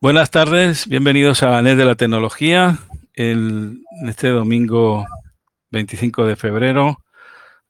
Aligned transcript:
Buenas 0.00 0.30
tardes, 0.30 0.86
bienvenidos 0.86 1.42
a 1.42 1.60
NET 1.60 1.76
de 1.76 1.84
la 1.84 1.96
Tecnología. 1.96 2.78
en 3.14 3.82
este 4.06 4.28
domingo 4.28 5.04
25 5.72 6.24
de 6.24 6.36
febrero, 6.36 7.02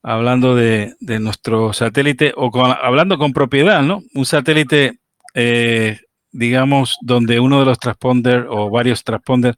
hablando 0.03 0.55
de, 0.55 0.95
nuestro 1.01 1.73
satélite, 1.73 2.35
o 2.37 2.51
hablando 2.67 3.17
con 3.17 3.33
propiedad, 3.33 3.81
¿no? 3.81 4.03
Un 4.13 4.27
satélite, 4.27 4.99
eh, 5.33 6.01
digamos, 6.31 6.99
donde 7.01 7.41
uno 7.41 7.61
de 7.61 7.65
los 7.65 7.79
transponders 7.79 8.45
o 8.51 8.69
varios 8.69 9.05
transponders 9.05 9.57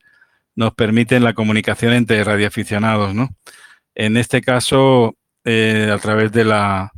nos 0.54 0.72
permiten 0.72 1.24
la 1.24 1.34
comunicación 1.34 1.92
entre 1.92 2.22
radioaficionados, 2.22 3.16
¿no? 3.16 3.30
En 3.96 4.16
este 4.16 4.42
caso, 4.42 5.16
eh, 5.44 5.90
a 5.92 5.98
través 5.98 6.30
de 6.30 6.44
la, 6.44 6.92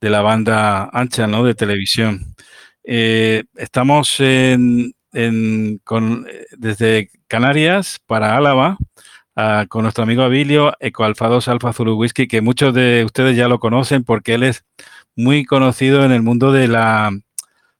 de 0.00 0.10
la 0.10 0.20
banda 0.22 0.88
ancha, 0.92 1.26
¿no? 1.26 1.42
De 1.42 1.56
televisión. 1.56 2.36
Eh, 2.84 3.42
estamos 3.56 4.20
en, 4.20 4.94
con, 5.84 6.26
eh, 6.28 6.46
desde 6.56 7.10
Canarias 7.26 7.98
para 8.06 8.36
Álava 8.36 8.78
con 9.68 9.82
nuestro 9.82 10.02
amigo 10.02 10.22
Abilio, 10.22 10.72
Ecoalfa 10.80 11.28
2 11.28 11.46
Alfa 11.46 11.72
Zulu 11.72 11.94
Whisky, 11.94 12.26
que 12.26 12.40
muchos 12.40 12.74
de 12.74 13.04
ustedes 13.04 13.36
ya 13.36 13.46
lo 13.46 13.60
conocen 13.60 14.02
porque 14.02 14.34
él 14.34 14.42
es 14.42 14.64
muy 15.14 15.44
conocido 15.44 16.04
en 16.04 16.10
el 16.10 16.22
mundo 16.22 16.50
de 16.50 16.66
la, 16.66 17.12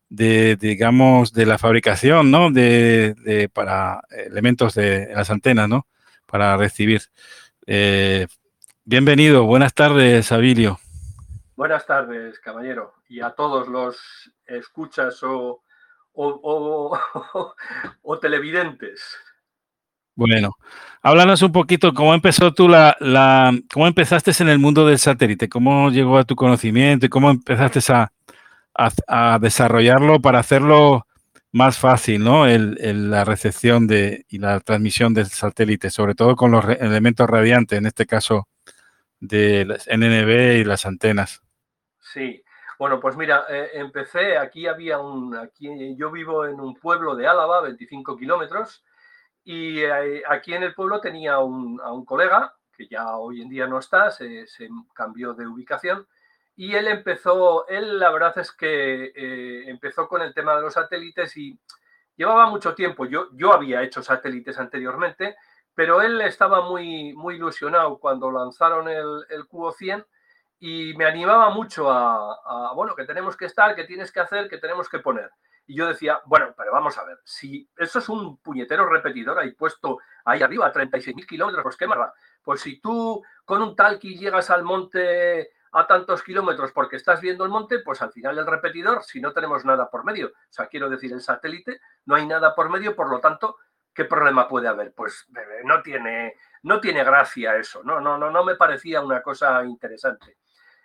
de, 0.08 0.56
digamos, 0.56 1.32
de 1.32 1.46
la 1.46 1.58
fabricación, 1.58 2.30
¿no? 2.30 2.50
De, 2.50 3.50
para 3.52 4.02
elementos 4.10 4.74
de 4.74 5.12
las 5.14 5.30
antenas, 5.30 5.68
¿no? 5.68 5.86
Para 6.26 6.56
recibir. 6.56 7.02
Eh, 7.66 8.26
bienvenido, 8.84 9.44
buenas 9.44 9.74
tardes, 9.74 10.30
Abilio. 10.32 10.78
Buenas 11.56 11.86
tardes, 11.86 12.38
caballero, 12.38 12.94
y 13.08 13.20
a 13.20 13.30
todos 13.30 13.66
los 13.66 13.98
escuchas 14.46 15.22
o 15.24 15.62
o, 18.02 18.18
televidentes. 18.20 19.16
Bueno, 20.16 20.56
háblanos 21.00 21.42
un 21.42 21.52
poquito 21.52 21.94
cómo 21.94 22.12
empezó 22.12 22.52
tú 22.52 22.68
la, 22.68 22.96
la, 22.98 23.56
cómo 23.72 23.86
empezaste 23.86 24.32
en 24.40 24.48
el 24.48 24.58
mundo 24.58 24.84
del 24.84 24.98
satélite, 24.98 25.48
cómo 25.48 25.90
llegó 25.90 26.18
a 26.18 26.24
tu 26.24 26.34
conocimiento 26.34 27.06
y 27.06 27.08
cómo 27.08 27.30
empezaste 27.30 27.80
a, 27.92 28.10
a, 29.06 29.38
desarrollarlo 29.38 30.20
para 30.20 30.40
hacerlo 30.40 31.06
más 31.52 31.78
fácil, 31.78 32.24
¿no? 32.24 32.48
El, 32.48 33.10
la 33.10 33.24
recepción 33.24 33.86
de, 33.86 34.26
y 34.28 34.38
la 34.38 34.58
transmisión 34.58 35.14
del 35.14 35.26
satélite, 35.26 35.90
sobre 35.90 36.16
todo 36.16 36.34
con 36.34 36.50
los 36.50 36.64
elementos 36.64 37.30
radiantes, 37.30 37.78
en 37.78 37.86
este 37.86 38.06
caso 38.06 38.48
de 39.20 39.66
las 39.66 39.86
NNB 39.86 40.58
y 40.58 40.64
las 40.64 40.84
antenas. 40.84 41.42
Sí, 42.00 42.42
bueno, 42.78 43.00
pues 43.00 43.16
mira, 43.16 43.44
eh, 43.48 43.70
empecé, 43.74 44.38
aquí 44.38 44.68
había 44.68 45.00
un, 45.00 45.36
yo 45.96 46.12
vivo 46.12 46.46
en 46.46 46.60
un 46.60 46.76
pueblo 46.76 47.16
de 47.16 47.26
Álava, 47.26 47.60
25 47.60 48.16
kilómetros, 48.16 48.84
y 49.42 49.80
eh, 49.80 50.22
aquí 50.28 50.54
en 50.54 50.62
el 50.62 50.74
pueblo 50.74 51.00
tenía 51.00 51.38
un, 51.40 51.80
a 51.80 51.92
un 51.92 52.04
colega, 52.04 52.54
que 52.76 52.86
ya 52.86 53.16
hoy 53.16 53.42
en 53.42 53.48
día 53.48 53.66
no 53.66 53.80
está, 53.80 54.12
se, 54.12 54.46
cambió 54.94 55.34
de 55.34 55.48
ubicación, 55.48 56.06
y 56.54 56.74
él 56.74 56.86
empezó, 56.86 57.66
él 57.66 57.98
la 57.98 58.12
verdad 58.12 58.38
es 58.38 58.52
que 58.52 59.12
eh, 59.14 59.68
empezó 59.68 60.06
con 60.06 60.22
el 60.22 60.32
tema 60.32 60.54
de 60.54 60.62
los 60.62 60.74
satélites 60.74 61.36
y 61.36 61.58
llevaba 62.16 62.48
mucho 62.48 62.74
tiempo, 62.74 63.06
yo, 63.06 63.28
yo 63.32 63.52
había 63.52 63.82
hecho 63.82 64.02
satélites 64.02 64.56
anteriormente, 64.58 65.36
pero 65.74 66.00
él 66.00 66.20
estaba 66.20 66.62
muy, 66.62 67.12
muy 67.14 67.36
ilusionado 67.36 67.98
cuando 67.98 68.30
lanzaron 68.30 68.88
el, 68.88 69.24
el 69.30 69.46
QO 69.48 69.72
100 69.72 70.04
y 70.60 70.94
me 70.96 71.04
animaba 71.04 71.50
mucho 71.50 71.90
a, 71.90 72.72
bueno, 72.74 72.94
que 72.94 73.04
tenemos 73.04 73.36
que 73.36 73.46
estar, 73.46 73.74
que 73.74 73.84
tienes 73.84 74.10
que 74.10 74.20
hacer, 74.20 74.48
que 74.48 74.58
tenemos 74.58 74.88
que 74.88 74.98
poner. 74.98 75.30
Y 75.66 75.76
yo 75.76 75.86
decía, 75.86 76.20
bueno, 76.24 76.54
pero 76.56 76.72
vamos 76.72 76.96
a 76.98 77.04
ver, 77.04 77.18
si 77.24 77.68
eso 77.76 77.98
es 77.98 78.08
un 78.08 78.38
puñetero 78.38 78.86
repetidor 78.86 79.38
ahí 79.38 79.52
puesto 79.52 79.98
ahí 80.24 80.42
arriba, 80.42 80.66
a 80.66 80.72
36.000 80.72 81.26
kilómetros, 81.26 81.62
pues 81.62 81.76
qué 81.76 81.86
más 81.86 81.98
Pues 82.42 82.60
si 82.60 82.80
tú 82.80 83.22
con 83.44 83.62
un 83.62 83.76
talqui 83.76 84.18
llegas 84.18 84.50
al 84.50 84.62
monte 84.62 85.50
a 85.72 85.86
tantos 85.86 86.22
kilómetros 86.22 86.72
porque 86.72 86.96
estás 86.96 87.20
viendo 87.20 87.44
el 87.44 87.50
monte, 87.50 87.80
pues 87.80 88.00
al 88.02 88.12
final 88.12 88.38
el 88.38 88.46
repetidor, 88.46 89.04
si 89.04 89.20
no 89.20 89.32
tenemos 89.32 89.64
nada 89.64 89.90
por 89.90 90.04
medio, 90.04 90.28
o 90.28 90.32
sea, 90.48 90.66
quiero 90.66 90.88
decir, 90.88 91.12
el 91.12 91.20
satélite, 91.20 91.80
no 92.06 92.14
hay 92.14 92.26
nada 92.26 92.54
por 92.54 92.70
medio, 92.70 92.96
por 92.96 93.10
lo 93.10 93.20
tanto, 93.20 93.56
¿qué 93.94 94.04
problema 94.04 94.48
puede 94.48 94.68
haber? 94.68 94.92
Pues 94.94 95.26
no 95.64 95.82
tiene, 95.82 96.34
no 96.62 96.80
tiene 96.80 97.04
gracia 97.04 97.56
eso, 97.56 97.82
no, 97.84 98.00
no, 98.00 98.16
no, 98.16 98.30
no 98.30 98.44
me 98.44 98.56
parecía 98.56 99.00
una 99.00 99.22
cosa 99.22 99.62
interesante. 99.64 100.38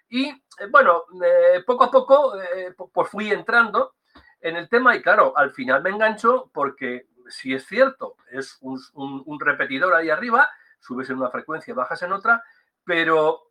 Y 0.10 0.30
eh, 0.30 0.68
bueno, 0.70 1.06
eh, 1.24 1.64
poco 1.66 1.86
a 1.86 1.92
poco 1.92 2.40
eh, 2.42 2.76
pues 2.94 3.10
fui 3.10 3.32
entrando 3.32 3.96
en 4.42 4.56
el 4.58 4.70
tema 4.70 4.96
y 4.96 5.02
claro, 5.02 5.34
al 5.36 5.52
final 5.52 5.82
me 5.82 5.90
engancho 5.90 6.50
porque 6.54 7.08
si 7.28 7.54
es 7.54 7.66
cierto, 7.66 8.18
es 8.32 8.58
un, 8.62 9.40
repetidor 9.40 9.94
ahí 9.94 10.10
arriba, 10.10 10.50
subes 10.80 11.10
en 11.10 11.18
una 11.18 11.30
frecuencia, 11.30 11.74
bajas 11.74 12.04
en 12.04 12.12
otra, 12.12 12.44
pero 12.84 13.48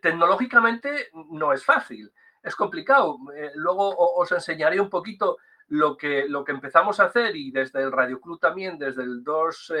tecnológicamente 0.00 1.10
no 1.30 1.52
es 1.52 1.62
fácil, 1.62 2.10
es 2.42 2.56
complicado. 2.56 3.18
luego 3.54 3.94
os 4.16 4.32
enseñaré 4.32 4.80
un 4.80 4.88
poquito 4.88 5.36
lo 5.68 5.98
que, 5.98 6.26
lo 6.26 6.42
que 6.44 6.52
empezamos 6.52 6.98
a 6.98 7.04
hacer 7.04 7.36
y 7.36 7.50
desde 7.50 7.82
el 7.82 7.92
Radio 7.92 8.18
Club 8.18 8.40
también, 8.40 8.78
desde 8.78 9.02
el 9.02 9.22
2 9.22 9.72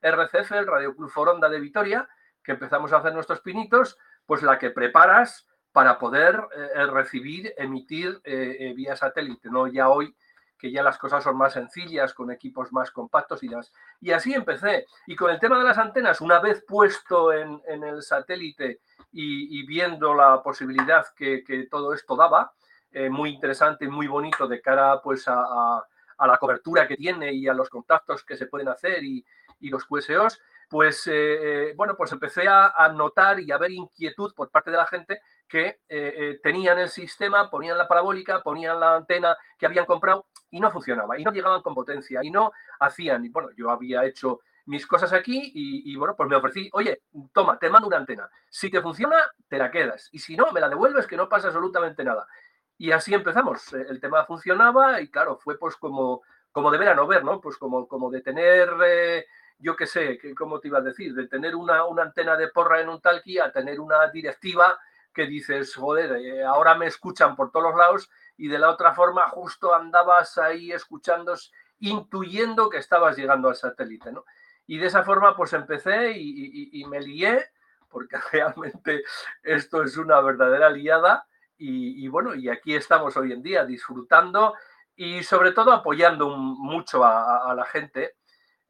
RCF, 0.00 0.52
el 0.52 0.66
Radio 0.66 0.96
Club 0.96 1.10
Foronda 1.10 1.48
de 1.48 1.60
Vitoria, 1.60 2.08
que 2.42 2.52
empezamos 2.52 2.92
a 2.92 2.98
hacer 2.98 3.12
nuestros 3.12 3.40
pinitos, 3.40 3.98
pues 4.30 4.44
la 4.44 4.60
que 4.60 4.70
preparas 4.70 5.44
para 5.72 5.98
poder 5.98 6.40
eh, 6.54 6.86
recibir, 6.86 7.52
emitir 7.56 8.20
eh, 8.22 8.58
eh, 8.60 8.74
vía 8.74 8.94
satélite, 8.94 9.50
¿no? 9.50 9.66
Ya 9.66 9.88
hoy 9.88 10.14
que 10.56 10.70
ya 10.70 10.84
las 10.84 10.98
cosas 10.98 11.24
son 11.24 11.36
más 11.36 11.54
sencillas, 11.54 12.14
con 12.14 12.30
equipos 12.30 12.72
más 12.72 12.92
compactos 12.92 13.42
y 13.42 13.48
demás. 13.48 13.72
Y 14.00 14.12
así 14.12 14.32
empecé. 14.32 14.86
Y 15.08 15.16
con 15.16 15.32
el 15.32 15.40
tema 15.40 15.58
de 15.58 15.64
las 15.64 15.78
antenas, 15.78 16.20
una 16.20 16.38
vez 16.38 16.62
puesto 16.64 17.32
en, 17.32 17.60
el 17.66 18.02
satélite 18.02 18.82
y, 19.10 19.66
viendo 19.66 20.14
la 20.14 20.40
posibilidad 20.44 21.04
que, 21.16 21.66
todo 21.68 21.92
esto 21.92 22.14
daba, 22.14 22.52
muy 23.10 23.30
interesante 23.30 23.86
y 23.86 23.88
muy 23.88 24.06
bonito 24.06 24.46
de 24.46 24.60
cara 24.60 25.00
pues, 25.02 25.24
a, 25.26 25.82
la 26.20 26.38
cobertura 26.38 26.86
que 26.86 26.96
tiene 26.96 27.32
y 27.32 27.48
a 27.48 27.52
los 27.52 27.68
contactos 27.68 28.22
que 28.22 28.36
se 28.36 28.46
pueden 28.46 28.68
hacer 28.68 29.02
y, 29.02 29.26
y 29.58 29.70
los 29.70 29.86
QSOs, 29.86 30.40
pues 30.70 31.04
eh, 31.08 31.70
eh, 31.70 31.74
bueno, 31.76 31.96
pues 31.96 32.12
empecé 32.12 32.46
a, 32.46 32.88
notar 32.94 33.40
y 33.40 33.50
a 33.50 33.58
ver 33.58 33.72
inquietud 33.72 34.32
por 34.34 34.50
parte 34.50 34.70
de 34.70 34.76
la 34.76 34.86
gente 34.86 35.20
que 35.48 35.80
eh, 35.88 36.38
tenían 36.44 36.78
el 36.78 36.88
sistema, 36.88 37.50
ponían 37.50 37.76
la 37.76 37.88
parabólica, 37.88 38.40
ponían 38.40 38.78
la 38.78 38.94
antena 38.94 39.36
que 39.58 39.66
habían 39.66 39.84
comprado 39.84 40.26
y 40.48 40.60
no 40.60 40.70
funcionaba, 40.70 41.18
y 41.18 41.24
no 41.24 41.32
llegaban 41.32 41.60
con 41.62 41.74
potencia, 41.74 42.20
y 42.22 42.30
no 42.30 42.52
hacían, 42.78 43.24
y 43.24 43.30
bueno, 43.30 43.48
yo 43.56 43.68
había 43.68 44.04
hecho 44.04 44.40
mis 44.66 44.86
cosas 44.86 45.12
aquí 45.12 45.50
y, 45.52 45.96
bueno, 45.96 46.14
pues 46.16 46.28
me 46.28 46.36
ofrecí, 46.36 46.70
oye, 46.72 47.02
toma, 47.32 47.58
te 47.58 47.68
mando 47.68 47.88
una 47.88 47.96
antena, 47.96 48.30
si 48.48 48.70
te 48.70 48.80
funciona, 48.80 49.16
te 49.48 49.58
la 49.58 49.72
quedas, 49.72 50.08
y 50.12 50.20
si 50.20 50.36
no, 50.36 50.52
me 50.52 50.60
la 50.60 50.68
devuelves, 50.68 51.08
que 51.08 51.16
no 51.16 51.28
pasa 51.28 51.48
absolutamente 51.48 52.04
nada. 52.04 52.28
Y 52.78 52.92
así 52.92 53.12
empezamos, 53.12 53.72
el 53.72 54.00
tema 54.00 54.24
funcionaba 54.24 55.00
y 55.00 55.10
claro, 55.10 55.36
fue 55.36 55.58
pues 55.58 55.76
como, 55.76 56.22
como 56.52 56.70
de 56.70 56.78
ver 56.78 56.90
a 56.90 56.94
no 56.94 57.08
ver, 57.08 57.24
¿no? 57.24 57.40
Pues 57.40 57.56
como, 57.56 57.88
como 57.88 58.10
de 58.10 58.22
tener 58.22 58.70
yo 59.60 59.76
qué 59.76 59.86
sé, 59.86 60.18
¿cómo 60.36 60.58
te 60.58 60.68
iba 60.68 60.78
a 60.78 60.82
decir? 60.82 61.14
De 61.14 61.28
tener 61.28 61.54
una, 61.54 61.82
antena 62.02 62.36
de 62.36 62.48
porra 62.48 62.80
en 62.80 62.88
un 62.88 63.00
talqui 63.00 63.38
a 63.38 63.52
tener 63.52 63.78
una 63.78 64.08
directiva 64.08 64.78
que 65.12 65.26
dices, 65.26 65.74
joder, 65.74 66.12
eh, 66.16 66.44
ahora 66.44 66.74
me 66.76 66.86
escuchan 66.86 67.36
por 67.36 67.50
todos 67.50 67.74
lados 67.74 68.08
y 68.36 68.48
de 68.48 68.58
la 68.58 68.70
otra 68.70 68.94
forma 68.94 69.28
justo 69.28 69.74
andabas 69.74 70.38
ahí 70.38 70.72
escuchando, 70.72 71.34
intuyendo 71.80 72.70
que 72.70 72.78
estabas 72.78 73.16
llegando 73.16 73.48
al 73.48 73.56
satélite, 73.56 74.12
¿no? 74.12 74.24
Y 74.66 74.78
de 74.78 74.86
esa 74.86 75.02
forma 75.02 75.36
pues 75.36 75.52
empecé 75.52 76.12
y, 76.16 76.84
me 76.86 77.00
lié, 77.00 77.44
porque 77.88 78.16
realmente 78.32 79.02
esto 79.42 79.82
es 79.82 79.96
una 79.96 80.20
verdadera 80.20 80.70
liada 80.70 81.26
y, 81.58 82.08
bueno, 82.08 82.34
y 82.34 82.48
aquí 82.48 82.74
estamos 82.74 83.14
hoy 83.18 83.32
en 83.32 83.42
día 83.42 83.66
disfrutando 83.66 84.54
y 84.96 85.22
sobre 85.22 85.52
todo 85.52 85.72
apoyando 85.72 86.30
mucho 86.30 87.04
a 87.04 87.52
la 87.54 87.64
gente 87.66 88.14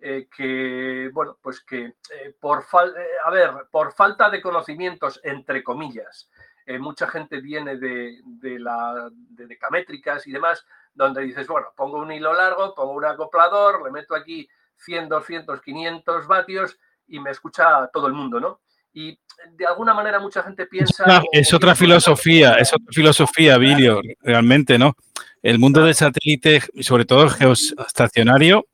eh, 0.03 0.29
que, 0.35 1.11
bueno, 1.13 1.39
pues 1.43 1.61
que 1.61 1.85
eh, 1.85 2.35
por, 2.41 2.61
eh, 2.61 3.07
a 3.23 3.31
ver, 3.31 3.51
por 3.71 3.93
falta 3.93 4.31
de 4.31 4.41
conocimientos, 4.41 5.21
entre 5.23 5.63
comillas, 5.63 6.31
mucha 6.79 7.09
gente 7.09 7.41
viene 7.41 7.79
de, 7.79 8.21
de, 8.25 8.61
la, 8.61 9.11
de 9.13 9.49
decamétricas 9.49 10.25
y 10.29 10.31
demás, 10.31 10.65
donde 10.95 11.23
dices, 11.23 11.49
bueno, 11.49 11.73
pongo 11.77 11.99
un 11.99 12.13
hilo 12.13 12.33
largo, 12.33 12.77
pongo 12.77 12.93
un 12.93 13.05
acoplador, 13.05 13.85
le 13.85 13.91
meto 13.91 14.15
aquí 14.15 14.49
100, 14.77 15.09
200, 15.09 15.61
500 15.61 16.29
vatios 16.29 16.79
y 17.09 17.19
me 17.19 17.33
escucha 17.33 17.91
todo 17.93 18.07
el 18.07 18.13
mundo, 18.13 18.39
¿no? 18.39 18.61
Y 18.93 19.19
de 19.57 19.67
alguna 19.67 19.95
manera 19.95 20.21
mucha 20.21 20.45
gente 20.45 20.67
piensa... 20.67 21.25
Es, 21.33 21.53
otra 21.53 21.75
filosofía, 21.75 22.55
es 22.55 22.73
otra 22.73 22.93
filosofía, 22.93 23.59
Bilio, 23.59 24.01
realmente, 24.21 24.79
¿no? 24.79 24.95
El 25.43 25.59
mundo 25.59 25.85
del 25.85 25.97
satélite, 25.97 26.63
sobre 26.83 27.05
todo 27.05 27.29
geoestacionario, 27.31 28.67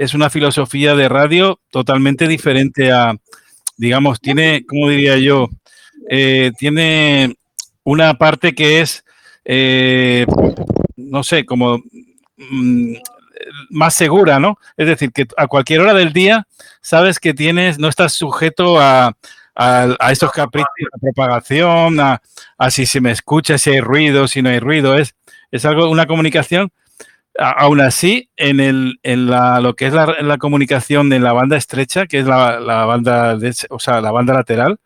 es 0.00 0.14
una 0.14 0.30
filosofía 0.30 0.94
de 0.94 1.10
radio 1.10 1.60
totalmente 1.70 2.26
diferente 2.26 2.90
a, 2.90 3.14
digamos, 3.76 4.18
tiene, 4.18 4.64
¿cómo 4.66 4.88
diría 4.88 5.18
yo? 5.18 5.50
Eh, 6.08 6.52
tiene 6.58 7.36
una 7.84 8.14
parte 8.14 8.54
que 8.54 8.80
es, 8.80 9.04
eh, 9.44 10.24
no 10.96 11.22
sé, 11.22 11.44
como 11.44 11.82
mm, 12.38 12.94
más 13.68 13.92
segura, 13.92 14.40
¿no? 14.40 14.56
Es 14.78 14.86
decir, 14.86 15.12
que 15.12 15.26
a 15.36 15.46
cualquier 15.46 15.80
hora 15.80 15.92
del 15.92 16.14
día 16.14 16.46
sabes 16.80 17.18
que 17.18 17.34
tienes, 17.34 17.78
no 17.78 17.88
estás 17.88 18.14
sujeto 18.14 18.80
a, 18.80 19.14
a, 19.54 20.12
estos 20.12 20.32
caprichos 20.32 20.70
de 20.94 20.98
propagación, 21.12 22.00
a, 22.00 22.22
si 22.70 22.86
se 22.86 23.02
me 23.02 23.10
escucha, 23.10 23.58
si 23.58 23.68
hay 23.68 23.80
ruido, 23.80 24.28
si 24.28 24.40
no 24.40 24.48
hay 24.48 24.60
ruido. 24.60 24.96
Es, 24.96 25.14
es 25.50 25.66
algo, 25.66 25.90
una 25.90 26.06
comunicación. 26.06 26.72
Aún 27.40 27.80
así, 27.80 28.30
en, 28.36 28.60
el, 28.60 29.00
en 29.02 29.28
la, 29.28 29.60
lo 29.60 29.74
que 29.74 29.86
es 29.86 29.94
la, 29.94 30.38
comunicación 30.38 31.12
en 31.12 31.24
la 31.24 31.32
banda 31.32 31.56
estrecha, 31.56 32.06
que 32.06 32.18
es 32.18 32.26
la, 32.26 32.84
banda, 32.84 33.36
de, 33.36 33.54
o 33.70 33.78
sea, 33.78 34.00
la 34.00 34.10
banda 34.10 34.34
lateral, 34.34 34.78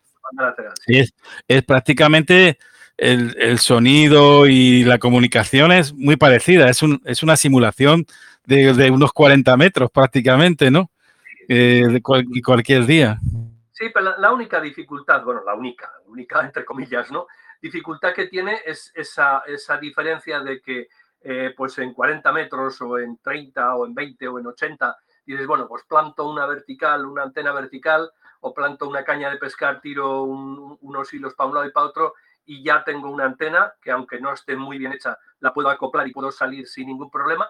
es, 0.87 1.13
es 1.47 1.63
prácticamente 1.63 2.57
el, 2.97 3.35
el, 3.39 3.59
sonido 3.59 4.47
y 4.47 4.83
la 4.85 4.99
comunicación 4.99 5.71
es 5.71 5.93
muy 5.93 6.15
parecida. 6.15 6.69
Es, 6.69 6.81
un, 6.81 7.01
es 7.05 7.23
una 7.23 7.35
simulación 7.35 8.05
de, 8.45 8.73
de, 8.73 8.89
unos 8.89 9.11
40 9.11 9.55
metros 9.57 9.91
prácticamente, 9.91 10.71
¿no? 10.71 10.89
Eh, 11.47 11.85
de 11.89 12.01
cualquier 12.01 12.85
día. 12.85 13.19
Sí, 13.71 13.85
pero 13.93 14.17
la, 14.17 14.31
única 14.31 14.61
dificultad, 14.61 15.23
bueno, 15.23 15.41
la 15.45 15.53
única, 15.53 15.91
única 16.07 16.41
entre 16.41 16.63
comillas, 16.63 17.11
¿no? 17.11 17.27
Dificultad 17.61 18.13
que 18.13 18.27
tiene 18.27 18.59
es 18.65 18.91
esa, 18.95 19.43
esa 19.45 19.77
diferencia 19.77 20.39
de 20.39 20.61
que 20.61 20.87
eh, 21.27 21.53
pues 21.57 21.77
en 21.79 21.93
40 21.93 22.31
metros 22.31 22.79
o 22.81 22.99
en 22.99 23.17
30 23.17 23.75
o 23.75 23.85
en 23.85 23.95
20 23.95 24.27
o 24.27 24.39
en 24.39 24.47
80 24.47 24.95
dices, 25.25 25.47
bueno, 25.47 25.67
pues 25.67 25.83
planto 25.85 26.29
una 26.29 26.45
vertical, 26.45 27.05
una 27.05 27.23
antena 27.23 27.51
vertical 27.51 28.11
o 28.41 28.53
planto 28.53 28.87
una 28.87 29.03
caña 29.03 29.31
de 29.31 29.37
pescar, 29.37 29.81
tiro 29.81 30.21
unos 30.21 31.13
hilos 31.13 31.33
para 31.33 31.49
un 31.49 31.55
lado 31.55 31.67
y 31.67 31.71
para 31.71 31.87
otro 31.87 32.13
y 32.45 32.63
ya 32.63 32.83
tengo 32.83 33.09
una 33.09 33.25
antena 33.25 33.73
que 33.81 33.89
aunque 33.89 34.21
no 34.21 34.31
esté 34.31 34.55
muy 34.55 34.77
bien 34.77 34.93
hecha, 34.93 35.17
la 35.39 35.51
puedo 35.51 35.69
acoplar 35.69 36.07
y 36.07 36.13
puedo 36.13 36.31
salir 36.31 36.67
sin 36.67 36.87
ningún 36.87 37.09
problema. 37.09 37.49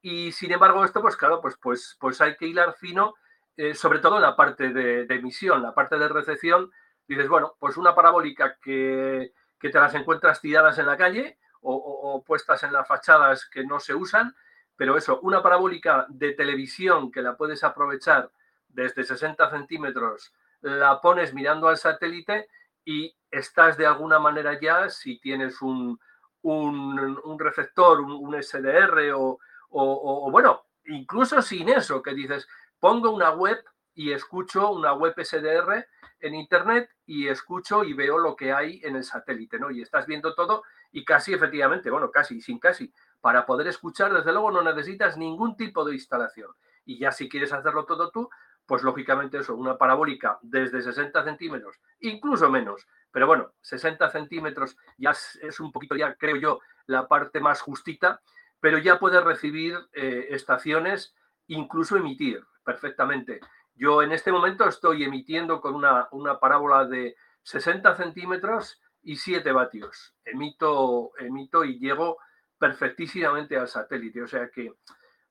Y 0.00 0.32
sin 0.32 0.50
embargo 0.50 0.82
esto, 0.82 1.02
pues 1.02 1.14
claro, 1.14 1.42
pues, 1.42 1.58
pues, 1.60 1.96
pues 2.00 2.22
hay 2.22 2.36
que 2.36 2.46
hilar 2.46 2.72
fino 2.72 3.14
eh, 3.62 3.74
sobre 3.74 3.98
todo 3.98 4.16
en 4.16 4.22
la 4.22 4.36
parte 4.36 4.70
de, 4.70 5.02
emisión, 5.10 5.62
la 5.62 5.74
parte 5.74 5.98
de 5.98 6.08
recepción, 6.08 6.70
dices, 7.06 7.28
bueno, 7.28 7.56
pues 7.58 7.76
una 7.76 7.94
parabólica 7.94 8.56
que, 8.62 9.34
te 9.58 9.70
las 9.74 9.94
encuentras 9.94 10.40
tiradas 10.40 10.78
en 10.78 10.86
la 10.86 10.96
calle 10.96 11.38
o, 11.62 12.22
puestas 12.26 12.62
en 12.62 12.72
las 12.72 12.86
fachadas 12.86 13.46
que 13.46 13.64
no 13.64 13.80
se 13.80 13.94
usan, 13.94 14.34
pero 14.76 14.96
eso, 14.96 15.20
una 15.20 15.42
parabólica 15.42 16.06
de 16.08 16.32
televisión 16.32 17.10
que 17.10 17.22
la 17.22 17.36
puedes 17.36 17.62
aprovechar 17.64 18.30
desde 18.68 19.04
60 19.04 19.50
centímetros, 19.50 20.32
la 20.60 21.00
pones 21.00 21.34
mirando 21.34 21.68
al 21.68 21.76
satélite 21.76 22.48
y 22.84 23.14
estás 23.30 23.76
de 23.76 23.86
alguna 23.86 24.18
manera 24.18 24.58
ya, 24.60 24.88
si 24.88 25.18
tienes 25.18 25.60
un, 25.60 25.98
un, 26.42 27.38
receptor, 27.38 28.00
un, 28.00 28.42
SDR 28.42 29.12
o, 29.14 29.38
o, 29.70 30.30
bueno, 30.30 30.64
incluso 30.86 31.42
sin 31.42 31.68
eso, 31.68 32.02
que 32.02 32.14
dices, 32.14 32.48
pongo 32.78 33.10
una 33.10 33.30
web 33.30 33.62
y 33.94 34.12
escucho 34.12 34.70
una 34.70 34.94
web 34.94 35.14
SDR 35.22 35.86
en 36.20 36.34
Internet 36.34 36.90
y 37.06 37.28
escucho 37.28 37.84
y 37.84 37.92
veo 37.92 38.18
lo 38.18 38.36
que 38.36 38.52
hay 38.52 38.80
en 38.84 38.96
el 38.96 39.04
satélite, 39.04 39.58
¿no? 39.58 39.70
Y 39.70 39.82
estás 39.82 40.06
viendo 40.06 40.34
todo 40.34 40.64
y 40.92 41.04
casi 41.04 41.32
efectivamente, 41.32 41.90
bueno, 41.90 42.10
casi, 42.10 42.40
sin 42.40 42.58
casi, 42.58 42.92
para 43.20 43.46
poder 43.46 43.68
escuchar, 43.68 44.12
desde 44.12 44.32
luego 44.32 44.50
no 44.50 44.62
necesitas 44.62 45.16
ningún 45.16 45.56
tipo 45.56 45.84
de 45.84 45.94
instalación. 45.94 46.50
Y 46.84 46.98
ya 46.98 47.12
si 47.12 47.28
quieres 47.28 47.52
hacerlo 47.52 47.84
todo 47.84 48.10
tú, 48.10 48.28
pues 48.66 48.82
lógicamente 48.82 49.38
eso, 49.38 49.56
una 49.56 49.76
parabólica 49.76 50.38
desde 50.42 50.80
60 50.80 51.24
centímetros, 51.24 51.80
incluso 52.00 52.48
menos, 52.48 52.86
pero 53.10 53.26
bueno, 53.26 53.52
60 53.62 54.10
centímetros 54.10 54.76
ya 54.96 55.10
es 55.10 55.58
un 55.60 55.72
poquito, 55.72 55.96
ya 55.96 56.14
creo 56.14 56.36
yo, 56.36 56.60
la 56.86 57.08
parte 57.08 57.40
más 57.40 57.60
justita, 57.60 58.20
pero 58.60 58.78
ya 58.78 58.98
puedes 58.98 59.22
recibir 59.24 59.76
eh, 59.92 60.28
estaciones, 60.30 61.14
incluso 61.48 61.96
emitir 61.96 62.44
perfectamente. 62.62 63.40
Yo 63.74 64.02
en 64.02 64.12
este 64.12 64.30
momento 64.30 64.68
estoy 64.68 65.02
emitiendo 65.02 65.60
con 65.60 65.74
una, 65.74 66.08
una 66.12 66.38
parábola 66.38 66.84
de 66.84 67.16
60 67.42 67.96
centímetros 67.96 68.80
y 69.02 69.16
7 69.16 69.50
vatios. 69.52 70.14
Emito, 70.24 71.12
emito 71.18 71.64
y 71.64 71.78
llego 71.78 72.18
perfectísimamente 72.58 73.56
al 73.56 73.68
satélite. 73.68 74.22
O 74.22 74.28
sea 74.28 74.48
que, 74.50 74.74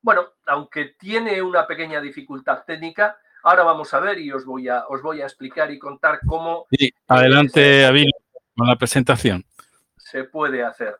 bueno, 0.01 0.33
aunque 0.47 0.95
tiene 0.99 1.41
una 1.41 1.67
pequeña 1.67 2.01
dificultad 2.01 2.63
técnica, 2.65 3.17
ahora 3.43 3.63
vamos 3.63 3.93
a 3.93 3.99
ver 3.99 4.19
y 4.19 4.31
os 4.31 4.45
voy 4.45 4.67
a, 4.67 4.87
os 4.87 5.01
voy 5.01 5.21
a 5.21 5.25
explicar 5.25 5.71
y 5.71 5.79
contar 5.79 6.19
cómo... 6.25 6.65
Sí, 6.71 6.91
adelante, 7.07 7.85
Avil, 7.85 8.11
con 8.55 8.67
la 8.67 8.75
presentación. 8.75 9.45
Se 9.97 10.23
puede 10.23 10.63
hacer. 10.63 10.97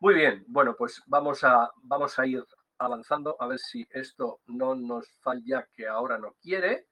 Muy 0.00 0.14
bien, 0.14 0.44
bueno, 0.48 0.74
pues 0.76 1.02
vamos 1.06 1.44
a, 1.44 1.70
vamos 1.82 2.18
a 2.18 2.26
ir 2.26 2.44
avanzando, 2.78 3.36
a 3.38 3.46
ver 3.46 3.58
si 3.58 3.86
esto 3.90 4.40
no 4.46 4.74
nos 4.74 5.06
falla, 5.20 5.68
que 5.74 5.86
ahora 5.86 6.18
no 6.18 6.34
quiere 6.40 6.86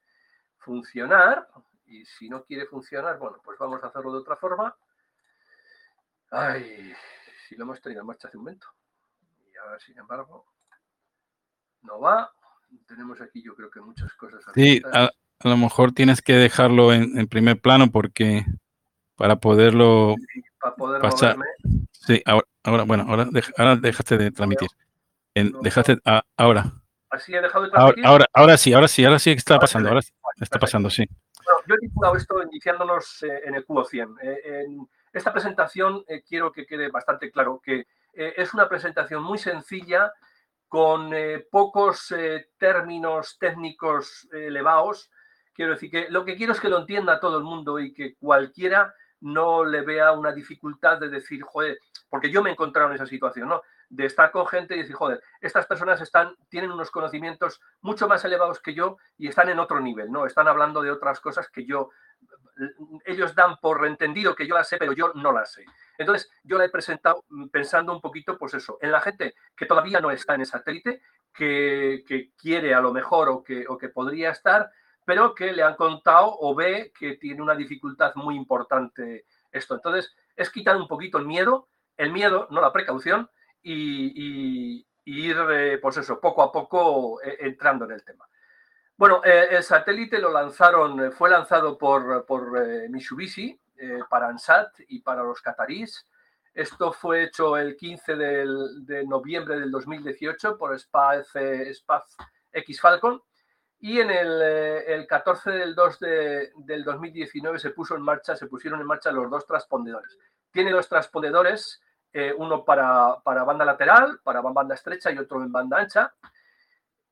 funcionar. 0.58 1.48
Y 1.86 2.04
si 2.04 2.28
no 2.28 2.44
quiere 2.44 2.66
funcionar, 2.66 3.19
bueno, 3.19 3.40
pues 3.42 3.58
vamos 3.58 3.82
a 3.82 3.86
hacerlo 3.86 4.12
de 4.12 4.19
otra 4.19 4.36
forma. 4.36 4.76
Ay, 6.30 6.92
si 7.48 7.56
lo 7.56 7.64
hemos 7.64 7.80
tenido 7.80 8.02
en 8.02 8.06
marcha 8.06 8.28
hace 8.28 8.36
un 8.36 8.44
momento. 8.44 8.66
Y 9.52 9.56
ahora, 9.56 9.78
sin 9.80 9.98
embargo, 9.98 10.46
no 11.82 12.00
va. 12.00 12.30
Tenemos 12.86 13.20
aquí, 13.20 13.42
yo 13.42 13.54
creo 13.54 13.70
que 13.70 13.80
muchas 13.80 14.12
cosas. 14.14 14.44
Sí, 14.54 14.82
a, 14.92 15.10
lo 15.44 15.56
mejor 15.56 15.92
tienes 15.92 16.20
que 16.20 16.34
dejarlo 16.34 16.92
en, 16.92 17.26
primer 17.28 17.60
plano 17.60 17.90
porque 17.90 18.44
para 19.16 19.36
poderlo 19.36 20.16
para 20.60 20.76
poder 20.76 21.00
pasar. 21.00 21.36
Sí, 21.92 22.22
ahora, 22.26 22.84
bueno, 22.84 23.06
ahora, 23.08 23.28
ahora 23.56 23.76
dejaste 23.76 24.19
de 24.19 24.30
transmitir 24.30 24.69
dejaste 25.62 25.98
ahora. 26.36 26.72
¿Así 27.10 27.34
he 27.34 27.40
dejado 27.40 27.64
de 27.64 27.70
transmitir? 27.70 28.06
Ahora, 28.06 28.26
ahora, 28.32 28.56
sí, 28.56 28.72
ahora 28.72 28.88
sí, 28.88 29.04
ahora 29.04 29.19
sí 29.19 29.30
está 29.30 29.58
pasando, 29.58 29.88
ahora 29.88 30.00
está 30.40 30.58
pasando, 30.58 30.90
sí. 30.90 31.06
Bueno, 31.44 31.60
yo 31.66 31.75
he 31.75 31.78
titulado 31.78 32.16
esto 32.16 32.42
iniciándonos 32.42 33.22
eh, 33.22 33.40
en 33.46 33.54
el 33.54 33.64
cubo 33.64 33.84
100. 33.84 34.16
Eh, 34.22 34.38
en 34.44 34.88
esta 35.12 35.32
presentación 35.32 36.05
eh, 36.06 36.22
quiero 36.22 36.52
que 36.52 36.66
quede 36.66 36.90
bastante 36.90 37.31
claro 37.31 37.60
que 37.62 37.87
es 38.14 38.52
una 38.52 38.69
presentación 38.69 39.22
muy 39.22 39.38
sencilla, 39.38 40.12
con 40.66 41.12
pocos 41.52 42.12
términos 42.58 43.37
técnicos 43.38 44.26
elevados. 44.32 45.08
Quiero 45.55 45.75
decir 45.75 45.88
que 45.88 46.10
lo 46.10 46.25
que 46.25 46.34
quiero 46.34 46.52
es 46.52 46.58
que 46.58 46.69
lo 46.69 46.78
entienda 46.78 47.20
todo 47.20 47.38
el 47.38 47.44
mundo 47.44 47.78
y 47.78 47.93
que 47.93 48.16
cualquiera 48.16 48.93
no 49.20 49.64
le 49.64 49.82
vea 49.82 50.12
una 50.12 50.32
dificultad 50.32 50.99
de 50.99 51.08
decir, 51.08 51.43
joder, 51.43 51.78
porque 52.08 52.31
yo 52.31 52.43
me 52.43 52.50
he 52.50 52.52
encontrado 52.52 52.88
en 52.88 52.96
esa 52.96 53.06
situación, 53.06 53.49
¿no? 53.49 53.62
De 53.90 54.06
estar 54.06 54.31
con 54.31 54.46
gente 54.46 54.75
y 54.75 54.81
decir, 54.81 54.94
joder, 54.94 55.23
estas 55.40 55.67
personas 55.67 56.00
están, 56.00 56.37
tienen 56.49 56.71
unos 56.71 56.90
conocimientos 56.90 57.61
mucho 57.80 58.07
más 58.07 58.25
elevados 58.25 58.61
que 58.61 58.75
yo 58.75 58.99
y 59.16 59.28
están 59.28 59.49
en 59.49 59.59
otro 59.59 59.80
nivel, 59.80 60.11
¿no? 60.11 60.26
Están 60.26 60.49
hablando 60.49 60.83
de 60.83 60.90
otras 60.90 61.21
cosas 61.21 61.49
que 61.49 61.64
yo, 61.64 61.90
ellos 63.04 63.35
dan 63.35 63.57
por 63.59 63.87
entendido 63.87 64.35
que 64.35 64.47
yo 64.47 64.54
las 64.54 64.68
sé, 64.68 64.76
pero 64.76 64.92
yo 64.92 65.12
no 65.14 65.33
las 65.33 65.52
sé. 65.52 65.64
Entonces, 65.97 66.30
yo 66.42 66.59
la 66.59 66.64
he 66.64 66.71
presentado 66.71 67.25
pensando 67.50 67.92
un 67.92 68.00
poquito, 68.00 68.37
pues 68.37 68.54
eso, 68.54 68.78
en 68.80 68.92
la 68.92 69.00
gente 69.00 69.35
que 69.57 69.66
todavía 69.66 70.00
no 70.00 70.11
está 70.11 70.35
en 70.35 70.42
el 70.42 70.47
satélite, 70.47 71.00
que, 71.33 72.33
quiere 72.37 72.75
a 72.75 72.80
lo 72.80 72.92
mejor 72.92 73.28
o 73.28 73.42
que, 73.42 73.64
o 73.68 73.78
que 73.78 73.88
podría 73.88 74.30
estar, 74.30 74.71
pero 75.04 75.35
que 75.35 75.52
le 75.52 75.62
han 75.62 75.76
contado 75.76 76.37
o 76.40 76.54
ve 76.54 76.92
que 76.99 77.16
tiene 77.16 77.40
una 77.40 77.54
dificultad 77.54 78.14
muy 78.16 78.37
importante 78.37 79.25
esto. 79.50 79.75
Entonces, 79.75 80.14
es 80.37 80.50
quitar 80.50 80.76
un 80.76 80.87
poquito 80.87 81.18
el 81.18 81.26
miedo, 81.26 81.68
el 81.97 82.12
miedo, 82.12 82.47
no 82.50 82.61
la 82.61 82.73
precaución, 82.73 83.30
y, 83.62 84.86
ir, 85.04 85.36
eh, 85.50 85.78
pues 85.80 85.96
eso, 85.96 86.20
poco 86.20 86.42
a 86.42 86.52
poco 86.52 87.22
eh, 87.22 87.36
entrando 87.40 87.84
en 87.84 87.92
el 87.92 88.04
tema. 88.04 88.28
Bueno, 88.96 89.22
eh, 89.24 89.48
el 89.50 89.62
satélite 89.62 90.18
lo 90.18 90.32
lanzaron, 90.32 91.12
fue 91.12 91.30
lanzado 91.30 91.78
por, 91.78 92.26
por 92.26 92.88
Mitsubishi 92.88 93.58
para 94.10 94.26
ANSAT 94.26 94.80
y 94.88 95.00
para 95.00 95.22
los 95.22 95.40
catarís. 95.40 96.04
Esto 96.52 96.92
fue 96.92 97.24
hecho 97.24 97.56
el 97.56 97.76
15 97.76 98.16
de 98.16 99.04
noviembre 99.06 99.60
del 99.60 99.70
2018 99.70 100.58
por 100.58 100.74
Space, 100.74 101.70
Space 101.70 102.16
X 102.52 102.80
Falcon 102.80 103.22
y 103.78 104.00
en 104.00 104.10
el, 104.10 104.42
el 104.42 105.06
14 105.06 105.52
del 105.52 105.74
2 105.76 106.00
del 106.00 106.82
2019 106.84 107.60
se 107.60 107.70
puso 107.70 107.94
en 107.94 108.02
marcha, 108.02 108.34
se 108.34 108.48
pusieron 108.48 108.80
en 108.80 108.86
marcha 108.88 109.12
los 109.12 109.30
dos 109.30 109.46
transpondedores. 109.46 110.18
Tiene 110.50 110.72
dos 110.72 110.88
transpondedores 110.88 111.80
eh, 112.20 112.34
uno 112.37 112.64
para, 112.64 113.20
banda 113.22 113.64
lateral, 113.64 114.18
para 114.25 114.40
banda 114.40 114.75
estrecha 114.75 115.12
y 115.12 115.18
otro 115.18 115.40
en 115.40 115.52
banda 115.52 115.78
ancha. 115.78 116.12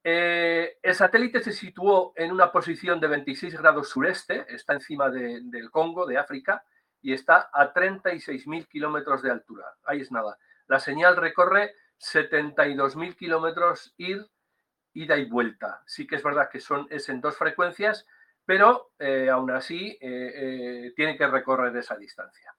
Eh, 0.03 0.79
el 0.83 0.95
satélite 0.97 1.39
se 1.39 1.53
situó 1.53 2.13
en 2.17 2.33
una 2.33 2.51
posición 2.51 2.99
de 2.99 3.07
26 3.07 3.57
grados 3.57 3.89
sureste, 3.89 4.53
está 4.53 4.73
encima 4.73 5.09
del 5.09 5.71
Congo, 5.71 6.07
de 6.07 6.19
África, 6.19 6.65
y 7.01 7.13
está 7.13 7.51
a 7.53 7.73
36.000 7.73 8.67
kilómetros 8.67 9.23
de 9.23 9.31
altura. 9.31 9.67
Ahí 9.85 10.01
es 10.01 10.11
nada. 10.11 10.39
La 10.67 10.81
señal 10.81 11.17
recorre 11.17 11.77
72.000 12.01 13.15
kilómetros 13.15 13.95
ir, 13.99 14.27
ida 14.93 15.17
y 15.19 15.27
vuelta. 15.27 15.85
Sí 15.87 16.09
que 16.09 16.17
es 16.17 16.23
verdad 16.25 16.49
que 16.51 16.59
son, 16.59 16.89
es 16.91 17.09
en 17.09 17.21
dos 17.21 17.37
frecuencias, 17.37 18.09
pero 18.45 18.91
eh, 18.99 19.31
aún 19.31 19.53
así 19.53 19.97
tiene 20.01 21.17
que 21.17 21.29
recorrer 21.29 21.77
esa 21.77 21.97
distancia. 21.97 22.56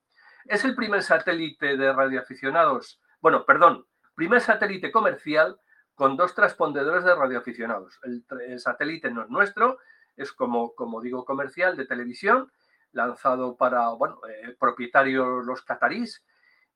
Es 0.48 0.64
el 0.64 0.74
primer 0.74 1.02
satélite 1.02 1.76
de 1.76 1.92
radioaficionados, 1.92 2.98
bueno, 3.20 3.44
perdón, 3.44 3.86
primer 4.14 4.40
satélite 4.40 4.90
comercial 4.90 5.60
con 5.94 6.16
dos 6.16 6.34
transpondedores 6.34 7.04
de 7.04 7.14
radioaficionados. 7.14 8.00
El, 8.02 8.58
satélite 8.58 9.10
no 9.10 9.22
es 9.24 9.28
nuestro, 9.28 9.78
es 10.16 10.32
como, 10.32 10.74
como 10.74 11.02
digo, 11.02 11.26
comercial 11.26 11.76
de 11.76 11.84
televisión, 11.84 12.50
lanzado 12.92 13.56
para, 13.56 13.90
bueno, 13.90 14.20
eh, 14.26 14.56
propietarios 14.58 15.44
los 15.44 15.60
catarís, 15.62 16.24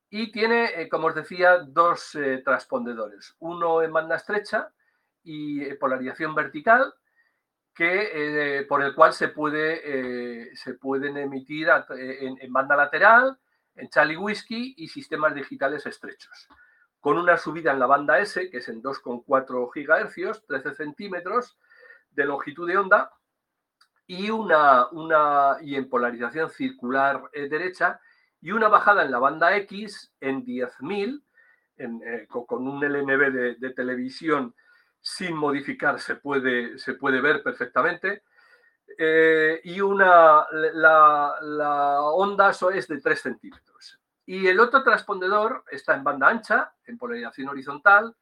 y 0.07 0.31
tiene, 0.31 0.79
eh, 0.79 0.87
como 0.87 1.07
os 1.07 1.15
decía, 1.15 1.57
dos 1.57 2.13
eh, 2.13 2.43
transpondedores, 2.45 3.35
uno 3.39 3.81
en 3.81 3.91
banda 3.91 4.17
estrecha 4.17 4.69
y 5.23 5.73
polarización 5.75 6.35
vertical, 6.35 6.93
que, 7.73 8.67
por 8.69 8.83
el 8.83 8.93
cual 8.93 9.13
se, 9.13 9.29
puede, 9.29 10.55
se 10.55 10.75
pueden 10.75 11.17
emitir 11.17 11.69
en, 11.89 12.53
banda 12.53 12.75
lateral, 12.75 13.39
en 13.75 13.89
Charlie 13.89 14.17
Whiskey 14.17 14.75
y 14.77 14.87
sistemas 14.87 15.35
digitales 15.35 15.85
estrechos. 15.85 16.47
Con 16.99 17.17
una 17.17 17.37
subida 17.37 17.71
en 17.71 17.79
la 17.79 17.85
banda 17.85 18.19
S, 18.19 18.49
que 18.49 18.57
es 18.57 18.69
en 18.69 18.81
2,4 18.81 19.69
GHz, 19.73 20.45
13 20.47 20.75
centímetros 20.75 21.57
de 22.11 22.25
longitud 22.25 22.67
de 22.67 22.77
onda, 22.77 23.11
y, 24.07 24.29
una, 24.29 24.87
una, 24.89 25.57
y 25.61 25.75
en 25.75 25.89
polarización 25.89 26.49
circular 26.49 27.23
eh, 27.33 27.47
derecha 27.47 27.99
y 28.41 28.51
una 28.51 28.67
bajada 28.67 29.03
en 29.03 29.11
la 29.11 29.19
banda 29.19 29.55
X 29.57 30.13
en 30.19 30.45
10.000 30.45 31.23
eh, 31.77 32.27
con 32.27 32.67
un 32.67 32.81
LNB 32.81 33.57
de, 33.59 33.69
televisión 33.71 34.53
sin 35.01 35.35
modificar 35.35 35.99
se 35.99 36.15
puede, 36.15 36.77
se 36.77 36.93
puede 36.93 37.19
ver 37.19 37.41
perfectamente. 37.41 38.23
Eh, 38.97 39.61
y 39.63 39.81
una, 39.81 40.45
la, 40.51 41.35
la, 41.41 42.01
onda 42.01 42.51
es 42.73 42.87
de 42.87 43.01
3 43.01 43.21
centímetros. 43.21 43.99
Y 44.25 44.47
el 44.47 44.59
otro 44.59 44.83
transpondedor 44.83 45.63
está 45.69 45.95
en 45.95 46.03
banda 46.03 46.29
ancha, 46.29 46.73
en 46.85 46.97
polarización 46.97 47.49
horizontal. 47.49 48.15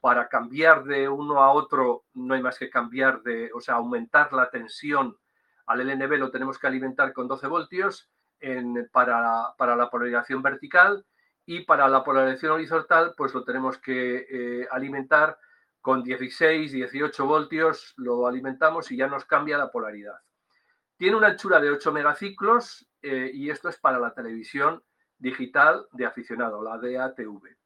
Para 0.00 0.28
cambiar 0.28 0.84
de 0.84 1.08
uno 1.08 1.42
a 1.42 1.52
otro 1.52 2.04
no 2.14 2.34
hay 2.34 2.42
más 2.42 2.58
que 2.58 2.70
cambiar 2.70 3.20
de, 3.22 3.50
o 3.52 3.60
sea, 3.60 3.74
aumentar 3.74 4.32
la 4.32 4.48
tensión 4.48 5.16
al 5.68 5.80
LNB 5.80 6.18
lo 6.18 6.30
tenemos 6.30 6.58
que 6.58 6.66
alimentar 6.66 7.12
con 7.12 7.28
12 7.28 7.46
voltios 7.46 8.10
para, 8.90 9.54
la 9.58 9.90
polarización 9.90 10.42
vertical 10.42 11.04
y 11.44 11.60
para 11.60 11.88
la 11.88 12.02
polarización 12.02 12.52
horizontal 12.52 13.14
pues 13.16 13.34
lo 13.34 13.44
tenemos 13.44 13.78
que 13.78 14.26
eh, 14.30 14.68
alimentar 14.70 15.38
con 15.88 16.02
16, 16.02 16.70
18 16.70 17.24
voltios, 17.24 17.94
lo 17.96 18.26
alimentamos 18.26 18.92
y 18.92 18.98
ya 18.98 19.06
nos 19.06 19.24
cambia 19.24 19.56
la 19.56 19.70
polaridad. 19.70 20.20
Tiene 20.98 21.16
una 21.16 21.28
anchura 21.28 21.60
de 21.60 21.70
8 21.70 21.94
megaciclos 21.94 22.86
eh, 23.00 23.30
y 23.32 23.48
esto 23.48 23.70
es 23.70 23.78
para 23.78 23.98
la 23.98 24.12
televisión 24.12 24.82
digital 25.16 25.86
de 25.92 26.04
aficionado, 26.04 26.62
la 26.62 26.76
DATV. 26.76 27.56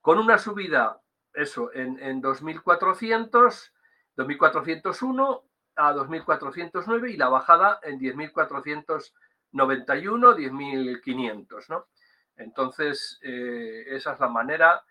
Con 0.00 0.18
una 0.18 0.38
subida, 0.38 1.02
eso, 1.34 1.70
en, 1.74 2.02
en 2.02 2.22
2400, 2.22 3.74
2401 4.16 5.44
a 5.76 5.92
2.409 5.92 7.10
y 7.10 7.18
la 7.18 7.28
bajada 7.28 7.78
en 7.82 8.00
10.491, 8.00 9.12
10.500, 9.52 11.68
¿no? 11.68 11.88
Entonces, 12.36 13.20
eh, 13.22 13.84
esa 13.88 14.14
es 14.14 14.20
la 14.20 14.28
manera, 14.28 14.82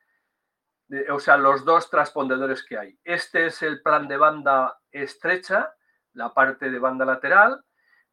o 1.09 1.19
sea, 1.19 1.37
los 1.37 1.63
dos 1.65 1.89
transpondedores 1.89 2.63
que 2.63 2.77
hay. 2.77 2.99
Este 3.03 3.47
es 3.47 3.61
el 3.61 3.81
plan 3.81 4.07
de 4.07 4.17
banda 4.17 4.79
estrecha, 4.91 5.73
la 6.13 6.33
parte 6.33 6.69
de 6.69 6.79
banda 6.79 7.05
lateral. 7.05 7.63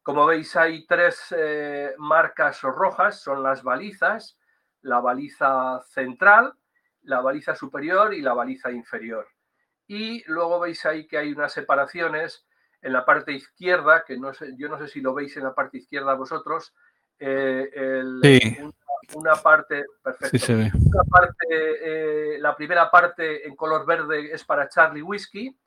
Como 0.03 0.25
veis, 0.25 0.55
hay 0.55 0.85
tres 0.85 1.33
eh, 1.35 1.93
marcas 1.97 2.61
rojas, 2.61 3.21
son 3.21 3.43
las 3.43 3.63
balizas, 3.63 4.37
la 4.81 4.99
baliza 4.99 5.81
central, 5.89 6.53
la 7.01 7.21
baliza 7.21 7.55
superior 7.55 8.13
y 8.13 8.21
la 8.21 8.33
baliza 8.33 8.71
inferior. 8.71 9.27
Y 9.87 10.23
luego 10.29 10.59
veis 10.59 10.85
ahí 10.85 11.07
que 11.07 11.17
hay 11.17 11.31
unas 11.31 11.53
separaciones 11.53 12.45
en 12.81 12.93
la 12.93 13.05
parte 13.05 13.33
izquierda, 13.33 14.03
que 14.05 14.17
no 14.17 14.33
sé, 14.33 14.53
yo 14.57 14.69
no 14.69 14.77
sé 14.77 14.87
si 14.87 15.01
lo 15.01 15.13
veis 15.13 15.35
en 15.35 15.43
la 15.43 15.55
parte 15.55 15.77
izquierda 15.77 16.13
vosotros, 16.13 16.73
eh, 17.19 17.69
una, 19.13 19.35
parte, 19.35 19.85
perfecto, 20.03 20.53
eh, 21.49 22.37
la 22.39 22.55
primera 22.55 22.89
parte 22.91 23.47
en 23.47 23.55
color 23.55 23.85
verde 23.85 24.33
es 24.33 24.43
para 24.43 24.67
Charlie 24.69 25.01
Whiskey 25.01 25.57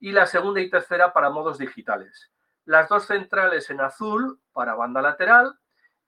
y 0.00 0.12
la 0.12 0.26
segunda 0.26 0.60
y 0.60 0.68
tercera 0.68 1.10
para 1.12 1.30
modos 1.30 1.56
digitales. 1.58 2.30
Las 2.64 2.88
dos 2.88 3.06
centrales 3.06 3.70
en 3.70 3.80
azul 3.80 4.40
para 4.52 4.74
banda 4.74 5.02
lateral 5.02 5.58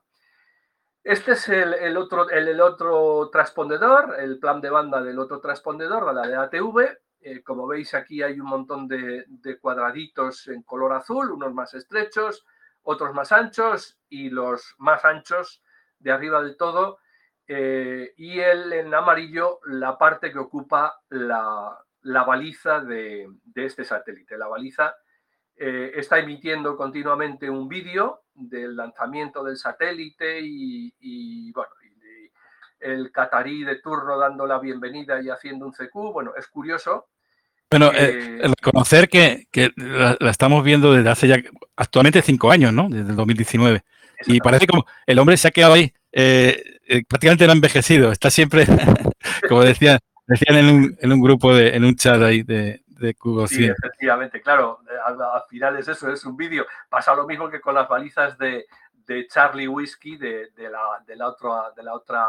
Este 1.03 1.31
es 1.31 1.47
el, 1.49 1.97
otro, 1.97 2.29
el, 2.29 2.59
otro 2.59 3.29
transpondedor, 3.31 4.15
el 4.19 4.37
plan 4.37 4.59
de 4.59 4.69
banda 4.69 5.01
del 5.01 5.17
otro 5.17 5.39
transpondedor, 5.39 6.13
la 6.13 6.27
de 6.27 6.35
ATV. 6.35 6.99
Eh, 7.21 7.43
como 7.43 7.67
veis 7.67 7.93
aquí 7.93 8.23
hay 8.23 8.39
un 8.39 8.47
montón 8.47 8.87
de, 8.87 9.25
cuadraditos 9.59 10.47
en 10.47 10.63
color 10.63 10.93
azul, 10.93 11.31
unos 11.31 11.53
más 11.53 11.73
estrechos, 11.73 12.45
otros 12.83 13.13
más 13.13 13.31
anchos 13.31 13.99
y 14.07 14.29
los 14.29 14.75
más 14.77 15.03
anchos 15.03 15.61
de 15.99 16.11
arriba 16.11 16.41
del 16.41 16.55
todo. 16.57 16.99
Eh, 17.47 18.13
y 18.17 18.39
el 18.39 18.71
en 18.73 18.93
amarillo 18.93 19.59
la 19.65 19.97
parte 19.97 20.31
que 20.31 20.39
ocupa 20.39 21.01
la, 21.09 21.83
baliza 22.03 22.79
de, 22.81 23.27
este 23.55 23.83
satélite. 23.83 24.37
La 24.37 24.47
baliza 24.47 24.95
eh, 25.55 25.91
está 25.95 26.19
emitiendo 26.19 26.77
continuamente 26.77 27.49
un 27.49 27.67
vídeo 27.67 28.23
del 28.33 28.77
lanzamiento 28.77 29.43
del 29.43 29.57
satélite 29.57 30.39
y, 30.41 31.51
bueno, 31.51 31.71
el 32.79 33.11
catarí 33.11 33.63
de 33.63 33.77
turno 33.77 34.17
dando 34.17 34.45
la 34.45 34.59
bienvenida 34.59 35.21
y 35.21 35.29
haciendo 35.29 35.65
un 35.65 35.71
CQ, 35.71 36.13
bueno, 36.13 36.33
es 36.37 36.47
curioso. 36.47 37.07
Bueno, 37.69 37.91
eh, 37.93 38.41
reconocer 38.41 39.09
que, 39.09 39.47
la, 39.75 40.17
estamos 40.29 40.63
viendo 40.63 40.93
desde 40.93 41.09
hace 41.09 41.27
ya 41.27 41.37
actualmente 41.75 42.21
cinco 42.21 42.51
años, 42.51 42.73
¿no? 42.73 42.89
Desde 42.89 43.11
el 43.11 43.15
2019. 43.15 43.83
Y 44.25 44.39
parece 44.39 44.67
como 44.67 44.85
el 45.05 45.19
hombre 45.19 45.37
se 45.37 45.47
ha 45.47 45.51
quedado 45.51 45.73
ahí, 45.73 45.93
eh, 46.11 46.61
prácticamente 47.07 47.45
no 47.45 47.51
ha 47.51 47.55
envejecido, 47.55 48.11
está 48.11 48.29
siempre, 48.29 48.65
como 49.47 49.63
decía, 49.63 49.99
decían 50.27 50.57
en 50.57 50.65
un, 50.65 50.97
en 50.99 51.13
un 51.13 51.21
grupo, 51.21 51.53
de, 51.53 51.75
en 51.75 51.85
un 51.85 51.95
chat 51.95 52.21
ahí 52.21 52.43
de, 52.43 52.81
de 52.99 53.15
Sí, 53.47 53.65
efectivamente, 53.65 54.41
claro. 54.41 54.79
Eh, 54.89 54.97
al, 55.05 55.17
final 55.49 55.77
es 55.77 55.87
eso, 55.87 56.11
es 56.11 56.25
un 56.25 56.35
vídeo. 56.35 56.65
Pasa 56.89 57.15
lo 57.15 57.25
mismo 57.25 57.49
que 57.49 57.61
con 57.61 57.73
las 57.73 57.87
balizas 57.87 58.37
de, 58.37 58.65
Charlie 59.27 59.67
Whiskey 59.67 60.17
de, 60.17 60.51
la, 60.57 61.03
de, 61.05 61.15
la 61.15 61.35
de 61.75 61.83
la 61.83 61.93
otra 61.93 62.27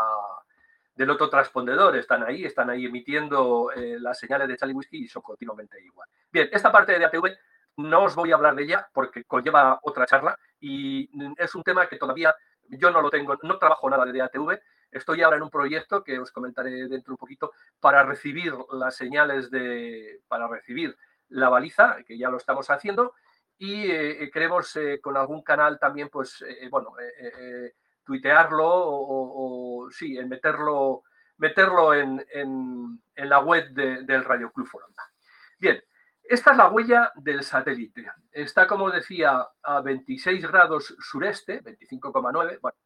del 0.95 1.11
otro 1.11 1.31
transpondedor. 1.31 1.97
Están 1.97 2.23
ahí, 2.25 2.45
están 2.45 2.69
ahí 2.69 2.87
emitiendo 2.87 3.73
eh, 3.73 3.99
las 3.99 4.19
señales 4.19 4.49
de 4.49 4.57
Charlie 4.57 4.75
Whiskey 4.75 5.05
y 5.05 5.09
son 5.09 5.23
continuamente 5.23 5.83
igual. 5.83 6.09
Bien, 6.31 6.49
esta 6.53 6.71
parte 6.71 6.99
de 6.99 7.05
ATV 7.05 7.37
no 7.77 8.05
os 8.05 8.15
voy 8.15 8.33
a 8.33 8.35
hablar 8.35 8.55
de 8.55 8.65
ella 8.65 8.89
porque 8.93 9.25
conlleva 9.25 9.79
otra 9.83 10.07
charla 10.07 10.39
y 10.59 11.09
es 11.39 11.55
un 11.55 11.63
tema 11.63 11.89
que 11.89 11.97
todavía 11.97 12.35
yo 12.69 12.91
no 12.91 13.01
lo 13.01 13.11
tengo, 13.11 13.37
no 13.43 13.59
trabajo 13.59 13.89
nada 13.89 14.05
de 14.05 14.19
DATV, 14.19 14.61
Estoy 14.91 15.23
ahora 15.23 15.37
en 15.37 15.45
un 15.45 15.51
proyecto 15.51 16.03
que 16.03 16.19
os 16.19 16.33
comentaré 16.33 16.89
dentro 16.89 17.15
un 17.15 17.19
poquito 17.19 17.53
para 17.79 18.03
recibir 18.03 18.53
las 18.73 18.97
señales 18.97 19.51
de, 19.51 20.21
para 20.27 20.49
recibir 20.49 20.97
la 21.29 21.49
baliza, 21.49 21.99
que 22.05 22.19
ya 22.19 22.29
lo 22.29 22.39
estamos 22.39 22.71
haciendo, 22.71 23.15
y 23.61 23.91
eh, 23.91 24.31
queremos 24.33 24.75
eh, 24.77 25.01
con 25.03 25.19
algún 25.19 25.43
canal 25.43 25.79
también, 25.79 26.09
pues, 26.09 26.43
eh, 26.43 26.67
bueno, 26.71 26.95
tuitearlo 28.03 28.67
o, 28.67 29.85
o, 29.85 29.91
sí, 29.91 30.19
meterlo, 30.25 31.03
meterlo 31.37 31.93
en, 31.93 32.25
en, 32.33 33.29
la 33.29 33.41
web 33.41 33.69
del 33.71 34.25
Radio 34.25 34.51
Club 34.51 34.67
Foronda. 34.67 35.03
Bien, 35.59 35.79
esta 36.23 36.53
es 36.53 36.57
la 36.57 36.71
huella 36.71 37.13
del 37.17 37.45
satélite. 37.45 38.11
Está, 38.33 38.67
como 38.67 38.91
decía, 38.91 39.47
a 39.63 39.81
26 39.83 40.47
grados 40.47 40.97
sureste, 40.99 41.63
25,9. 41.63 42.61
Bueno, 42.63 42.79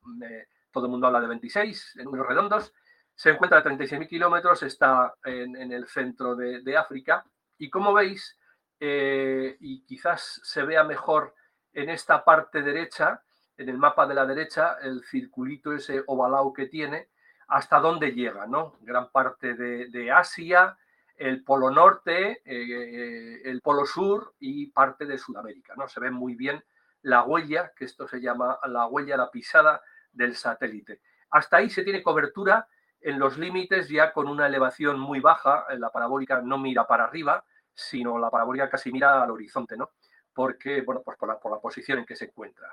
todo 0.72 0.86
el 0.86 0.90
mundo 0.90 1.06
habla 1.06 1.20
de 1.20 1.28
26, 1.28 1.98
en 1.98 2.04
números 2.04 2.26
redondos, 2.26 2.74
se 3.14 3.30
encuentra 3.30 3.60
a 3.60 3.64
36.000 3.64 4.08
kilómetros, 4.08 4.64
está 4.64 5.14
en, 5.24 5.70
el 5.70 5.86
centro 5.86 6.34
de, 6.34 6.76
África 6.76 7.24
y 7.58 7.70
como 7.70 7.92
veis, 7.92 8.36
eh, 8.80 9.56
y 9.60 9.84
quizás 9.84 10.40
se 10.42 10.62
vea 10.64 10.84
mejor 10.84 11.34
en 11.72 11.90
esta 11.90 12.24
parte 12.24 12.62
derecha, 12.62 13.22
en 13.56 13.68
el 13.68 13.78
mapa 13.78 14.06
de 14.06 14.14
la 14.14 14.26
derecha, 14.26 14.76
el 14.82 15.04
circulito 15.04 15.72
ese 15.72 16.02
ovalado 16.06 16.52
que 16.52 16.66
tiene, 16.66 17.08
hasta 17.48 17.78
dónde 17.78 18.12
llega, 18.12 18.46
¿no? 18.46 18.76
Gran 18.80 19.10
parte 19.10 19.54
de, 19.54 20.12
Asia, 20.12 20.76
el 21.16 21.44
polo 21.44 21.70
norte, 21.70 22.42
eh, 22.44 23.42
el 23.44 23.60
polo 23.60 23.84
sur 23.84 24.34
y 24.40 24.66
parte 24.66 25.04
de 25.06 25.18
Sudamérica, 25.18 25.74
¿no? 25.76 25.86
Se 25.88 26.00
ve 26.00 26.10
muy 26.10 26.34
bien 26.34 26.64
la 27.02 27.22
huella, 27.22 27.72
que 27.76 27.84
esto 27.84 28.08
se 28.08 28.20
llama 28.20 28.58
la 28.66 28.86
huella, 28.86 29.16
la 29.16 29.30
pisada 29.30 29.82
del 30.12 30.36
satélite. 30.36 31.00
Hasta 31.30 31.58
ahí 31.58 31.68
se 31.68 31.82
tiene 31.82 32.02
cobertura 32.02 32.66
en 33.00 33.18
los 33.18 33.36
límites 33.36 33.88
ya 33.88 34.12
con 34.12 34.28
una 34.28 34.46
elevación 34.46 34.98
muy 34.98 35.20
baja, 35.20 35.66
la 35.76 35.90
parabólica 35.90 36.40
no 36.40 36.56
mira 36.56 36.86
para 36.86 37.04
arriba, 37.04 37.44
sino 37.74 38.18
la 38.18 38.30
parabólica 38.30 38.70
casi 38.70 38.92
mira 38.92 39.22
al 39.22 39.30
horizonte, 39.30 39.76
¿no? 39.76 39.90
Porque, 40.32 40.82
bueno, 40.82 41.02
pues 41.04 41.18
por 41.18 41.28
la, 41.28 41.38
por 41.38 41.52
la 41.52 41.60
posición 41.60 41.98
en 41.98 42.06
que 42.06 42.16
se 42.16 42.26
encuentra. 42.26 42.68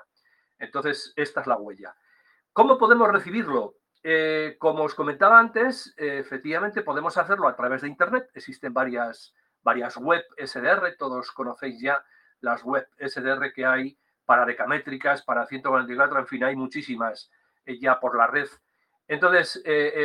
Entonces, 0.58 1.12
esta 1.16 1.40
es 1.40 1.46
la 1.46 1.56
huella. 1.56 1.94
¿Cómo 2.52 2.78
podemos 2.78 3.10
recibirlo? 3.10 3.76
Eh, 4.04 4.56
como 4.58 4.82
os 4.82 4.94
comentaba 4.94 5.38
antes, 5.38 5.94
eh, 5.96 6.18
efectivamente 6.18 6.82
podemos 6.82 7.16
hacerlo 7.16 7.48
a 7.48 7.56
través 7.56 7.82
de 7.82 7.88
Internet. 7.88 8.30
Existen 8.34 8.74
varias, 8.74 9.34
varias 9.62 9.96
web 9.96 10.22
SDR, 10.36 10.96
todos 10.98 11.30
conocéis 11.30 11.80
ya 11.80 12.04
las 12.40 12.62
web 12.64 12.86
SDR 12.98 13.52
que 13.52 13.64
hay 13.64 13.98
para 14.24 14.44
decamétricas, 14.44 15.22
para 15.22 15.46
144, 15.46 16.18
en 16.18 16.26
fin, 16.26 16.44
hay 16.44 16.56
muchísimas 16.56 17.30
eh, 17.64 17.78
ya 17.80 18.00
por 18.00 18.16
la 18.16 18.26
red. 18.26 18.48
Entonces, 19.08 19.62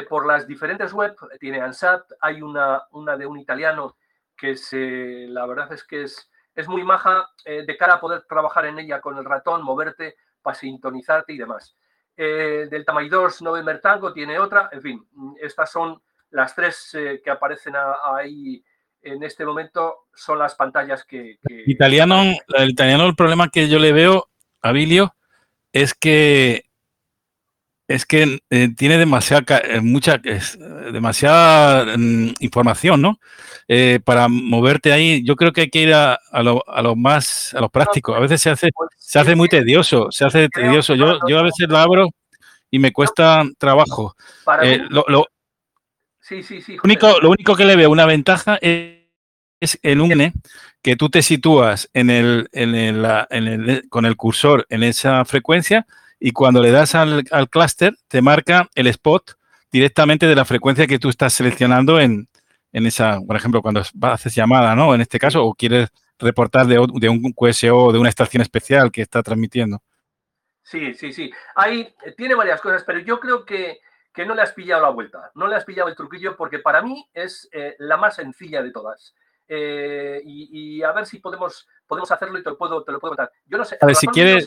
por 0.10 0.26
las 0.26 0.48
diferentes 0.48 0.92
web, 0.92 1.16
tiene 1.40 1.62
ANSAT, 1.62 2.12
hay 2.20 2.42
una, 2.42 2.88
una 2.92 3.16
de 3.16 3.26
un 3.26 3.38
italiano 3.38 3.96
que 4.38 4.56
se, 4.56 5.26
la 5.28 5.46
verdad 5.46 5.74
es 5.74 5.84
que 5.84 6.04
es, 6.04 6.30
es 6.56 6.68
muy 6.68 6.84
maja 6.84 7.28
de 7.46 7.78
cara 7.78 7.96
a 7.96 8.00
poder 8.00 8.24
trabajar 8.24 8.66
en 8.66 8.80
ella 8.80 9.00
con 9.02 9.18
el 9.18 9.26
ratón, 9.26 9.64
moverte 9.64 10.16
para 10.42 10.56
sintonizarte 10.56 11.34
y 11.34 11.38
demás. 11.38 11.76
Eh, 12.20 12.68
del 12.72 12.84
Tamay 12.84 13.10
2 13.10 13.44
November 13.44 13.80
Tango 13.80 14.12
tiene 14.12 14.40
otra, 14.40 14.70
en 14.72 14.82
fin, 14.82 15.08
estas 15.40 15.72
son 15.72 16.02
las 16.32 16.56
tres 16.56 16.90
eh, 16.96 17.22
que 17.24 17.30
aparecen 17.30 17.76
ahí 17.76 18.64
en 19.04 19.22
este 19.22 19.46
momento, 19.46 20.08
son 20.16 20.40
las 20.40 20.56
pantallas 20.56 21.06
que... 21.06 21.38
Italiano, 21.68 22.24
el 22.58 22.72
italiano, 22.72 23.06
el 23.06 23.16
problema 23.16 23.50
que 23.50 23.70
yo 23.70 23.78
le 23.78 23.94
veo 23.94 24.30
a 24.62 24.72
Bilio 24.72 25.16
es 25.72 25.94
que 25.94 26.67
es 27.88 28.06
que 28.06 28.42
eh, 28.50 28.70
tiene 28.76 28.98
demasiada, 28.98 29.62
eh, 29.64 29.80
mucha, 29.80 30.18
demasiada 30.18 31.98
mm, 31.98 32.34
información, 32.40 33.02
¿no? 33.02 33.20
Eh, 33.68 34.00
para 34.04 34.28
moverte 34.28 34.92
ahí, 34.92 35.24
yo 35.24 35.36
creo 35.36 35.54
que 35.54 35.62
hay 35.62 35.70
que 35.70 35.82
ir 35.82 35.94
a, 35.94 36.20
lo, 36.44 36.96
más, 36.96 37.54
a 37.54 37.62
lo 37.62 37.70
práctico. 37.70 38.14
A 38.14 38.20
veces 38.20 38.42
se 38.42 38.50
hace, 38.50 38.70
pues 38.74 38.90
se 38.98 39.20
hace 39.20 39.36
muy 39.36 39.48
tedioso, 39.48 40.08
se 40.12 40.26
hace 40.26 40.50
tedioso. 40.50 40.96
Yo, 40.96 41.20
yo 41.28 41.40
a 41.40 41.44
veces 41.44 41.68
lo 41.70 41.78
abro 41.78 42.10
y 42.70 42.80
me 42.80 42.92
cuesta 42.92 43.44
trabajo. 43.58 44.16
lo, 44.90 45.26
sí, 46.20 46.44
sí, 46.44 46.62
sí. 46.62 46.78
Único, 46.84 47.20
lo 47.22 47.30
único 47.30 47.56
que 47.56 47.66
le 47.66 47.78
veo 47.78 47.90
una 47.90 48.06
ventaja 48.06 48.58
es, 48.62 48.98
en 49.82 50.02
un 50.02 50.12
N 50.12 50.34
que 50.82 50.96
tú 50.96 51.10
te 51.10 51.22
sitúas 51.22 51.90
en 51.94 52.10
el, 52.10 52.50
en 52.52 52.76
el, 52.76 53.06
en 53.30 53.48
el, 53.48 53.90
con 53.90 54.06
el 54.06 54.16
cursor 54.16 54.66
en 54.70 54.84
esa 54.84 55.26
frecuencia 55.26 55.88
y 56.20 56.32
cuando 56.32 56.62
le 56.62 56.72
das 56.72 56.96
al, 56.96 57.24
al 57.32 57.50
clúster 57.50 57.96
te 58.08 58.22
marca 58.22 58.70
el 58.76 58.88
spot 58.88 59.38
directamente 59.72 60.28
de 60.28 60.36
la 60.36 60.46
frecuencia 60.46 60.88
que 60.88 61.00
tú 61.00 61.10
estás 61.10 61.34
seleccionando 61.34 62.00
en, 62.00 62.28
en 62.72 62.86
esa, 62.86 63.20
por 63.26 63.36
ejemplo, 63.36 63.62
cuando 63.62 63.82
haces 64.02 64.36
llamada, 64.36 64.76
¿no? 64.76 64.94
En 64.94 65.02
este 65.02 65.20
caso, 65.20 65.44
o 65.44 65.54
quieres 65.54 65.90
reportar 66.20 66.66
de, 66.66 66.86
de 66.96 67.10
un 67.10 67.34
QSO 67.34 67.78
o 67.78 67.92
de 67.92 68.00
una 68.00 68.10
estación 68.10 68.42
especial 68.42 68.92
que 68.92 69.02
está 69.02 69.22
transmitiendo. 69.22 69.82
Sí, 70.64 70.94
sí, 70.94 71.14
sí. 71.14 71.32
Ahí 71.56 71.94
eh, 72.06 72.14
tiene 72.18 72.36
varias 72.36 72.60
cosas, 72.60 72.84
pero 72.84 73.00
yo 73.00 73.20
creo 73.20 73.46
que, 73.46 73.80
que, 74.14 74.26
no 74.26 74.36
le 74.36 74.42
has 74.42 74.52
pillado 74.52 74.82
la 74.82 74.90
vuelta, 74.90 75.32
no 75.36 75.48
le 75.48 75.56
has 75.56 75.64
pillado 75.64 75.88
el 75.88 75.96
truquillo, 75.96 76.36
porque 76.36 76.60
para 76.60 76.82
mí 76.82 77.08
es 77.14 77.48
eh, 77.54 77.76
la 77.80 77.96
más 77.96 78.16
sencilla 78.16 78.62
de 78.62 78.72
todas. 78.72 79.16
Eh, 79.48 80.22
y, 80.26 80.84
a 80.84 80.92
ver 80.92 81.06
si 81.06 81.20
podemos, 81.20 81.68
podemos 81.88 82.12
hacerlo 82.12 82.38
y 82.38 82.44
te 82.44 82.50
lo 82.50 82.58
puedo, 82.58 82.84
te 82.84 82.92
lo 82.92 83.00
puedo 83.00 83.16
contar. 83.16 83.32
Yo 83.46 83.58
no 83.58 83.66
sé. 83.66 83.78
A 83.82 83.86
ver, 83.86 83.96
si 83.96 84.08
quieres. 84.08 84.46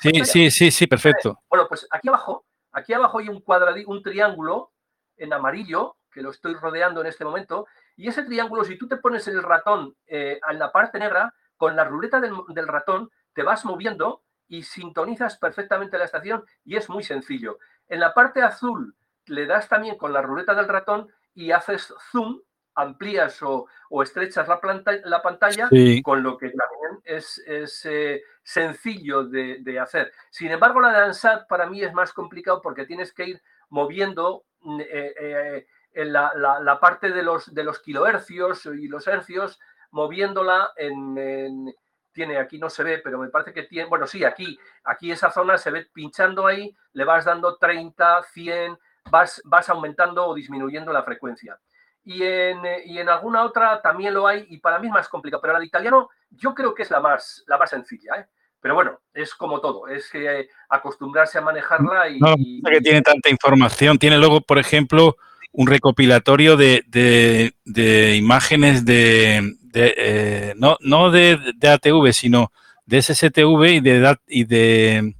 sí, 0.00 0.24
sí, 0.24 0.50
sí, 0.50 0.70
sí, 0.70 0.86
perfecto. 0.86 1.40
Bueno, 1.48 1.66
pues 1.68 1.86
aquí 1.90 2.08
abajo, 2.08 2.46
aquí 2.72 2.92
abajo 2.92 3.18
hay 3.18 3.28
un 3.28 3.40
cuadradito, 3.40 3.90
un 3.90 4.02
triángulo 4.02 4.72
en 5.16 5.32
amarillo 5.32 5.96
que 6.10 6.22
lo 6.22 6.30
estoy 6.30 6.54
rodeando 6.54 7.00
en 7.00 7.08
este 7.08 7.24
momento. 7.24 7.66
Y 7.96 8.08
ese 8.08 8.22
triángulo, 8.22 8.64
si 8.64 8.78
tú 8.78 8.86
te 8.86 8.96
pones 8.96 9.26
el 9.28 9.42
ratón 9.42 9.96
eh, 10.06 10.38
en 10.48 10.58
la 10.58 10.70
parte 10.70 10.98
negra, 10.98 11.34
con 11.56 11.74
la 11.74 11.84
ruleta 11.84 12.20
del, 12.20 12.34
del 12.48 12.68
ratón, 12.68 13.10
te 13.32 13.42
vas 13.42 13.64
moviendo 13.64 14.22
y 14.48 14.62
sintonizas 14.62 15.38
perfectamente 15.38 15.98
la 15.98 16.04
estación 16.04 16.44
y 16.64 16.76
es 16.76 16.88
muy 16.88 17.02
sencillo. 17.02 17.58
En 17.88 18.00
la 18.00 18.14
parte 18.14 18.42
azul 18.42 18.94
le 19.26 19.46
das 19.46 19.68
también 19.68 19.96
con 19.96 20.12
la 20.12 20.22
ruleta 20.22 20.54
del 20.54 20.68
ratón 20.68 21.08
y 21.34 21.50
haces 21.50 21.92
zoom 22.10 22.40
amplías 22.76 23.42
o, 23.42 23.66
estrechas 24.02 24.46
la, 24.46 24.60
la 25.04 25.22
pantalla, 25.22 25.68
con 26.02 26.22
lo 26.22 26.36
que 26.36 26.50
también 26.50 27.00
es, 27.04 27.42
eh, 27.46 28.22
sencillo 28.42 29.24
de, 29.24 29.80
hacer. 29.80 30.12
Sin 30.30 30.52
embargo, 30.52 30.80
la 30.80 30.92
de 30.92 31.04
ANSAT 31.06 31.48
para 31.48 31.66
mí 31.66 31.82
es 31.82 31.92
más 31.92 32.12
complicado 32.12 32.60
porque 32.62 32.86
tienes 32.86 33.12
que 33.12 33.24
ir 33.24 33.42
moviendo 33.70 34.44
mm, 34.60 34.80
eh, 34.80 35.14
eh, 35.18 35.66
en 35.94 36.12
la, 36.12 36.78
parte 36.80 37.10
de 37.10 37.22
los, 37.22 37.52
de 37.52 37.64
los 37.64 37.80
kilohercios 37.80 38.66
y 38.66 38.86
los 38.86 39.06
hercios, 39.06 39.58
moviéndola 39.90 40.72
en, 40.76 41.74
tiene 42.12 42.38
aquí 42.38 42.58
no 42.58 42.68
se 42.68 42.82
ve, 42.82 42.98
pero 42.98 43.18
me 43.18 43.28
parece 43.28 43.52
que 43.52 43.62
tiene, 43.62 43.88
bueno, 43.88 44.06
sí, 44.06 44.22
aquí, 44.22 44.58
aquí 44.84 45.10
esa 45.10 45.30
zona 45.30 45.56
se 45.56 45.70
ve 45.70 45.86
pinchando 45.92 46.46
ahí, 46.46 46.74
le 46.92 47.04
vas 47.04 47.24
dando 47.24 47.56
30, 47.56 48.22
100, 48.22 48.78
vas, 49.10 49.40
vas 49.44 49.68
aumentando 49.70 50.26
o 50.26 50.34
disminuyendo 50.34 50.92
la 50.92 51.02
frecuencia 51.02 51.58
y 52.06 52.22
en, 52.22 52.64
eh, 52.64 52.82
y 52.86 52.98
en 52.98 53.08
alguna 53.08 53.42
otra 53.42 53.82
también 53.82 54.14
lo 54.14 54.28
hay 54.28 54.46
y 54.48 54.58
para 54.58 54.78
mí 54.78 54.86
es 54.86 54.92
más 54.92 55.08
complicado, 55.08 55.40
pero 55.40 55.54
la 55.54 55.58
de 55.58 55.66
italiano 55.66 56.08
yo 56.30 56.54
creo 56.54 56.72
que 56.72 56.84
es 56.84 56.90
la 56.90 57.00
más, 57.00 57.42
la 57.48 57.58
más 57.58 57.68
sencilla. 57.68 58.14
¿eh? 58.16 58.26
Pero 58.60 58.76
bueno, 58.76 59.00
es 59.12 59.34
como 59.34 59.60
todo, 59.60 59.88
es 59.88 60.08
que 60.08 60.48
acostumbrarse 60.68 61.38
a 61.38 61.40
manejarla 61.40 62.08
y... 62.08 62.20
No, 62.20 62.36
que 62.36 62.80
tiene 62.80 63.02
tanta 63.02 63.28
información. 63.28 63.98
Tiene 63.98 64.18
luego, 64.18 64.40
por 64.40 64.58
ejemplo, 64.58 65.16
un 65.50 65.66
recopilatorio 65.66 66.56
de, 66.56 66.84
de, 66.86 68.16
imágenes 68.16 68.84
de... 68.84 69.56
Eh, 69.74 70.54
no 70.56 70.78
no 70.80 71.10
de, 71.10 71.38
ATV, 71.60 72.12
sino 72.12 72.52
de 72.86 73.02
SSTV 73.02 73.64
y 73.66 73.80
de, 73.80 74.16
y 74.28 74.44
de, 74.44 75.14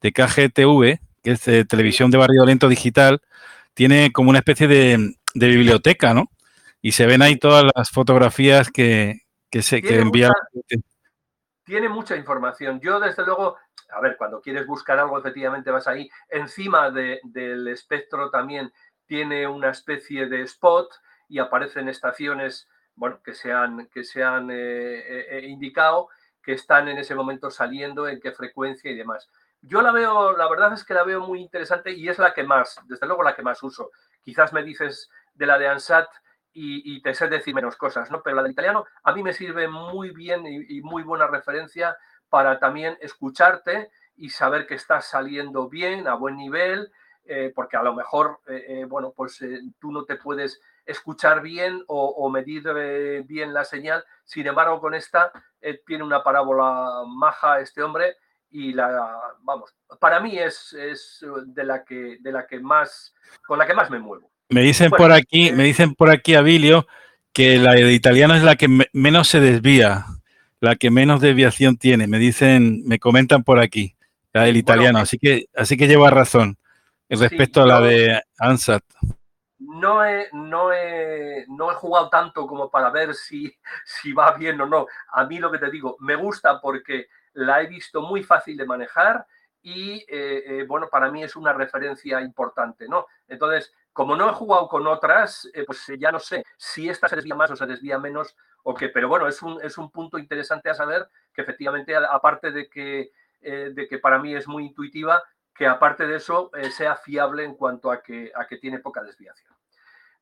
de 0.00 0.12
KGTV, 0.12 0.98
que 1.22 1.30
es 1.30 1.68
televisión 1.68 2.10
de 2.10 2.18
barrio 2.18 2.44
lento 2.44 2.68
digital. 2.68 3.22
Tiene 3.72 4.12
como 4.12 4.30
una 4.30 4.40
especie 4.40 4.68
de, 4.68 5.16
de 5.34 5.48
biblioteca, 5.48 6.14
¿no? 6.14 6.30
Y 6.80 6.92
se 6.92 7.06
ven 7.06 7.22
ahí 7.22 7.36
todas 7.36 7.64
las 7.74 7.90
fotografías 7.90 8.70
que, 8.70 9.20
se 9.50 9.82
que 9.82 9.98
envían. 9.98 10.32
tiene 11.64 11.88
mucha 11.88 12.16
información. 12.16 12.80
Yo, 12.80 13.00
desde 13.00 13.24
luego, 13.24 13.56
a 13.90 14.00
ver, 14.00 14.16
cuando 14.16 14.40
quieres 14.40 14.66
buscar 14.66 14.98
algo, 14.98 15.18
efectivamente 15.18 15.70
vas 15.70 15.86
ahí. 15.86 16.08
Encima 16.28 16.90
del 16.90 17.68
espectro 17.68 18.30
también 18.30 18.72
tiene 19.06 19.46
una 19.46 19.70
especie 19.70 20.26
de 20.26 20.42
spot 20.42 20.88
y 21.28 21.38
aparecen 21.38 21.88
estaciones, 21.88 22.68
bueno, 22.94 23.20
que 23.22 23.34
se 23.34 23.52
han, 23.52 23.86
que 23.86 24.04
se 24.04 24.22
han 24.22 24.50
eh, 24.50 24.54
eh, 24.54 25.26
eh, 25.30 25.46
indicado 25.46 26.08
que 26.42 26.52
están 26.52 26.88
en 26.88 26.98
ese 26.98 27.14
momento 27.14 27.50
saliendo, 27.50 28.06
en 28.06 28.20
qué 28.20 28.32
frecuencia 28.32 28.90
y 28.90 28.96
demás. 28.96 29.30
Yo 29.62 29.80
la 29.80 29.92
veo, 29.92 30.36
la 30.36 30.48
verdad 30.48 30.74
es 30.74 30.84
que 30.84 30.92
la 30.92 31.02
veo 31.02 31.20
muy 31.20 31.40
interesante 31.40 31.92
y 31.92 32.08
es 32.08 32.18
la 32.18 32.34
que 32.34 32.44
más, 32.44 32.76
desde 32.84 33.06
luego 33.06 33.22
la 33.22 33.34
que 33.34 33.42
más 33.42 33.62
uso. 33.62 33.90
Quizás 34.22 34.52
me 34.52 34.62
dices 34.62 35.08
de 35.34 35.46
la 35.46 35.58
de 35.58 35.68
ANSAT 35.68 36.08
y, 36.56 37.02
te 37.02 37.14
sé 37.14 37.28
decir 37.28 37.54
menos 37.54 37.76
cosas, 37.76 38.10
¿no? 38.10 38.22
Pero 38.22 38.36
la 38.36 38.42
del 38.42 38.52
italiano 38.52 38.86
a 39.02 39.12
mí 39.12 39.22
me 39.22 39.32
sirve 39.32 39.66
muy 39.66 40.10
bien 40.10 40.46
y, 40.46 40.80
muy 40.82 41.02
buena 41.02 41.26
referencia 41.26 41.96
para 42.28 42.58
también 42.60 42.96
escucharte 43.00 43.90
y 44.16 44.30
saber 44.30 44.66
que 44.66 44.76
estás 44.76 45.06
saliendo 45.06 45.68
bien, 45.68 46.06
a 46.06 46.14
buen 46.14 46.36
nivel, 46.36 46.92
eh, 47.24 47.52
porque 47.54 47.76
a 47.76 47.82
lo 47.82 47.94
mejor, 47.94 48.38
eh, 48.46 48.64
eh, 48.68 48.84
bueno, 48.84 49.12
pues 49.16 49.40
tú 49.80 49.90
no 49.90 50.04
te 50.04 50.16
puedes 50.16 50.60
escuchar 50.86 51.40
bien 51.42 51.82
o, 51.88 52.30
medir 52.30 53.24
bien 53.26 53.52
la 53.52 53.64
señal. 53.64 54.04
Sin 54.24 54.46
embargo, 54.46 54.80
con 54.80 54.94
esta 54.94 55.32
tiene 55.86 56.04
una 56.04 56.22
parábola 56.22 57.02
maja 57.08 57.58
este 57.58 57.82
hombre 57.82 58.16
y 58.50 58.72
la, 58.74 59.34
vamos, 59.40 59.74
para 59.98 60.20
mí 60.20 60.38
es, 60.38 60.72
es 60.74 61.24
de, 61.46 61.64
la 61.64 61.82
que, 61.84 62.18
de 62.20 62.30
la 62.30 62.46
que 62.46 62.60
más, 62.60 63.12
con 63.46 63.58
la 63.58 63.66
que 63.66 63.74
más 63.74 63.90
me 63.90 63.98
muevo. 63.98 64.33
Me 64.48 64.60
dicen 64.60 64.90
por 64.90 65.12
aquí, 65.12 65.52
me 65.52 65.64
dicen 65.64 65.94
por 65.94 66.10
aquí, 66.10 66.34
Abilio, 66.34 66.86
que 67.32 67.58
la 67.58 67.72
de 67.72 67.92
italiano 67.92 68.34
es 68.34 68.42
la 68.42 68.56
que 68.56 68.68
menos 68.92 69.28
se 69.28 69.40
desvía, 69.40 70.06
la 70.60 70.76
que 70.76 70.90
menos 70.90 71.20
desviación 71.20 71.76
tiene. 71.76 72.06
Me 72.06 72.18
dicen, 72.18 72.82
me 72.86 72.98
comentan 72.98 73.42
por 73.42 73.58
aquí, 73.58 73.96
la 74.32 74.44
del 74.44 74.56
italiano. 74.56 74.98
así 74.98 75.18
que, 75.18 75.46
así 75.56 75.76
que 75.76 75.88
lleva 75.88 76.10
razón 76.10 76.58
respecto 77.08 77.62
a 77.62 77.66
la 77.66 77.80
de 77.80 78.22
ANSAT. 78.38 78.82
No 79.58 80.04
he, 80.04 80.28
no, 80.32 80.72
he, 80.72 81.44
no 81.48 81.70
he 81.70 81.74
jugado 81.74 82.08
tanto 82.08 82.46
como 82.46 82.70
para 82.70 82.90
ver 82.90 83.14
si, 83.14 83.52
si 83.84 84.12
va 84.12 84.32
bien 84.32 84.60
o 84.60 84.66
no. 84.66 84.86
A 85.12 85.24
mí 85.24 85.38
lo 85.38 85.50
que 85.50 85.58
te 85.58 85.70
digo, 85.70 85.96
me 86.00 86.16
gusta 86.16 86.60
porque 86.60 87.06
la 87.32 87.62
he 87.62 87.66
visto 87.66 88.02
muy 88.02 88.22
fácil 88.22 88.56
de 88.56 88.66
manejar 88.66 89.26
y 89.62 90.04
bueno, 90.68 90.88
para 90.90 91.10
mí 91.10 91.22
es 91.22 91.36
una 91.36 91.54
referencia 91.54 92.20
importante, 92.20 92.86
¿no? 92.86 93.06
Entonces, 93.26 93.72
como 93.94 94.14
no 94.16 94.28
he 94.28 94.32
jugado 94.34 94.68
con 94.68 94.86
otras, 94.86 95.50
pues 95.64 95.86
ya 95.98 96.12
no 96.12 96.18
sé 96.18 96.44
si 96.58 96.90
esta 96.90 97.08
se 97.08 97.16
desvía 97.16 97.34
más 97.34 97.50
o 97.50 97.56
se 97.56 97.64
desvía 97.64 97.98
menos 97.98 98.36
o 98.64 98.74
qué, 98.74 98.90
pero 98.90 99.08
bueno, 99.08 99.26
es 99.26 99.40
un, 99.40 99.90
punto 99.90 100.18
interesante 100.18 100.68
a 100.68 100.74
saber 100.74 101.08
que 101.32 101.40
efectivamente, 101.40 101.96
aparte 101.96 102.50
de 102.50 102.68
que, 102.68 103.12
de 103.40 103.86
que 103.88 103.98
para 103.98 104.18
mí 104.18 104.34
es 104.34 104.46
muy 104.46 104.66
intuitiva, 104.66 105.22
que 105.54 105.66
aparte 105.66 106.06
de 106.06 106.16
eso 106.16 106.50
sea 106.70 106.96
fiable 106.96 107.44
en 107.44 107.54
cuanto 107.54 107.90
a 107.90 108.02
que, 108.02 108.30
a 108.34 108.46
que 108.46 108.58
tiene 108.58 108.80
poca 108.80 109.02
desviación. 109.02 109.54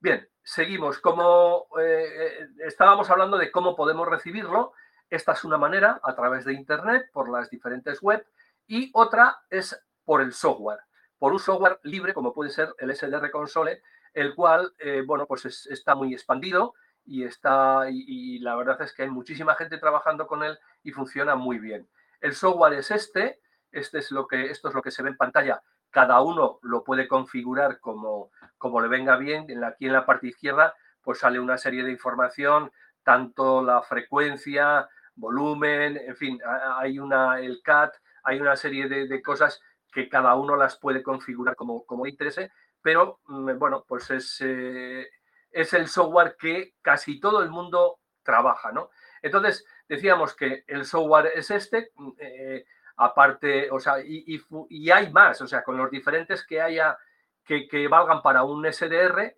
Bien, 0.03 0.29
seguimos. 0.43 0.99
Como 0.99 1.69
eh, 1.81 2.49
estábamos 2.67 3.09
hablando 3.09 3.39
de 3.39 3.53
cómo 3.53 3.77
podemos 3.77 4.09
recibirlo, 4.09 4.73
esta 5.09 5.31
es 5.31 5.45
una 5.45 5.59
manera 5.59 6.01
a 6.03 6.15
través 6.17 6.45
de 6.45 6.55
Internet, 6.55 7.11
por 7.13 7.31
las 7.31 7.49
diferentes 7.49 8.03
webs, 8.03 8.27
y 8.67 8.91
otra 8.95 9.43
es 9.49 9.81
por 10.05 10.21
el 10.21 10.33
software, 10.33 10.81
por 11.23 11.33
un 11.33 11.39
software 11.39 11.79
libre 11.85 12.15
como 12.15 12.35
puede 12.35 12.51
ser 12.51 12.75
el 12.79 12.93
SDR 12.93 13.31
Console, 13.31 13.81
el 14.13 14.35
cual, 14.35 14.75
eh, 14.81 15.05
bueno, 15.07 15.25
pues 15.25 15.69
está 15.71 15.95
muy 15.95 16.13
expandido 16.13 16.75
y, 17.05 17.23
está, 17.23 17.85
y, 17.89 18.41
la 18.41 18.57
verdad 18.57 18.83
es 18.83 18.93
que 18.93 19.05
hay 19.05 19.09
muchísima 19.09 19.55
gente 19.55 19.79
trabajando 19.79 20.27
con 20.27 20.43
él 20.43 20.59
y 20.83 20.91
funciona 20.91 21.37
muy 21.37 21.61
bien. 21.61 21.89
El 22.21 22.35
software 22.35 22.73
es 22.73 22.91
este, 22.91 23.39
este 23.71 24.01
es 24.01 24.11
lo 24.11 24.27
que, 24.27 24.47
esto 24.47 24.69
es 24.69 24.75
lo 24.75 24.83
que 24.83 24.91
se 24.91 25.05
ve 25.05 25.11
en 25.11 25.17
pantalla 25.17 25.63
cada 25.93 26.23
uno 26.23 26.59
lo 26.63 26.83
puede 26.83 27.07
configurar 27.07 27.79
como, 27.79 28.33
como 28.59 28.81
le 28.81 28.89
venga 28.89 29.17
bien. 29.17 29.47
Aquí 29.63 29.87
en 29.87 29.93
la 29.93 30.05
parte 30.05 30.27
izquierda 30.27 30.75
pues 31.03 31.21
sale 31.21 31.39
una 31.39 31.57
serie 31.57 31.85
de 31.85 31.93
información, 31.93 32.73
tanto 33.05 33.63
la 33.63 33.81
frecuencia, 33.83 34.89
volumen, 35.15 36.01
en 36.05 36.17
fin, 36.17 36.41
hay 36.79 36.99
una, 36.99 37.39
el 37.39 37.63
CAT, 37.63 37.95
hay 38.25 38.41
una 38.41 38.57
serie 38.57 38.89
de, 38.89 39.23
cosas 39.23 39.61
que 39.93 40.09
cada 40.09 40.35
uno 40.35 40.57
las 40.57 40.79
puede 40.79 41.03
configurar 41.03 41.55
como, 41.55 41.85
como 41.85 42.07
interese, 42.07 42.51
pero 42.81 43.21
mm, 43.27 43.59
bueno, 43.59 43.85
pues 43.87 44.11
es, 44.11 44.39
eh, 44.41 45.09
es 45.51 45.73
el 45.75 45.87
software 45.87 46.37
que 46.39 46.75
casi 46.83 47.21
todo 47.21 47.43
el 47.43 47.51
mundo 47.51 48.01
trabaja, 48.23 48.73
¿no? 48.73 48.91
Entonces, 49.21 49.65
decíamos 49.89 50.35
que 50.35 50.65
el 50.67 50.85
software 50.85 51.33
es 51.35 51.51
este, 51.51 51.91
mm, 51.95 52.11
eh, 52.19 52.65
aparte, 52.97 53.71
o 53.71 53.79
sea, 53.79 53.97
y, 54.05 54.91
hay 54.91 55.13
más, 55.13 55.41
o 55.41 55.47
sea, 55.47 55.63
con 55.63 55.77
los 55.77 55.91
diferentes 55.91 56.47
que 56.47 56.61
haya 56.61 56.97
que, 57.45 57.89
valgan 57.89 58.23
para 58.23 58.45
un 58.45 58.65
SDR, 58.65 59.37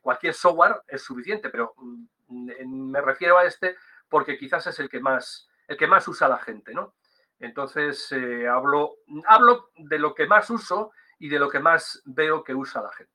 cualquier 0.00 0.32
software 0.32 0.82
es 0.88 1.02
suficiente, 1.02 1.50
pero 1.50 1.74
mm, 1.76 2.90
me 2.90 3.00
refiero 3.00 3.36
a 3.38 3.44
este 3.44 3.76
porque 4.08 4.38
quizás 4.38 4.66
es 4.66 4.78
el 4.80 4.88
que 4.88 5.00
más, 5.00 5.48
el 5.68 5.76
que 5.76 5.86
más 5.86 6.06
usa 6.08 6.28
la 6.28 6.38
gente, 6.38 6.72
¿no? 6.72 6.94
Entonces, 7.38 8.10
eh, 8.12 8.48
hablo, 8.48 8.96
hablo 9.26 9.70
de 9.76 9.98
lo 9.98 10.14
que 10.14 10.26
más 10.26 10.48
uso 10.50 10.92
y 11.18 11.28
de 11.28 11.38
lo 11.38 11.48
que 11.48 11.60
más 11.60 12.02
veo 12.04 12.42
que 12.44 12.54
usa 12.54 12.82
la 12.82 12.92
gente. 12.92 13.12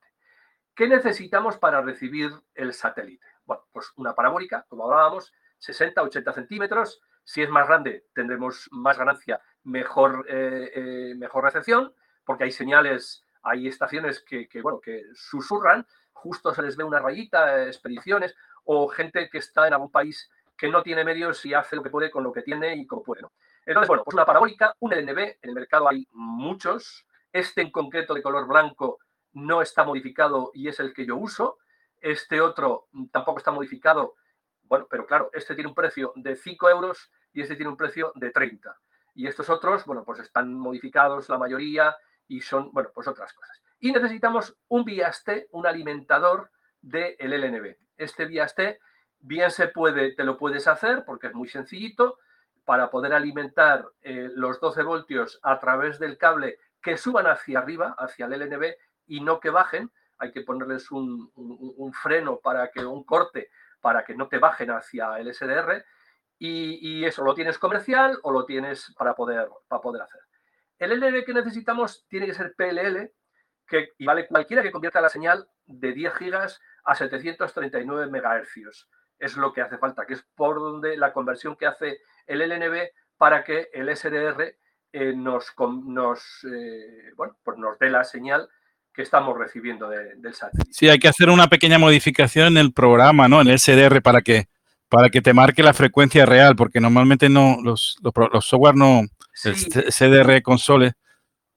¿Qué 0.76 0.88
necesitamos 0.88 1.58
para 1.58 1.82
recibir 1.82 2.32
el 2.56 2.74
satélite? 2.74 3.26
Bueno, 3.46 3.64
pues 3.72 3.92
una 3.96 4.14
parabólica, 4.14 4.66
como 4.70 4.86
hablábamos, 4.86 5.34
60-80 5.60 6.34
centímetros, 6.34 7.02
si 7.24 7.42
es 7.42 7.50
más 7.50 7.68
grande, 7.68 8.06
tendremos 8.14 8.68
más 8.72 8.98
ganancia, 8.98 9.42
mejor, 9.64 10.26
eh, 10.30 10.72
eh, 10.74 11.16
mejor 11.16 11.44
recepción, 11.44 11.94
porque 12.24 12.46
hay 12.46 12.52
señales, 12.52 13.24
hay 13.44 13.68
estaciones 13.68 14.22
que, 14.22 14.48
bueno, 14.62 14.80
que 14.80 15.04
susurran, 15.14 15.86
justo 16.14 16.54
se 16.54 16.62
les 16.62 16.76
ve 16.76 16.84
una 16.84 17.00
rayita, 17.00 17.66
expediciones, 17.66 18.36
o 18.64 18.88
gente 18.88 19.30
que 19.30 19.40
está 19.40 19.68
en 19.68 19.74
algún 19.74 19.92
país 19.92 20.30
que 20.58 20.70
no 20.70 20.84
tiene 20.84 21.04
medios 21.04 21.46
y 21.46 21.54
hace 21.54 21.76
lo 21.76 21.84
que 21.84 21.90
puede 21.90 22.12
con 22.12 22.24
lo 22.24 22.32
que 22.32 22.42
tiene 22.42 22.76
y 22.76 22.86
como 22.86 23.04
puede. 23.04 23.22
Entonces, 23.70 23.88
bueno, 23.88 24.04
pues 24.04 24.16
una 24.16 24.26
parabólica, 24.26 24.76
un 24.80 24.92
LNB, 24.92 25.20
en 25.20 25.38
el 25.44 25.54
mercado 25.54 25.88
hay 25.88 26.08
muchos, 26.12 27.06
este 27.32 27.62
en 27.62 27.70
concreto 27.70 28.16
de 28.16 28.24
color 28.24 28.48
blanco 28.48 28.98
no 29.34 29.62
está 29.62 29.84
modificado 29.84 30.50
y 30.56 30.70
es 30.70 30.80
el 30.80 30.92
que 30.92 31.06
yo 31.06 31.16
uso, 31.18 31.60
este 32.02 32.42
otro 32.42 32.88
tampoco 33.12 33.38
está 33.38 33.52
modificado, 33.52 34.16
bueno, 34.64 34.88
pero 34.90 35.06
claro, 35.06 35.30
este 35.34 35.54
tiene 35.54 35.70
un 35.70 35.76
precio 35.76 36.14
de 36.16 36.36
5 36.36 36.68
euros 36.68 37.12
y 37.32 37.42
este 37.44 37.56
tiene 37.56 37.70
un 37.70 37.78
precio 37.78 38.12
de 38.16 38.32
30. 38.32 38.76
Y 39.14 39.28
estos 39.28 39.52
otros, 39.52 39.86
bueno, 39.86 40.04
pues 40.04 40.18
están 40.18 40.52
modificados 40.52 41.30
la 41.30 41.38
mayoría 41.38 41.96
y 42.28 42.42
son, 42.42 42.72
bueno, 42.72 42.90
pues 42.92 43.08
otras 43.08 43.32
cosas. 43.34 43.62
Y 43.80 43.92
necesitamos 43.92 44.58
un 44.70 44.84
viaste, 44.84 45.48
un 45.52 45.68
alimentador 45.68 46.50
del 46.82 47.16
LNB. 47.20 47.76
Este 47.98 48.26
viaste 48.26 48.80
bien 49.20 49.52
se 49.52 49.68
puede, 49.68 50.16
te 50.16 50.24
lo 50.24 50.40
puedes 50.40 50.68
hacer 50.68 51.06
porque 51.06 51.28
es 51.28 51.36
muy 51.36 51.50
sencillito 51.50 52.18
para 52.70 52.92
poder 52.92 53.14
alimentar 53.14 53.90
eh, 54.04 54.30
los 54.36 54.60
12 54.60 54.84
voltios 54.84 55.40
a 55.42 55.58
través 55.58 55.98
del 55.98 56.20
cable 56.20 56.60
que 56.84 56.98
suban 56.98 57.26
hacia 57.26 57.58
arriba, 57.58 57.96
hacia 57.98 58.28
el 58.28 58.34
LNB 58.34 58.76
y 59.08 59.22
no 59.22 59.40
que 59.40 59.50
bajen. 59.50 59.92
Hay 60.20 60.32
que 60.32 60.42
ponerles 60.42 60.92
un, 60.92 61.32
freno 62.00 62.38
para 62.38 62.70
que, 62.70 62.86
un 62.86 63.04
corte 63.06 63.50
para 63.82 64.04
que 64.06 64.14
no 64.14 64.28
te 64.28 64.38
bajen 64.38 64.70
hacia 64.70 65.18
el 65.18 65.34
SDR 65.34 65.84
y, 66.38 67.04
eso 67.06 67.24
lo 67.24 67.34
tienes 67.34 67.58
comercial 67.58 68.20
o 68.22 68.32
lo 68.32 68.46
tienes 68.46 68.94
para 68.96 69.16
poder, 69.16 69.50
para 69.68 69.82
poder 69.82 70.04
hacer. 70.04 70.22
El 70.78 70.92
LNB 70.92 71.26
que 71.26 71.34
necesitamos 71.34 72.06
tiene 72.08 72.28
que 72.28 72.36
ser 72.36 72.54
PLL, 72.56 73.12
que 73.66 73.94
vale 74.06 74.28
cualquiera 74.28 74.62
que 74.62 74.72
convierta 74.72 75.02
la 75.02 75.10
señal 75.10 75.50
de 75.66 75.92
10 75.92 76.14
gigas 76.14 76.62
a 76.84 76.94
739 76.94 78.12
MHz. 78.12 78.88
Es 79.18 79.38
lo 79.38 79.54
que 79.54 79.62
hace 79.62 79.80
falta, 79.80 80.06
que 80.06 80.14
es 80.14 80.24
por 80.36 80.60
donde 80.60 80.98
la 80.98 81.12
conversión 81.14 81.56
que 81.56 81.66
hace 81.66 82.00
el 82.30 82.42
LNB 82.42 82.90
para 83.18 83.44
que 83.44 83.70
el 83.74 83.96
SDR 83.96 84.56
eh, 84.94 85.14
nos, 85.16 85.54
nos, 85.86 86.46
eh, 86.46 87.12
bueno, 87.16 87.38
pues 87.44 87.58
nos 87.58 87.78
dé 87.78 87.90
la 87.90 88.04
señal 88.04 88.48
que 88.94 89.02
estamos 89.02 89.38
recibiendo 89.38 89.90
del 89.90 90.34
satélite. 90.34 90.72
Sí, 90.72 90.90
hay 90.90 91.00
que 91.00 91.08
hacer 91.08 91.30
una 91.30 91.48
pequeña 91.48 91.78
modificación 91.78 92.48
en 92.48 92.58
el 92.58 92.74
programa, 92.74 93.28
¿no? 93.28 93.42
En 93.42 93.50
el 93.50 93.60
SDR 93.60 94.02
para 94.02 94.22
que 94.22 94.48
para 94.90 95.10
que 95.10 95.22
te 95.22 95.34
marque 95.34 95.64
la 95.64 95.74
frecuencia 95.74 96.26
real, 96.26 96.56
porque 96.56 96.82
normalmente 96.82 97.30
no 97.30 97.58
los, 97.64 97.98
los, 98.02 98.46
software 98.46 98.76
no, 98.76 99.02
el 99.46 99.56
CDR 99.56 100.42
console 100.42 100.94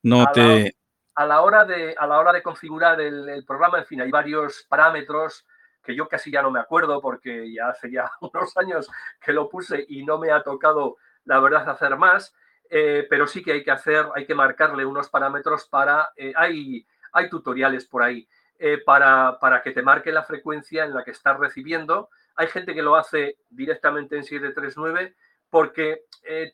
no 0.03 0.31
te... 0.33 0.77
a, 1.15 1.27
la 1.27 1.41
hora 1.41 1.65
de, 1.65 1.95
a 1.99 2.07
la 2.07 2.19
hora 2.19 2.33
de 2.33 2.43
configurar 2.43 3.01
el, 3.01 3.43
programa, 3.47 3.79
en 3.79 3.87
fin, 3.87 4.03
hay 4.03 4.11
varios 4.11 4.67
parámetros 4.69 5.47
que 5.83 5.95
yo 5.95 6.09
casi 6.09 6.31
ya 6.31 6.43
no 6.43 6.51
me 6.51 6.61
acuerdo 6.61 7.01
porque 7.01 7.53
ya 7.53 7.69
hace 7.69 7.91
ya 7.91 8.11
unos 8.21 8.57
años 8.57 8.89
que 9.21 9.33
lo 9.33 9.49
puse 9.49 9.85
y 9.89 10.05
no 10.05 10.19
me 10.19 10.31
ha 10.31 10.43
tocado, 10.43 10.97
la 11.25 11.41
verdad, 11.41 11.69
hacer 11.69 11.97
más, 11.97 12.35
eh, 12.75 13.07
pero 13.11 13.27
sí 13.27 13.43
que 13.43 13.53
hay 13.53 13.63
que 13.63 13.71
hacer, 13.71 14.07
hay 14.15 14.25
que 14.25 14.35
marcarle 14.35 14.87
unos 14.87 15.11
parámetros 15.11 15.69
para, 15.69 16.11
eh, 16.17 16.33
hay, 16.35 16.87
hay 17.13 17.29
tutoriales 17.29 17.85
por 17.85 18.03
ahí, 18.03 18.27
eh, 18.59 18.79
para, 18.79 19.39
para 19.39 19.63
que 19.63 19.73
te 19.73 19.83
marque 19.83 20.11
la 20.11 20.23
frecuencia 20.23 20.85
en 20.85 20.95
la 20.95 21.05
que 21.05 21.11
estás 21.11 21.39
recibiendo, 21.39 22.09
hay 22.35 22.47
gente 22.47 22.75
que 22.75 22.81
lo 22.81 22.97
hace 22.97 23.37
directamente 23.51 24.17
en 24.17 24.25
739 24.25 25.15
porque 25.51 26.07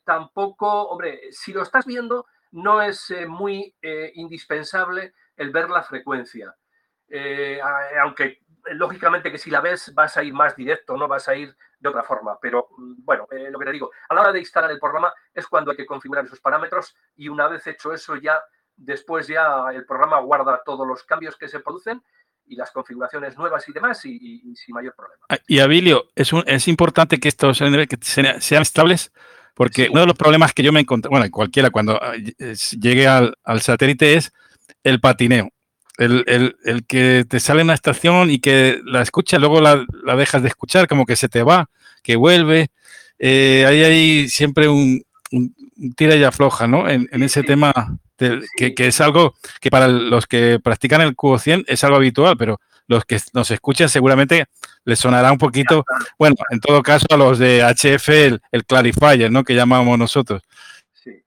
tampoco, 0.04 0.88
hombre, 0.88 1.30
si 1.30 1.52
lo 1.52 1.62
estás 1.62 1.86
viendo, 1.86 2.26
no 2.50 2.82
es 2.82 3.14
muy 3.28 3.72
indispensable 4.14 5.14
el 5.36 5.50
ver 5.50 5.70
la 5.70 5.84
frecuencia. 5.84 6.56
aunque 8.02 8.40
lógicamente 8.74 9.31
que 9.31 9.38
si 9.38 9.50
la 9.50 9.61
ves 9.61 9.92
vas 9.94 10.16
a 10.16 10.22
ir 10.22 10.33
más 10.33 10.57
directo, 10.57 10.96
no 10.96 11.09
vas 11.09 11.28
a 11.28 11.35
ir 11.35 11.57
de 11.78 11.88
otra 11.88 12.02
forma. 12.02 12.38
Pero 12.40 12.68
mm, 12.76 13.04
bueno, 13.04 13.26
lo 13.31 13.59
que 13.59 13.64
te 13.64 13.72
digo, 13.72 13.90
a 14.09 14.14
la 14.14 14.20
hora 14.22 14.33
de 14.33 14.40
instalar 14.40 14.70
el 14.70 14.78
programa 14.78 15.12
es 15.35 15.46
cuando 15.46 15.70
hay 15.70 15.76
que 15.76 15.87
configurar 15.87 16.24
esos 16.24 16.40
parámetros 16.40 16.96
y 17.16 17.28
una 17.28 17.48
vez 17.48 17.66
hecho 17.66 17.92
eso 17.92 18.16
ya, 18.16 18.42
después 18.76 19.26
ya 19.26 19.66
el 19.72 19.85
programa 19.85 20.20
guarda 20.20 20.62
todos 20.64 20.87
los 20.87 21.04
cambios 21.04 21.37
que 21.37 21.48
se 21.48 21.61
producen 21.61 22.02
y 22.46 22.57
las 22.57 22.70
configuraciones 22.70 23.37
nuevas 23.37 23.68
y 23.68 23.72
demás 23.72 24.04
y, 24.04 24.54
sin 24.57 24.74
mayor 24.74 24.94
problema. 24.94 25.22
Ah, 25.28 25.38
y 25.46 25.61
Abilio, 25.61 26.09
es, 26.14 26.31
es 26.46 26.68
importante 26.68 27.20
que 27.20 27.28
estos 27.28 27.59
sean 27.59 28.62
estables 28.62 29.12
porque 29.59 29.88
uno 29.90 30.02
de 30.02 30.07
los 30.07 30.16
problemas 30.16 30.54
que 30.54 30.62
yo 30.62 30.72
me 30.72 30.78
encontré, 30.78 31.11
bueno, 31.11 31.26
cualquiera 31.33 31.70
cuando 31.70 32.00
ah, 32.00 32.12
llegue 32.14 33.09
al, 33.09 33.35
satélite 33.61 34.14
es 34.14 34.33
el 34.85 35.00
patineo. 35.00 35.50
El, 35.98 36.84
que 36.87 37.26
te 37.28 37.40
sale 37.40 37.62
una 37.62 37.74
estación 37.74 38.30
y 38.30 38.38
que 38.38 38.80
la 38.84 39.02
escuchas, 39.02 39.40
luego 39.40 39.61
la, 39.61 39.84
dejas 40.16 40.42
de 40.42 40.48
escuchar, 40.48 40.87
como 40.87 41.04
que 41.04 41.16
se 41.16 41.28
te 41.28 41.42
va, 41.42 41.68
que 42.02 42.16
vuelve. 42.16 42.70
Eh, 43.18 43.64
ahí 43.66 43.82
hay 43.82 44.28
siempre 44.28 44.68
un, 44.68 45.04
tira 45.96 46.16
y 46.16 46.24
afloja, 46.24 46.66
¿no? 46.66 46.88
En, 46.88 47.08
ese 47.22 47.42
tema 47.42 47.98
que, 48.16 48.74
es 48.76 49.00
algo 49.00 49.34
que 49.61 49.70
para 49.70 49.88
los 49.88 50.26
que 50.26 50.61
practican 50.62 51.00
el 51.00 51.14
cubo 51.14 51.38
100 51.38 51.64
es 51.66 51.84
algo 51.84 51.96
habitual, 51.96 52.37
pero 52.37 52.61
los 52.87 53.04
que 53.04 53.20
nos 53.34 53.50
escuchan 53.50 53.88
seguramente 53.88 54.46
les 54.84 54.98
sonará 54.98 55.30
un 55.30 55.38
poquito, 55.38 55.84
bueno, 56.18 56.37
en 56.50 56.61
todo 56.61 56.82
caso 56.82 57.06
a 57.11 57.16
los 57.16 57.38
de 57.38 57.62
HF 57.62 58.08
el, 58.08 58.64
clarifier, 58.66 59.30
¿no? 59.30 59.44
Que 59.44 59.54
llamamos 59.54 59.98
nosotros. 59.98 60.42
Sí, 60.94 61.22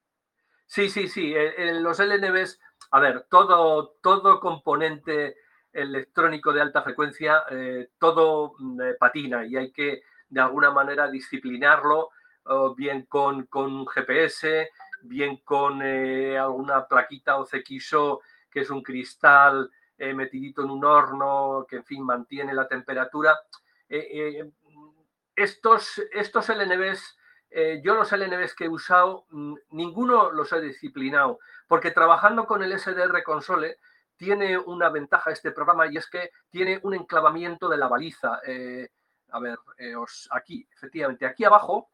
sí, 0.68 0.90
sí, 0.90 1.08
sí. 1.08 1.34
los 1.82 2.00
LNBs, 2.00 2.60
a 2.92 3.00
ver, 3.00 3.26
todo, 3.30 3.96
todo 4.02 4.40
componente 4.40 5.38
electrónico 5.72 6.52
de 6.52 6.62
alta 6.62 6.82
frecuencia, 6.82 7.44
eh, 7.50 7.90
todo 7.98 8.54
mm, 8.60 8.82
eh, 8.82 8.94
patina 9.00 9.46
y 9.46 9.56
hay 9.56 9.72
que 9.72 10.04
de 10.30 10.42
alguna 10.42 10.72
manera 10.72 11.10
disciplinarlo, 11.10 12.10
bien 12.76 13.06
con, 13.06 13.46
con 13.46 13.86
GPS, 13.86 14.70
bien 15.04 15.38
con 15.44 15.82
eh, 15.84 16.38
alguna 16.38 16.88
plaquita 16.88 17.38
o 17.38 17.46
CXO, 17.46 18.22
que 18.50 18.62
es 18.62 18.70
un 18.70 18.82
cristal 18.82 19.70
metidito 19.98 20.64
en 20.64 20.72
un 20.72 20.84
horno, 20.84 21.66
que 21.70 21.76
en 21.76 21.86
fin 21.86 22.04
mantiene 22.04 22.54
la 22.54 22.68
temperatura. 22.68 23.40
estos, 25.36 26.02
estos 26.14 26.50
LNBs, 26.50 27.20
yo 27.84 27.96
los 27.96 28.12
LNBs 28.12 28.56
que 28.56 28.66
he 28.66 28.70
usado, 28.70 29.26
mm, 29.30 29.56
ninguno 29.72 30.32
los 30.32 30.52
he 30.54 30.62
disciplinado, 30.62 31.40
porque 31.68 31.92
trabajando 31.92 32.46
con 32.46 32.64
el 32.64 32.74
SDR 32.74 33.24
Console, 33.24 33.78
tiene 34.16 34.58
una 34.58 34.90
ventaja 34.90 35.32
este 35.32 35.52
programa 35.52 35.88
y 35.88 35.98
es 35.98 36.08
que 36.08 36.32
tiene 36.50 36.80
un 36.84 36.94
enclavamiento 36.94 37.68
de 37.68 37.78
la 37.78 37.88
baliza. 37.88 38.40
a 39.34 39.40
ver, 39.40 39.58
aquí, 40.32 40.68
efectivamente, 40.76 41.26
aquí 41.26 41.44
abajo 41.46 41.90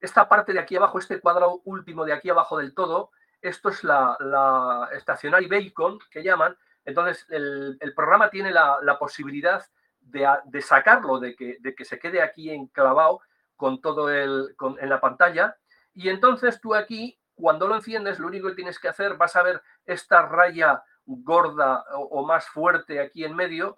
esta 0.00 0.28
parte 0.28 0.52
de 0.52 0.58
aquí 0.58 0.76
abajo, 0.76 0.98
este 0.98 1.20
cuadrado 1.20 1.60
último 1.64 2.04
de 2.04 2.12
aquí 2.12 2.30
abajo 2.30 2.56
del 2.58 2.74
todo, 2.74 3.10
esto 3.42 3.68
es 3.68 3.84
la, 3.84 4.16
la 4.20 4.88
Stationary 4.98 5.46
Beacon 5.46 5.98
que 6.10 6.22
llaman. 6.22 6.56
Entonces, 6.84 7.26
el, 7.28 7.78
programa 7.94 8.30
tiene 8.30 8.50
la, 8.50 8.96
posibilidad 8.98 9.64
de, 10.00 10.62
sacarlo, 10.62 11.20
de 11.20 11.36
que, 11.36 11.58
de 11.60 11.74
que, 11.74 11.84
se 11.84 11.98
quede 11.98 12.22
aquí 12.22 12.50
enclavado 12.50 13.20
con 13.60 13.82
todo 13.82 14.08
el, 14.08 14.56
en 14.80 14.88
la 14.88 15.00
pantalla. 15.02 15.54
Y 15.92 16.08
entonces 16.08 16.62
tú 16.62 16.74
aquí, 16.74 17.20
cuando 17.34 17.68
lo 17.68 17.74
enciendes, 17.76 18.18
lo 18.18 18.28
único 18.28 18.48
que 18.48 18.54
tienes 18.54 18.78
que 18.78 18.88
hacer, 18.88 19.18
vas 19.18 19.36
a 19.36 19.42
ver 19.42 19.62
esta 19.84 20.22
raya 20.22 20.82
gorda 21.04 21.84
o, 21.92 22.20
o 22.20 22.26
más 22.26 22.48
fuerte 22.48 23.00
aquí 23.00 23.22
en 23.22 23.36
medio. 23.36 23.76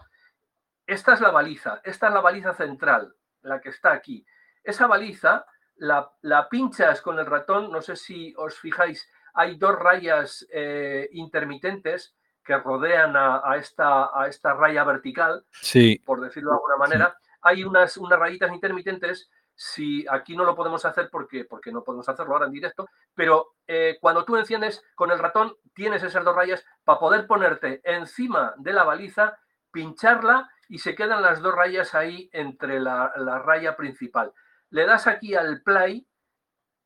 Esta 0.87 1.15
es 1.15 1.21
la 1.21 1.33
baliza, 1.33 1.81
esta 1.83 2.07
es 2.07 2.15
la 2.15 2.21
baliza 2.21 2.55
central, 2.55 3.13
la 3.41 3.61
que 3.61 3.71
está 3.71 3.93
aquí. 3.93 4.25
Esa 4.63 4.87
baliza 4.87 5.45
la, 5.77 6.49
pinchas 6.49 7.03
con 7.03 7.19
el 7.19 7.27
ratón, 7.27 7.73
no 7.73 7.83
sé 7.83 7.97
si 7.97 8.33
os 8.37 8.57
fijáis, 8.59 9.11
hay 9.35 9.57
dos 9.57 9.77
rayas 9.77 10.47
eh, 10.53 11.09
intermitentes 11.13 12.15
que 12.45 12.57
rodean 12.57 13.15
a, 13.17 13.57
esta, 13.57 14.11
a 14.13 14.29
esta 14.29 14.55
raya 14.55 14.85
vertical, 14.85 15.45
sí. 15.53 16.01
por 16.05 16.21
decirlo 16.21 16.51
de 16.51 16.57
alguna 16.57 16.77
manera. 16.77 17.19
Hay 17.41 17.65
unas, 17.65 17.97
unas 17.97 18.19
rayitas 18.19 18.53
intermitentes, 18.53 19.31
si 19.63 20.05
aquí 20.09 20.35
no 20.37 20.45
lo 20.45 20.55
podemos 20.55 20.85
hacer 20.85 21.09
porque, 21.11 21.45
porque 21.45 21.73
no 21.73 21.85
podemos 21.85 22.09
hacerlo 22.09 22.35
ahora 22.35 22.47
en 22.47 22.53
directo, 22.53 22.89
pero 23.15 23.55
eh, 23.67 23.99
cuando 24.01 24.25
tú 24.25 24.37
enciendes 24.37 24.83
con 24.95 25.11
el 25.11 25.19
ratón, 25.19 25.57
tienes 25.75 26.03
esas 26.03 26.25
dos 26.25 26.35
rayas 26.35 26.65
para 26.85 26.99
poder 26.99 27.27
ponerte 27.27 27.81
encima 27.85 28.55
de 28.59 28.73
la 28.73 28.85
baliza, 28.85 29.39
pincharla 29.71 30.51
y 30.69 30.79
se 30.79 30.95
quedan 30.95 31.23
las 31.23 31.41
dos 31.41 31.55
rayas 31.55 31.95
ahí 31.95 32.29
entre 32.33 32.81
la, 32.81 33.13
la 33.17 33.39
raya 33.39 33.77
principal 33.77 34.33
le 34.73 34.87
das 34.87 35.07
aquí 35.07 35.35
al 35.35 35.63
play 35.63 36.07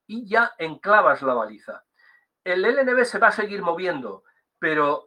y 0.08 0.28
ya 0.28 0.52
enclavas 0.58 1.22
la 1.22 1.34
baliza. 1.34 1.84
El 2.44 2.62
LNB 2.62 3.04
se 3.04 3.18
va 3.18 3.28
a 3.28 3.32
seguir 3.32 3.62
moviendo, 3.62 4.24
pero 4.58 5.04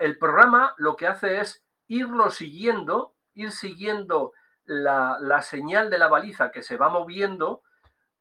el 0.00 0.18
programa 0.18 0.74
lo 0.78 0.96
que 0.96 1.06
hace 1.06 1.40
es 1.40 1.64
irlo 1.86 2.30
siguiendo, 2.30 3.14
ir 3.34 3.52
siguiendo 3.52 4.32
la, 4.68 5.42
señal 5.42 5.90
de 5.90 5.98
la 5.98 6.08
baliza 6.08 6.50
que 6.50 6.62
se 6.62 6.76
va 6.76 6.88
moviendo 6.88 7.62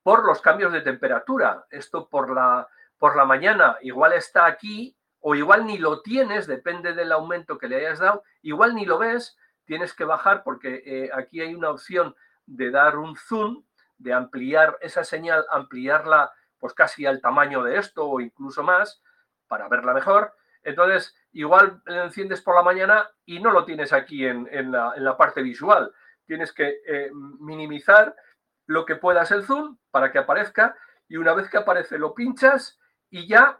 por 0.02 0.26
los 0.26 0.42
cambios 0.42 0.74
de 0.74 0.82
temperatura. 0.82 1.66
Esto 1.70 2.08
por 2.10 2.34
la, 2.34 2.68
por 2.98 3.16
la 3.16 3.26
mañana 3.26 3.78
igual 3.82 4.14
está 4.14 4.46
aquí 4.46 4.96
o 5.20 5.36
igual 5.36 5.66
ni 5.66 5.78
lo 5.78 6.02
tienes, 6.02 6.48
depende 6.48 6.94
del 6.94 7.12
aumento 7.12 7.58
que 7.58 7.68
le 7.68 7.78
hayas 7.78 8.00
dado, 8.00 8.24
igual 8.42 8.76
ni 8.76 8.86
lo 8.86 8.98
ves, 8.98 9.38
tienes 9.66 9.94
que 9.94 10.06
bajar 10.06 10.44
porque 10.44 10.82
eh, 10.86 11.10
aquí 11.14 11.42
hay 11.42 11.54
una 11.54 11.70
opción 11.70 12.16
de 12.46 12.72
dar 12.72 12.98
un 12.98 13.16
zoom 13.16 13.64
de 13.98 14.14
ampliar 14.14 14.78
esa 14.82 15.04
señal, 15.04 15.46
ampliarla 15.52 16.32
pues 16.60 16.74
casi 16.74 17.06
al 17.06 17.22
tamaño 17.22 17.64
de 17.64 17.78
esto 17.78 18.08
o 18.08 18.20
incluso 18.20 18.64
más 18.64 19.02
para 19.48 19.68
verla 19.68 19.94
mejor. 19.94 20.34
Entonces, 20.64 21.16
igual 21.32 21.82
la 21.86 22.06
enciendes 22.06 22.42
por 22.42 22.56
la 22.56 22.64
mañana 22.64 23.10
y 23.26 23.40
no 23.40 23.52
lo 23.52 23.66
tienes 23.66 23.94
aquí 23.94 24.26
en, 24.26 24.72
la, 24.72 25.18
parte 25.18 25.42
visual. 25.42 25.92
Tienes 26.28 26.54
que 26.54 26.82
eh, 26.86 27.10
minimizar 27.40 28.16
lo 28.68 28.86
que 28.86 28.96
puedas 28.96 29.32
el 29.32 29.44
zoom 29.44 29.78
para 29.90 30.12
que 30.12 30.20
aparezca 30.20 30.78
y 31.08 31.18
una 31.18 31.34
vez 31.34 31.50
que 31.50 31.58
aparece 31.58 31.98
lo 31.98 32.14
pinchas 32.14 32.80
y 33.10 33.28
ya 33.28 33.60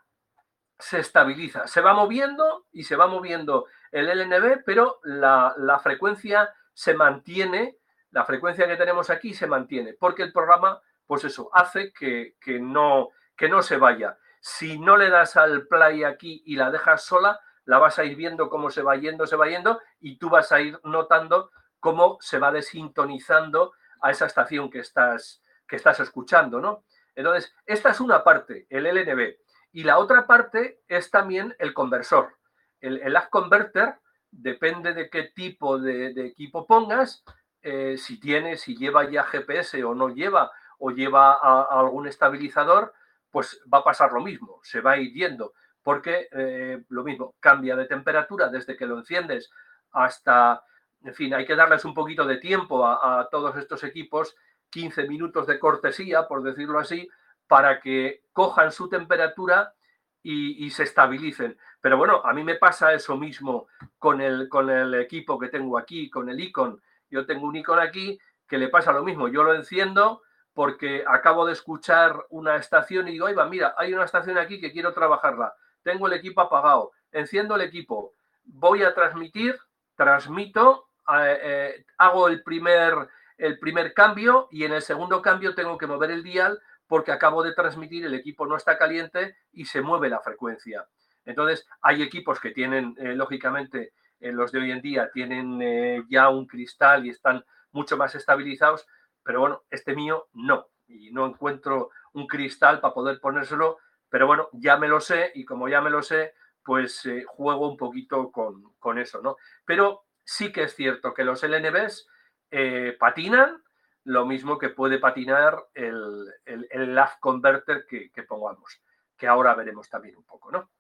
se 0.78 1.00
estabiliza. 1.00 1.66
Se 1.66 1.82
va 1.82 1.94
moviendo 1.94 2.68
y 2.72 2.84
se 2.84 2.96
va 2.96 3.08
moviendo 3.08 3.66
el 3.92 4.08
LNB, 4.10 4.64
pero 4.66 5.00
la, 5.04 5.56
la 5.58 5.80
frecuencia 5.80 6.54
se 6.74 6.94
mantiene 6.94 7.78
la 8.12 8.26
frecuencia 8.26 8.68
que 8.68 8.78
tenemos 8.78 9.10
aquí 9.10 9.34
se 9.34 9.48
mantiene, 9.48 9.94
porque 9.94 10.24
el 10.24 10.32
programa, 10.32 10.82
pues 11.06 11.24
eso, 11.24 11.50
hace 11.54 11.92
que, 11.94 12.36
no, 12.60 13.10
que 13.36 13.50
no 13.50 13.62
se 13.62 13.78
vaya. 13.78 14.18
Si 14.40 14.80
no 14.80 14.98
le 14.98 15.10
das 15.10 15.36
al 15.36 15.68
play 15.68 16.04
aquí 16.04 16.42
y 16.46 16.56
la 16.56 16.72
dejas 16.72 17.04
sola, 17.04 17.40
la 17.66 17.80
vas 17.80 18.00
a 18.00 18.06
ir 18.06 18.16
viendo 18.16 18.50
cómo 18.50 18.72
se 18.72 18.82
va 18.82 18.96
yendo, 18.96 19.28
se 19.28 19.36
va 19.36 19.48
yendo, 19.48 19.82
y 20.00 20.18
tú 20.18 20.30
vas 20.30 20.52
a 20.52 20.62
ir 20.62 20.80
notando 20.84 21.52
cómo 21.80 22.18
se 22.22 22.40
va 22.40 22.52
desintonizando 22.52 23.74
a 24.02 24.12
esa 24.12 24.26
estación 24.26 24.70
que 24.70 24.80
estás, 24.80 25.44
que 25.68 25.76
estás 25.76 26.00
escuchando, 26.00 26.60
¿no? 26.60 26.86
Entonces, 27.16 27.54
esta 27.66 27.90
es 27.90 28.00
una 28.00 28.24
parte, 28.24 28.68
el 28.70 28.86
LNB. 28.86 29.38
Y 29.72 29.84
la 29.84 29.98
otra 29.98 30.28
parte 30.28 30.82
es 30.88 31.10
también 31.10 31.56
el 31.60 31.74
conversor. 31.74 32.38
El, 32.80 33.00
el 33.02 33.18
converter, 33.30 33.96
depende 34.32 34.94
de 34.94 35.10
qué 35.10 35.24
tipo 35.36 35.80
de, 35.80 36.10
equipo 36.28 36.66
pongas, 36.66 37.24
eh, 37.62 37.98
si 37.98 38.20
tiene, 38.20 38.56
si 38.56 38.78
lleva 38.78 39.10
ya 39.10 39.24
GPS 39.24 39.84
o 39.84 39.96
no 39.96 40.10
lleva, 40.10 40.52
o 40.80 40.92
lleva 40.92 41.34
algún 41.64 42.08
estabilizador, 42.08 42.94
pues 43.32 43.62
va 43.72 43.80
a 43.80 43.84
pasar 43.84 44.12
lo 44.12 44.22
mismo, 44.22 44.60
se 44.64 44.82
va 44.82 44.92
a 44.92 44.98
ir 44.98 45.12
yendo, 45.14 45.54
porque 45.82 46.28
eh, 46.32 46.84
lo 46.90 47.04
mismo, 47.04 47.36
cambia 47.40 47.76
de 47.76 47.86
temperatura 47.86 48.50
desde 48.50 48.78
que 48.78 48.86
lo 48.86 49.00
enciendes 49.00 49.50
hasta, 49.92 50.64
en 51.04 51.14
fin, 51.14 51.34
hay 51.34 51.46
que 51.46 51.56
darles 51.56 51.86
un 51.86 51.94
poquito 51.94 52.26
de 52.26 52.38
tiempo 52.38 52.86
a, 52.86 53.28
todos 53.32 53.56
estos 53.58 53.84
equipos, 53.84 54.36
15 54.70 55.08
minutos 55.08 55.48
de 55.48 55.60
cortesía, 55.60 56.28
por 56.28 56.44
decirlo 56.44 56.80
así, 56.80 57.08
para 57.48 57.80
que 57.80 58.24
cojan 58.34 58.72
su 58.72 58.90
temperatura 58.90 59.74
y, 60.22 60.70
se 60.72 60.84
estabilicen. 60.84 61.58
Pero 61.80 61.98
bueno, 61.98 62.22
a 62.26 62.34
mí 62.34 62.44
me 62.44 62.56
pasa 62.56 62.94
eso 62.94 63.16
mismo 63.16 63.68
con 63.98 64.20
el, 64.20 64.50
con 64.50 64.70
el 64.70 64.94
equipo 64.96 65.40
que 65.40 65.48
tengo 65.48 65.78
aquí, 65.78 66.10
con 66.10 66.30
el 66.30 66.40
Icon. 66.40 66.82
Yo 67.10 67.26
tengo 67.26 67.48
un 67.48 67.56
icono 67.56 67.82
aquí 67.82 68.20
que 68.46 68.58
le 68.58 68.68
pasa 68.68 68.92
lo 68.92 69.04
mismo. 69.04 69.30
Yo 69.30 69.44
lo 69.44 69.54
enciendo 69.54 70.22
porque 70.54 71.06
acabo 71.08 71.46
de 71.46 71.54
escuchar 71.54 72.26
una 72.30 72.58
estación 72.58 73.08
y 73.08 73.12
digo, 73.12 73.28
va, 73.36 73.46
mira, 73.46 73.76
hay 73.78 73.94
una 73.94 74.04
estación 74.04 74.38
aquí 74.38 74.60
que 74.60 74.72
quiero 74.72 74.94
trabajarla. 74.94 75.56
Tengo 75.84 76.08
el 76.08 76.14
equipo 76.14 76.42
apagado. 76.42 76.92
Enciendo 77.12 77.56
el 77.56 77.62
equipo. 77.62 78.14
Voy 78.44 78.84
a 78.84 78.94
transmitir, 78.94 79.58
transmito, 79.96 80.87
eh, 81.10 81.40
eh, 81.42 81.86
hago 81.98 82.28
el 82.28 82.44
primer, 82.44 83.08
el 83.38 83.60
primer 83.60 83.94
cambio 83.94 84.48
y 84.52 84.64
en 84.64 84.74
el 84.74 84.82
segundo 84.82 85.22
cambio 85.22 85.56
tengo 85.56 85.78
que 85.78 85.88
mover 85.88 86.12
el 86.12 86.24
dial 86.24 86.60
porque 86.88 87.12
acabo 87.12 87.44
de 87.44 87.54
transmitir, 87.54 88.06
el 88.06 88.14
equipo 88.14 88.46
no 88.46 88.56
está 88.56 88.78
caliente 88.78 89.36
y 89.52 89.66
se 89.66 89.82
mueve 89.82 90.10
la 90.10 90.22
frecuencia. 90.22 90.88
Entonces, 91.26 91.68
hay 91.82 92.02
equipos 92.02 92.40
que 92.40 92.52
tienen, 92.52 92.96
eh, 92.98 93.14
lógicamente, 93.14 93.92
los 94.20 94.52
de 94.52 94.60
hoy 94.60 94.72
en 94.72 94.82
día 94.82 95.12
tienen 95.14 95.62
eh, 95.62 96.04
ya 96.10 96.30
un 96.30 96.48
cristal 96.48 97.06
y 97.06 97.10
están 97.10 97.44
mucho 97.72 97.98
más 97.98 98.16
estabilizados, 98.16 98.88
pero 99.24 99.42
bueno, 99.42 99.64
este 99.70 99.94
mío 99.94 100.28
no, 100.34 100.68
y 100.88 101.12
no 101.12 101.28
encuentro 101.28 101.92
un 102.14 102.26
cristal 102.26 102.80
para 102.80 102.94
poder 102.94 103.20
ponérselo, 103.20 103.78
pero 104.10 104.26
bueno, 104.26 104.50
ya 104.54 104.78
me 104.78 104.88
lo 104.88 105.02
sé 105.02 105.32
y 105.36 105.46
como 105.46 105.68
ya 105.68 105.82
me 105.82 105.90
lo 105.90 106.02
sé, 106.02 106.34
pues 106.64 107.06
eh, 107.06 107.24
juego 107.28 107.70
un 107.70 107.78
poquito 107.78 108.32
con, 108.32 108.98
eso, 108.98 109.22
¿no? 109.22 109.36
Pero 109.66 110.06
sí 110.28 110.52
que 110.52 110.64
es 110.64 110.76
cierto 110.76 111.14
que 111.14 111.24
los 111.24 111.42
LNBs 111.42 112.06
eh, 112.52 112.98
patinan 113.00 113.64
lo 114.04 114.26
mismo 114.26 114.58
que 114.58 114.70
puede 114.70 115.00
patinar 115.00 115.68
el, 115.74 116.28
el, 116.46 116.68
el 116.70 117.00
converter 117.22 117.86
que, 117.88 118.24
pongamos, 118.24 118.82
que 119.18 119.26
ahora 119.26 119.56
veremos 119.56 119.90
también 119.90 120.18
un 120.18 120.26
poco, 120.26 120.52
¿no? 120.52 120.72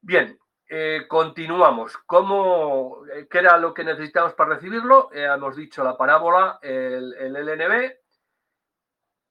Bien, 0.00 0.38
eh, 0.68 1.06
continuamos. 1.08 1.96
¿Cómo, 2.06 3.02
eh, 3.12 3.26
¿Qué 3.30 3.38
era 3.38 3.56
lo 3.56 3.72
que 3.74 3.84
necesitamos 3.84 4.34
para 4.34 4.54
recibirlo? 4.54 5.10
Hemos 5.12 5.56
dicho 5.56 5.82
la 5.82 5.96
parábola, 5.96 6.58
el, 6.62 7.12
LNB. 7.32 7.92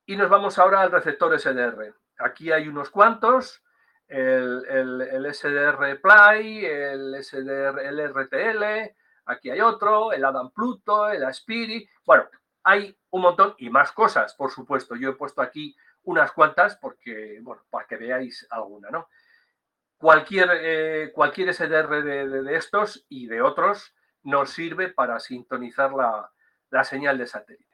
Y 0.07 0.15
nos 0.15 0.29
vamos 0.29 0.57
ahora 0.57 0.81
al 0.81 0.91
receptor 0.91 1.39
SDR. 1.39 1.95
Aquí 2.17 2.51
hay 2.51 2.67
unos 2.67 2.89
cuantos. 2.89 3.63
El, 4.07 4.65
el, 4.67 5.33
SDR 5.33 5.99
Play, 6.01 6.65
el 6.65 7.23
SDR 7.23 7.79
el 7.79 7.99
RTL, 8.11 8.95
aquí 9.29 9.49
hay 9.49 9.61
otro, 9.61 10.11
el 10.11 10.25
Adam 10.25 10.51
Pluto, 10.51 11.09
el 11.09 11.23
Aspiri. 11.23 11.87
Bueno, 12.05 12.25
hay 12.63 12.97
un 13.11 13.21
montón 13.21 13.55
y 13.57 13.69
más 13.69 13.91
cosas, 13.91 14.33
por 14.35 14.51
supuesto. 14.51 14.95
Yo 14.95 15.09
he 15.09 15.13
puesto 15.13 15.41
aquí 15.41 15.75
unas 16.03 16.31
cuantas 16.31 16.77
porque, 16.77 17.39
bueno, 17.41 17.63
para 17.69 17.85
que 17.87 17.97
veáis 17.97 18.45
alguna, 18.49 18.89
¿no? 18.89 19.07
Cualquier, 19.97 20.49
eh, 20.53 21.11
cualquier 21.13 21.53
SDR 21.53 22.03
de, 22.03 22.55
estos 22.55 23.05
y 23.09 23.27
de 23.27 23.41
otros 23.41 23.93
nos 24.23 24.49
sirve 24.51 24.89
para 24.89 25.19
sintonizar 25.19 25.91
la, 25.93 26.83
señal 26.83 27.17
de 27.17 27.27
satélite. 27.27 27.65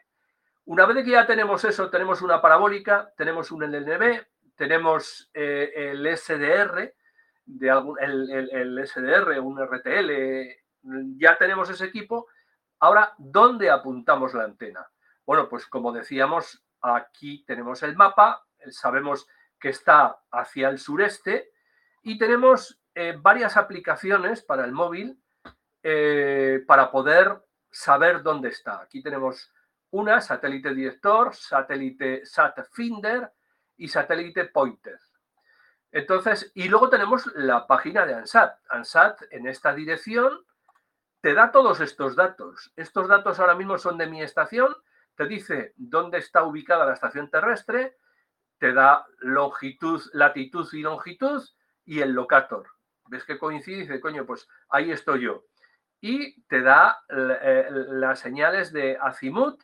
Una 0.65 0.85
vez 0.87 1.03
que 1.05 1.11
ya 1.11 1.27
tenemos 1.27 1.63
eso, 1.63 1.89
tenemos 1.91 2.23
una 2.23 2.41
parabólica, 2.41 3.13
tenemos 3.15 3.51
un 3.51 3.63
LNB, 3.63 4.25
tenemos 4.55 5.29
el 5.33 6.17
SDR, 6.17 6.95
de 7.45 7.69
algún, 7.69 7.99
el, 8.01 8.49
el, 8.51 8.87
SDR, 8.87 9.39
un 9.39 9.63
RTL, 9.63 10.64
ya 11.17 11.37
tenemos 11.37 11.69
ese 11.69 11.85
equipo. 11.85 12.27
Ahora, 12.79 13.13
¿dónde 13.17 13.69
apuntamos 13.69 14.33
la 14.33 14.43
antena? 14.43 14.87
Bueno, 15.25 15.49
pues 15.49 15.65
como 15.65 15.91
decíamos, 15.91 16.63
aquí 16.81 17.43
tenemos 17.45 17.81
el 17.83 17.95
mapa, 17.95 18.45
sabemos 18.69 19.27
que 19.59 19.69
está 19.69 20.19
hacia 20.31 20.69
el 20.69 20.79
sureste 20.79 21.51
y 22.03 22.17
tenemos 22.17 22.79
eh, 22.93 23.17
varias 23.19 23.57
aplicaciones 23.57 24.43
para 24.43 24.65
el 24.65 24.71
móvil 24.71 25.19
eh, 25.81 26.63
para 26.67 26.91
poder 26.91 27.41
saber 27.71 28.21
dónde 28.21 28.49
está. 28.49 28.81
Aquí 28.81 29.01
tenemos 29.01 29.51
una, 29.91 30.21
satélite 30.21 30.73
director, 30.73 31.35
satélite 31.35 32.25
sat 32.25 32.59
finder 32.71 33.31
y 33.77 33.87
satélite 33.87 34.45
pointer. 34.45 34.99
Entonces, 35.91 36.51
y 36.55 36.67
luego 36.67 36.89
tenemos 36.89 37.25
la 37.35 37.65
página 37.67 38.05
de 38.05 38.13
ANSAT. 38.13 38.59
ANSAT 38.69 39.21
en 39.31 39.47
esta 39.47 39.73
dirección 39.73 40.45
te 41.25 41.33
da 41.33 41.51
todos 41.51 41.79
estos 41.81 42.15
datos. 42.15 42.71
Estos 42.75 43.07
datos 43.07 43.39
ahora 43.39 43.55
mismo 43.55 43.79
son 43.79 43.97
de 43.97 44.05
mi 44.05 44.21
estación, 44.21 44.75
te 45.15 45.25
dice 45.25 45.73
dónde 45.75 46.19
está 46.19 46.43
ubicada 46.43 46.85
la 46.85 46.93
estación 46.93 47.31
terrestre, 47.31 47.97
te 48.59 48.73
da 48.73 49.07
longitud, 49.21 50.03
latitud 50.13 50.71
y 50.71 50.81
longitud 50.81 51.43
y 51.83 52.01
el 52.01 52.11
locator. 52.11 52.67
¿Ves 53.07 53.23
que 53.23 53.39
coincide? 53.39 53.77
Y 53.77 53.79
dice, 53.79 53.99
coño, 53.99 54.23
pues 54.27 54.47
ahí 54.69 54.91
estoy 54.91 55.21
yo. 55.21 55.45
Y 55.99 56.43
te 56.43 56.61
da 56.61 56.99
eh, 57.09 57.69
las 57.71 58.19
señales 58.19 58.71
de 58.71 58.95
azimut, 59.01 59.63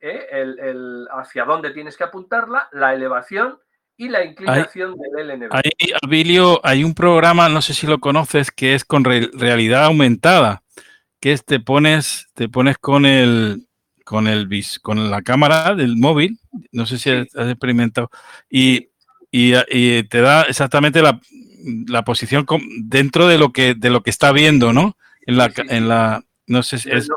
eh, 0.00 0.26
el, 0.32 1.06
hacia 1.12 1.44
dónde 1.44 1.70
tienes 1.70 1.96
que 1.96 2.02
apuntarla, 2.02 2.68
la 2.72 2.92
elevación 2.92 3.60
y 3.96 4.08
la 4.08 4.24
inclinación 4.24 4.96
del 4.96 5.28
LNB. 5.28 5.52
Ahí, 5.52 5.92
Abilio, 6.02 6.60
hay 6.64 6.82
un 6.82 6.94
programa, 6.94 7.48
no 7.48 7.62
sé 7.62 7.72
si 7.72 7.86
lo 7.86 8.00
conoces, 8.00 8.50
que 8.50 8.74
es 8.74 8.84
con 8.84 9.04
realidad 9.04 9.84
aumentada, 9.84 10.64
que 11.20 11.32
es 11.32 11.44
te 11.44 11.60
pones, 11.60 12.28
te 12.34 12.48
pones 12.48 12.78
con 12.78 13.06
el 13.06 13.66
con 14.04 14.26
el 14.26 14.48
con 14.82 15.10
la 15.10 15.22
cámara 15.22 15.74
del 15.74 15.96
móvil, 15.96 16.38
no 16.72 16.86
sé 16.86 16.98
si 16.98 17.10
has, 17.10 17.26
experimentado, 17.34 18.10
y, 18.48 18.88
y, 19.30 20.02
te 20.04 20.20
da 20.20 20.42
exactamente 20.42 21.02
la, 21.02 21.20
la, 21.86 22.04
posición 22.04 22.46
dentro 22.84 23.26
de 23.26 23.36
lo 23.36 23.52
que 23.52 23.74
de 23.74 23.90
lo 23.90 24.02
que 24.02 24.10
está 24.10 24.32
viendo, 24.32 24.72
¿no? 24.72 24.96
En 25.26 25.36
la, 25.36 25.52
en 25.56 25.88
la 25.88 26.22
no 26.46 26.62
sé 26.62 26.78
si 26.78 26.90
es... 26.90 27.08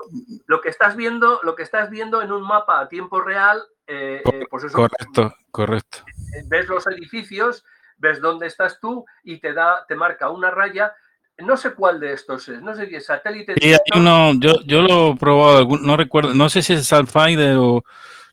lo, 0.47 0.59
que 0.59 0.67
estás 0.67 0.97
viendo, 0.97 1.39
lo 1.43 1.55
que 1.55 1.63
estás 1.63 1.89
viendo 1.89 2.21
en 2.21 2.33
un 2.33 2.41
mapa 2.41 2.81
a 2.81 2.89
tiempo 2.89 3.21
real, 3.21 3.61
eh, 3.87 4.21
eh, 4.25 4.45
pues 4.49 4.65
eso, 4.65 4.75
correcto, 4.75 5.33
correcto 5.51 6.03
ves 6.47 6.67
los 6.67 6.87
edificios, 6.87 7.65
ves 7.97 8.21
dónde 8.21 8.47
estás 8.47 8.79
tú 8.79 9.05
y 9.23 9.39
te 9.39 9.53
da, 9.53 9.85
te 9.87 9.95
marca 9.95 10.29
una 10.29 10.51
raya. 10.51 10.93
No 11.41 11.57
sé 11.57 11.73
cuál 11.73 11.99
de 11.99 12.13
estos 12.13 12.47
es, 12.49 12.61
no 12.61 12.75
sé 12.75 12.87
si 12.87 12.95
es 12.95 13.05
satélite. 13.05 13.55
yo, 13.59 14.61
yo 14.65 14.81
lo 14.81 15.11
he 15.11 15.15
probado, 15.15 15.67
no 15.81 15.97
recuerdo, 15.97 16.33
no 16.33 16.49
sé 16.49 16.61
si 16.61 16.73
es 16.73 16.91
Alfide 16.93 17.55
o 17.55 17.83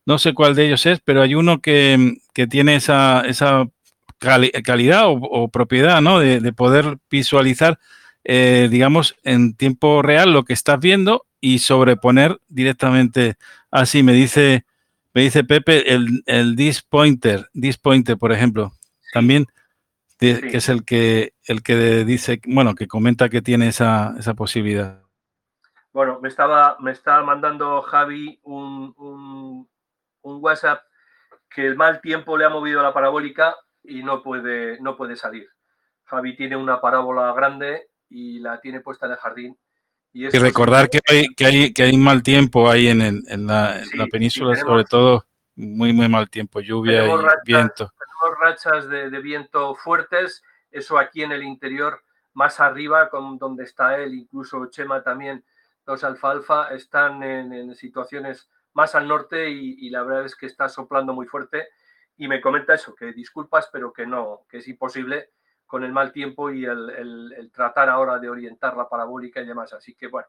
no 0.07 0.19
sé 0.19 0.33
cuál 0.35 0.55
de 0.55 0.67
ellos 0.67 0.87
es, 0.87 1.01
pero 1.05 1.23
hay 1.23 1.35
uno 1.35 1.61
que, 1.61 2.19
tiene 2.49 2.77
esa, 2.77 3.23
esa 3.23 3.69
calidad 4.19 5.05
o, 5.07 5.49
propiedad, 5.49 6.01
¿no? 6.01 6.19
De, 6.19 6.53
poder 6.53 6.99
visualizar, 7.11 7.79
eh, 8.25 8.69
digamos, 8.71 9.17
en 9.23 9.55
tiempo 9.55 10.03
real 10.03 10.33
lo 10.33 10.45
que 10.45 10.55
estás 10.55 10.81
viendo 10.81 11.27
y 11.41 11.59
sobreponer 11.59 12.39
directamente 12.49 13.37
así. 13.71 14.03
Me 14.03 14.13
dice 14.13 14.65
me 15.15 15.23
dice 15.23 15.43
Pepe 15.45 15.95
el, 15.95 16.23
el 16.27 16.55
dispointer, 16.55 17.49
dispointer, 17.53 18.17
por 18.17 18.33
ejemplo, 18.33 18.73
también, 19.13 19.47
que 20.19 20.57
es 20.57 20.69
el 20.69 20.85
que, 20.85 21.35
el 21.45 21.63
que 21.63 22.05
dice, 22.05 22.41
bueno, 22.47 22.75
que 22.75 22.89
comenta 22.89 23.29
que 23.29 23.43
tiene 23.43 23.69
esa, 23.69 24.15
esa 24.19 24.35
posibilidad. 24.35 25.03
Bueno, 25.93 26.21
me 26.21 26.29
estaba, 26.29 26.77
me 26.81 26.93
estaba 26.93 27.23
mandando 27.25 27.83
Javi 27.83 28.39
un, 28.43 28.95
un, 28.97 29.69
WhatsApp 30.23 30.83
que 31.49 31.67
el 31.67 31.75
mal 31.75 32.01
tiempo 32.01 32.37
le 32.37 32.45
ha 32.45 32.51
movido 32.51 32.83
la 32.83 32.93
parabólica 32.93 33.57
y 33.83 34.03
no 34.03 34.23
puede, 34.23 34.79
no 34.81 34.97
puede 34.97 35.17
salir. 35.17 35.49
Javi 36.05 36.37
tiene 36.37 36.57
una 36.57 36.81
parábola 36.81 37.33
grande 37.33 37.89
y 38.11 38.39
la 38.41 38.61
tiene 38.61 38.81
puesta 38.81 39.07
en 39.07 39.13
el 39.13 39.19
jardín 39.19 39.59
y, 40.13 40.29
recordar 40.31 40.89
que 40.89 41.01
hay, 41.07 41.29
que, 41.29 41.47
hay, 41.47 41.73
que 41.73 41.83
hay 41.85 41.97
mal 41.97 42.23
tiempo 42.23 42.69
ahí 42.69 42.89
en, 42.89 43.03
en, 43.03 43.47
la, 43.47 43.81
península, 44.11 44.57
sobre 44.57 44.85
todo 44.85 45.25
muy, 45.55 45.93
muy 45.93 46.09
mal 46.09 46.29
tiempo, 46.31 46.61
lluvia 46.61 47.07
y 47.07 47.11
viento. 47.45 47.93
Rachas 48.37 48.89
de, 48.89 49.09
viento 49.21 49.75
fuertes, 49.75 50.43
eso 50.71 50.99
aquí 50.99 51.23
en 51.23 51.33
el 51.33 51.43
interior, 51.43 52.03
más 52.35 52.61
arriba, 52.61 53.09
con 53.11 53.39
donde 53.39 53.65
está 53.65 53.99
él, 53.99 54.15
incluso 54.15 54.67
Chema 54.67 55.03
también, 55.03 55.45
los 55.87 56.05
alfalfa, 56.05 56.69
están 56.75 57.23
en, 57.23 57.75
situaciones 57.75 58.49
más 58.75 58.95
al 58.95 59.09
norte 59.09 59.49
y, 59.51 59.89
la 59.91 60.03
verdad 60.03 60.27
es 60.27 60.37
que 60.37 60.47
está 60.47 60.69
soplando 60.69 61.13
muy 61.13 61.27
fuerte. 61.27 61.69
Y 62.17 62.29
me 62.29 62.41
comenta 62.41 62.75
eso, 62.75 62.95
que 62.95 63.13
disculpas, 63.13 63.69
pero 63.73 63.93
que 63.93 64.07
no, 64.07 64.45
que 64.49 64.59
es 64.59 64.69
imposible 64.69 65.31
con 65.67 65.85
el 65.85 65.93
mal 65.93 66.13
tiempo 66.13 66.51
y 66.51 66.65
el, 66.65 67.51
tratar 67.55 67.89
ahora 67.89 68.19
de 68.19 68.29
orientar 68.29 68.77
la 68.77 68.89
parabólica 68.89 69.41
y 69.41 69.47
demás. 69.47 69.73
Así 69.73 69.95
que, 69.95 70.09
bueno, 70.09 70.29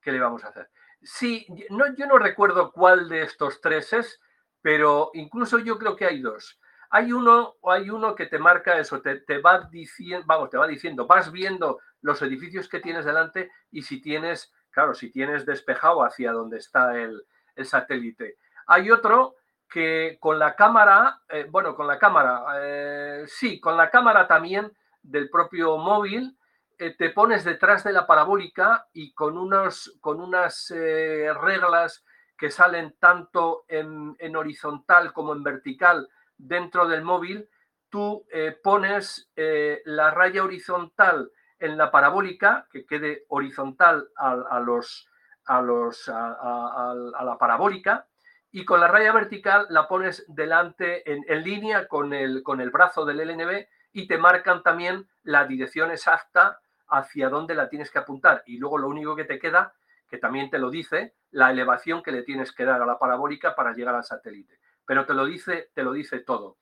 ¿qué 0.00 0.12
le 0.12 0.20
vamos 0.20 0.44
a 0.44 0.48
hacer? 0.48 0.70
Sí, 1.02 1.46
no, 1.70 1.94
yo 1.94 2.06
no 2.06 2.18
recuerdo 2.18 2.72
cuál 2.72 3.08
de 3.08 3.22
estos 3.22 3.60
tres 3.60 3.92
es, 3.92 4.20
pero 4.60 5.10
incluso 5.14 5.58
yo 5.58 5.78
creo 5.78 5.96
que 5.96 6.06
hay 6.06 6.20
dos. 6.20 6.58
Hay 6.90 7.12
uno, 7.12 7.56
hay 7.64 7.90
uno 7.90 8.14
que 8.14 8.26
te 8.26 8.38
marca 8.38 8.78
eso, 8.78 9.02
te, 9.02 9.38
va 9.38 9.68
diciendo, 9.70 10.24
vamos, 10.26 10.50
te 10.50 10.56
va 10.56 10.66
diciendo, 10.66 11.06
vas 11.06 11.30
viendo 11.30 11.80
los 12.00 12.22
edificios 12.22 12.68
que 12.68 12.80
tienes 12.80 13.04
delante 13.04 13.50
y 13.70 13.82
si 13.82 14.00
tienes, 14.00 14.52
claro, 14.70 14.94
si 14.94 15.10
tienes 15.10 15.44
despejado 15.44 16.02
hacia 16.02 16.32
donde 16.32 16.58
está 16.58 16.96
el, 16.96 17.22
satélite. 17.64 18.36
Hay 18.68 18.88
otro 18.88 19.34
que 19.68 20.16
con 20.20 20.38
la 20.38 20.54
cámara, 20.54 21.22
eh, 21.28 21.46
bueno, 21.50 21.74
con 21.74 21.88
la 21.88 21.98
cámara, 21.98 22.44
eh, 22.60 23.24
sí, 23.26 23.58
con 23.58 23.76
la 23.76 23.90
cámara 23.90 24.28
también 24.28 24.72
del 25.02 25.28
propio 25.28 25.76
móvil, 25.76 26.38
eh, 26.78 26.94
te 26.96 27.10
pones 27.10 27.42
detrás 27.42 27.82
de 27.82 27.92
la 27.92 28.06
parabólica 28.06 28.86
y 28.92 29.12
con, 29.12 29.36
unos, 29.36 29.98
con 30.00 30.20
unas 30.20 30.70
reglas 30.70 32.04
que 32.38 32.52
salen 32.52 32.94
tanto 33.00 33.64
en, 33.66 34.36
horizontal 34.36 35.12
como 35.12 35.32
en 35.32 35.42
vertical 35.42 36.08
dentro 36.38 36.88
del 36.88 37.02
móvil, 37.02 37.48
tú 37.90 38.24
pones 38.62 39.30
la 39.36 40.10
raya 40.10 40.44
horizontal 40.44 41.30
en 41.58 41.76
la 41.76 41.90
parabólica, 41.90 42.66
que 42.70 42.86
quede 42.86 43.24
horizontal 43.28 44.08
a, 44.16 44.60
los, 44.60 45.08
a, 45.44 45.60
los, 45.60 46.08
a 46.08 46.94
la 47.24 47.36
parabólica, 47.38 48.06
y 48.50 48.64
con 48.64 48.80
la 48.80 48.88
raya 48.88 49.12
vertical 49.12 49.66
la 49.68 49.88
pones 49.88 50.24
delante 50.28 51.10
en, 51.10 51.42
línea 51.42 51.86
con 51.86 52.14
el, 52.14 52.42
con 52.42 52.60
el 52.60 52.70
brazo 52.70 53.04
del 53.04 53.18
LNB 53.18 53.66
y 53.92 54.06
te 54.06 54.18
marcan 54.18 54.62
también 54.62 55.06
la 55.22 55.44
dirección 55.44 55.90
exacta 55.90 56.60
hacia 56.88 57.28
dónde 57.28 57.54
la 57.54 57.68
tienes 57.68 57.90
que 57.90 57.98
apuntar. 57.98 58.42
Y 58.46 58.56
luego 58.56 58.78
lo 58.78 58.88
único 58.88 59.14
que 59.14 59.24
te 59.24 59.38
queda, 59.38 59.74
que 60.08 60.18
también 60.18 60.48
te 60.48 60.58
lo 60.58 60.70
dice, 60.70 61.14
la 61.30 61.50
elevación 61.50 62.02
que 62.02 62.12
le 62.12 62.22
tienes 62.22 62.52
que 62.52 62.64
dar 62.64 62.80
a 62.80 62.86
la 62.86 62.98
parabólica 62.98 63.54
para 63.54 63.74
llegar 63.74 63.94
al 63.94 64.04
satélite. 64.04 64.58
Pero 64.88 65.04
te 65.04 65.12
lo 65.12 65.26
dice, 65.26 65.70
te 65.74 65.82
lo 65.82 65.92
dice 65.92 66.20
todo. 66.20 66.56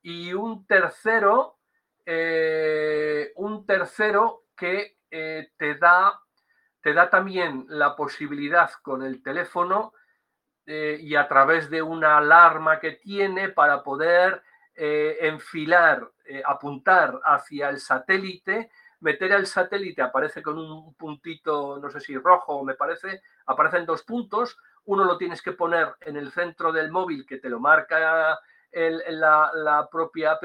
Y 0.00 0.32
un 0.32 0.64
tercero, 0.64 1.58
eh, 2.06 3.32
un 3.34 3.66
tercero 3.66 4.44
que 4.56 4.98
eh, 5.10 5.50
te, 5.56 5.74
da, 5.74 6.20
te 6.80 6.92
da 6.92 7.10
también 7.10 7.66
la 7.68 7.96
posibilidad 7.96 8.70
con 8.80 9.02
el 9.02 9.24
teléfono 9.24 9.92
eh, 10.64 10.98
y 11.00 11.16
a 11.16 11.26
través 11.26 11.68
de 11.68 11.82
una 11.82 12.18
alarma 12.18 12.78
que 12.78 12.92
tiene 12.92 13.48
para 13.48 13.82
poder 13.82 14.40
enfilar, 14.76 16.10
apuntar 16.44 17.20
hacia 17.24 17.68
el 17.68 17.78
satélite, 17.78 18.72
meter 18.98 19.32
al 19.32 19.46
satélite, 19.46 20.02
aparece 20.02 20.42
con 20.42 20.58
un 20.58 20.94
puntito, 20.94 21.78
no 21.78 21.90
sé 21.90 22.00
si 22.00 22.16
rojo 22.16 22.64
me 22.64 22.74
parece, 22.74 23.22
aparecen 23.46 23.86
dos 23.86 24.02
puntos, 24.02 24.58
uno 24.86 25.04
lo 25.04 25.16
tienes 25.16 25.42
que 25.42 25.52
poner 25.52 25.94
en 26.00 26.16
el 26.16 26.30
centro 26.32 26.72
del 26.72 26.90
móvil 26.90 27.26
que 27.26 27.38
te 27.38 27.48
lo 27.48 27.60
marca 27.60 28.38
la, 28.70 29.50
la, 29.52 29.88
propia 29.90 30.32
app, 30.32 30.44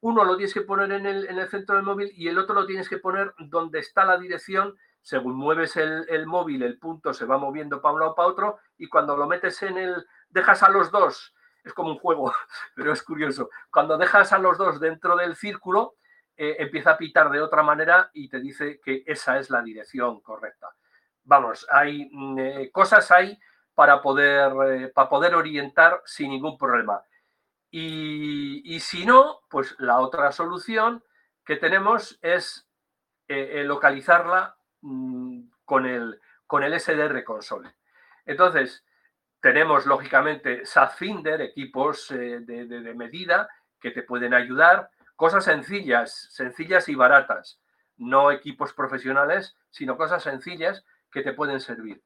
uno 0.00 0.24
lo 0.24 0.36
tienes 0.36 0.52
que 0.52 0.60
poner 0.60 0.92
en 0.92 1.06
el, 1.06 1.26
en 1.28 1.38
el 1.38 1.48
centro 1.48 1.76
del 1.76 1.84
móvil 1.84 2.12
y 2.14 2.28
el 2.28 2.38
otro 2.38 2.54
lo 2.54 2.66
tienes 2.66 2.88
que 2.88 2.98
poner 2.98 3.32
donde 3.38 3.78
está 3.78 4.04
la 4.04 4.18
dirección. 4.18 4.76
Según 5.00 5.34
mueves 5.34 5.76
el, 5.76 6.26
móvil, 6.26 6.62
el 6.62 6.78
punto 6.78 7.12
se 7.12 7.26
va 7.26 7.36
moviendo 7.38 7.80
para 7.80 7.94
un 7.94 8.00
lado 8.00 8.14
para 8.14 8.28
otro 8.28 8.58
y 8.78 8.86
cuando 8.86 9.16
lo 9.16 9.26
metes 9.26 9.62
en 9.62 9.78
el, 9.78 10.06
dejas 10.28 10.62
a 10.62 10.70
los 10.70 10.90
dos, 10.90 11.34
es 11.62 11.72
como 11.72 11.90
un 11.90 11.98
juego, 11.98 12.32
pero 12.76 12.92
es 12.92 13.02
curioso, 13.02 13.50
cuando 13.70 13.96
dejas 13.98 14.32
a 14.32 14.38
los 14.38 14.58
dos 14.58 14.80
dentro 14.80 15.16
del 15.16 15.36
círculo, 15.36 15.96
eh, 16.36 16.56
empieza 16.58 16.92
a 16.92 16.98
pitar 16.98 17.30
de 17.30 17.40
otra 17.40 17.62
manera 17.62 18.10
y 18.12 18.28
te 18.28 18.40
dice 18.40 18.80
que 18.84 19.04
esa 19.06 19.38
es 19.38 19.50
la 19.50 19.62
dirección 19.62 20.20
correcta. 20.20 20.68
Vamos, 21.24 21.66
hay 21.70 22.08
mm, 22.12 22.38
eh, 22.38 22.70
cosas 22.70 23.10
hay 23.10 23.38
para 23.74 24.00
poder, 24.02 24.52
eh, 24.68 24.88
para 24.88 25.08
poder 25.08 25.34
orientar 25.34 26.02
sin 26.04 26.30
ningún 26.30 26.58
problema. 26.58 27.02
Y, 27.70 28.78
si 28.78 29.04
no, 29.04 29.40
pues 29.50 29.74
la 29.78 29.98
otra 29.98 30.30
solución 30.30 31.02
que 31.44 31.56
tenemos 31.56 32.20
es 32.22 32.68
eh, 33.26 33.64
localizarla 33.64 34.56
mm, 34.82 35.40
con, 35.64 35.86
el, 35.86 36.20
con 36.46 36.62
el 36.62 36.78
SDR 36.78 37.24
console. 37.24 37.74
Entonces, 38.26 38.84
tenemos 39.40 39.86
lógicamente 39.86 40.64
SATFinder, 40.64 41.40
equipos 41.40 42.08
de, 42.10 42.40
de, 42.40 42.94
medida 42.94 43.48
que 43.80 43.90
te 43.90 44.04
pueden 44.04 44.34
ayudar, 44.34 44.88
cosas 45.16 45.44
sencillas, 45.44 46.28
sencillas 46.30 46.88
y 46.88 46.94
baratas, 46.94 47.60
no 47.96 48.30
equipos 48.30 48.72
profesionales, 48.72 49.56
sino 49.70 49.96
cosas 49.96 50.22
sencillas 50.22 50.84
que 51.14 51.22
te 51.22 51.32
pueden 51.32 51.60
servir. 51.60 52.02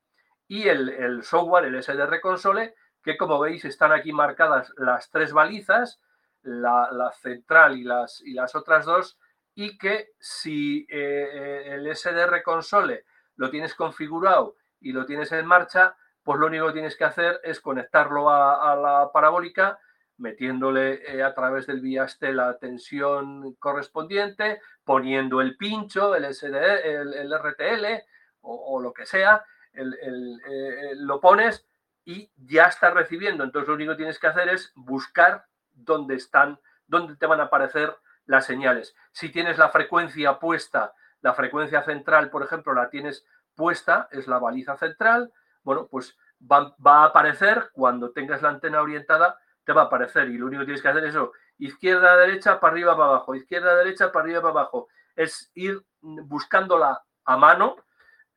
Y 0.46 0.68
el, 0.68 1.22
software, 1.24 1.64
el 1.64 1.82
SDR 1.82 2.20
console, 2.20 2.74
que 3.02 3.16
como 3.16 3.40
veis 3.40 3.64
están 3.64 3.90
aquí 3.90 4.12
marcadas 4.12 4.72
las 4.76 5.10
tres 5.10 5.32
balizas, 5.32 6.00
la, 6.42 7.10
central 7.20 7.78
y 7.78 7.84
las, 7.84 8.20
y 8.20 8.34
las 8.34 8.54
otras 8.54 8.84
dos, 8.84 9.18
y 9.54 9.78
que 9.78 10.10
si 10.20 10.86
eh, 10.90 11.28
eh, 11.32 11.74
el 11.74 11.96
SDR 11.96 12.42
console 12.42 13.04
lo 13.36 13.50
tienes 13.50 13.74
configurado 13.74 14.56
y 14.80 14.92
lo 14.92 15.06
tienes 15.06 15.32
en 15.32 15.46
marcha, 15.46 15.96
pues 16.22 16.38
lo 16.38 16.46
único 16.46 16.66
que 16.66 16.74
tienes 16.74 16.96
que 16.96 17.04
hacer 17.04 17.40
es 17.42 17.60
conectarlo 17.60 18.28
a, 18.28 18.76
la 18.76 19.10
parabólica, 19.12 19.78
metiéndole 20.18 21.00
eh, 21.06 21.22
a 21.22 21.34
través 21.34 21.66
del 21.66 21.80
VIASTE 21.80 22.32
la 22.34 22.58
tensión 22.58 23.54
correspondiente, 23.54 24.60
poniendo 24.84 25.40
el 25.40 25.56
pincho, 25.56 26.14
el, 26.14 26.34
SDR, 26.34 26.84
el, 26.84 27.32
RTL 27.32 28.04
o, 28.48 28.80
lo 28.80 28.92
que 28.92 29.06
sea, 29.06 29.44
lo 29.72 31.20
pones 31.20 31.66
y 32.04 32.30
ya 32.36 32.64
está 32.64 32.90
recibiendo. 32.90 33.44
Entonces 33.44 33.68
lo 33.68 33.74
único 33.74 33.92
que 33.92 33.98
tienes 33.98 34.18
que 34.18 34.26
hacer 34.26 34.48
es 34.48 34.72
buscar 34.74 35.44
dónde 35.72 36.14
están, 36.14 36.58
dónde 36.86 37.16
te 37.16 37.26
van 37.26 37.40
a 37.40 37.44
aparecer 37.44 37.96
las 38.24 38.46
señales. 38.46 38.94
Si 39.12 39.30
tienes 39.30 39.58
la 39.58 39.70
frecuencia 39.70 40.38
puesta, 40.38 40.94
la 41.20 41.34
frecuencia 41.34 41.82
central, 41.82 42.30
por 42.30 42.42
ejemplo, 42.42 42.72
la 42.74 42.90
tienes 42.90 43.24
puesta, 43.54 44.08
es 44.12 44.26
la 44.28 44.38
baliza 44.38 44.76
central, 44.76 45.32
bueno, 45.62 45.88
pues 45.90 46.16
va, 46.40 46.74
a 46.84 47.04
aparecer 47.04 47.70
cuando 47.72 48.12
tengas 48.12 48.42
la 48.42 48.50
antena 48.50 48.80
orientada, 48.80 49.38
te 49.64 49.72
va 49.72 49.82
a 49.82 49.84
aparecer 49.86 50.28
y 50.28 50.38
lo 50.38 50.46
único 50.46 50.60
que 50.60 50.66
tienes 50.66 50.82
que 50.82 50.88
hacer 50.88 51.04
es 51.04 51.10
eso, 51.10 51.32
izquierda, 51.58 52.16
derecha, 52.16 52.60
para 52.60 52.72
arriba, 52.72 52.96
para 52.96 53.08
abajo, 53.10 53.34
izquierda, 53.34 53.74
derecha, 53.76 54.12
para 54.12 54.24
arriba, 54.24 54.40
para 54.40 54.52
abajo. 54.52 54.88
Es 55.16 55.50
ir 55.54 55.84
buscándola 56.00 57.02
a 57.24 57.36
mano, 57.36 57.76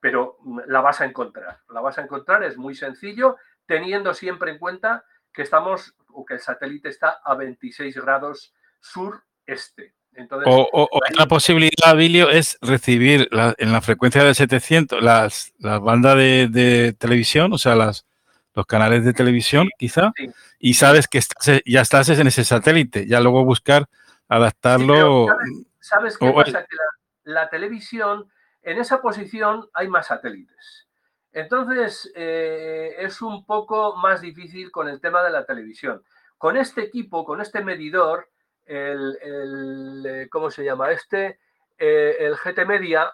pero 0.01 0.37
la 0.67 0.81
vas 0.81 0.99
a 0.99 1.05
encontrar. 1.05 1.59
La 1.69 1.79
vas 1.79 1.97
a 1.97 2.01
encontrar, 2.01 2.43
es 2.43 2.57
muy 2.57 2.75
sencillo 2.75 3.37
teniendo 3.65 4.13
siempre 4.13 4.51
en 4.51 4.57
cuenta 4.57 5.05
que 5.31 5.43
estamos 5.43 5.95
o 6.07 6.25
que 6.25 6.33
el 6.33 6.39
satélite 6.41 6.89
está 6.89 7.21
a 7.23 7.35
26 7.35 7.95
grados 7.97 8.53
sureste. 8.81 9.93
Entonces, 10.13 10.51
o, 10.51 10.89
otra 10.91 11.25
posibilidad, 11.25 11.95
Bilio, 11.95 12.29
es 12.29 12.57
recibir 12.61 13.29
en 13.31 13.71
la 13.71 13.81
frecuencia 13.81 14.23
de 14.25 14.33
700 14.33 15.01
las, 15.01 15.53
las 15.57 15.79
bandas 15.79 16.17
de, 16.17 16.93
televisión, 16.99 17.53
o 17.53 17.57
sea, 17.57 17.75
las, 17.75 18.05
los 18.53 18.65
canales 18.65 19.05
de 19.05 19.13
televisión, 19.13 19.69
quizá, 19.77 20.11
y 20.59 20.73
sabes 20.73 21.07
que 21.07 21.21
ya 21.65 21.79
estás 21.79 22.09
en 22.09 22.27
ese 22.27 22.43
satélite, 22.43 23.07
ya 23.07 23.21
luego 23.21 23.45
buscar 23.45 23.87
adaptarlo. 24.27 25.27
¿Sabes, 25.79 26.17
qué 26.17 26.31
pasa? 26.33 26.65
Que 26.65 26.75
la 27.23 27.49
televisión, 27.49 28.27
en 28.61 28.77
esa 28.77 29.01
posición 29.01 29.69
hay 29.73 29.87
más 29.87 30.07
satélites. 30.07 30.87
Entonces, 31.33 32.11
eh, 32.15 32.95
es 32.99 33.21
un 33.21 33.45
poco 33.45 33.95
más 33.95 34.21
difícil 34.21 34.71
con 34.71 34.89
el 34.89 34.99
tema 34.99 35.23
de 35.23 35.31
la 35.31 35.45
televisión. 35.45 36.03
Con 36.37 36.57
este 36.57 36.81
equipo, 36.81 37.23
con 37.23 37.41
este 37.41 37.63
medidor, 37.63 38.29
el, 38.65 40.05
eh, 40.05 40.27
¿cómo 40.29 40.51
se 40.51 40.63
llama? 40.63 40.91
Este, 40.91 41.39
eh, 41.77 42.17
el 42.19 42.35
GT 42.35 42.65
Media, 42.65 43.11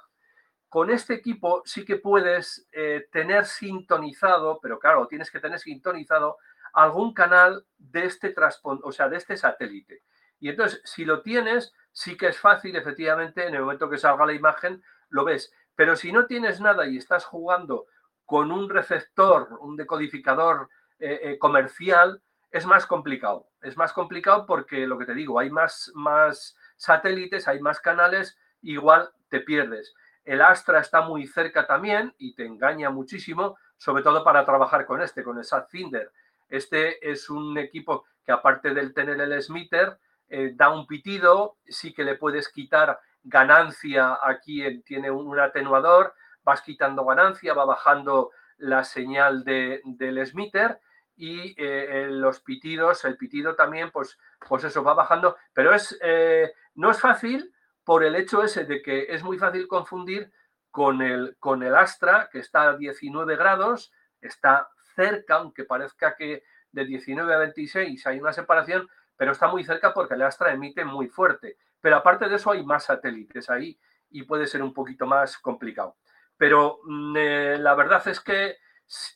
con 0.69 0.89
este 0.89 1.13
equipo 1.13 1.61
sí 1.65 1.85
que 1.85 1.95
puedes 1.95 2.67
tener 3.11 3.45
sintonizado, 3.45 4.59
pero 4.61 4.77
claro, 4.77 5.07
tienes 5.07 5.31
que 5.31 5.39
tener 5.39 5.59
sintonizado 5.59 6.37
algún 6.73 7.13
canal 7.13 7.65
de 7.77 8.05
este 8.05 8.35
o 8.61 8.91
sea, 8.91 9.07
de 9.07 9.17
este 9.17 9.37
satélite. 9.37 10.03
Y 10.39 10.49
entonces, 10.49 10.81
si 10.83 11.05
lo 11.05 11.21
tienes, 11.21 11.73
sí 11.91 12.17
que 12.17 12.27
es 12.27 12.37
fácil, 12.37 12.75
efectivamente, 12.75 13.47
en 13.47 13.55
el 13.55 13.61
momento 13.61 13.89
que 13.89 13.97
salga 13.97 14.25
la 14.25 14.33
imagen, 14.33 14.83
lo 15.09 15.25
ves. 15.25 15.53
Pero 15.75 15.95
si 15.95 16.11
no 16.11 16.25
tienes 16.25 16.59
nada 16.59 16.87
y 16.87 16.97
estás 16.97 17.25
jugando 17.25 17.85
con 18.25 18.51
un 18.51 18.69
receptor, 18.69 19.57
un 19.61 19.77
decodificador 19.77 20.69
eh, 20.99 21.19
eh, 21.23 21.37
comercial, 21.37 22.21
es 22.51 22.65
más 22.65 22.85
complicado. 22.85 23.47
Es 23.61 23.77
más 23.77 23.93
complicado 23.93 24.45
porque 24.45 24.87
lo 24.87 24.97
que 24.97 25.05
te 25.05 25.13
digo, 25.13 25.39
hay 25.39 25.49
más, 25.49 25.91
más 25.95 26.57
satélites, 26.75 27.47
hay 27.47 27.59
más 27.59 27.79
canales, 27.79 28.37
igual 28.61 29.11
te 29.29 29.41
pierdes. 29.41 29.93
El 30.23 30.41
Astra 30.41 30.79
está 30.79 31.01
muy 31.01 31.25
cerca 31.25 31.65
también 31.67 32.13
y 32.17 32.35
te 32.35 32.45
engaña 32.45 32.89
muchísimo, 32.89 33.57
sobre 33.77 34.03
todo 34.03 34.23
para 34.23 34.45
trabajar 34.45 34.85
con 34.85 35.01
este, 35.01 35.23
con 35.23 35.37
el 35.37 35.45
SatFinder. 35.45 36.11
Este 36.49 37.09
es 37.09 37.29
un 37.29 37.57
equipo 37.57 38.05
que 38.25 38.31
aparte 38.31 38.73
del 38.73 38.93
tener 38.93 39.19
el 39.21 39.41
Smitter, 39.41 39.97
eh, 40.29 40.51
da 40.53 40.69
un 40.69 40.85
pitido, 40.85 41.55
sí 41.65 41.93
que 41.93 42.03
le 42.03 42.15
puedes 42.15 42.49
quitar 42.49 42.99
ganancia 43.27 44.17
aquí, 44.23 44.81
tiene 44.83 45.11
un 45.11 45.37
atenuador, 45.37 46.13
vas 46.43 46.61
quitando 46.61 47.05
ganancia, 47.05 47.53
va 47.53 47.65
bajando 47.65 48.31
la 48.57 48.83
señal 48.83 49.43
de, 49.43 49.81
del 49.83 50.25
smitter 50.25 50.79
y 51.15 51.53
eh, 51.57 52.07
los 52.09 52.39
pitidos, 52.39 53.03
el 53.05 53.17
pitido 53.17 53.55
también, 53.55 53.91
pues, 53.91 54.17
pues 54.47 54.63
eso 54.63 54.83
va 54.83 54.93
bajando, 54.93 55.35
pero 55.53 55.73
es, 55.73 55.97
eh, 56.01 56.53
no 56.75 56.91
es 56.91 56.99
fácil 56.99 57.53
por 57.83 58.03
el 58.03 58.15
hecho 58.15 58.43
ese 58.43 58.65
de 58.65 58.81
que 58.81 59.07
es 59.09 59.23
muy 59.23 59.37
fácil 59.37 59.67
confundir 59.67 60.31
con 60.71 61.01
el, 61.01 61.35
con 61.39 61.63
el 61.63 61.75
Astra, 61.75 62.29
que 62.31 62.39
está 62.39 62.69
a 62.69 62.77
19 62.77 63.35
grados, 63.35 63.91
está 64.21 64.69
cerca, 64.95 65.35
aunque 65.35 65.65
parezca 65.65 66.15
que 66.15 66.43
de 66.71 66.85
19 66.85 67.33
a 67.33 67.37
26 67.39 68.07
hay 68.07 68.19
una 68.19 68.31
separación, 68.31 68.87
pero 69.15 69.31
está 69.31 69.47
muy 69.47 69.63
cerca 69.63 69.93
porque 69.93 70.13
el 70.13 70.21
Astra 70.21 70.53
emite 70.53 70.85
muy 70.85 71.07
fuerte. 71.07 71.57
Pero 71.87 71.95
aparte 71.95 72.27
de 72.27 72.35
eso 72.35 72.51
hay 72.51 72.65
más 72.65 72.83
satélites 72.83 73.49
ahí 73.49 73.79
y 74.09 74.23
puede 74.23 74.45
ser 74.45 74.61
un 74.61 74.73
poquito 74.73 75.05
más 75.05 75.37
complicado. 75.37 75.95
Pero 76.35 76.81
mm, 76.83 77.15
eh, 77.17 77.57
la 77.59 77.75
verdad 77.75 78.05
es 78.09 78.19
que 78.19 78.57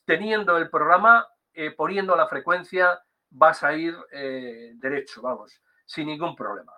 teniendo 0.06 0.58
el 0.58 0.70
programa, 0.70 1.28
eh, 1.52 1.72
poniendo 1.72 2.16
la 2.16 2.30
frecuencia, 2.30 2.98
vas 3.30 3.62
a 3.66 3.74
ir 3.74 3.94
eh, 4.14 4.72
derecho, 4.76 5.22
vamos, 5.22 5.62
sin 5.86 6.08
ningún 6.08 6.34
problema. 6.34 6.72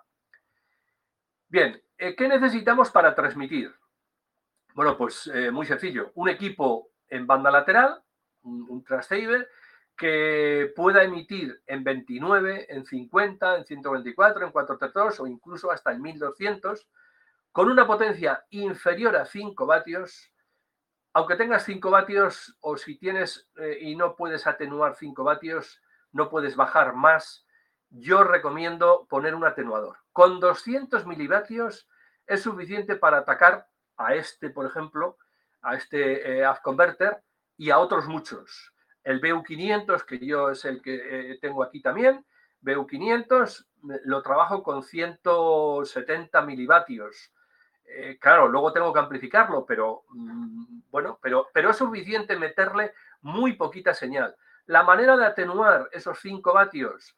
Bien, 1.46 1.80
¿qué 1.96 2.26
necesitamos 2.26 2.90
para 2.90 3.14
transmitir? 3.14 3.72
Bueno, 4.74 4.96
pues 4.96 5.30
muy 5.52 5.64
sencillo, 5.64 6.10
un 6.16 6.28
equipo 6.28 6.90
en 7.06 7.24
banda 7.24 7.52
lateral, 7.52 8.02
un, 8.42 8.66
un 8.68 8.82
transceiver, 8.82 9.48
que 9.96 10.72
pueda 10.74 11.04
emitir 11.04 11.62
en 11.66 11.84
29, 11.84 12.66
en 12.68 12.84
50, 12.84 13.58
en 13.58 13.64
124, 13.64 14.46
en 14.46 14.52
432 14.52 15.20
o 15.20 15.26
incluso 15.26 15.70
hasta 15.70 15.92
en 15.92 16.02
1200, 16.02 16.86
con 17.52 17.70
una 17.70 17.86
potencia 17.86 18.44
inferior 18.50 19.16
a 19.16 19.24
5 19.24 19.66
vatios 19.66 20.32
aunque 21.14 21.36
tengas 21.36 21.64
5 21.64 21.90
vatios 21.90 22.56
o 22.60 22.76
si 22.76 22.98
tienes 22.98 23.48
eh, 23.56 23.78
y 23.80 23.94
no 23.94 24.16
puedes 24.16 24.48
atenuar 24.48 24.96
5 24.96 25.22
vatios, 25.22 25.80
no 26.10 26.28
puedes 26.28 26.56
bajar 26.56 26.94
más, 26.94 27.46
yo 27.88 28.24
recomiendo 28.24 29.06
poner 29.08 29.36
un 29.36 29.44
atenuador. 29.44 29.96
Con 30.12 30.40
200 30.40 31.06
milivatios 31.06 31.88
es 32.26 32.42
suficiente 32.42 32.96
para 32.96 33.18
atacar 33.18 33.68
a 33.96 34.14
este, 34.14 34.50
por 34.50 34.66
ejemplo, 34.66 35.16
a 35.62 35.76
este 35.76 36.42
eh, 36.42 36.46
converter 36.64 37.22
y 37.56 37.70
a 37.70 37.78
otros 37.78 38.08
muchos. 38.08 38.73
El 39.04 39.20
BU500, 39.20 40.04
que 40.04 40.18
yo 40.18 40.50
es 40.50 40.64
el 40.64 40.82
que 40.82 41.32
eh, 41.32 41.38
tengo 41.40 41.62
aquí 41.62 41.80
también, 41.80 42.24
BU500 42.62 43.66
lo 44.04 44.22
trabajo 44.22 44.62
con 44.62 44.82
170 44.82 46.42
milivatios 46.42 47.30
eh, 47.86 48.18
claro, 48.18 48.48
luego 48.48 48.72
tengo 48.72 48.92
que 48.92 48.98
amplificarlo, 48.98 49.64
pero 49.66 50.04
mm, 50.08 50.80
bueno, 50.90 51.18
pero, 51.22 51.48
pero 51.52 51.70
es 51.70 51.76
suficiente 51.76 52.36
meterle 52.36 52.92
muy 53.20 53.54
poquita 53.54 53.94
señal. 53.94 54.34
La 54.66 54.82
manera 54.82 55.16
de 55.16 55.26
atenuar 55.26 55.88
esos 55.92 56.18
5 56.20 56.52
vatios, 56.52 57.16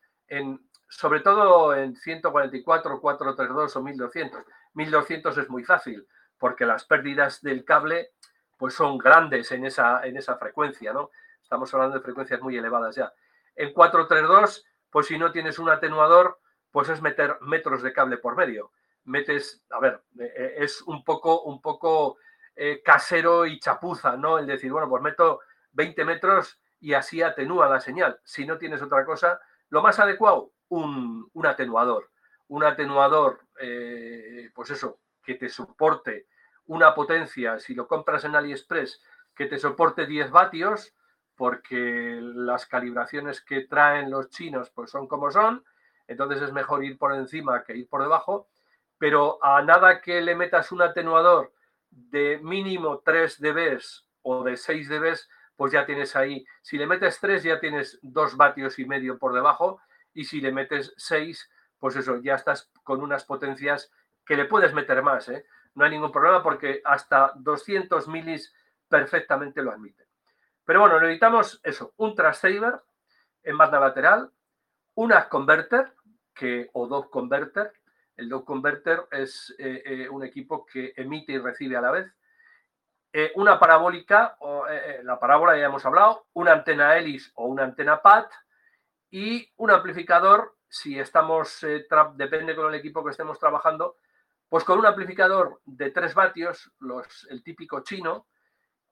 sobre 0.89 1.21
todo 1.21 1.75
en 1.75 1.95
144, 1.95 3.01
432 3.01 3.77
o 3.77 3.83
1200, 3.83 4.45
1200 4.75 5.39
es 5.39 5.49
muy 5.49 5.65
fácil, 5.65 6.07
porque 6.39 6.67
las 6.67 6.85
pérdidas 6.85 7.41
del 7.43 7.65
cable 7.65 8.11
pues 8.59 8.75
son 8.75 8.99
grandes 8.99 9.53
en 9.53 9.67
esa, 9.67 10.05
en 10.05 10.17
esa 10.17 10.37
frecuencia, 10.39 10.93
¿no? 10.93 11.11
Estamos 11.47 11.73
hablando 11.73 11.97
de 11.97 12.03
frecuencias 12.03 12.41
muy 12.41 12.57
elevadas 12.57 12.97
ya. 12.97 13.13
En 13.55 13.73
432, 13.73 14.65
pues 14.91 15.07
si 15.07 15.17
no 15.17 15.31
tienes 15.31 15.59
un 15.59 15.71
atenuador, 15.71 16.41
pues 16.73 16.89
es 16.89 17.01
meter 17.01 17.39
metros 17.41 17.83
de 17.83 17.93
cable 17.93 18.19
por 18.19 18.37
medio 18.37 18.73
metes, 19.07 19.65
a 19.71 19.81
ver, 19.81 20.03
eh, 20.19 20.33
eh, 20.37 20.55
es 20.59 20.83
un 20.83 21.03
poco, 21.05 21.43
un 21.43 21.63
poco 21.63 22.19
eh, 22.55 22.83
casero 22.85 23.47
y 23.47 23.59
chapuza, 23.59 24.17
¿no? 24.17 24.39
El 24.39 24.47
decir, 24.47 24.71
bueno, 24.71 24.89
pues 24.89 25.03
meto 25.03 25.41
20 25.73 26.05
metros 26.05 26.61
y 26.81 26.93
así 26.93 27.23
atenúa 27.23 27.69
la 27.69 27.81
señal. 27.81 28.21
Si 28.25 28.45
no 28.45 28.59
tienes 28.59 28.83
otra 28.83 29.05
cosa, 29.05 29.41
lo 29.71 29.83
más 29.83 29.99
adecuado, 29.99 30.53
un, 30.69 31.31
atenuador. 31.45 32.11
Un 32.49 32.65
atenuador, 32.65 33.41
pues 34.55 34.71
eso, 34.71 35.01
que 35.23 35.35
te 35.35 35.49
soporte 35.49 36.27
una 36.67 36.95
potencia, 36.95 37.59
si 37.59 37.75
lo 37.75 37.89
compras 37.89 38.25
en 38.25 38.37
AliExpress, 38.37 39.03
que 39.35 39.47
te 39.47 39.59
soporte 39.59 40.07
10 40.07 40.31
vatios, 40.31 40.95
porque 41.37 42.19
las 42.21 42.67
calibraciones 42.67 43.41
que 43.41 43.63
traen 43.63 44.11
los 44.11 44.31
chinos 44.31 44.71
pues 44.71 44.91
son 44.91 45.07
como 45.07 45.31
son, 45.31 45.65
entonces 46.09 46.43
es 46.43 46.53
mejor 46.53 46.85
ir 46.85 46.99
por 46.99 47.15
encima 47.15 47.63
que 47.65 47.77
ir 47.77 47.89
por 47.89 48.03
debajo, 48.03 48.49
pero 48.99 49.39
a 49.45 49.63
nada 49.63 50.01
que 50.01 50.21
le 50.21 50.35
metas 50.35 50.73
un 50.73 50.83
atenuador 50.83 51.53
de 51.91 52.39
mínimo 52.43 53.01
3 53.05 53.41
dB 53.41 53.81
o 54.23 54.43
de 54.43 54.57
6 54.57 54.89
dB, 54.89 55.17
pues 55.57 55.73
ya 55.73 55.87
tienes 55.87 56.17
ahí, 56.17 56.45
si 56.63 56.77
le 56.79 56.87
metes 56.87 57.19
3 57.21 57.43
ya 57.43 57.61
tienes 57.61 57.99
2 58.03 58.37
vatios 58.37 58.79
y 58.79 58.85
medio 58.85 59.19
por 59.19 59.33
debajo 59.33 59.81
y 60.15 60.25
si 60.25 60.41
le 60.41 60.53
metes 60.53 60.95
6, 60.97 61.51
pues 61.79 61.97
eso, 61.97 62.21
ya 62.21 62.35
estás 62.35 62.71
con 62.83 63.03
unas 63.03 63.25
potencias 63.25 63.91
que 64.25 64.37
le 64.37 64.47
puedes 64.47 64.75
meter 64.75 65.03
más, 65.03 65.29
¿eh? 65.29 65.45
no 65.75 65.85
hay 65.85 65.91
ningún 65.91 66.11
problema 66.11 66.43
porque 66.43 66.81
hasta 66.85 67.33
200 67.37 68.09
milis 68.09 68.53
perfectamente 68.89 69.63
lo 69.63 69.73
admite. 69.73 70.06
Pero 70.67 70.81
bueno, 70.81 71.01
necesitamos 71.01 71.61
eso, 71.63 71.95
un 71.97 72.15
transceiver 72.15 72.75
en 73.45 73.57
banda 73.57 73.79
lateral, 73.79 74.31
un 74.97 75.15
converter 75.31 75.95
que, 76.35 76.69
o 76.73 76.89
dos 76.89 77.09
converter. 77.09 77.73
El 78.17 78.29
dog 78.29 78.45
converter 78.45 79.07
es 79.11 79.55
eh, 79.59 79.83
eh, 79.85 80.09
un 80.09 80.25
equipo 80.25 80.67
que 80.67 80.93
emite 80.97 81.33
y 81.33 81.39
recibe 81.39 81.77
a 81.77 81.81
la 81.81 81.93
vez. 81.93 82.13
Eh, 83.13 83.31
una 83.37 83.61
parabólica, 83.61 84.37
o, 84.41 84.67
la 85.05 85.21
parábola 85.21 85.57
ya 85.57 85.67
hemos 85.67 85.87
hablado, 85.87 86.27
una 86.33 86.53
antena 86.53 86.97
hélice 86.97 87.31
o 87.37 87.47
una 87.47 87.63
antena 87.63 88.03
PAT 88.03 88.31
y 89.11 89.49
un 89.57 89.71
amplificador, 89.71 90.57
si 90.69 90.99
estamos, 90.99 91.65
depende 92.15 92.57
con 92.57 92.69
el 92.69 92.75
equipo 92.75 93.05
que 93.05 93.13
estemos 93.13 93.39
trabajando, 93.39 93.99
pues 94.49 94.65
con 94.65 94.79
un 94.81 94.87
amplificador 94.87 95.61
de 95.65 95.93
3 95.93 96.15
vatios, 96.15 96.73
los, 96.81 97.27
el 97.31 97.43
típico 97.43 97.83
chino, 97.85 98.27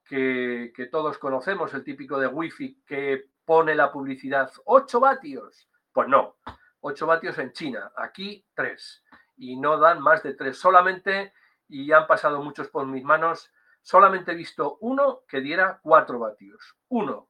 que, 0.05 0.89
todos 0.91 1.17
conocemos, 1.17 1.73
el 1.73 1.83
típico 1.83 2.19
de 2.19 2.27
Wi-Fi 2.27 2.83
que 2.85 3.29
pone 3.43 3.75
la 3.75 3.91
publicidad 3.91 4.51
8 4.65 4.99
vatios. 4.99 5.69
Pues 5.91 6.07
no, 6.07 6.37
8 6.81 7.07
vatios 7.07 7.37
en 7.39 7.51
China, 7.51 7.91
aquí 7.95 8.45
3. 8.53 9.03
Y 9.37 9.57
no 9.57 9.77
dan 9.77 10.01
más 10.01 10.23
de 10.23 10.33
3. 10.33 10.57
Solamente, 10.57 11.33
y 11.67 11.91
han 11.91 12.07
pasado 12.07 12.41
muchos 12.41 12.69
por 12.69 12.85
mis 12.85 13.03
manos, 13.03 13.51
solamente 13.81 14.31
he 14.31 14.35
visto 14.35 14.77
uno 14.81 15.23
que 15.27 15.41
diera 15.41 15.79
4 15.81 16.19
vatios. 16.19 16.75
Uno. 16.89 17.29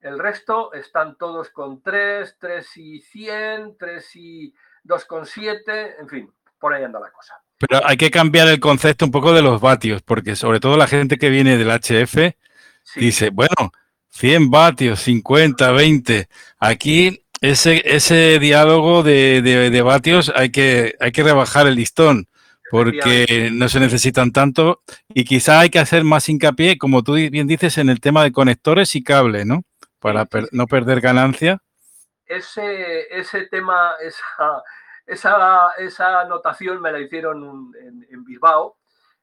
El 0.00 0.18
resto 0.18 0.72
están 0.72 1.16
todos 1.16 1.50
con 1.50 1.82
3, 1.82 2.38
3 2.38 2.76
y 2.76 3.00
100, 3.00 3.76
3 3.78 4.16
y 4.16 4.54
2,7, 4.84 5.96
en 5.98 6.08
fin, 6.08 6.34
por 6.58 6.74
ahí 6.74 6.84
anda 6.84 7.00
la 7.00 7.10
cosa. 7.10 7.43
Pero 7.58 7.86
hay 7.86 7.96
que 7.96 8.10
cambiar 8.10 8.48
el 8.48 8.60
concepto 8.60 9.04
un 9.04 9.10
poco 9.10 9.32
de 9.32 9.42
los 9.42 9.60
vatios, 9.60 10.02
porque 10.02 10.36
sobre 10.36 10.60
todo 10.60 10.76
la 10.76 10.86
gente 10.86 11.18
que 11.18 11.30
viene 11.30 11.56
del 11.56 11.70
HF 11.70 12.34
dice, 12.96 13.30
bueno, 13.30 13.72
100 14.10 14.50
vatios, 14.50 15.00
50, 15.00 15.70
20. 15.72 16.28
Aquí 16.58 17.24
ese, 17.40 17.82
ese 17.84 18.38
diálogo 18.38 19.02
de, 19.02 19.82
vatios 19.84 20.32
hay 20.34 20.50
que, 20.50 20.94
hay 21.00 21.12
que 21.12 21.22
rebajar 21.22 21.66
el 21.66 21.76
listón, 21.76 22.28
porque 22.70 23.50
no 23.52 23.68
se 23.68 23.80
necesitan 23.80 24.32
tanto 24.32 24.82
y 25.08 25.24
quizá 25.24 25.60
hay 25.60 25.70
que 25.70 25.78
hacer 25.78 26.04
más 26.04 26.28
hincapié, 26.28 26.78
como 26.78 27.02
tú 27.02 27.14
bien 27.14 27.46
dices, 27.46 27.78
en 27.78 27.88
el 27.88 28.00
tema 28.00 28.24
de 28.24 28.32
conectores 28.32 28.96
y 28.96 29.02
cable, 29.02 29.44
¿no? 29.44 29.62
Para 30.00 30.26
no 30.52 30.66
perder 30.66 31.00
ganancia. 31.00 31.60
Ese, 32.26 33.06
ese 33.10 33.46
tema, 33.46 33.92
esa 34.02 34.62
esa, 35.06 35.70
esa 35.78 36.20
anotación 36.20 36.80
me 36.80 36.92
la 36.92 37.00
hicieron 37.00 37.72
en, 38.08 38.24
Bilbao. 38.24 38.78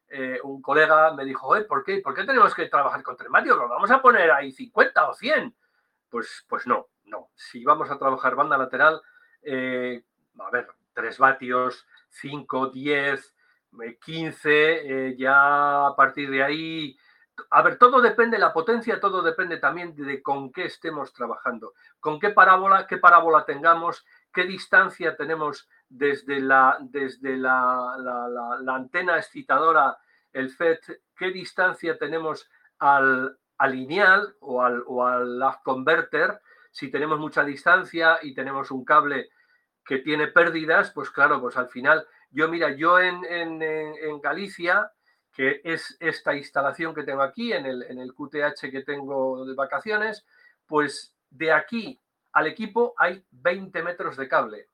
Eh, 0.07 0.39
un 0.43 0.61
colega 0.61 1.13
me 1.13 1.23
dijo, 1.25 1.55
¿por 1.67 1.83
qué? 1.83 2.01
¿por 2.01 2.13
qué 2.13 2.25
tenemos 2.25 2.53
que 2.53 2.67
trabajar 2.67 3.01
con 3.01 3.15
tres 3.15 3.29
vatios? 3.29 3.57
¿Lo 3.57 3.69
vamos 3.69 3.89
a 3.91 4.01
poner 4.01 4.29
ahí 4.31 4.51
50 4.51 5.09
o 5.09 5.13
100? 5.13 5.55
Pues, 6.09 6.45
pues 6.47 6.67
no, 6.67 6.87
no. 7.05 7.29
Si 7.35 7.63
vamos 7.63 7.89
a 7.89 7.97
trabajar 7.97 8.35
banda 8.35 8.57
lateral, 8.57 9.01
eh, 9.41 10.03
a 10.37 10.49
ver, 10.51 10.67
3 10.93 11.17
vatios, 11.17 11.87
5, 12.09 12.67
10, 12.67 13.35
15, 14.01 15.15
ya 15.17 15.87
a 15.87 15.95
partir 15.95 16.29
de 16.29 16.43
ahí... 16.43 16.97
A 17.49 17.63
ver, 17.63 17.79
todo 17.79 18.01
depende, 18.01 18.37
la 18.37 18.53
potencia, 18.53 18.99
todo 18.99 19.23
depende 19.23 19.57
también 19.57 19.95
de 19.95 20.21
con 20.21 20.51
qué 20.51 20.65
estemos 20.65 21.11
trabajando, 21.11 21.73
con 21.99 22.19
qué 22.19 22.29
parábola, 22.29 22.85
qué 22.85 22.97
parábola 22.97 23.45
tengamos, 23.45 24.05
qué 24.33 24.43
distancia 24.43 25.15
tenemos 25.15 25.67
desde 25.89 26.39
la, 26.39 26.77
desde 26.81 27.37
la, 27.37 27.95
antena 28.67 29.17
excitadora, 29.17 29.97
el 30.31 30.49
FET, 30.49 31.01
qué 31.15 31.31
distancia 31.31 31.97
tenemos 31.97 32.49
al, 32.79 33.37
lineal 33.69 34.35
o 34.39 34.61
al, 34.63 34.83
o 34.87 35.05
al 35.05 35.39
converter. 35.63 36.39
Si 36.71 36.89
tenemos 36.89 37.19
mucha 37.19 37.43
distancia 37.43 38.19
y 38.21 38.33
tenemos 38.33 38.71
un 38.71 38.85
cable 38.85 39.29
que 39.83 39.99
tiene 39.99 40.27
pérdidas, 40.27 40.91
pues 40.91 41.09
claro, 41.09 41.41
pues 41.41 41.57
al 41.57 41.67
final, 41.67 42.05
yo 42.29 42.47
mira, 42.47 42.71
yo 42.71 42.99
en, 42.99 43.25
en, 43.25 43.61
en 43.61 44.21
Galicia, 44.21 44.91
que 45.33 45.61
es 45.63 45.97
esta 45.99 46.35
instalación 46.35 46.93
que 46.93 47.03
tengo 47.03 47.21
aquí, 47.21 47.51
en 47.51 47.65
el, 47.65 47.83
en 47.83 47.99
el 47.99 48.13
QTH 48.13 48.71
que 48.71 48.83
tengo 48.83 49.45
de 49.45 49.53
vacaciones, 49.55 50.25
pues 50.65 51.13
de 51.29 51.51
aquí 51.51 51.99
al 52.33 52.47
equipo 52.47 52.93
hay 52.97 53.23
20 53.31 53.83
metros 53.83 54.17
de 54.17 54.27
cable. 54.27 54.67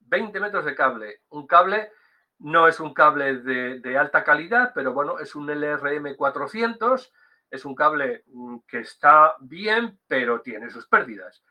20 0.00 0.40
metros 0.40 0.64
de 0.64 0.74
cable. 0.74 1.22
Un 1.30 1.46
cable 1.46 1.92
no 2.38 2.68
es 2.68 2.80
un 2.80 2.94
cable 2.94 3.38
de, 3.38 3.98
alta 3.98 4.24
calidad, 4.24 4.72
pero 4.74 4.92
bueno, 4.92 5.18
es 5.18 5.34
un 5.34 5.48
LRM 5.50 6.14
400, 6.16 7.12
es 7.50 7.64
un 7.64 7.74
cable 7.74 8.24
mm, 8.26 8.58
que 8.66 8.80
está 8.80 9.34
bien, 9.40 9.98
pero 10.06 10.40
tiene 10.40 10.70
sus 10.70 10.86
pérdidas. 10.86 11.42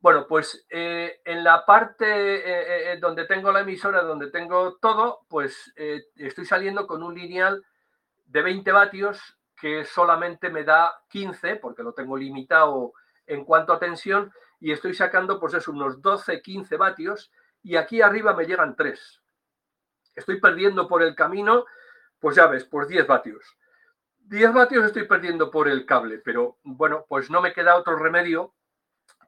Bueno, 0.00 0.26
pues 0.26 0.66
eh, 0.70 1.20
en 1.24 1.44
la 1.44 1.66
parte 1.66 2.06
eh, 2.06 2.92
eh, 2.92 2.98
donde 2.98 3.26
tengo 3.26 3.52
la 3.52 3.60
emisora, 3.60 4.02
donde 4.02 4.30
tengo 4.30 4.76
todo, 4.76 5.26
pues 5.28 5.74
estoy 5.76 6.46
saliendo 6.46 6.86
con 6.86 7.02
un 7.02 7.14
lineal 7.14 7.62
de 8.24 8.42
20 8.42 8.72
vatios 8.72 9.38
que 9.60 9.84
solamente 9.84 10.48
me 10.48 10.64
da 10.64 11.02
15, 11.10 11.56
porque 11.56 11.82
lo 11.82 11.92
tengo 11.92 12.16
limitado 12.16 12.94
en 13.26 13.44
cuanto 13.44 13.74
a 13.74 13.78
tensión, 13.78 14.32
y 14.60 14.72
estoy 14.72 14.94
sacando 14.94 15.40
pues 15.40 15.54
es 15.54 15.66
unos 15.66 16.00
12, 16.02 16.42
15 16.42 16.76
vatios 16.76 17.32
y 17.62 17.76
aquí 17.76 18.02
arriba 18.02 18.34
me 18.34 18.44
llegan 18.44 18.76
3. 18.76 19.22
Estoy 20.14 20.40
perdiendo 20.40 20.86
por 20.86 21.02
el 21.02 21.14
camino, 21.14 21.64
pues 22.18 22.36
ya 22.36 22.46
ves, 22.46 22.64
por 22.64 22.86
10 22.86 23.06
vatios. 23.06 23.56
10 24.18 24.52
vatios 24.52 24.84
estoy 24.84 25.04
perdiendo 25.04 25.50
por 25.50 25.66
el 25.66 25.86
cable, 25.86 26.18
pero 26.18 26.58
bueno, 26.62 27.06
pues 27.08 27.30
no 27.30 27.40
me 27.40 27.52
queda 27.52 27.76
otro 27.76 27.96
remedio 27.96 28.54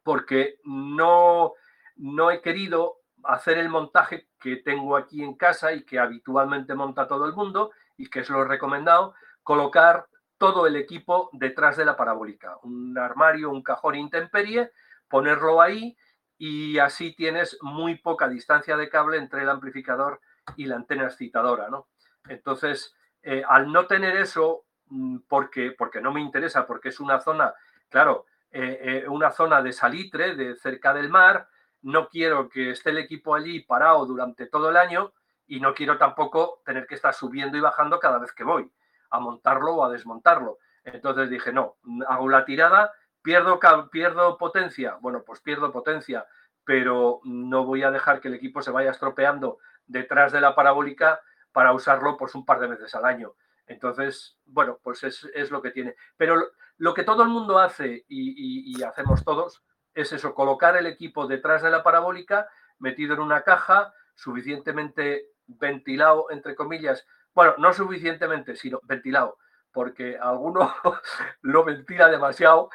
porque 0.05 0.59
no, 0.64 1.55
no 1.97 2.30
he 2.30 2.41
querido 2.41 2.99
hacer 3.24 3.59
el 3.59 3.68
montaje 3.68 4.28
que 4.39 4.57
tengo 4.57 4.97
aquí 4.97 5.22
en 5.22 5.35
casa 5.35 5.72
y 5.72 5.85
que 5.85 5.99
habitualmente 5.99 6.74
monta 6.74 7.09
todo 7.09 7.24
el 7.26 7.33
mundo 7.33 7.70
y 7.97 8.09
que 8.09 8.20
es 8.20 8.30
lo 8.30 8.45
recomendado, 8.45 9.14
colocar 9.43 10.09
todo 10.39 10.66
el 10.66 10.76
equipo 10.76 11.30
detrás 11.33 11.76
de 11.76 11.85
la 11.85 11.97
parabólica, 11.97 12.59
un 12.64 12.99
armario, 12.99 13.51
un 13.51 13.62
cajón 13.62 13.95
intemperie 13.95 14.72
ponerlo 15.13 15.61
ahí 15.61 15.95
y 16.39 16.79
así 16.79 17.15
tienes 17.15 17.59
muy 17.61 17.97
poca 17.97 18.29
distancia 18.29 18.79
de 18.79 18.89
cable 18.89 19.19
entre 19.19 19.43
el 19.43 19.51
amplificador 19.51 20.23
y 20.57 20.65
la 20.65 20.77
antena 20.77 21.05
excitadora, 21.05 21.69
¿no? 21.69 21.89
Entonces, 22.29 22.97
eh, 23.21 23.43
al 23.47 23.71
no 23.71 23.87
tener 23.87 24.17
eso, 24.17 24.65
mm, 24.87 25.19
porque, 25.29 25.73
porque 25.77 26.01
no 26.01 26.13
me 26.13 26.23
interesa, 26.23 26.67
porque 26.67 26.89
es 26.89 26.99
una 26.99 27.21
zona, 27.21 27.53
claro, 27.91 28.25
eh, 28.51 29.03
eh, 29.05 29.09
una 29.09 29.31
zona 29.31 29.61
de 29.61 29.73
salitre, 29.75 30.35
de 30.35 30.57
cerca 30.57 30.95
del 30.95 31.11
mar, 31.11 31.47
no 31.83 32.09
quiero 32.09 32.49
que 32.49 32.71
esté 32.71 32.89
el 32.89 32.99
equipo 32.99 33.35
allí 33.35 33.61
parado 33.61 34.07
durante 34.07 34.47
todo 34.47 34.71
el 34.71 34.79
año 34.79 35.13
y 35.47 35.61
no 35.61 35.75
quiero 35.75 35.99
tampoco 35.99 36.63
tener 36.65 36.87
que 36.87 36.95
estar 36.95 37.13
subiendo 37.13 37.59
y 37.59 37.61
bajando 37.61 37.99
cada 37.99 38.19
vez 38.19 38.33
que 38.33 38.45
voy 38.45 38.73
a 39.11 39.21
montarlo 39.21 39.75
o 39.75 39.85
a 39.85 39.91
desmontarlo. 39.91 40.57
Entonces 40.85 41.29
dije, 41.29 41.53
no, 41.53 41.77
hago 42.09 42.31
la 42.31 42.47
tirada 42.47 42.93
¿Pierdo, 43.23 43.61
¿Pierdo 43.91 44.37
potencia? 44.37 44.99
Bueno, 45.01 45.23
pues 45.25 45.41
pierdo 45.41 45.73
potencia, 45.73 46.27
pero 46.64 47.20
no 47.25 47.64
voy 47.64 47.83
a 47.83 47.91
dejar 47.91 48.20
que 48.20 48.29
el 48.29 48.35
equipo 48.35 48.62
se 48.62 48.70
vaya 48.70 48.91
estropeando 48.91 49.59
detrás 49.87 50.33
de 50.33 50.41
la 50.41 50.55
parabólica 50.55 51.20
para 51.53 51.73
usarlo 51.73 52.16
pues 52.16 52.35
un 52.35 52.45
par 52.45 52.61
de 52.61 52.68
veces 52.68 52.95
al 52.95 53.05
año. 53.05 53.35
Entonces, 53.66 54.37
bueno, 54.47 54.79
pues 54.83 55.05
es, 55.05 55.51
lo 55.51 55.62
que 55.62 55.70
tiene. 55.70 55.95
Pero 56.16 56.43
lo, 56.79 56.95
que 56.95 57.05
todo 57.05 57.23
el 57.23 57.29
mundo 57.29 57.59
hace 57.59 58.05
y, 58.09 58.83
hacemos 58.83 59.25
todos 59.25 59.62
es 59.95 60.12
eso, 60.12 60.35
colocar 60.35 60.77
el 60.77 60.87
equipo 60.87 61.27
detrás 61.27 61.62
de 61.62 61.70
la 61.70 61.83
parabólica, 61.83 62.49
metido 62.79 63.14
en 63.14 63.20
una 63.20 63.43
caja, 63.43 63.93
suficientemente 64.14 65.29
ventilado, 65.47 66.31
entre 66.31 66.55
comillas. 66.55 67.07
Bueno, 67.35 67.55
no 67.59 67.73
suficientemente, 67.73 68.57
sino 68.57 68.81
ventilado, 68.85 69.39
porque 69.70 70.18
alguno 70.18 70.75
lo 71.43 71.64
ventila 71.64 72.09
demasiado 72.09 72.70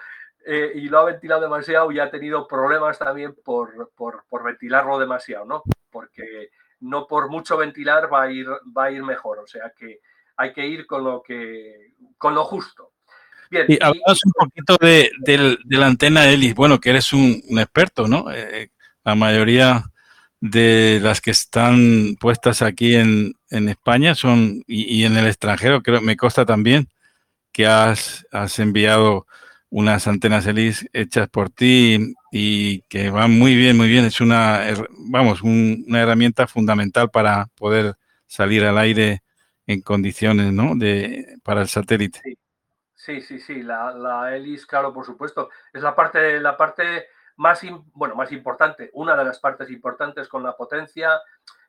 eh, 0.49 0.71
y 0.75 0.87
lo 0.87 0.99
ha 0.99 1.03
ventilado 1.03 1.41
demasiado 1.41 1.91
y 1.91 1.99
ha 1.99 2.09
tenido 2.09 2.47
problemas 2.47 2.97
también 2.97 3.35
por, 3.43 3.89
ventilarlo 4.45 4.97
demasiado, 4.97 5.43
¿no? 5.43 5.63
Porque 5.91 6.51
no 6.79 7.05
por 7.05 7.29
mucho 7.29 7.57
ventilar 7.57 8.11
va 8.11 8.23
a 8.23 8.31
ir, 8.31 8.47
va 8.47 8.85
a 8.85 8.91
ir 8.91 9.03
mejor, 9.03 9.39
o 9.39 9.47
sea 9.47 9.73
que 9.77 9.99
hay 10.37 10.53
que 10.53 10.65
ir 10.65 10.87
con 10.87 11.03
lo 11.03 11.21
que 11.21 11.95
con 12.17 12.33
lo 12.33 12.45
justo. 12.45 12.93
Bien, 13.51 13.65
y 13.67 13.77
hablamos 13.81 14.19
un 14.23 14.31
poquito 14.31 14.77
de, 14.79 15.57
la 15.65 15.87
antena 15.87 16.29
Elis, 16.29 16.55
bueno, 16.55 16.79
que 16.79 16.91
eres 16.91 17.11
un, 17.11 17.41
experto, 17.59 18.07
¿no? 18.07 18.31
Eh, 18.31 18.71
la 19.03 19.15
mayoría 19.15 19.83
de 20.39 21.01
las 21.03 21.19
que 21.19 21.31
están 21.31 22.15
puestas 22.21 22.61
aquí 22.61 22.95
en, 22.95 23.35
España 23.49 24.15
son, 24.15 24.63
y, 24.65 25.03
en 25.03 25.17
el 25.17 25.27
extranjero, 25.27 25.81
creo, 25.81 26.01
me 26.01 26.15
consta 26.15 26.45
también 26.45 26.87
que 27.51 27.67
has, 27.67 28.25
has 28.31 28.59
enviado 28.59 29.27
unas 29.69 30.07
antenas 30.07 30.47
ELIS 30.47 30.87
hechas 30.93 31.27
por 31.29 31.49
ti 31.49 32.13
y 32.31 32.81
que 32.83 33.09
van 33.09 33.37
muy 33.37 33.55
bien, 33.55 33.77
muy 33.77 33.87
bien. 33.87 34.05
Es 34.05 34.21
una, 34.21 34.61
vamos, 35.09 35.41
una 35.41 36.01
herramienta 36.01 36.47
fundamental 36.47 37.09
para 37.09 37.47
poder 37.55 37.95
salir 38.25 38.63
al 38.63 38.77
aire 38.77 39.23
en 39.65 39.81
condiciones, 39.81 40.53
¿no? 40.53 40.75
De, 40.75 41.37
para 41.43 41.61
el 41.61 41.67
satélite. 41.67 42.21
Sí, 42.95 43.21
sí, 43.21 43.39
sí, 43.39 43.63
La, 43.63 43.91
la, 43.91 44.35
ELIS, 44.35 44.65
claro, 44.65 44.93
por 44.93 45.05
supuesto. 45.05 45.49
Es 45.73 45.81
la 45.81 45.95
parte, 45.95 46.39
la 46.39 46.57
parte 46.57 47.07
más, 47.37 47.61
bueno, 47.93 48.15
más 48.15 48.31
importante, 48.31 48.89
una 48.93 49.15
de 49.15 49.23
las 49.23 49.39
partes 49.39 49.69
importantes 49.69 50.27
con 50.27 50.43
la 50.43 50.55
potencia. 50.55 51.11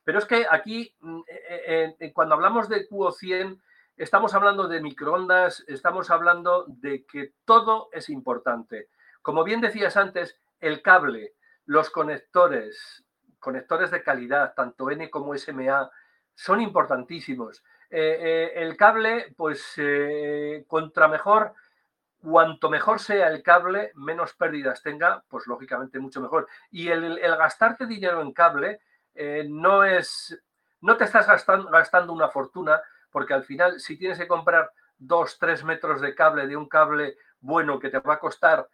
Pero 0.04 0.18
es 0.18 0.24
que 0.24 0.46
aquí, 0.50 0.94
mm, 1.00 1.20
eh, 1.28 1.96
eh, 2.00 2.12
cuando 2.12 2.34
hablamos 2.34 2.68
de 2.68 2.88
QO100, 2.88 3.60
Estamos 3.98 4.32
hablando 4.34 4.68
de 4.68 4.80
microondas, 4.80 5.64
estamos 5.66 6.08
hablando 6.10 6.66
de 6.68 7.04
que 7.04 7.32
todo 7.44 7.88
es 7.92 8.08
importante. 8.10 8.90
Como 9.22 9.42
bien 9.42 9.60
decías 9.60 9.96
antes, 9.96 10.38
el 10.60 10.82
cable, 10.82 11.34
los 11.66 11.90
conectores, 11.90 13.04
conectores 13.40 13.90
de 13.90 14.04
calidad, 14.04 14.54
tanto 14.54 14.88
N 14.92 15.10
como 15.10 15.36
SMA, 15.36 15.90
son 16.32 16.60
importantísimos. 16.60 17.64
Eh, 17.90 18.18
eh, 18.20 18.52
el 18.62 18.76
cable, 18.76 19.34
pues 19.36 19.72
eh, 19.78 20.64
contra 20.68 21.08
mejor, 21.08 21.54
cuanto 22.22 22.70
mejor 22.70 23.00
sea 23.00 23.26
el 23.26 23.42
cable, 23.42 23.90
menos 23.96 24.32
pérdidas 24.34 24.80
tenga, 24.80 25.24
pues 25.28 25.48
lógicamente 25.48 25.98
mucho 25.98 26.20
mejor. 26.20 26.46
Y 26.70 26.88
el, 26.88 27.18
gastarte 27.18 27.84
dinero 27.84 28.22
en 28.22 28.32
cable 28.32 28.80
no 29.48 29.82
es, 29.82 30.40
no 30.82 30.96
te 30.96 31.02
estás 31.02 31.26
gastando 31.26 32.12
una 32.12 32.28
fortuna, 32.28 32.80
porque 33.10 33.34
al 33.34 33.44
final 33.44 33.80
si 33.80 33.96
tienes 33.96 34.18
que 34.18 34.28
comprar 34.28 34.70
dos, 34.98 35.38
tres 35.38 35.64
metros 35.64 36.00
de 36.00 36.14
cable 36.14 36.46
de 36.46 36.56
un 36.56 36.68
cable 36.68 37.16
bueno 37.40 37.78
que 37.78 37.90
te 37.90 37.98
va 38.00 38.14
a 38.14 38.20
costar 38.20 38.68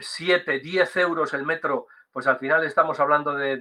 7, 0.00 0.58
mm, 0.58 0.62
10 0.62 0.96
euros 0.96 1.34
el 1.34 1.44
metro, 1.44 1.86
pues 2.10 2.26
al 2.26 2.38
final 2.38 2.64
estamos 2.64 2.98
hablando 3.00 3.34
de, 3.34 3.56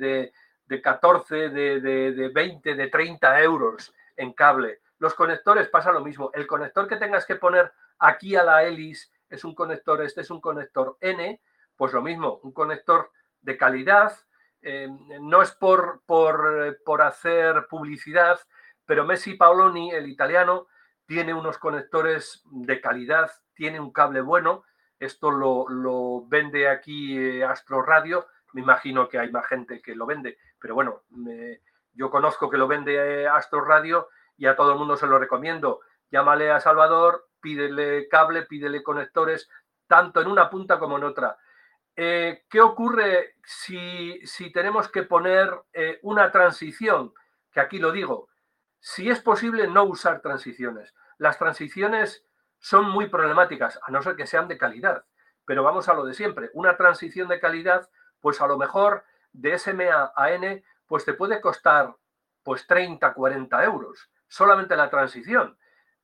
de, 0.68 0.82
14, 0.82 1.50
de, 1.50 1.82
de, 1.82 2.30
20, 2.30 2.76
de 2.76 2.88
30 2.88 3.42
euros 3.42 3.94
en 4.16 4.34
cable. 4.34 4.82
Los 5.00 5.14
conectores 5.14 5.68
pasa 5.68 5.92
lo 5.92 6.02
mismo. 6.02 6.32
El 6.34 6.48
conector 6.48 6.88
que 6.88 6.96
tengas 6.98 7.26
que 7.26 7.36
poner 7.36 7.72
aquí 8.00 8.36
a 8.36 8.44
la 8.44 8.64
hélice 8.64 9.10
es 9.30 9.44
un 9.44 9.54
conector, 9.54 10.02
este 10.04 10.22
es 10.22 10.30
un 10.30 10.40
conector 10.40 10.98
N, 11.02 11.42
pues 11.76 11.92
lo 11.92 12.02
mismo, 12.02 12.40
un 12.44 12.54
conector 12.54 13.12
de 13.42 13.58
calidad. 13.58 14.14
Eh, 14.62 14.88
no 15.20 15.42
es 15.42 15.52
por, 15.52 16.02
por, 16.06 16.80
por 16.86 17.02
hacer 17.02 17.68
publicidad, 17.68 18.40
pero 18.86 19.06
Messi 19.06 19.34
Paoloni, 19.34 19.92
el 19.92 20.08
italiano, 20.08 20.68
tiene 21.06 21.34
unos 21.34 21.58
conectores 21.58 22.44
de 22.46 22.82
calidad, 22.82 23.32
tiene 23.54 23.80
un 23.80 23.92
cable 23.92 24.22
bueno. 24.22 24.64
Esto 25.00 25.32
lo, 25.32 26.26
vende 26.28 26.68
aquí 26.70 27.18
eh, 27.18 27.44
Astro 27.44 27.82
Radio. 27.82 28.28
Me 28.54 28.62
imagino 28.62 29.08
que 29.10 29.20
hay 29.20 29.32
más 29.32 29.46
gente 29.48 29.82
que 29.82 29.96
lo 29.96 30.06
vende, 30.06 30.38
pero 30.60 30.76
bueno, 30.76 31.04
yo 31.94 32.10
conozco 32.10 32.50
que 32.50 32.58
lo 32.58 32.68
vende 32.68 32.96
eh, 32.96 33.28
Astro 33.28 33.66
Radio 33.66 34.08
y 34.38 34.46
a 34.46 34.56
todo 34.56 34.72
el 34.72 34.78
mundo 34.78 34.96
se 34.96 35.08
lo 35.08 35.20
recomiendo. 35.20 35.82
Llámale 36.10 36.52
a 36.52 36.62
Salvador, 36.62 37.28
pídele 37.42 38.08
cable, 38.08 38.44
pídele 38.44 38.82
conectores, 38.82 39.50
tanto 39.88 40.22
en 40.22 40.28
una 40.28 40.50
punta 40.50 40.80
como 40.80 40.98
en 40.98 41.04
otra. 41.04 41.38
Eh, 41.98 42.46
¿Qué 42.50 42.62
ocurre 42.62 43.36
si, 43.44 44.22
tenemos 44.54 44.90
que 44.90 45.04
poner 45.04 45.50
una 46.04 46.32
transición? 46.32 47.14
Que 47.52 47.60
aquí 47.60 47.80
lo 47.80 47.92
digo, 47.92 48.30
si 48.88 49.10
es 49.10 49.20
posible, 49.20 49.66
no 49.66 49.84
usar 49.84 50.22
transiciones. 50.22 50.94
Las 51.18 51.40
transiciones 51.40 52.24
son 52.60 52.88
muy 52.88 53.10
problemáticas, 53.10 53.80
a 53.82 53.90
no 53.90 54.04
ser 54.04 54.16
que 54.16 54.28
sean 54.28 54.48
de 54.48 54.60
calidad. 54.60 55.06
Pero 55.44 55.64
vamos 55.64 55.90
a 55.90 55.96
lo 55.96 56.06
de 56.06 56.14
siempre. 56.14 56.52
Una 56.54 56.78
transición 56.78 57.28
de 57.28 57.40
calidad, 57.40 57.90
pues 58.22 58.42
a 58.42 58.48
lo 58.48 58.60
mejor 58.60 59.04
de 59.34 59.58
SMA 59.58 60.14
a 60.16 60.32
N, 60.34 60.64
pues 60.86 61.04
te 61.04 61.16
puede 61.16 61.42
costar 61.42 61.96
pues 62.44 62.68
30, 62.68 63.12
40 63.12 63.64
euros. 63.64 64.08
Solamente 64.28 64.76
la 64.76 64.92
transición. 64.92 65.58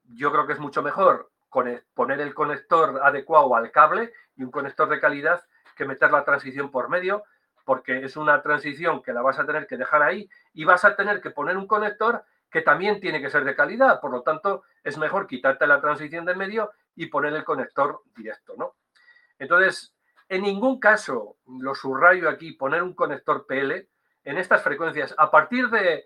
Yo 0.04 0.32
creo 0.32 0.48
que 0.48 0.54
es 0.54 0.60
mucho 0.60 0.82
mejor 0.82 1.30
poner 1.50 2.20
el 2.20 2.34
conector 2.34 3.00
adecuado 3.04 3.56
al 3.56 3.70
cable 3.70 4.12
y 4.36 4.44
un 4.44 4.50
conector 4.50 4.90
de 4.90 5.00
calidad 5.00 5.46
que 5.76 5.86
meter 5.86 6.12
la 6.12 6.26
transición 6.26 6.72
por 6.72 6.90
medio, 6.90 7.26
porque 7.64 8.04
es 8.04 8.18
una 8.18 8.42
transición 8.42 9.04
que 9.04 9.14
la 9.14 9.22
vas 9.22 9.38
a 9.38 9.46
tener 9.46 9.68
que 9.68 9.78
dejar 9.78 10.02
ahí 10.02 10.28
y 10.52 10.66
vas 10.66 10.84
a 10.84 10.96
tener 10.96 11.22
que 11.22 11.30
poner 11.30 11.58
un 11.58 11.68
conector 11.68 12.26
que 12.52 12.62
también 12.62 13.00
tiene 13.00 13.22
que 13.22 13.30
ser 13.30 13.46
de 13.46 13.56
calidad. 13.56 14.02
Por 14.02 14.12
lo 14.12 14.22
tanto, 14.22 14.64
es 14.84 14.98
mejor 14.98 15.26
quitarte 15.26 15.66
la 15.66 15.80
transición 15.80 16.26
de 16.26 16.36
medio 16.36 16.72
y 16.96 17.08
poner 17.08 17.34
el 17.34 17.46
conector 17.46 18.02
directo, 18.16 18.56
¿no? 18.58 18.76
Entonces, 19.40 19.96
en 20.28 20.44
ningún 20.44 20.80
caso, 20.80 21.38
lo 21.48 21.74
subrayo 21.74 22.30
aquí, 22.30 22.54
poner 22.54 22.84
un 22.84 22.94
conector 22.94 23.46
PL 23.48 23.88
en 24.24 24.38
estas 24.38 24.62
frecuencias. 24.62 25.16
A 25.18 25.32
partir 25.32 25.70
de, 25.70 26.06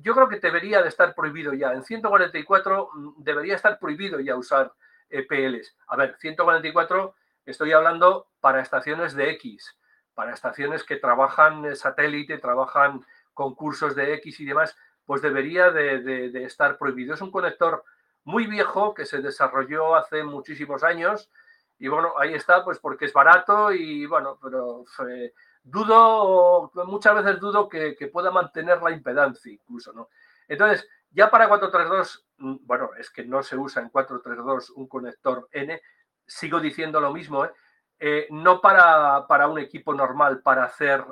yo 0.00 0.14
creo 0.14 0.28
que 0.28 0.40
debería 0.40 0.82
de 0.82 0.88
estar 0.88 1.14
prohibido 1.14 1.54
ya. 1.54 1.72
En 1.72 1.84
144 1.84 2.90
mm, 2.92 3.22
debería 3.22 3.54
estar 3.54 3.78
prohibido 3.78 4.20
ya 4.20 4.36
usar 4.36 4.72
eh, 5.08 5.24
PLs. 5.24 5.76
A 5.86 5.96
ver, 5.96 6.16
144 6.18 7.14
estoy 7.46 7.72
hablando 7.72 8.28
para 8.40 8.60
estaciones 8.60 9.14
de 9.14 9.30
X, 9.30 9.76
para 10.14 10.32
estaciones 10.32 10.84
que 10.84 10.96
trabajan 10.96 11.74
satélite, 11.76 12.38
trabajan 12.38 13.04
con 13.32 13.54
cursos 13.54 13.94
de 13.94 14.14
X 14.14 14.40
y 14.40 14.44
demás 14.44 14.76
pues 15.06 15.22
debería 15.22 15.70
de, 15.70 16.44
estar 16.44 16.78
prohibido. 16.78 17.14
Es 17.14 17.20
un 17.20 17.30
conector 17.30 17.84
muy 18.24 18.46
viejo 18.46 18.94
que 18.94 19.04
se 19.04 19.20
desarrolló 19.20 19.94
hace 19.94 20.24
muchísimos 20.24 20.82
años 20.82 21.30
y 21.78 21.88
bueno, 21.88 22.14
ahí 22.18 22.34
está, 22.34 22.64
pues 22.64 22.78
porque 22.78 23.04
es 23.06 23.12
barato 23.12 23.72
y 23.72 24.06
bueno, 24.06 24.38
pero 24.42 24.84
eh, 25.10 25.34
dudo, 25.62 26.70
muchas 26.86 27.16
veces 27.16 27.40
dudo 27.40 27.68
que, 27.68 27.96
pueda 28.12 28.30
mantener 28.30 28.80
la 28.80 28.92
impedancia 28.92 29.52
incluso, 29.52 29.92
¿no? 29.92 30.08
Entonces, 30.48 30.88
ya 31.10 31.30
para 31.30 31.48
432, 31.48 32.26
mm, 32.38 32.56
bueno, 32.62 32.90
es 32.98 33.10
que 33.10 33.24
no 33.24 33.42
se 33.42 33.56
usa 33.56 33.82
en 33.82 33.90
432 33.90 34.70
un 34.70 34.88
conector 34.88 35.48
N, 35.52 35.80
sigo 36.26 36.60
diciendo 36.60 37.00
lo 37.00 37.12
mismo, 37.12 37.44
¿eh? 37.44 37.50
Eh, 37.98 38.26
no 38.30 38.60
para, 38.60 39.26
para, 39.26 39.48
un 39.48 39.58
equipo 39.58 39.94
normal, 39.94 40.42
para 40.42 40.64
hacer, 40.64 41.04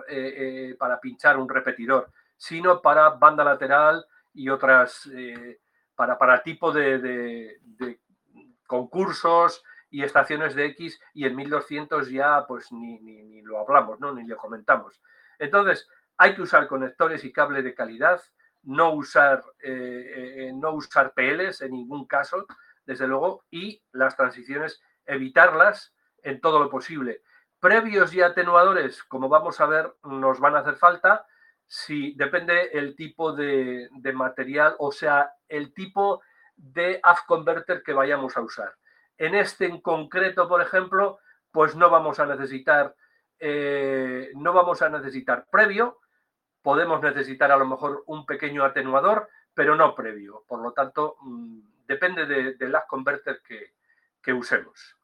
para 0.79 1.01
pinchar 1.01 1.39
un 1.39 1.49
repetidor, 1.49 2.11
sino 2.43 2.83
para 2.83 3.11
banda 3.11 3.45
lateral 3.45 4.05
y 4.35 4.49
otras, 4.49 5.09
eh, 5.15 5.61
para, 5.95 6.19
para 6.19 6.43
tipo 6.43 6.73
de, 6.73 7.61
concursos 8.67 9.63
y 9.91 10.03
estaciones 10.03 10.57
de 10.57 10.67
X 10.67 10.99
y 11.15 11.25
en 11.27 11.37
1200 11.37 12.11
ya 12.11 12.45
pues 12.49 12.73
ni, 12.73 12.99
ni, 12.99 13.43
lo 13.43 13.61
hablamos, 13.61 14.01
¿no? 14.01 14.13
ni 14.13 14.27
lo 14.27 14.37
comentamos. 14.37 15.01
Entonces, 15.39 15.89
hay 16.17 16.35
que 16.35 16.43
usar 16.43 16.67
conectores 16.67 17.23
y 17.23 17.33
cable 17.33 17.63
de 17.63 17.77
calidad, 17.77 18.21
no 18.65 18.93
usar, 18.93 19.45
eh, 19.63 20.49
eh, 20.49 20.53
no 20.53 20.73
usar 20.73 21.15
PLs 21.15 21.61
en 21.61 21.71
ningún 21.71 22.09
caso, 22.09 22.45
desde 22.85 23.07
luego, 23.07 23.45
y 23.53 23.85
las 23.93 24.17
transiciones, 24.17 24.83
evitarlas 25.07 25.95
en 26.25 26.41
todo 26.41 26.59
lo 26.59 26.69
posible. 26.69 27.23
Previos 27.61 28.13
y 28.15 28.21
atenuadores, 28.21 29.05
como 29.05 29.29
vamos 29.29 29.61
a 29.61 29.67
ver, 29.67 29.95
nos 30.03 30.41
van 30.41 30.57
a 30.57 30.61
hacer 30.61 30.75
falta, 30.75 31.25
si 31.75 32.13
depende 32.13 32.69
el 32.75 32.95
tipo 32.95 33.33
de, 33.33 33.89
material, 34.13 34.77
o 34.79 34.93
sea, 34.93 35.33
el 35.49 35.73
tipo 35.73 36.21
de 36.55 37.01
AF 37.03 37.23
converter 37.25 37.83
que 37.83 37.95
vayamos 37.95 38.37
a 38.37 38.43
usar. 38.43 38.75
En 39.17 39.35
este 39.35 39.65
en 39.65 39.81
concreto, 39.81 40.47
por 40.51 40.61
ejemplo, 40.61 41.19
pues 41.51 41.75
no 41.75 41.89
vamos 41.89 42.21
a 42.21 42.27
necesitar, 42.27 42.95
eh, 43.39 44.33
no 44.35 44.53
vamos 44.53 44.83
a 44.83 44.91
necesitar 44.91 45.47
previo, 45.51 45.99
podemos 46.61 47.01
necesitar 47.01 47.51
a 47.51 47.57
lo 47.57 47.65
mejor 47.65 48.05
un 48.05 48.27
pequeño 48.27 48.67
atenuador, 48.67 49.31
pero 49.55 49.75
no 49.75 49.95
previo. 49.95 50.45
Por 50.47 50.61
lo 50.61 50.73
tanto, 50.73 51.17
mm, 51.23 51.87
depende 51.87 52.27
del 52.27 52.75
AF 52.75 52.87
converter 52.87 53.41
que, 53.43 54.33
usemos. 54.35 54.99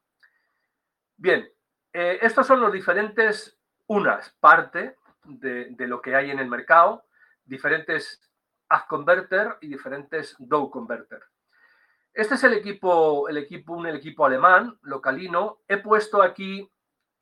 Bien, 1.16 1.50
eh, 1.94 2.18
estos 2.20 2.46
son 2.46 2.60
los 2.60 2.70
diferentes, 2.70 3.58
unas, 3.86 4.36
parte 4.38 4.97
de, 5.29 5.74
lo 5.87 6.01
que 6.01 6.14
hay 6.14 6.31
en 6.31 6.39
el 6.39 6.49
mercado, 6.49 7.05
diferentes 7.45 8.20
ad 8.68 8.83
converter 8.89 9.57
y 9.61 9.68
diferentes 9.68 10.37
dow 10.39 10.70
converter. 10.70 11.22
Este 12.12 12.35
es 12.35 12.45
el 12.45 12.55
equipo, 12.55 13.29
el 13.29 13.37
equipo, 13.37 13.74
un 13.74 13.87
equipo 13.87 14.26
alemán, 14.26 14.79
localino. 14.83 15.61
He 15.68 15.76
puesto 15.79 16.22
aquí, 16.22 16.68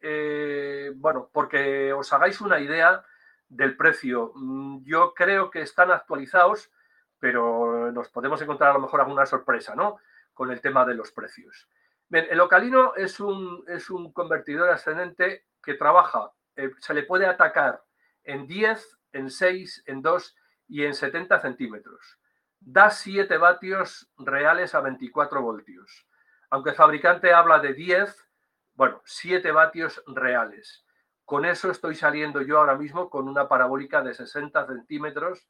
eh, 0.01 0.93
bueno, 0.97 1.29
porque 1.33 1.93
os 1.93 2.13
hagáis 2.13 2.41
una 2.41 2.59
idea 2.61 3.05
del 3.49 3.77
precio. 3.77 4.33
Mm, 4.35 4.85
yo 4.85 5.13
creo 5.15 5.51
que 5.51 5.61
están 5.61 5.91
actualizados, 5.91 6.73
pero 7.19 7.93
nos 7.93 8.09
podemos 8.09 8.41
encontrar 8.41 8.71
a 8.71 8.75
lo 8.75 8.81
mejor 8.81 9.01
alguna 9.01 9.27
sorpresa, 9.27 9.75
¿no? 9.75 9.99
Con 10.33 10.51
el 10.51 10.61
tema 10.61 10.85
de 10.85 10.95
los 10.95 11.13
precios. 11.13 11.69
Bien, 12.09 12.27
el 12.31 12.39
localino 12.39 12.95
es 12.95 13.21
un, 13.21 13.65
es 13.67 13.91
un 13.91 14.13
convertidor 14.13 14.71
ascendente 14.71 15.47
que 15.63 15.75
trabaja, 15.75 16.31
eh, 16.55 16.71
se 16.79 16.95
le 16.95 17.03
puede 17.03 17.27
atacar 17.27 17.83
en 18.27 18.47
10, 18.47 18.99
en 19.13 19.31
6, 19.31 19.85
en 19.87 20.03
2 20.03 20.37
y 20.69 20.85
en 20.85 20.95
70 20.95 21.41
centímetros 21.41 22.19
da 22.67 22.91
7 22.91 23.39
vatios 23.39 24.11
reales 24.19 24.75
a 24.75 24.81
24 24.81 25.41
voltios. 25.41 26.07
Aunque 26.51 26.71
el 26.71 26.77
fabricante 26.77 27.33
habla 27.33 27.61
de 27.61 27.75
10, 27.75 28.29
bueno, 28.75 29.01
7 29.05 29.51
vatios 29.53 30.03
reales. 30.07 30.85
Con 31.25 31.45
eso 31.45 31.71
estoy 31.71 31.95
saliendo 31.95 32.43
yo 32.43 32.59
ahora 32.59 32.77
mismo 32.77 33.09
con 33.09 33.29
una 33.29 33.49
parabólica 33.49 34.03
de 34.03 34.15
60 34.15 34.67
centímetros 34.67 35.49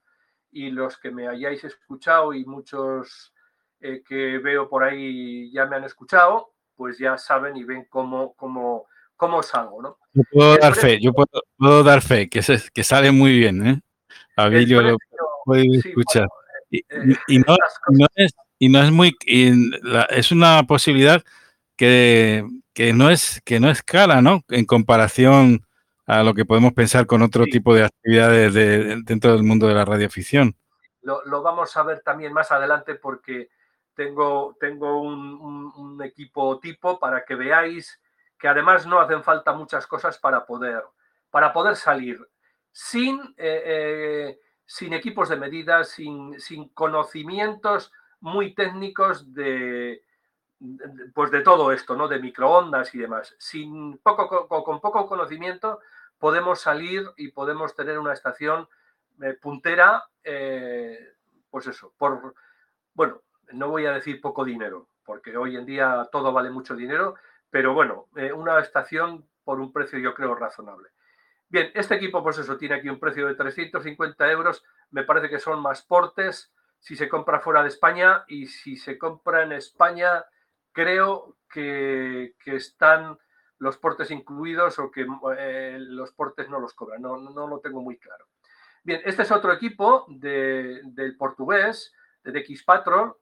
y 0.50 0.70
los 0.70 0.98
que 0.98 1.10
me 1.10 1.26
hayáis 1.26 1.64
escuchado 1.64 2.32
y 2.32 2.44
muchos 2.44 3.34
eh, 3.80 4.02
que 4.02 4.38
veo 4.38 4.68
por 4.68 4.84
ahí 4.84 5.50
ya 5.52 5.66
me 5.66 5.76
han 5.76 5.84
escuchado, 5.84 6.52
pues 6.76 6.98
ya 6.98 7.18
saben 7.18 7.56
y 7.56 7.64
ven 7.64 7.86
cómo, 7.90 8.34
cómo, 8.34 8.86
cómo 9.16 9.42
salgo, 9.42 9.82
¿no? 9.82 9.98
Yo 10.12 10.22
puedo 10.32 10.56
dar 10.56 10.74
fe, 10.74 11.00
yo 11.00 11.12
puedo, 11.12 11.82
dar 11.82 12.02
fe, 12.02 12.28
que, 12.28 12.40
que 12.72 12.84
sale 12.84 13.10
muy 13.10 13.38
bien, 13.38 13.66
¿eh? 13.66 13.80
lo 14.36 14.96
puede 15.44 15.66
escuchar. 15.76 16.28
Y, 16.70 16.78
eh, 16.78 17.42
no, 17.46 18.06
es, 18.14 18.34
y 18.58 18.68
no 18.68 18.82
es 18.82 18.90
muy, 18.90 19.16
es 20.10 20.32
una 20.32 20.62
posibilidad 20.64 21.22
que, 21.76 22.44
no 22.94 23.10
es, 23.10 23.40
que 23.44 23.60
no 23.60 23.70
es 23.70 23.82
cara, 23.82 24.22
¿no? 24.22 24.42
En 24.48 24.64
comparación 24.64 25.66
a 26.06 26.22
lo 26.22 26.34
que 26.34 26.44
podemos 26.44 26.72
pensar 26.72 27.06
con 27.06 27.22
otro 27.22 27.44
tipo 27.44 27.74
de 27.74 27.84
actividades 27.84 28.54
dentro 29.04 29.32
del 29.32 29.42
mundo 29.42 29.66
de 29.66 29.74
la 29.74 29.84
radioficción. 29.84 30.56
Lo, 31.02 31.24
lo, 31.24 31.42
vamos 31.42 31.76
a 31.76 31.82
ver 31.82 32.00
también 32.00 32.32
más 32.32 32.50
adelante 32.50 32.96
porque 32.96 33.48
tengo, 33.96 34.56
tengo 34.60 35.00
un, 35.00 36.00
equipo 36.04 36.60
tipo 36.60 36.98
para 36.98 37.24
que 37.24 37.34
veáis 37.34 37.98
que 38.38 38.48
además 38.48 38.86
no 38.86 39.00
hacen 39.00 39.22
falta 39.22 39.52
muchas 39.52 39.86
cosas 39.86 40.18
para 40.18 40.44
poder, 40.44 40.82
para 41.30 41.52
poder 41.52 41.76
salir 41.76 42.20
sin 42.72 43.20
eh, 43.36 43.62
eh, 43.64 44.40
sin 44.66 44.92
equipos 44.92 45.28
de 45.28 45.36
medida, 45.36 45.84
sin, 45.84 46.34
conocimientos 46.74 47.92
muy 48.20 48.54
técnicos 48.54 49.32
de, 49.32 50.02
pues 51.14 51.30
de 51.30 51.42
todo 51.42 51.70
esto, 51.70 51.94
¿no? 51.94 52.08
De 52.08 52.18
microondas 52.18 52.92
y 52.94 52.98
demás. 52.98 53.34
Sin 53.38 53.98
poco, 53.98 54.48
con, 54.48 54.80
poco 54.80 55.06
conocimiento 55.06 55.80
podemos 56.18 56.60
salir 56.60 57.08
y 57.16 57.28
podemos 57.28 57.76
tener 57.76 57.98
una 57.98 58.12
estación 58.12 58.68
eh, 59.22 59.34
puntera, 59.40 60.04
pues 61.50 61.66
eso, 61.68 61.92
por, 61.96 62.34
bueno, 62.92 63.22
no 63.52 63.68
voy 63.68 63.86
a 63.86 63.92
decir 63.92 64.20
poco 64.20 64.44
dinero, 64.44 64.88
porque 65.04 65.36
hoy 65.36 65.56
en 65.56 65.64
día 65.64 66.08
todo 66.10 66.32
vale 66.32 66.50
mucho 66.50 66.74
dinero, 66.74 67.14
pero 67.50 67.74
bueno, 67.74 68.08
eh, 68.16 68.32
una 68.32 68.58
estación 68.60 69.26
por 69.44 69.60
un 69.60 69.72
precio 69.72 69.98
yo 69.98 70.14
creo 70.14 70.34
razonable. 70.34 70.90
Bien, 71.48 71.70
este 71.74 71.94
equipo, 71.94 72.22
pues 72.22 72.38
eso, 72.38 72.56
tiene 72.56 72.74
aquí 72.74 72.88
un 72.88 72.98
precio 72.98 73.26
de 73.26 73.34
350 73.34 74.30
euros. 74.32 74.64
Me 74.90 75.04
parece 75.04 75.28
que 75.28 75.38
son 75.38 75.60
más 75.60 75.82
portes 75.82 76.52
si 76.80 76.96
se 76.96 77.08
compra 77.08 77.40
fuera 77.40 77.62
de 77.62 77.68
España 77.68 78.24
y 78.28 78.46
si 78.46 78.76
se 78.76 78.98
compra 78.98 79.42
en 79.42 79.52
España, 79.52 80.24
creo 80.72 81.36
que, 81.48 82.34
están 82.44 83.18
los 83.58 83.78
portes 83.78 84.10
incluidos 84.10 84.78
o 84.78 84.90
que 84.90 85.06
eh, 85.38 85.78
los 85.80 86.12
portes 86.12 86.48
no 86.48 86.60
los 86.60 86.74
cobran. 86.74 87.00
No, 87.00 87.16
no, 87.16 87.46
lo 87.46 87.60
tengo 87.60 87.80
muy 87.80 87.98
claro. 87.98 88.26
Bien, 88.82 89.00
este 89.04 89.22
es 89.22 89.30
otro 89.32 89.52
equipo 89.52 90.06
del 90.08 91.16
portugués, 91.16 91.92
de 92.22 92.32
DX 92.32 92.62
Patron. 92.64 93.14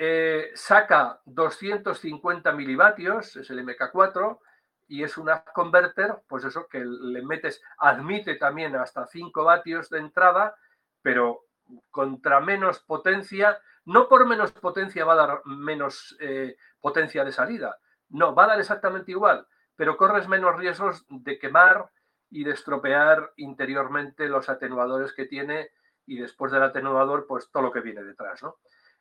Eh, 0.00 0.52
saca 0.54 1.20
250 1.24 2.52
milivatios, 2.52 3.34
es 3.34 3.50
el 3.50 3.66
MK4 3.66 4.38
y 4.86 5.02
es 5.02 5.18
una 5.18 5.42
converter, 5.42 6.22
pues 6.28 6.44
eso, 6.44 6.68
que 6.68 6.84
le 6.84 7.22
metes, 7.22 7.60
admite 7.78 8.36
también 8.36 8.76
hasta 8.76 9.06
5 9.06 9.42
vatios 9.42 9.90
de 9.90 9.98
entrada, 9.98 10.54
pero 11.02 11.46
contra 11.90 12.40
menos 12.40 12.78
potencia, 12.78 13.60
no 13.86 14.08
por 14.08 14.24
menos 14.24 14.52
potencia 14.52 15.04
va 15.04 15.14
a 15.14 15.26
dar 15.26 15.42
menos 15.46 16.16
eh, 16.20 16.56
potencia 16.80 17.24
de 17.24 17.32
salida, 17.32 17.76
no, 18.10 18.34
va 18.34 18.44
a 18.44 18.48
dar 18.48 18.60
exactamente 18.60 19.10
igual, 19.10 19.48
pero 19.74 19.96
corres 19.96 20.28
menos 20.28 20.56
riesgos 20.56 21.04
de 21.08 21.40
quemar 21.40 21.90
y 22.30 22.44
de 22.44 22.52
estropear 22.52 23.32
interiormente 23.36 24.28
los 24.28 24.48
atenuadores 24.48 25.12
que 25.12 25.26
tiene 25.26 25.70
y 26.06 26.18
después 26.18 26.52
del 26.52 26.62
atenuador, 26.62 27.26
pues 27.26 27.50
todo 27.50 27.64
lo 27.64 27.72
que 27.72 27.80
viene 27.80 28.02
detrás, 28.02 28.42
¿no? 28.42 28.58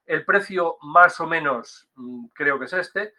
El 0.08 0.26
precio 0.26 0.78
más 0.82 1.20
o 1.20 1.28
menos 1.28 1.88
mm, 1.96 2.28
creo 2.34 2.58
que 2.58 2.66
es 2.66 2.74
este, 2.74 3.14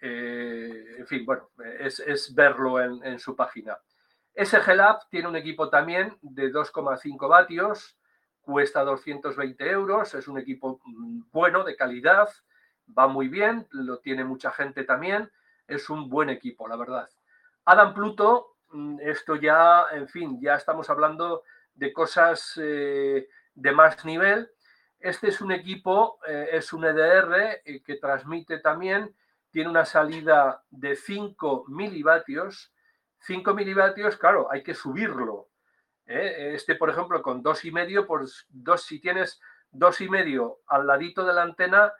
eh, 0.00 0.96
en 0.98 1.06
fin, 1.06 1.24
bueno, 1.24 1.50
es, 1.80 2.34
verlo 2.34 2.80
en, 2.80 3.18
su 3.18 3.34
página. 3.34 3.78
SG 4.34 4.74
Lab 4.74 5.08
tiene 5.08 5.28
un 5.28 5.36
equipo 5.36 5.70
también 5.70 6.16
de 6.20 6.52
2,5 6.52 7.28
vatios, 7.28 7.96
cuesta 8.40 8.84
220 8.84 9.70
euros, 9.70 10.14
es 10.14 10.28
un 10.28 10.38
equipo 10.38 10.80
mm, 10.84 11.22
bueno, 11.32 11.64
de 11.64 11.76
calidad, 11.76 12.28
va 12.96 13.08
muy 13.08 13.28
bien, 13.28 13.66
lo 13.70 13.98
tiene 13.98 14.24
mucha 14.24 14.50
gente 14.50 14.84
también, 14.84 15.30
es 15.66 15.90
un 15.90 16.08
buen 16.08 16.30
equipo, 16.30 16.68
la 16.68 16.76
verdad. 16.76 17.08
Adam 17.64 17.94
Pluto, 17.94 18.56
mm, 18.70 18.98
esto 19.00 19.36
ya, 19.36 19.86
en 19.92 20.08
fin, 20.08 20.40
ya 20.40 20.54
estamos 20.54 20.90
hablando 20.90 21.42
de 21.74 21.92
cosas 21.92 22.58
eh, 22.62 23.28
de 23.54 23.72
más 23.72 24.04
nivel. 24.04 24.50
Este 25.00 25.28
es 25.28 25.40
un 25.40 25.52
equipo, 25.52 26.18
eh, 26.26 26.48
es 26.52 26.72
un 26.72 26.84
EDR 26.84 27.62
que 27.84 27.96
transmite 27.96 28.58
también 28.58 29.14
tiene 29.50 29.70
una 29.70 29.84
salida 29.84 30.62
de 30.70 30.96
5 30.96 31.66
milivatios. 31.68 32.72
5 33.20 33.54
milivatios, 33.54 34.16
claro, 34.16 34.50
hay 34.50 34.62
que 34.62 34.74
subirlo. 34.74 35.48
¿eh? 36.06 36.52
Este, 36.54 36.74
por 36.74 36.90
ejemplo, 36.90 37.22
con 37.22 37.42
2,5, 37.42 38.06
pues 38.06 38.46
dos, 38.48 38.82
si 38.82 39.00
tienes 39.00 39.40
2,5 39.72 40.58
al 40.66 40.86
ladito 40.86 41.24
de 41.24 41.32
la 41.32 41.42
antena 41.42 41.92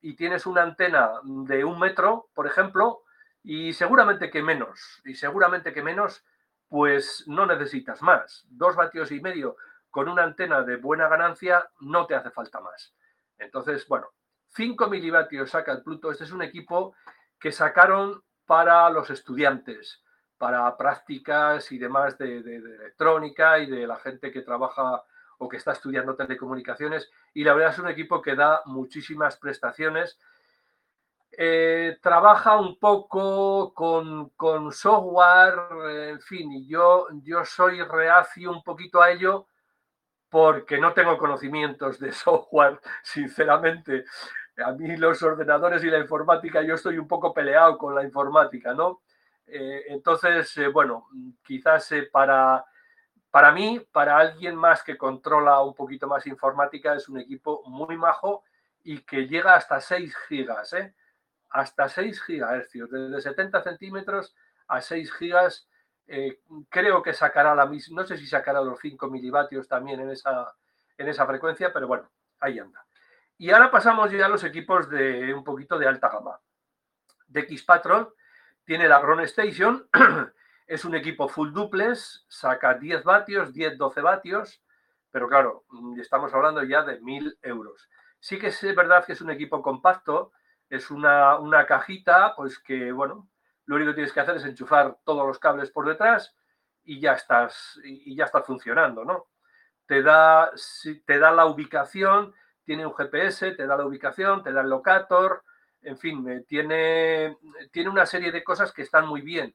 y 0.00 0.14
tienes 0.16 0.46
una 0.46 0.62
antena 0.62 1.12
de 1.24 1.64
un 1.64 1.78
metro, 1.78 2.28
por 2.34 2.46
ejemplo, 2.46 3.02
y 3.42 3.72
seguramente 3.72 4.30
que 4.30 4.42
menos, 4.42 5.02
y 5.04 5.14
seguramente 5.14 5.72
que 5.72 5.82
menos, 5.82 6.24
pues 6.68 7.24
no 7.26 7.46
necesitas 7.46 8.02
más. 8.02 8.46
2 8.50 8.76
vatios 8.76 9.10
y 9.12 9.20
medio 9.20 9.56
con 9.94 10.08
una 10.08 10.24
antena 10.24 10.62
de 10.62 10.74
buena 10.74 11.06
ganancia 11.06 11.70
no 11.82 12.04
te 12.04 12.16
hace 12.16 12.32
falta 12.32 12.58
más. 12.58 12.92
Entonces, 13.38 13.86
bueno, 13.86 14.08
5 14.48 14.88
milivatios 14.88 15.50
saca 15.50 15.70
el 15.70 15.84
Pluto. 15.84 16.10
Este 16.10 16.24
es 16.24 16.32
un 16.32 16.42
equipo 16.42 16.96
que 17.38 17.52
sacaron 17.52 18.20
para 18.44 18.90
los 18.90 19.08
estudiantes, 19.10 20.02
para 20.36 20.76
prácticas 20.76 21.70
y 21.70 21.78
demás 21.78 22.18
de, 22.18 22.38
electrónica 22.38 23.60
y 23.60 23.70
de 23.70 23.86
la 23.86 23.94
gente 23.98 24.32
que 24.32 24.42
trabaja 24.42 25.04
o 25.38 25.48
que 25.48 25.58
está 25.58 25.70
estudiando 25.70 26.16
telecomunicaciones. 26.16 27.08
Y 27.32 27.44
la 27.44 27.54
verdad 27.54 27.74
es 27.74 27.78
un 27.78 27.88
equipo 27.88 28.20
que 28.20 28.34
da 28.34 28.62
muchísimas 28.64 29.36
prestaciones. 29.36 30.18
Eh, 31.30 31.98
trabaja 32.02 32.56
un 32.56 32.80
poco 32.80 33.72
con, 33.72 34.72
software, 34.72 36.08
en 36.08 36.20
fin, 36.20 36.50
y 36.50 36.66
yo, 36.66 37.06
yo 37.22 37.44
soy 37.44 37.80
reacio 37.80 38.50
un 38.50 38.64
poquito 38.64 39.00
a 39.00 39.12
ello 39.12 39.46
porque 40.34 40.78
no 40.78 40.92
tengo 40.92 41.16
conocimientos 41.16 42.00
de 42.00 42.10
software, 42.26 42.80
sinceramente 43.04 44.04
a 44.56 44.72
mí 44.72 44.96
los 44.96 45.22
ordenadores 45.22 45.84
y 45.84 45.86
la 45.86 46.00
informática, 46.00 46.60
yo 46.60 46.74
estoy 46.74 46.98
un 46.98 47.06
poco 47.06 47.32
peleado 47.32 47.78
con 47.78 47.94
la 47.94 48.02
informática, 48.02 48.74
¿no? 48.74 49.02
Eh, 49.46 49.84
entonces, 49.90 50.56
eh, 50.56 50.66
bueno, 50.66 51.06
quizás 51.40 51.92
eh, 51.92 52.08
para, 52.10 52.64
para 53.30 53.52
mí, 53.52 53.78
para 53.92 54.18
alguien 54.18 54.56
más 54.56 54.82
que 54.82 54.98
controla 54.98 55.62
un 55.62 55.72
poquito 55.72 56.08
más 56.08 56.26
informática, 56.26 56.96
es 56.96 57.08
un 57.08 57.20
equipo 57.20 57.62
muy 57.66 57.96
majo 57.96 58.42
y 58.82 59.02
que 59.02 59.28
llega 59.28 59.54
hasta 59.54 59.80
6 59.80 60.16
gigas, 60.28 60.72
¿eh? 60.72 60.96
Hasta 61.50 61.88
6 61.88 62.20
gigahercios, 62.24 62.90
desde 62.90 63.20
70 63.20 63.62
centímetros 63.62 64.34
a 64.66 64.80
6 64.80 65.12
gigas. 65.12 65.68
Creo 66.68 67.02
que 67.02 67.12
sacará 67.12 67.54
la 67.54 67.66
misma, 67.66 68.02
no 68.02 68.06
sé 68.06 68.18
si 68.18 68.26
sacará 68.26 68.60
los 68.60 68.78
5 68.80 69.08
milivatios 69.08 69.66
también 69.68 70.00
en 70.00 70.10
esa, 70.10 70.54
en 70.98 71.08
esa 71.08 71.26
frecuencia, 71.26 71.72
pero 71.72 71.86
bueno, 71.86 72.10
ahí 72.40 72.58
anda. 72.58 72.84
Y 73.38 73.50
ahora 73.50 73.70
pasamos 73.70 74.12
ya 74.12 74.26
a 74.26 74.28
los 74.28 74.44
equipos 74.44 74.88
de 74.88 75.34
un 75.34 75.42
poquito 75.42 75.78
de 75.78 75.88
alta 75.88 76.08
gama. 76.08 76.38
DX 77.26 77.64
Patron 77.64 78.08
tiene 78.64 78.88
la 78.88 79.00
Ground 79.00 79.22
Station, 79.22 79.88
es 80.66 80.84
un 80.84 80.94
equipo 80.94 81.28
full 81.28 81.52
duplex, 81.52 82.24
saca 82.28 82.74
10 82.74 83.02
vatios, 83.04 83.52
10-12 83.52 84.02
vatios, 84.02 84.62
pero 85.10 85.28
claro, 85.28 85.64
mm, 85.68 86.00
estamos 86.00 86.32
hablando 86.32 86.62
ya 86.62 86.82
de 86.82 87.00
1000 87.00 87.38
euros. 87.42 87.88
Sí 88.20 88.38
que 88.38 88.48
es 88.48 88.74
verdad 88.74 89.04
que 89.04 89.12
es 89.12 89.20
un 89.20 89.30
equipo 89.30 89.62
compacto, 89.62 90.32
es 90.70 90.90
una, 90.90 91.38
una 91.38 91.66
cajita, 91.66 92.34
pues 92.36 92.58
que, 92.58 92.92
bueno, 92.92 93.28
lo 93.66 93.76
único 93.76 93.90
que 93.90 93.96
tienes 93.96 94.12
que 94.12 94.20
hacer 94.20 94.36
es 94.36 94.44
enchufar 94.44 94.98
todos 95.04 95.26
los 95.26 95.38
cables 95.38 95.70
por 95.70 95.86
detrás 95.86 96.34
y 96.82 97.00
ya 97.00 97.12
estás, 97.12 97.80
y 97.82 98.14
ya 98.14 98.24
está 98.24 98.42
funcionando, 98.42 99.04
¿no? 99.04 99.28
Te 99.86 100.02
da, 100.02 100.50
te 101.06 101.18
da 101.18 101.30
la 101.30 101.46
ubicación, 101.46 102.34
tiene 102.64 102.86
un 102.86 102.94
GPS, 102.94 103.52
te 103.52 103.66
da 103.66 103.76
la 103.76 103.86
ubicación, 103.86 104.42
te 104.42 104.52
da 104.52 104.62
el 104.62 104.68
locator, 104.68 105.42
en 105.82 105.98
fin, 105.98 106.44
tiene, 106.46 107.36
tiene 107.70 107.90
una 107.90 108.06
serie 108.06 108.32
de 108.32 108.42
cosas 108.42 108.72
que 108.72 108.82
están 108.82 109.06
muy 109.06 109.20
bien. 109.20 109.54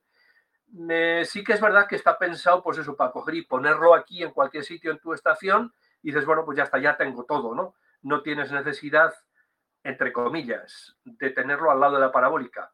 sí 1.25 1.43
que 1.43 1.53
es 1.53 1.61
verdad 1.61 1.87
que 1.87 1.95
está 1.95 2.17
pensado, 2.17 2.63
pues 2.63 2.77
eso, 2.77 2.95
para 2.95 3.11
coger 3.11 3.35
y 3.35 3.45
ponerlo 3.45 3.95
aquí 3.95 4.23
en 4.23 4.31
cualquier 4.31 4.63
sitio 4.63 4.91
en 4.91 4.99
tu 4.99 5.13
estación 5.13 5.73
y 6.01 6.11
dices, 6.11 6.25
bueno, 6.25 6.45
pues 6.45 6.57
ya 6.57 6.63
está, 6.63 6.79
ya 6.79 6.95
tengo 6.97 7.25
todo, 7.25 7.55
¿no? 7.55 7.75
No 8.01 8.21
tienes 8.21 8.51
necesidad, 8.51 9.13
entre 9.83 10.13
comillas, 10.13 10.95
de 11.03 11.31
tenerlo 11.31 11.71
al 11.71 11.79
lado 11.79 11.95
de 11.95 12.01
la 12.01 12.11
parabólica. 12.11 12.71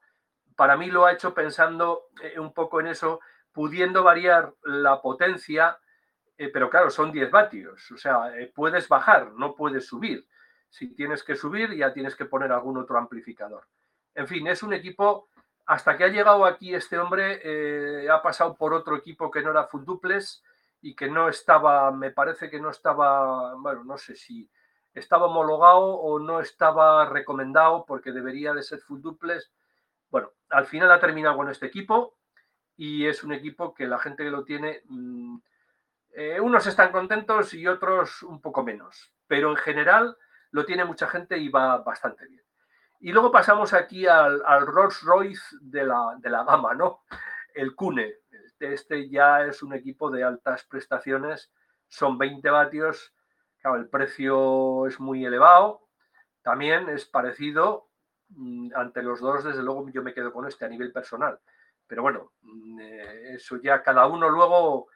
Para 0.56 0.78
mí 0.78 0.88
lo 0.88 1.06
ha 1.06 1.14
hecho 1.14 1.34
pensando 1.34 2.10
eh, 2.22 2.40
un 2.40 2.54
poco 2.54 2.80
en 2.80 2.88
eso, 2.88 3.20
pudiendo 3.52 4.04
variar 4.04 4.54
la 4.64 5.02
potencia, 5.02 5.78
eh, 6.38 6.50
pero 6.50 6.70
claro, 6.70 6.90
son 6.90 7.12
10 7.12 7.32
vatios, 7.32 7.92
o 7.92 7.98
sea, 7.98 8.32
puedes 8.54 8.88
bajar, 8.88 9.32
no 9.34 9.56
puedes 9.56 9.88
subir. 9.88 10.28
Si 10.70 10.94
tienes 10.94 11.24
que 11.24 11.36
subir, 11.36 11.74
ya 11.74 11.94
tienes 11.94 12.16
que 12.16 12.26
poner 12.26 12.52
algún 12.52 12.78
otro 12.78 12.98
amplificador. 12.98 13.66
En 14.14 14.28
fin, 14.28 14.48
es 14.48 14.64
un 14.64 14.74
equipo, 14.74 15.30
hasta 15.66 15.98
que 15.98 16.04
ha 16.04 16.10
llegado 16.10 16.46
aquí 16.46 16.74
este 16.74 16.98
hombre, 16.98 17.42
eh, 17.44 18.10
ha 18.10 18.22
pasado 18.22 18.56
por 18.56 18.74
otro 18.74 18.96
equipo 18.96 19.32
que 19.32 19.42
no 19.42 19.52
era 19.52 19.66
full 19.66 19.84
duples 19.84 20.44
y 20.82 20.96
que 20.96 21.10
no 21.10 21.28
estaba, 21.30 21.92
me 21.92 22.12
parece 22.12 22.50
que 22.50 22.60
no 22.60 22.70
estaba, 22.70 23.56
bueno, 23.56 23.84
no 23.84 23.98
sé 23.98 24.16
si 24.16 24.50
estaba 24.94 25.26
homologado 25.26 25.96
o 25.96 26.20
no 26.20 26.40
estaba 26.40 27.06
recomendado 27.06 27.86
porque 27.86 28.12
debería 28.12 28.54
de 28.54 28.64
ser 28.64 28.80
full 28.80 29.02
duples. 29.02 29.52
Bueno, 30.16 30.32
al 30.52 30.66
final 30.66 30.90
ha 30.94 31.00
terminado 31.02 31.36
con 31.36 31.50
este 31.50 31.66
equipo 31.66 32.16
y 32.78 33.06
es 33.06 33.26
un 33.26 33.34
equipo 33.34 33.74
que 33.74 33.86
la 33.86 34.00
gente 34.00 34.24
que 34.24 34.30
lo 34.30 34.46
tiene, 34.46 34.82
mm, 34.86 35.38
eh, 36.12 36.40
unos 36.40 36.66
están 36.68 36.94
contentos 36.94 37.54
y 37.54 37.68
otros 37.68 38.24
un 38.24 38.40
poco 38.40 38.64
menos, 38.64 39.12
pero 39.28 39.50
en 39.50 39.58
general 39.58 40.16
lo 40.52 40.66
tiene 40.66 40.86
mucha 40.86 41.10
gente 41.10 41.38
y 41.38 41.50
va 41.50 41.80
bastante 41.80 42.26
bien. 42.28 42.42
Y 43.02 43.12
luego 43.12 43.30
pasamos 43.30 43.74
aquí 43.74 44.08
al, 44.08 44.42
Rolls 44.66 45.02
Royce 45.02 45.58
de 45.60 45.84
la, 45.84 46.16
de 46.18 46.30
la 46.30 46.46
gama, 46.46 46.74
¿no? 46.74 47.02
El 47.54 47.76
Cune. 47.76 48.14
Este, 48.58 49.10
ya 49.10 49.44
es 49.44 49.64
un 49.64 49.74
equipo 49.74 50.10
de 50.10 50.24
altas 50.24 50.64
prestaciones, 50.64 51.52
son 51.90 52.18
20 52.18 52.50
vatios, 52.52 53.14
claro, 53.60 53.76
el 53.76 53.90
precio 53.90 54.88
es 54.88 54.98
muy 54.98 55.26
elevado, 55.26 55.90
también 56.42 56.88
es 56.88 57.04
parecido, 57.04 57.90
ante 58.74 59.02
los 59.02 59.20
dos, 59.20 59.44
desde 59.44 59.64
luego 59.64 59.88
yo 59.90 60.04
me 60.04 60.14
quedo 60.14 60.32
con 60.32 60.48
este 60.48 60.66
a 60.66 60.70
nivel 60.70 60.92
personal. 60.92 61.40
Pero 61.88 62.02
bueno, 62.02 62.34
mm, 62.42 62.80
eh, 62.80 63.34
eso 63.36 63.58
ya 63.62 63.82
cada 63.82 64.08
uno 64.08 64.30
luego 64.30 64.88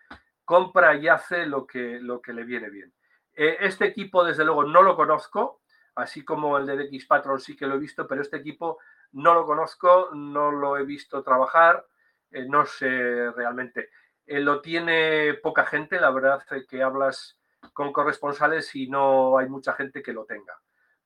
compra 0.43 0.95
y 0.95 1.07
hace 1.07 1.45
lo 1.45 1.65
que, 1.65 1.99
lo 1.99 2.21
que 2.21 2.33
le 2.33 2.43
viene 2.43 2.69
bien. 2.69 2.93
Eh, 3.33 3.57
este 3.61 3.85
equipo, 3.85 4.23
desde 4.23 4.43
luego, 4.43 4.63
no 4.63 4.81
lo 4.81 4.95
conozco, 4.95 5.61
así 5.95 6.25
como 6.25 6.57
el 6.57 6.65
de 6.65 6.83
X 6.85 7.05
Patrol 7.05 7.39
sí 7.39 7.55
que 7.55 7.67
lo 7.67 7.75
he 7.75 7.79
visto, 7.79 8.07
pero 8.07 8.21
este 8.21 8.37
equipo 8.37 8.79
no 9.11 9.33
lo 9.33 9.45
conozco, 9.45 10.09
no 10.13 10.51
lo 10.51 10.77
he 10.77 10.83
visto 10.83 11.23
trabajar, 11.23 11.85
eh, 12.31 12.45
no 12.45 12.65
sé 12.65 13.31
realmente. 13.31 13.89
Lo 14.25 14.61
tiene 14.61 15.33
poca 15.41 15.65
gente, 15.65 15.99
la 15.99 16.11
verdad 16.11 16.43
que 16.67 16.83
hablas 16.83 17.39
con 17.73 17.91
corresponsales 17.91 18.75
y 18.75 18.87
no 18.87 19.37
hay 19.39 19.49
mucha 19.49 19.73
gente 19.73 20.03
que 20.03 20.13
lo 20.13 20.25
tenga, 20.25 20.59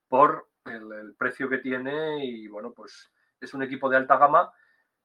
por 0.08 0.48
el, 0.66 1.14
precio 1.16 1.48
que 1.48 1.58
tiene 1.58 2.24
y 2.24 2.48
bueno, 2.48 2.72
pues 2.72 3.10
es 3.40 3.54
un 3.54 3.62
equipo 3.62 3.88
de 3.88 3.96
alta 3.96 4.16
gama 4.16 4.52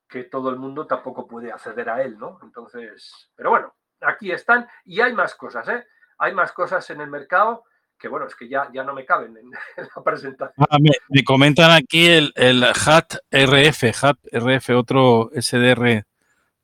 que 0.08 0.24
todo 0.24 0.50
el 0.50 0.58
mundo 0.58 0.88
tampoco 0.88 1.28
puede 1.28 1.52
acceder 1.52 1.90
a 1.90 2.02
él, 2.02 2.18
¿no? 2.18 2.40
Entonces, 2.44 3.32
pero 3.36 3.52
bueno, 3.52 3.76
aquí 4.02 4.32
están 4.32 4.68
y 4.86 5.02
hay 5.02 5.14
más 5.14 5.36
cosas, 5.36 5.68
¿eh? 5.70 5.86
hay 6.18 6.34
más 6.34 6.52
cosas 6.52 6.90
en 6.90 7.02
el 7.02 7.10
mercado 7.10 7.64
que 8.00 8.08
bueno, 8.08 8.28
es 8.28 8.36
que 8.36 8.48
ya, 8.48 8.70
ya 8.74 8.84
no 8.84 8.94
me 8.94 9.06
caben 9.06 9.36
en, 9.36 9.52
la 9.96 10.04
presentación. 10.04 10.68
Ah, 10.70 10.78
me, 10.80 11.24
comentan 11.24 11.72
aquí 11.72 12.08
el, 12.08 12.32
el 12.36 12.64
HAT 12.64 13.16
RF, 13.30 14.04
HAT 14.04 14.18
RF, 14.32 14.70
otro 14.70 15.30
SDR 15.36 16.06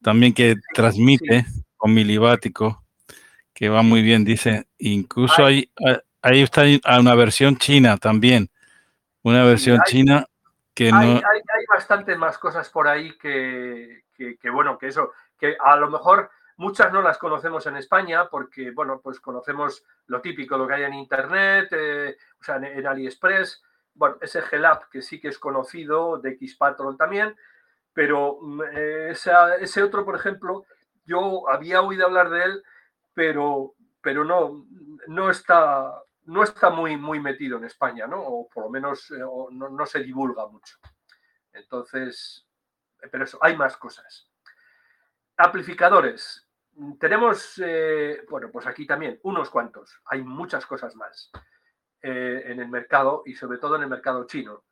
también 0.02 0.34
que 0.34 0.56
transmite 0.74 1.46
con 1.76 1.94
milivático, 1.94 2.86
que 3.54 3.70
va 3.70 3.82
muy 3.82 4.02
bien, 4.02 4.24
dice. 4.24 4.68
Incluso 4.78 5.44
hay, 5.44 5.70
ahí 6.22 6.42
está 6.42 6.64
una 7.00 7.16
versión 7.16 7.58
china 7.58 7.98
también, 7.98 8.50
una 9.26 9.44
versión 9.44 9.80
china 9.86 10.26
que 10.74 10.92
no... 10.92 10.98
Hay, 10.98 11.10
hay, 11.10 11.66
bastante 11.70 12.16
más 12.16 12.38
cosas 12.38 12.70
por 12.70 12.88
ahí 12.88 13.18
que, 13.18 14.04
que, 14.16 14.50
bueno, 14.50 14.78
que 14.78 14.88
eso, 14.88 15.12
que 15.38 15.58
a 15.60 15.76
lo 15.76 15.90
mejor 15.90 16.30
Muchas 16.58 16.94
no 16.94 17.02
las 17.02 17.18
conocemos 17.18 17.66
en 17.68 17.76
España 17.76 18.30
porque, 18.30 18.72
bueno, 18.72 19.02
pues 19.04 19.20
conocemos 19.20 19.84
lo 20.08 20.22
típico, 20.22 20.58
lo 20.58 20.66
que 20.66 20.76
hay 20.76 20.84
en 20.84 20.94
Internet, 20.94 21.68
eh, 21.72 22.16
o 22.40 22.44
sea, 22.44 22.56
en, 22.56 22.88
AliExpress. 22.88 23.62
Bueno, 23.94 24.18
ese 24.22 24.42
Gelab 24.42 24.88
que 24.90 25.02
sí 25.02 25.20
que 25.20 25.28
es 25.28 25.38
conocido, 25.38 26.18
de 26.18 26.32
X-Patrol 26.32 26.98
también, 26.98 27.36
pero 27.94 28.38
mm, 28.42 28.62
eh, 28.74 29.14
ese 29.60 29.84
otro, 29.84 30.06
por 30.06 30.16
ejemplo, 30.16 30.66
yo 31.06 31.50
había 31.50 31.82
oído 31.82 32.06
hablar 32.06 32.30
de 32.30 32.44
él, 32.44 32.64
pero, 33.14 33.74
pero 34.02 34.24
no, 34.24 34.66
no, 35.08 35.30
está, 35.30 35.92
no 36.26 36.44
está 36.44 36.70
muy, 36.70 36.98
muy 36.98 37.20
metido 37.20 37.58
en 37.58 37.66
España, 37.66 38.08
¿no? 38.08 38.22
O 38.22 38.50
por 38.50 38.66
lo 38.66 38.70
menos 38.70 39.12
eh, 39.12 39.20
no, 39.20 39.70
no 39.70 39.86
se 39.86 40.04
divulga 40.04 40.48
mucho. 40.48 40.78
Entonces, 41.54 42.46
pero 43.12 43.24
eso, 43.24 43.38
hay 43.42 43.56
más 43.56 43.78
cosas. 43.78 44.30
Amplificadores. 45.38 46.48
Tenemos, 47.00 47.62
eh, 47.64 48.26
bueno, 48.30 48.50
pues 48.52 48.68
aquí 48.68 48.86
también 48.86 49.20
unos 49.24 49.50
cuantos, 49.50 50.02
hay 50.06 50.22
muchas 50.22 50.66
cosas 50.66 50.96
más 50.96 51.32
eh, 52.02 52.44
en 52.48 52.60
el 52.60 52.68
mercado 52.68 53.24
y 53.26 53.34
sobre 53.34 53.60
todo 53.60 53.78
en 53.78 53.84
el 53.84 53.90
mercado 53.90 54.26
chino, 54.28 54.66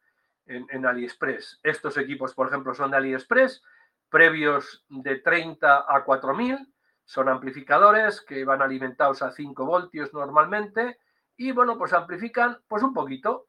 en, 0.45 0.85
AliExpress. 0.85 1.61
Estos 1.63 1.97
equipos, 1.97 2.33
por 2.33 2.47
ejemplo, 2.47 2.73
son 2.73 2.91
de 2.91 2.97
AliExpress, 2.97 3.63
previos 4.09 4.85
de 4.89 5.19
30 5.19 5.85
a 5.87 6.03
4000, 6.03 6.73
son 7.05 7.29
amplificadores 7.29 8.19
que 8.21 8.43
van 8.43 8.61
alimentados 8.61 9.21
a 9.21 9.31
5 9.31 9.65
voltios 9.65 10.13
normalmente 10.13 10.99
y 11.37 11.51
bueno, 11.51 11.77
pues 11.77 11.93
amplifican 11.93 12.59
pues 12.67 12.83
un 12.83 12.93
poquito. 12.93 13.47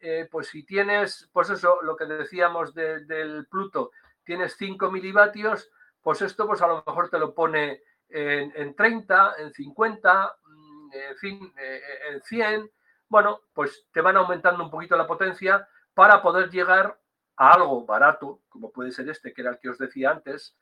Eh, 0.00 0.28
pues 0.30 0.48
si 0.48 0.64
tienes, 0.64 1.30
pues 1.32 1.48
eso, 1.48 1.80
lo 1.82 1.96
que 1.96 2.04
decíamos 2.04 2.74
del 2.74 3.46
Pluto, 3.50 3.90
tienes 4.22 4.54
5 4.58 4.90
milivatios, 4.90 5.70
pues 6.02 6.20
esto 6.20 6.46
pues 6.46 6.60
a 6.60 6.66
lo 6.66 6.84
mejor 6.86 7.08
te 7.08 7.18
lo 7.18 7.34
pone 7.34 7.82
en, 8.10 8.74
30, 8.74 9.34
en 9.38 9.52
50, 9.52 10.36
mm, 10.44 10.90
en 10.92 11.16
fin, 11.16 11.52
eh, 11.56 11.80
en 12.10 12.22
100. 12.22 12.70
Bueno, 13.08 13.40
pues 13.54 13.86
te 13.92 14.02
van 14.02 14.16
aumentando 14.16 14.62
un 14.62 14.70
poquito 14.70 14.96
la 14.96 15.06
potencia 15.06 15.66
para 15.94 16.20
poder 16.20 16.50
llegar 16.50 16.98
a 17.36 17.54
algo 17.54 17.86
barato, 17.86 18.42
como 18.48 18.70
puede 18.70 18.92
ser 18.92 19.08
este, 19.08 19.32
que 19.32 19.40
era 19.40 19.52
el 19.52 19.58
que 19.58 19.70
os 19.70 19.78
decía 19.78 20.10
antes, 20.10 20.56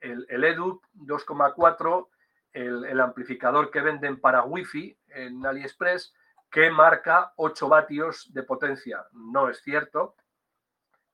el, 0.00 0.26
el 0.28 0.44
EDU 0.44 0.80
2,4, 0.94 2.08
el, 2.52 2.84
el, 2.84 3.00
amplificador 3.00 3.70
que 3.70 3.80
venden 3.80 4.20
para 4.20 4.44
Wi-Fi 4.44 4.98
en 5.08 5.44
AliExpress, 5.44 6.14
que 6.50 6.70
marca 6.70 7.32
8 7.36 7.68
vatios 7.68 8.32
de 8.32 8.42
potencia. 8.42 9.04
No 9.12 9.48
es 9.48 9.60
cierto. 9.62 10.16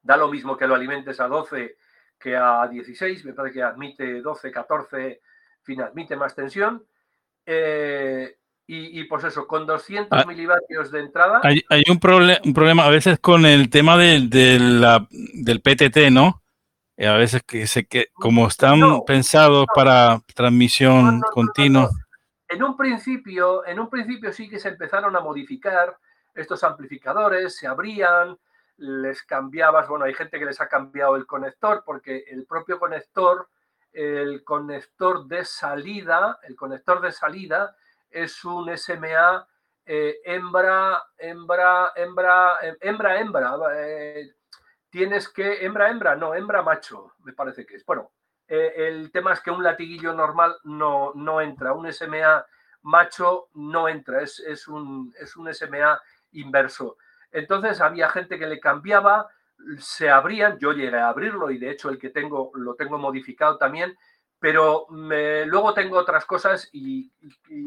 Da 0.03 0.16
lo 0.16 0.28
mismo 0.28 0.57
que 0.57 0.66
lo 0.66 0.74
alimentes 0.74 1.20
a 1.20 1.28
12 1.28 1.76
que 2.18 2.37
a 2.37 2.66
16, 2.66 3.24
me 3.26 3.35
parece 3.35 3.55
que 3.55 3.62
admite 3.62 4.22
12, 4.22 4.51
14, 4.51 5.07
en 5.07 5.18
fin, 5.62 5.82
admite 5.82 6.16
más 6.16 6.35
tensión. 6.35 6.82
Eh, 7.45 8.37
y, 8.66 9.05
pues 9.05 9.24
eso, 9.24 9.47
con 9.47 9.66
200 9.66 10.09
ah, 10.11 10.24
milivatios 10.26 10.91
de 10.91 11.01
entrada. 11.01 11.43
Hay, 11.43 11.62
un, 11.87 12.01
un, 12.43 12.55
problema 12.55 12.87
a 12.87 12.89
veces 12.89 13.18
con 13.18 13.45
el 13.45 13.68
tema 13.68 13.99
del 13.99 14.30
PTT, 14.30 16.11
¿no? 16.11 16.43
Eh, 16.97 17.09
a 17.09 17.16
veces 17.16 17.42
que 17.42 17.66
se 17.66 17.86
que 17.86 18.09
como 18.14 18.47
están 18.47 18.80
pensados 19.07 19.66
para 19.74 20.20
transmisión 20.34 21.20
continua. 21.32 21.90
En 22.49 22.62
un 22.62 22.76
principio, 22.76 23.66
en 23.66 23.80
un 23.80 23.90
principio 23.90 24.32
sí 24.32 24.49
que 24.49 24.61
se 24.61 24.68
empezaron 24.68 25.16
a 25.16 25.20
modificar 25.20 25.97
estos 26.34 26.62
amplificadores, 26.62 27.57
se 27.57 27.66
abrían, 27.66 28.38
les 28.76 29.22
cambiabas, 29.22 29.88
bueno, 29.88 30.05
hay 30.05 30.14
gente 30.14 30.38
que 30.38 30.45
les 30.45 30.61
ha 30.61 30.68
cambiado 30.68 31.16
el 31.16 31.26
conector 31.26 31.82
porque 31.84 32.24
el 32.28 32.45
propio 32.45 32.78
conector, 32.78 33.49
el 33.92 34.45
conector 34.45 35.26
de 35.26 35.45
salida, 35.45 36.38
el 36.42 36.55
conector 36.57 37.01
de 37.01 37.12
salida 37.12 37.76
es 38.11 38.45
un 38.45 38.76
SMA 38.76 39.47
eh, 39.86 40.20
hembra, 40.24 41.03
hembra, 41.18 41.92
hembra, 41.95 42.59
hembra, 42.80 43.20
hembra. 43.20 43.57
Eh, 43.74 44.30
tienes 44.95 45.28
que, 45.28 45.66
hembra, 45.66 45.90
hembra, 45.90 46.14
no, 46.14 46.36
hembra, 46.36 46.62
macho, 46.62 47.14
me 47.24 47.32
parece 47.32 47.66
que 47.66 47.74
es. 47.74 47.84
Bueno, 47.84 48.12
eh, 48.47 48.74
el 48.76 49.11
tema 49.11 49.32
es 49.32 49.40
que 49.40 49.51
un 49.51 49.64
latiguillo 49.64 50.12
normal 50.14 50.55
no, 50.62 51.11
no 51.16 51.40
entra, 51.40 51.72
un 51.72 51.92
SMA 51.92 52.47
macho 52.82 53.49
no 53.55 53.88
entra, 53.88 54.22
es, 54.22 54.38
es, 54.38 54.68
un, 54.68 55.12
es 55.18 55.36
un 55.36 55.53
SMA 55.53 56.01
inverso. 56.30 56.97
Entonces 57.32 57.80
había 57.80 58.09
gente 58.09 58.38
que 58.38 58.47
le 58.47 58.61
cambiaba, 58.61 59.26
se 59.80 60.09
abrían, 60.09 60.61
yo 60.61 60.70
llegué 60.70 60.97
a 60.97 61.09
abrirlo 61.09 61.51
y 61.51 61.59
de 61.59 61.72
hecho 61.72 61.90
el 61.90 61.99
que 61.99 62.11
tengo 62.11 62.53
lo 62.55 62.76
tengo 62.76 62.97
modificado 62.97 63.59
también, 63.59 63.99
pero 64.38 64.86
luego 64.90 65.74
tengo 65.74 65.99
otras 65.99 66.24
cosas 66.24 66.68
y, 66.72 67.11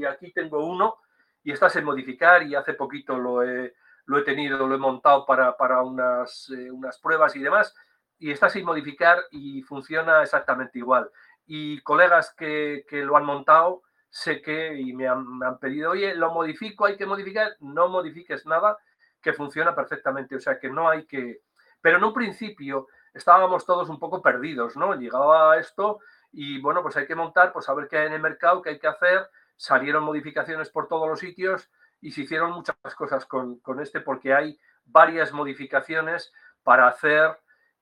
aquí 0.10 0.32
tengo 0.32 0.66
uno 0.66 0.96
y 1.44 1.52
está 1.52 1.68
en 1.78 1.84
modificar 1.84 2.44
y 2.44 2.56
hace 2.56 2.74
poquito 2.74 3.18
lo 3.18 3.44
he, 3.44 3.74
lo 4.08 4.18
he 4.18 4.24
tenido, 4.24 4.66
lo 4.66 4.74
he 4.74 4.80
montado 4.80 5.26
para, 5.26 5.84
unas, 5.84 6.50
eh, 6.50 6.72
unas 6.72 6.98
pruebas 6.98 7.36
y 7.36 7.40
demás 7.40 7.76
y 8.18 8.32
está 8.32 8.50
sin 8.50 8.66
modificar 8.66 9.20
y 9.32 9.62
funciona 9.62 10.24
exactamente 10.24 10.80
igual. 10.80 11.12
Y 11.46 11.82
colegas 11.82 12.34
que, 12.36 12.84
lo 12.92 13.16
han 13.16 13.26
montado, 13.26 13.84
sé 14.10 14.42
que 14.42 14.80
y 14.80 14.94
me 14.94 15.08
han, 15.08 15.38
me 15.38 15.46
han, 15.46 15.60
pedido, 15.60 15.92
oye, 15.92 16.16
lo 16.16 16.34
modifico, 16.34 16.86
hay 16.86 16.98
que 16.98 17.06
modificar, 17.06 17.56
no 17.60 17.90
modifiques 17.90 18.46
nada, 18.46 18.78
que 19.22 19.34
funciona 19.34 19.76
perfectamente. 19.76 20.36
O 20.36 20.40
sea 20.40 20.58
que 20.58 20.70
no 20.70 20.90
hay 20.90 21.06
que... 21.06 21.42
Pero 21.82 21.98
en 21.98 22.04
un 22.06 22.14
principio 22.14 22.88
estábamos 23.14 23.66
todos 23.66 23.90
un 23.90 24.00
poco 24.00 24.22
perdidos, 24.22 24.76
¿no? 24.78 24.96
Llegaba 24.96 25.58
esto 25.58 26.00
y 26.32 26.60
bueno, 26.62 26.82
pues 26.82 26.98
hay 26.98 27.06
que 27.06 27.16
montar, 27.16 27.54
pues 27.54 27.70
a 27.70 27.74
ver 27.74 27.88
qué 27.88 27.98
hay 27.98 28.08
en 28.08 28.14
el 28.14 28.22
mercado, 28.22 28.62
qué 28.62 28.72
hay 28.72 28.80
que 28.80 28.88
hacer. 28.88 29.30
Salieron 29.58 30.04
modificaciones 30.04 30.70
por 30.70 30.88
todos 30.88 31.08
los 31.08 31.20
sitios 31.20 31.70
y 32.02 32.12
se 32.12 32.22
hicieron 32.22 32.52
muchas 32.52 32.76
cosas 32.96 33.26
con, 33.26 33.60
con 33.60 33.80
este 33.80 34.02
porque 34.02 34.34
hay 34.34 34.60
varias 34.86 35.32
modificaciones 35.32 36.32
para 36.64 36.88
hacer 36.88 37.38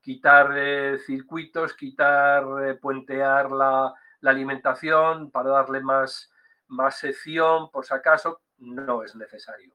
quitar 0.06 0.52
eh, 0.56 1.00
circuitos, 1.00 1.74
quitar, 1.74 2.46
eh, 2.64 2.76
puentear 2.76 3.52
la, 3.52 3.92
alimentación 4.22 5.30
para 5.30 5.50
darle 5.50 5.82
más, 5.82 6.32
más 6.68 6.98
sección, 6.98 7.70
por 7.70 7.86
si 7.86 7.94
acaso, 7.94 8.42
no 8.58 9.04
es 9.04 9.16
necesario. 9.16 9.72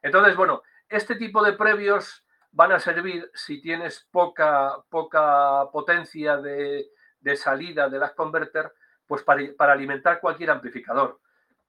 Entonces, 0.00 0.36
bueno, 0.36 0.62
este 0.88 1.16
tipo 1.16 1.42
de 1.42 1.54
previos 1.54 2.24
van 2.52 2.72
a 2.72 2.80
servir 2.80 3.30
si 3.34 3.60
tienes 3.60 4.06
poca, 4.12 4.76
poca 4.88 5.68
potencia 5.72 6.36
de, 6.36 6.88
salida 7.36 7.88
de 7.88 7.98
las 7.98 8.12
converter, 8.12 8.72
pues 9.06 9.22
para, 9.22 9.72
alimentar 9.72 10.20
cualquier 10.20 10.50
amplificador. 10.50 11.20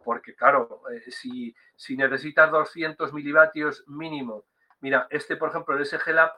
Porque 0.03 0.35
claro, 0.35 0.81
eh, 0.91 1.11
si, 1.11 1.55
si 1.75 1.95
necesitas 1.95 2.51
200 2.51 3.13
milivatios 3.13 3.83
mínimo, 3.87 4.45
mira, 4.79 5.07
este 5.09 5.35
por 5.35 5.49
ejemplo, 5.49 5.77
el 5.77 5.85
SG 5.85 6.13
Lab, 6.13 6.31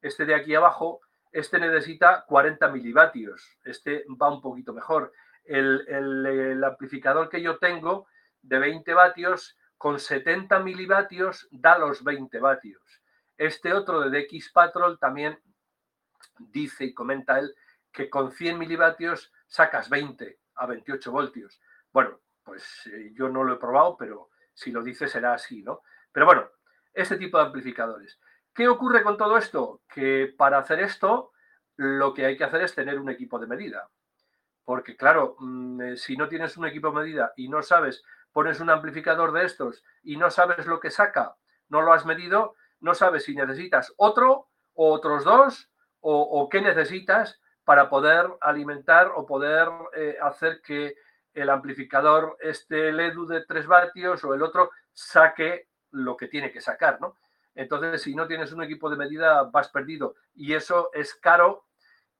este 0.00 0.24
de 0.24 0.34
aquí 0.34 0.54
abajo, 0.54 1.00
este 1.36 1.58
necesita 1.60 2.24
40 2.26 2.68
milivatios. 2.68 3.58
Este 3.62 4.06
va 4.20 4.32
un 4.32 4.40
poquito 4.40 4.72
mejor. 4.72 5.12
El, 5.44 6.64
amplificador 6.64 7.28
que 7.28 7.42
yo 7.42 7.58
tengo 7.58 8.06
de 8.40 8.58
20 8.58 8.94
vatios 8.94 9.58
con 9.76 10.00
70 10.00 10.60
milivatios 10.60 11.46
da 11.50 11.76
los 11.78 12.02
20 12.02 12.40
vatios. 12.40 12.82
Este 13.36 13.74
otro 13.74 14.00
de 14.00 14.22
DX 14.22 14.50
Patrol 14.50 14.98
también 14.98 15.38
dice 16.38 16.86
y 16.86 16.94
comenta 16.94 17.38
él 17.38 17.54
que 17.92 18.08
con 18.08 18.32
100 18.32 18.58
milivatios 18.58 19.30
sacas 19.46 19.90
20 19.90 20.38
a 20.54 20.66
28 20.66 21.12
voltios. 21.12 21.60
Bueno, 21.92 22.18
pues 22.46 22.86
eh, 22.86 23.10
yo 23.12 23.28
no 23.28 23.42
lo 23.42 23.54
he 23.54 23.58
probado, 23.58 23.96
pero 23.98 24.30
si 24.54 24.70
lo 24.70 24.82
dice 24.82 25.08
será 25.08 25.34
así, 25.34 25.62
¿no? 25.62 25.82
Pero 26.12 26.26
bueno, 26.26 26.48
este 26.94 27.18
tipo 27.18 27.36
de 27.36 27.44
amplificadores. 27.44 28.18
¿Qué 28.54 28.68
ocurre 28.68 29.02
con 29.02 29.18
todo 29.18 29.36
esto? 29.36 29.82
Que 29.92 30.32
para 30.38 30.58
hacer 30.58 30.80
esto 30.80 31.32
lo 31.74 32.14
que 32.14 32.24
hay 32.24 32.36
que 32.36 32.44
hacer 32.44 32.62
es 32.62 32.74
tener 32.74 33.00
un 33.00 33.10
equipo 33.10 33.38
de 33.40 33.48
medida. 33.48 33.90
Porque 34.64 34.96
claro, 34.96 35.36
mm, 35.40 35.80
eh, 35.82 35.96
si 35.96 36.16
no 36.16 36.28
tienes 36.28 36.56
un 36.56 36.66
equipo 36.66 36.88
de 36.88 36.94
medida 36.94 37.32
y 37.36 37.48
no 37.48 37.62
sabes, 37.62 38.04
pones 38.32 38.60
un 38.60 38.70
amplificador 38.70 39.32
de 39.32 39.44
estos 39.44 39.82
y 40.04 40.16
no 40.16 40.30
sabes 40.30 40.66
lo 40.66 40.78
que 40.78 40.90
saca, 40.90 41.36
no 41.68 41.82
lo 41.82 41.92
has 41.92 42.06
medido, 42.06 42.54
no 42.80 42.94
sabes 42.94 43.24
si 43.24 43.34
necesitas 43.34 43.92
otro 43.96 44.48
o 44.74 44.92
otros 44.92 45.24
dos 45.24 45.70
o, 46.00 46.48
qué 46.48 46.60
necesitas 46.60 47.40
para 47.64 47.90
poder 47.90 48.28
alimentar 48.40 49.10
o 49.16 49.26
poder 49.26 49.68
eh, 49.96 50.16
hacer 50.22 50.62
que 50.62 50.94
el 51.36 51.50
amplificador, 51.50 52.38
este 52.40 52.90
LEDU 52.92 53.26
de 53.26 53.44
3 53.44 53.66
vatios 53.66 54.24
o 54.24 54.34
el 54.34 54.42
otro, 54.42 54.70
saque 54.92 55.68
lo 55.90 56.16
que 56.16 56.28
tiene 56.28 56.50
que 56.50 56.62
sacar, 56.62 56.98
¿no? 56.98 57.16
Entonces, 57.54 58.02
si 58.02 58.14
no 58.14 58.26
tienes 58.26 58.52
un 58.52 58.62
equipo 58.62 58.88
de 58.88 58.96
medida, 58.96 59.42
vas 59.44 59.68
perdido. 59.68 60.14
Y 60.34 60.54
eso 60.54 60.90
es 60.94 61.14
caro 61.14 61.66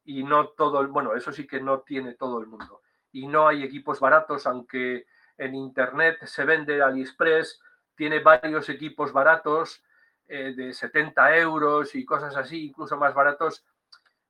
y 0.04 0.22
no 0.22 0.48
todo 0.48 0.80
el, 0.82 0.88
bueno, 0.88 1.14
eso 1.14 1.32
sí 1.32 1.46
que 1.46 1.60
no 1.60 1.80
tiene 1.80 2.14
todo 2.14 2.40
el 2.40 2.46
mundo. 2.46 2.82
Y 3.10 3.26
no 3.26 3.48
hay 3.48 3.62
equipos 3.62 4.00
baratos, 4.00 4.46
aunque 4.46 5.06
en 5.38 5.54
Internet 5.54 6.18
se 6.24 6.44
vende 6.44 6.82
AliExpress, 6.82 7.60
tiene 7.94 8.20
varios 8.20 8.68
equipos 8.68 9.12
baratos 9.12 9.82
eh, 10.28 10.52
de 10.54 10.74
70 10.74 11.36
euros 11.38 11.94
y 11.94 12.04
cosas 12.04 12.36
así, 12.36 12.66
incluso 12.66 12.98
más 12.98 13.14
baratos. 13.14 13.64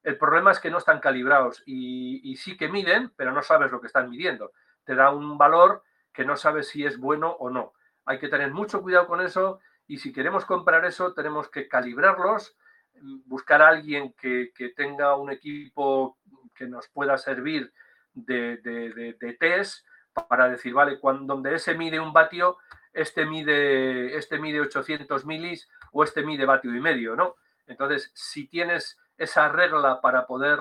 El 0.05 0.16
problema 0.16 0.53
es 0.53 0.61
que 0.61 0.70
no 0.70 0.78
están 0.78 1.01
calibrados 1.01 1.64
y, 1.66 2.30
y 2.30 2.37
sí 2.37 2.57
que 2.57 2.68
miden, 2.68 3.12
pero 3.16 3.32
no 3.32 3.43
sabes 3.43 3.72
lo 3.72 3.80
que 3.80 3.89
están 3.89 4.09
midiendo. 4.09 4.53
Te 4.87 4.95
da 4.95 5.11
un 5.11 5.37
valor 5.37 5.82
que 6.12 6.24
no 6.24 6.37
sabes 6.37 6.68
si 6.68 6.87
es 6.87 6.99
bueno 6.99 7.30
o 7.32 7.51
no. 7.51 7.74
Hay 8.07 8.18
que 8.18 8.28
tener 8.28 8.53
mucho 8.53 8.80
cuidado 8.80 9.07
con 9.07 9.20
eso 9.20 9.61
y 9.87 9.99
si 9.99 10.12
queremos 10.12 10.45
comprar 10.47 10.84
eso, 10.84 11.12
tenemos 11.12 11.51
que 11.51 11.68
calibrarlos, 11.68 12.57
buscar 13.26 13.61
a 13.62 13.68
alguien 13.68 14.14
que, 14.14 14.53
tenga 14.74 15.16
un 15.16 15.30
equipo 15.30 16.18
que 16.55 16.66
nos 16.66 16.89
pueda 16.89 17.18
servir 17.18 17.72
de, 18.14 19.37
test 19.39 19.84
para 20.28 20.49
decir, 20.49 20.72
vale, 20.72 20.99
cuando, 20.99 21.34
donde 21.34 21.55
ese 21.55 21.74
mide 21.74 22.01
un 22.01 22.12
vatio, 22.12 22.57
este 22.93 23.26
mide, 23.26 24.16
este 24.16 24.39
mide 24.39 24.61
800 24.61 25.26
milis 25.26 25.68
o 25.93 26.03
este 26.03 26.22
mide 26.22 26.47
vatio 26.47 26.74
y 26.74 26.80
medio, 26.80 27.14
¿no? 27.14 27.37
Entonces, 27.66 28.11
si 28.14 28.47
tienes 28.49 28.99
esa 29.18 29.49
regla 29.49 30.01
para 30.01 30.26
poder 30.26 30.61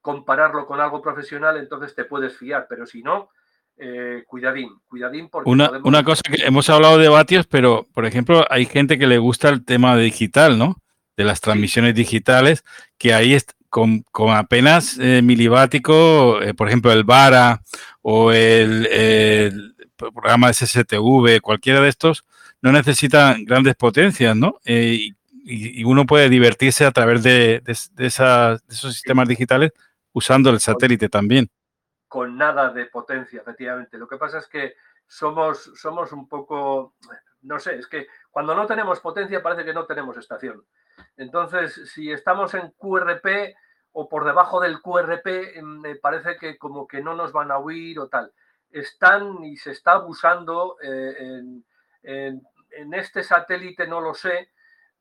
compararlo 0.00 0.66
con 0.66 0.80
algo 0.80 1.02
profesional, 1.02 1.56
entonces 1.56 1.94
te 1.94 2.04
puedes 2.04 2.36
fiar, 2.36 2.66
pero 2.68 2.86
si 2.86 3.02
no, 3.02 3.30
eh, 3.78 4.22
cuidadín, 4.26 4.70
cuidadín 4.86 5.28
porque 5.28 5.50
una, 5.50 6.04
cosa 6.04 6.22
que 6.22 6.44
hemos 6.44 6.70
hablado 6.70 6.98
de 6.98 7.08
vatios, 7.08 7.46
pero 7.46 7.88
por 7.92 8.06
ejemplo 8.06 8.44
hay 8.48 8.66
gente 8.66 8.98
que 8.98 9.06
le 9.06 9.18
gusta 9.18 9.48
el 9.48 9.64
tema 9.64 9.96
digital, 9.96 10.58
¿no? 10.58 10.76
De 11.16 11.24
las 11.24 11.40
transmisiones 11.40 11.94
digitales, 11.94 12.64
que 12.98 13.12
ahí 13.12 13.34
es, 13.34 13.46
con, 13.68 14.04
apenas 14.30 14.98
eh, 15.00 15.20
milibático, 15.22 16.40
eh, 16.42 16.54
por 16.54 16.68
ejemplo 16.68 16.92
el 16.92 17.04
VARA 17.04 17.62
o 18.02 18.30
el, 18.30 19.74
programa 19.96 20.52
SSTV, 20.52 21.40
cualquiera 21.40 21.80
de 21.80 21.88
estos, 21.88 22.24
no 22.60 22.72
necesitan 22.72 23.44
grandes 23.44 23.74
potencias, 23.74 24.36
¿no? 24.36 24.60
Y, 24.64 25.14
uno 25.84 26.06
puede 26.06 26.28
divertirse 26.28 26.84
a 26.84 26.92
través 26.92 27.24
de, 27.24 27.62
de 27.64 28.06
esos 28.06 28.60
sistemas 28.94 29.26
digitales 29.26 29.72
usando 30.12 30.50
el 30.50 30.60
satélite 30.60 31.08
también 31.08 31.50
con 32.12 32.36
nada 32.36 32.68
de 32.68 32.84
potencia, 32.84 33.40
efectivamente. 33.40 33.96
Lo 33.96 34.06
que 34.06 34.18
pasa 34.18 34.36
es 34.36 34.46
que 34.46 34.74
somos, 35.06 35.72
somos 35.76 36.12
un 36.12 36.28
poco, 36.28 36.92
no 37.40 37.58
sé, 37.58 37.76
es 37.76 37.86
que 37.86 38.06
cuando 38.30 38.54
no 38.54 38.66
tenemos 38.66 39.00
potencia 39.00 39.42
parece 39.42 39.64
que 39.64 39.72
no 39.72 39.86
tenemos 39.86 40.18
estación. 40.18 40.62
Entonces, 41.16 41.90
si 41.90 42.12
estamos 42.12 42.52
en 42.52 42.70
QRP 42.72 43.56
o 43.92 44.10
por 44.10 44.26
debajo 44.26 44.60
del 44.60 44.82
QRP, 44.82 45.62
me 45.62 45.96
parece 45.96 46.36
que 46.36 46.58
como 46.58 46.86
que 46.86 47.00
no 47.00 47.14
nos 47.14 47.32
van 47.32 47.50
a 47.50 47.58
huir 47.58 47.98
o 47.98 48.08
tal. 48.08 48.30
Están 48.68 49.42
y 49.42 49.56
se 49.56 49.70
está 49.70 49.92
abusando 49.92 50.76
eh, 50.82 51.16
en, 51.18 51.64
en, 52.72 52.92
este 52.92 53.22
satélite, 53.22 53.86
no 53.86 54.02
lo 54.02 54.12
sé, 54.12 54.50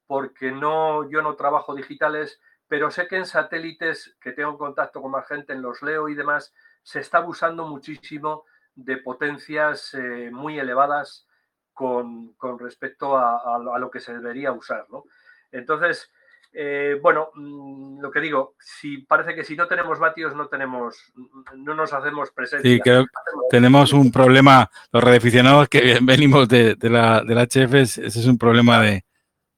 porque 0.08 0.50
no, 0.50 1.10
yo 1.10 1.22
no 1.22 1.36
trabajo 1.36 1.76
digitales, 1.76 2.40
pero 2.70 2.90
sé 2.90 3.10
que 3.10 3.18
en 3.18 3.26
satélites 3.26 4.16
que 4.22 4.32
tengo 4.32 4.58
contacto 4.58 5.02
con 5.02 5.12
más 5.12 5.28
gente, 5.28 5.52
en 5.52 5.62
los 5.62 5.82
leo 5.82 6.08
y 6.08 6.16
demás, 6.16 6.54
se 6.84 7.00
está 7.00 7.20
abusando 7.20 7.68
muchísimo 7.68 8.46
de 8.76 8.98
potencias 8.98 9.94
eh, 9.94 10.30
muy 10.32 10.60
elevadas 10.60 11.28
con, 11.74 12.36
respecto 12.60 13.18
a, 13.18 13.58
lo 13.80 13.90
que 13.90 14.00
se 14.00 14.14
debería 14.14 14.52
usar. 14.52 14.86
¿no? 14.90 15.06
Entonces, 15.52 16.12
eh, 16.54 17.00
bueno, 17.02 17.30
mm, 17.34 18.02
lo 18.02 18.12
que 18.12 18.20
digo, 18.20 18.56
si 18.60 19.00
parece 19.00 19.34
que 19.34 19.44
si 19.44 19.56
no 19.56 19.68
tenemos 19.68 19.98
vatios 20.00 20.36
no 20.36 20.48
tenemos, 20.48 21.12
no 21.56 21.74
nos 21.74 21.94
hacemos 21.94 22.32
presencia. 22.32 22.70
Sí, 22.70 22.80
creo 22.82 23.06
que 23.06 23.10
tenemos 23.50 23.94
un 23.94 24.12
problema, 24.12 24.70
los 24.92 25.04
redeficionados 25.04 25.70
que 25.70 26.00
venimos 26.02 26.48
de, 26.48 26.78
la, 26.82 27.24
del 27.24 27.38
HF, 27.38 27.74
ese 27.74 28.08
es 28.08 28.26
un 28.26 28.38
problema 28.38 28.80
de 28.82 29.06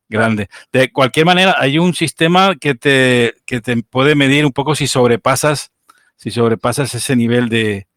grande. 0.08 0.48
De 0.72 0.92
cualquier 0.92 1.26
manera, 1.26 1.56
hay 1.58 1.80
un 1.80 1.94
sistema 1.94 2.56
que 2.56 2.76
te, 2.76 3.34
que 3.46 3.60
te 3.60 3.82
puede 3.84 4.16
medir 4.16 4.46
un 4.46 4.54
poco 4.54 4.76
si 4.76 4.88
sobrepasas 4.88 5.73
si 6.16 6.32
sobrepasas 6.32 6.94
ese 6.96 7.16
nivel 7.16 7.50
de, 7.50 7.88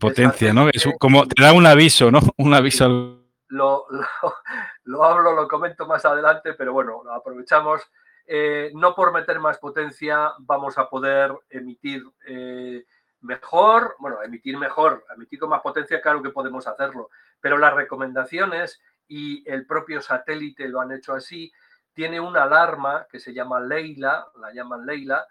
potencia, 0.00 0.52
¿no? 0.52 0.68
Es 0.70 0.88
como 0.98 1.26
te 1.26 1.42
da 1.42 1.52
un 1.52 1.66
aviso, 1.66 2.10
¿no? 2.10 2.20
Un 2.38 2.54
aviso. 2.54 3.20
Lo, 3.48 3.86
lo, 4.84 5.04
hablo, 5.04 5.34
lo 5.34 5.46
comento 5.46 5.86
más 5.86 6.04
adelante, 6.04 6.54
pero 6.54 6.72
bueno, 6.72 7.02
lo 7.04 7.12
aprovechamos. 7.12 7.82
Eh, 8.26 8.72
no 8.74 8.94
por 8.94 9.12
meter 9.12 9.38
más 9.38 9.58
potencia 9.58 10.32
vamos 10.38 10.78
a 10.78 10.88
poder 10.88 11.30
emitir 11.50 12.02
eh, 12.26 12.84
mejor, 13.20 13.96
bueno, 13.98 14.22
emitir 14.22 14.56
mejor, 14.56 15.04
emitir 15.14 15.38
con 15.38 15.50
más 15.50 15.60
potencia, 15.60 16.00
claro 16.00 16.22
que 16.22 16.30
podemos 16.30 16.66
hacerlo, 16.66 17.10
pero 17.40 17.58
las 17.58 17.74
recomendaciones 17.74 18.80
y 19.08 19.48
el 19.50 19.66
propio 19.66 20.00
satélite 20.00 20.68
lo 20.68 20.80
han 20.80 20.92
hecho 20.92 21.12
así, 21.12 21.52
tiene 21.92 22.18
una 22.18 22.44
alarma 22.44 23.06
que 23.10 23.20
se 23.20 23.32
llama 23.34 23.60
Leila, 23.60 24.26
la 24.36 24.52
llaman 24.52 24.86
Leila, 24.86 25.26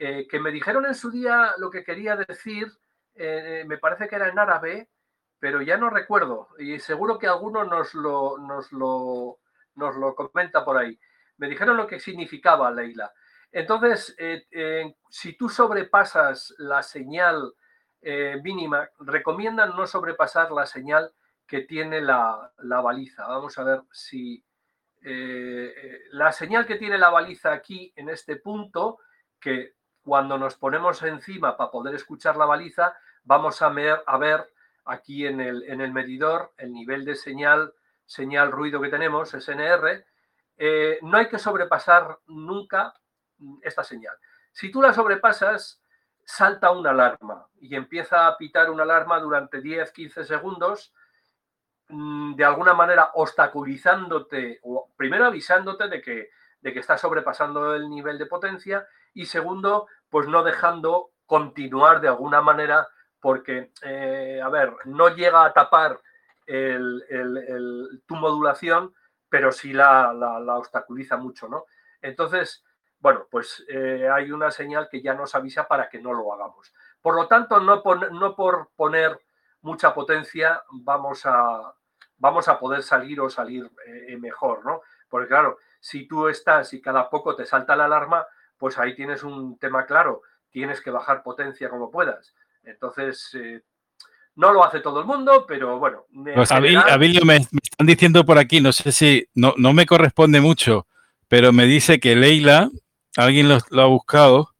eh, 0.00 0.28
que 0.28 0.38
me 0.38 0.52
dijeron 0.52 0.86
en 0.86 0.94
su 0.94 1.10
día 1.10 1.54
lo 1.58 1.70
que 1.70 1.82
quería 1.82 2.14
decir, 2.14 2.72
eh, 3.16 3.64
me 3.66 3.78
parece 3.78 4.06
que 4.06 4.14
era 4.14 4.28
en 4.28 4.38
árabe, 4.38 4.88
pero 5.40 5.60
ya 5.60 5.76
no 5.76 5.90
recuerdo 5.90 6.50
y 6.56 6.78
seguro 6.78 7.18
que 7.18 7.26
alguno 7.26 7.64
nos 7.64 7.94
lo, 7.94 8.38
nos 8.38 8.70
lo, 8.70 9.38
nos 9.74 9.96
lo 9.96 10.14
comenta 10.14 10.64
por 10.64 10.76
ahí. 10.76 10.98
Me 11.38 11.48
dijeron 11.48 11.76
lo 11.76 11.88
que 11.88 11.98
significaba 11.98 12.70
Leila. 12.70 13.12
Entonces, 13.50 14.14
eh, 14.18 14.94
si 15.10 15.36
tú 15.36 15.48
sobrepasas 15.48 16.54
la 16.58 16.82
señal 16.82 17.54
mínima, 18.42 18.88
recomiendan 19.00 19.74
no 19.74 19.84
sobrepasar 19.84 20.52
la 20.52 20.66
señal 20.66 21.12
que 21.44 21.62
tiene 21.62 22.00
la, 22.00 22.52
la 22.58 22.80
baliza. 22.80 23.26
Vamos 23.26 23.58
a 23.58 23.64
ver 23.64 23.82
si 23.90 24.44
la 25.02 26.30
señal 26.30 26.66
que 26.66 26.76
tiene 26.76 26.98
la 26.98 27.10
baliza 27.10 27.52
aquí 27.52 27.92
en 27.96 28.08
este 28.08 28.36
punto, 28.36 28.98
que 29.40 29.77
cuando 30.08 30.38
nos 30.38 30.54
ponemos 30.56 31.02
encima 31.02 31.54
para 31.54 31.70
poder 31.70 31.94
escuchar 31.94 32.34
la 32.38 32.46
baliza, 32.46 32.96
vamos 33.24 33.60
a 33.60 33.68
ver, 33.68 34.50
aquí 34.86 35.26
en 35.26 35.38
el, 35.38 35.92
medidor 35.92 36.54
el 36.56 36.72
nivel 36.72 37.04
de 37.04 37.14
señal, 37.14 37.74
señal 38.06 38.50
ruido 38.50 38.80
que 38.80 38.88
tenemos, 38.88 39.32
SNR. 39.32 40.06
Eh, 40.56 40.98
no 41.02 41.18
hay 41.18 41.28
que 41.28 41.38
sobrepasar 41.38 42.20
nunca 42.26 42.94
esta 43.60 43.84
señal. 43.84 44.16
Si 44.50 44.72
tú 44.72 44.80
la 44.80 44.94
sobrepasas, 44.94 45.82
salta 46.24 46.70
una 46.70 46.92
alarma 46.92 47.46
y 47.60 47.76
empieza 47.76 48.28
a 48.28 48.38
pitar 48.38 48.70
una 48.70 48.84
alarma 48.84 49.20
durante 49.20 49.60
10, 49.60 49.92
15 49.92 50.24
segundos, 50.24 50.94
mm, 51.88 52.34
de 52.34 52.44
alguna 52.46 52.72
manera 52.72 53.10
obstaculizándote 53.12 54.60
o 54.62 54.90
primero 54.96 55.26
avisándote 55.26 55.86
de 55.88 56.00
que, 56.00 56.30
de 56.62 56.72
que 56.72 56.80
está 56.80 56.96
sobrepasando 56.96 57.74
el 57.74 57.90
nivel 57.90 58.16
de 58.16 58.24
potencia 58.24 58.88
y 59.14 59.26
segundo, 59.26 59.86
pues 60.08 60.28
no 60.28 60.42
dejando 60.42 61.10
continuar 61.26 62.00
de 62.00 62.08
alguna 62.08 62.40
manera, 62.40 62.88
porque, 63.20 63.72
eh, 63.82 64.40
a 64.42 64.48
ver, 64.48 64.74
no 64.84 65.08
llega 65.14 65.44
a 65.44 65.52
tapar 65.52 66.00
tu 66.46 68.16
modulación, 68.16 68.94
pero 69.28 69.52
sí 69.52 69.74
la, 69.74 70.10
obstaculiza 70.56 71.18
mucho, 71.18 71.46
¿no? 71.46 71.66
Entonces, 72.00 72.64
bueno, 73.00 73.26
pues 73.30 73.64
eh, 73.68 74.08
hay 74.10 74.32
una 74.32 74.50
señal 74.50 74.88
que 74.90 75.02
ya 75.02 75.12
nos 75.12 75.34
avisa 75.34 75.68
para 75.68 75.90
que 75.90 76.00
no 76.00 76.14
lo 76.14 76.32
hagamos. 76.32 76.72
Por 77.02 77.14
lo 77.14 77.28
tanto, 77.28 77.60
no, 77.60 77.82
no 78.12 78.34
por 78.34 78.70
poner 78.74 79.20
mucha 79.60 79.92
potencia 79.92 80.62
vamos 80.70 81.26
a, 81.26 81.74
vamos 82.16 82.48
a 82.48 82.58
poder 82.58 82.82
salir 82.82 83.20
o 83.20 83.30
salir 83.30 83.70
eh, 83.86 84.16
mejor, 84.16 84.64
¿no? 84.64 84.82
Porque 85.08 85.28
claro, 85.28 85.58
si 85.80 86.06
tú 86.06 86.28
estás 86.28 86.72
y 86.74 86.80
cada 86.80 87.08
poco 87.08 87.34
te 87.34 87.46
salta 87.46 87.76
la 87.76 87.86
alarma, 87.86 88.26
pues 88.58 88.78
ahí 88.78 88.94
tienes 88.94 89.22
un 89.22 89.58
tema 89.58 89.86
claro, 89.86 90.22
tienes 90.50 90.80
que 90.80 90.90
bajar 90.90 91.22
potencia 91.22 91.68
como 91.70 91.90
puedas. 91.90 92.34
Entonces, 92.64 93.30
eh, 93.34 93.62
no 94.38 94.52
lo 94.52 94.64
hace 94.64 94.80
todo 94.80 95.00
el 95.00 95.06
mundo, 95.06 95.44
pero 95.46 95.78
bueno. 95.78 96.06
Pues 96.34 96.52
Abilio, 96.52 97.24
me, 97.24 97.36
están 97.36 97.86
diciendo 97.86 98.24
por 98.24 98.38
aquí, 98.38 98.60
no 98.60 98.72
sé 98.72 98.92
si, 98.92 99.26
no, 99.34 99.54
no 99.56 99.72
me 99.72 99.86
corresponde 99.86 100.40
mucho, 100.40 100.86
pero 101.26 101.52
me 101.52 101.66
dice 101.66 101.98
que 101.98 102.14
Leila, 102.14 102.70
alguien 103.16 103.48
lo, 103.48 103.82
ha 103.82 103.86
buscado 103.86 104.54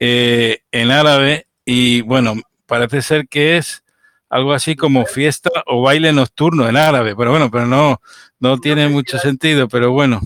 eh, 0.00 0.60
en 0.70 0.90
árabe 0.90 1.46
y 1.64 2.02
bueno, 2.02 2.34
parece 2.66 3.00
ser 3.00 3.28
que 3.28 3.56
es 3.56 3.84
algo 4.28 4.52
así 4.52 4.76
como 4.76 5.06
fiesta 5.06 5.50
o 5.66 5.82
baile 5.82 6.12
nocturno 6.12 6.68
en 6.68 6.76
árabe, 6.76 7.14
pero 7.16 7.30
bueno, 7.30 7.50
pero 7.50 7.66
no, 7.66 8.00
no 8.38 8.58
tiene 8.58 8.88
mucho 8.88 9.18
sentido, 9.18 9.68
pero 9.68 9.92
bueno. 9.92 10.20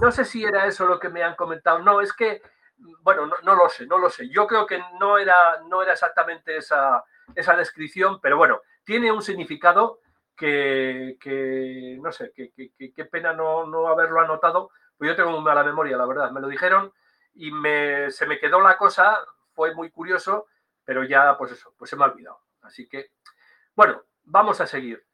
No 0.00 0.10
sé 0.10 0.24
si 0.24 0.42
era 0.42 0.66
eso 0.66 0.86
lo 0.86 0.98
que 0.98 1.10
me 1.10 1.22
han 1.22 1.36
comentado. 1.36 1.78
No, 1.80 2.00
es 2.00 2.12
que, 2.14 2.40
bueno, 3.02 3.30
no, 3.42 3.54
lo 3.54 3.68
sé, 3.68 3.86
no 3.86 3.98
lo 3.98 4.08
sé. 4.08 4.30
Yo 4.30 4.46
creo 4.46 4.66
que 4.66 4.82
no 4.98 5.18
era, 5.18 5.60
no 5.68 5.82
era 5.82 5.92
exactamente 5.92 6.56
esa, 6.56 7.04
esa 7.34 7.54
descripción, 7.54 8.18
pero 8.20 8.38
bueno, 8.38 8.60
tiene 8.82 9.12
un 9.12 9.22
significado 9.22 10.00
que, 10.34 11.98
no 12.00 12.10
sé, 12.12 12.32
qué 12.34 13.04
pena 13.04 13.34
no, 13.34 13.66
no, 13.66 13.88
haberlo 13.88 14.20
anotado, 14.20 14.70
pues 14.96 15.10
yo 15.10 15.16
tengo 15.16 15.32
muy 15.32 15.42
mala 15.42 15.62
memoria, 15.62 15.98
la 15.98 16.06
verdad. 16.06 16.30
Me 16.30 16.40
lo 16.40 16.48
dijeron 16.48 16.92
y 17.34 17.50
me, 17.50 18.10
se 18.10 18.26
me 18.26 18.38
quedó 18.38 18.60
la 18.60 18.78
cosa, 18.78 19.18
fue 19.52 19.74
muy 19.74 19.90
curioso, 19.90 20.46
pero 20.82 21.04
ya, 21.04 21.36
pues 21.36 21.52
eso, 21.52 21.74
pues 21.76 21.90
se 21.90 21.96
me 21.96 22.04
ha 22.04 22.08
olvidado. 22.08 22.40
Así 22.62 22.88
que, 22.88 23.10
bueno, 23.74 24.02
vamos 24.24 24.62
a 24.62 24.66
seguir. 24.66 25.04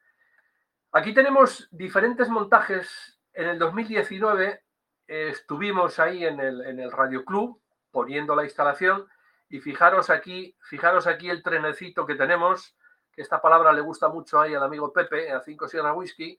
Aquí 0.93 1.13
tenemos 1.13 1.69
diferentes 1.73 2.29
montajes. 2.29 3.19
En 3.33 3.49
el 3.49 3.59
2019 3.59 4.66
estuvimos 5.07 5.99
ahí 5.99 6.25
en 6.25 6.41
el, 6.41 6.63
en 6.63 6.81
el 6.81 6.91
Radio 6.91 7.25
Club 7.25 7.61
poniendo 7.91 8.35
la 8.35 8.45
instalación 8.45 9.07
y 9.49 9.61
fijaros 9.61 10.11
aquí, 10.11 10.57
fijaros 10.61 11.07
aquí 11.07 11.31
el 11.31 11.43
trenecito 11.43 12.05
que 12.05 12.15
tenemos, 12.15 12.77
que 13.13 13.23
esta 13.23 13.41
palabra 13.41 13.73
le 13.73 13.81
gusta 13.81 14.09
mucho 14.09 14.41
ahí 14.41 14.55
al 14.55 14.63
amigo 14.63 14.93
Pepe, 14.93 15.31
a 15.31 15.41
5 15.41 15.69
Sierra 15.69 15.93
Whisky, 15.93 16.39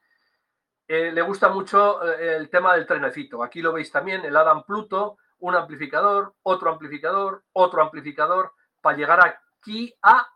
eh, 0.87 1.11
le 1.11 1.21
gusta 1.21 1.49
mucho 1.49 2.05
eh, 2.05 2.37
el 2.37 2.49
tema 2.49 2.75
del 2.75 2.85
trenecito. 2.85 3.43
Aquí 3.43 3.61
lo 3.61 3.73
veis 3.73 3.91
también, 3.91 4.23
el 4.23 4.35
Adam 4.35 4.63
Pluto, 4.63 5.17
un 5.39 5.55
amplificador, 5.55 6.35
otro 6.43 6.71
amplificador, 6.71 7.43
otro 7.53 7.81
amplificador, 7.81 8.53
para 8.81 8.97
llegar 8.97 9.37
aquí 9.59 9.93
a 10.01 10.27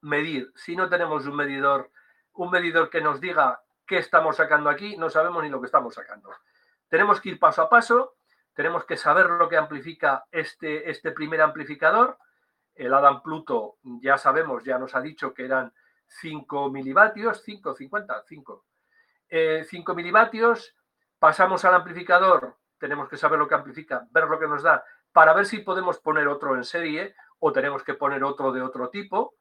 medir. 0.00 0.52
Si 0.56 0.74
no 0.74 0.88
tenemos 0.88 1.26
un 1.26 1.36
medidor, 1.36 1.90
un 2.34 2.50
medidor 2.50 2.90
que 2.90 3.00
nos 3.00 3.20
diga 3.20 3.62
qué 3.86 3.98
estamos 3.98 4.36
sacando 4.36 4.70
aquí, 4.70 4.96
no 4.96 5.08
sabemos 5.10 5.42
ni 5.42 5.50
lo 5.50 5.60
que 5.60 5.66
estamos 5.66 5.94
sacando. 5.94 6.30
Tenemos 6.92 7.22
que 7.22 7.30
ir 7.30 7.38
paso 7.38 7.62
a 7.62 7.70
paso, 7.70 8.16
tenemos 8.52 8.84
que 8.84 8.98
saber 8.98 9.30
lo 9.30 9.48
que 9.48 9.56
amplifica 9.56 10.26
este, 10.30 10.90
este 10.90 11.10
primer 11.12 11.40
amplificador. 11.40 12.18
El 12.74 12.92
Adam 12.92 13.22
Pluto 13.22 13.78
ya 13.82 14.18
sabemos, 14.18 14.62
ya 14.62 14.76
nos 14.76 14.94
ha 14.94 15.00
dicho 15.00 15.32
que 15.32 15.46
eran 15.46 15.72
5 16.06 16.70
milivatios, 16.70 17.40
5, 17.44 17.74
50, 17.74 18.24
5. 18.28 18.66
5 19.70 19.94
milivatios, 19.94 20.76
pasamos 21.18 21.64
al 21.64 21.76
amplificador, 21.76 22.58
tenemos 22.76 23.08
que 23.08 23.16
saber 23.16 23.38
lo 23.38 23.48
que 23.48 23.54
amplifica, 23.54 24.06
ver 24.10 24.24
lo 24.24 24.38
que 24.38 24.46
nos 24.46 24.62
da, 24.62 24.84
para 25.12 25.32
ver 25.32 25.46
si 25.46 25.60
podemos 25.60 25.98
poner 25.98 26.28
otro 26.28 26.56
en 26.56 26.64
serie 26.64 27.16
o 27.38 27.52
tenemos 27.52 27.82
que 27.84 27.94
poner 27.94 28.22
otro 28.22 28.52
de 28.52 28.60
otro 28.60 28.90
tipo. 28.90 29.36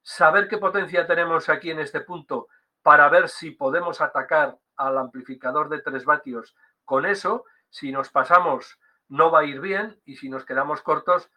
Saber 0.00 0.46
qué 0.46 0.58
potencia 0.58 1.08
tenemos 1.08 1.48
aquí 1.48 1.72
en 1.72 1.80
este 1.80 2.02
punto 2.02 2.46
para 2.82 3.08
ver 3.08 3.28
si 3.28 3.50
podemos 3.50 4.00
atacar 4.00 4.56
al 4.76 4.98
amplificador 4.98 5.68
de 5.68 5.80
3 5.80 6.04
vatios 6.04 6.54
con 6.84 7.06
eso, 7.06 7.44
si 7.68 7.92
nos 7.92 8.10
pasamos, 8.10 8.78
no 9.08 9.30
va 9.30 9.40
a 9.40 9.44
ir 9.44 9.60
bien 9.60 10.00
y 10.04 10.16
si 10.16 10.28
nos 10.28 10.44
quedamos 10.44 10.82
cortos, 10.82 11.30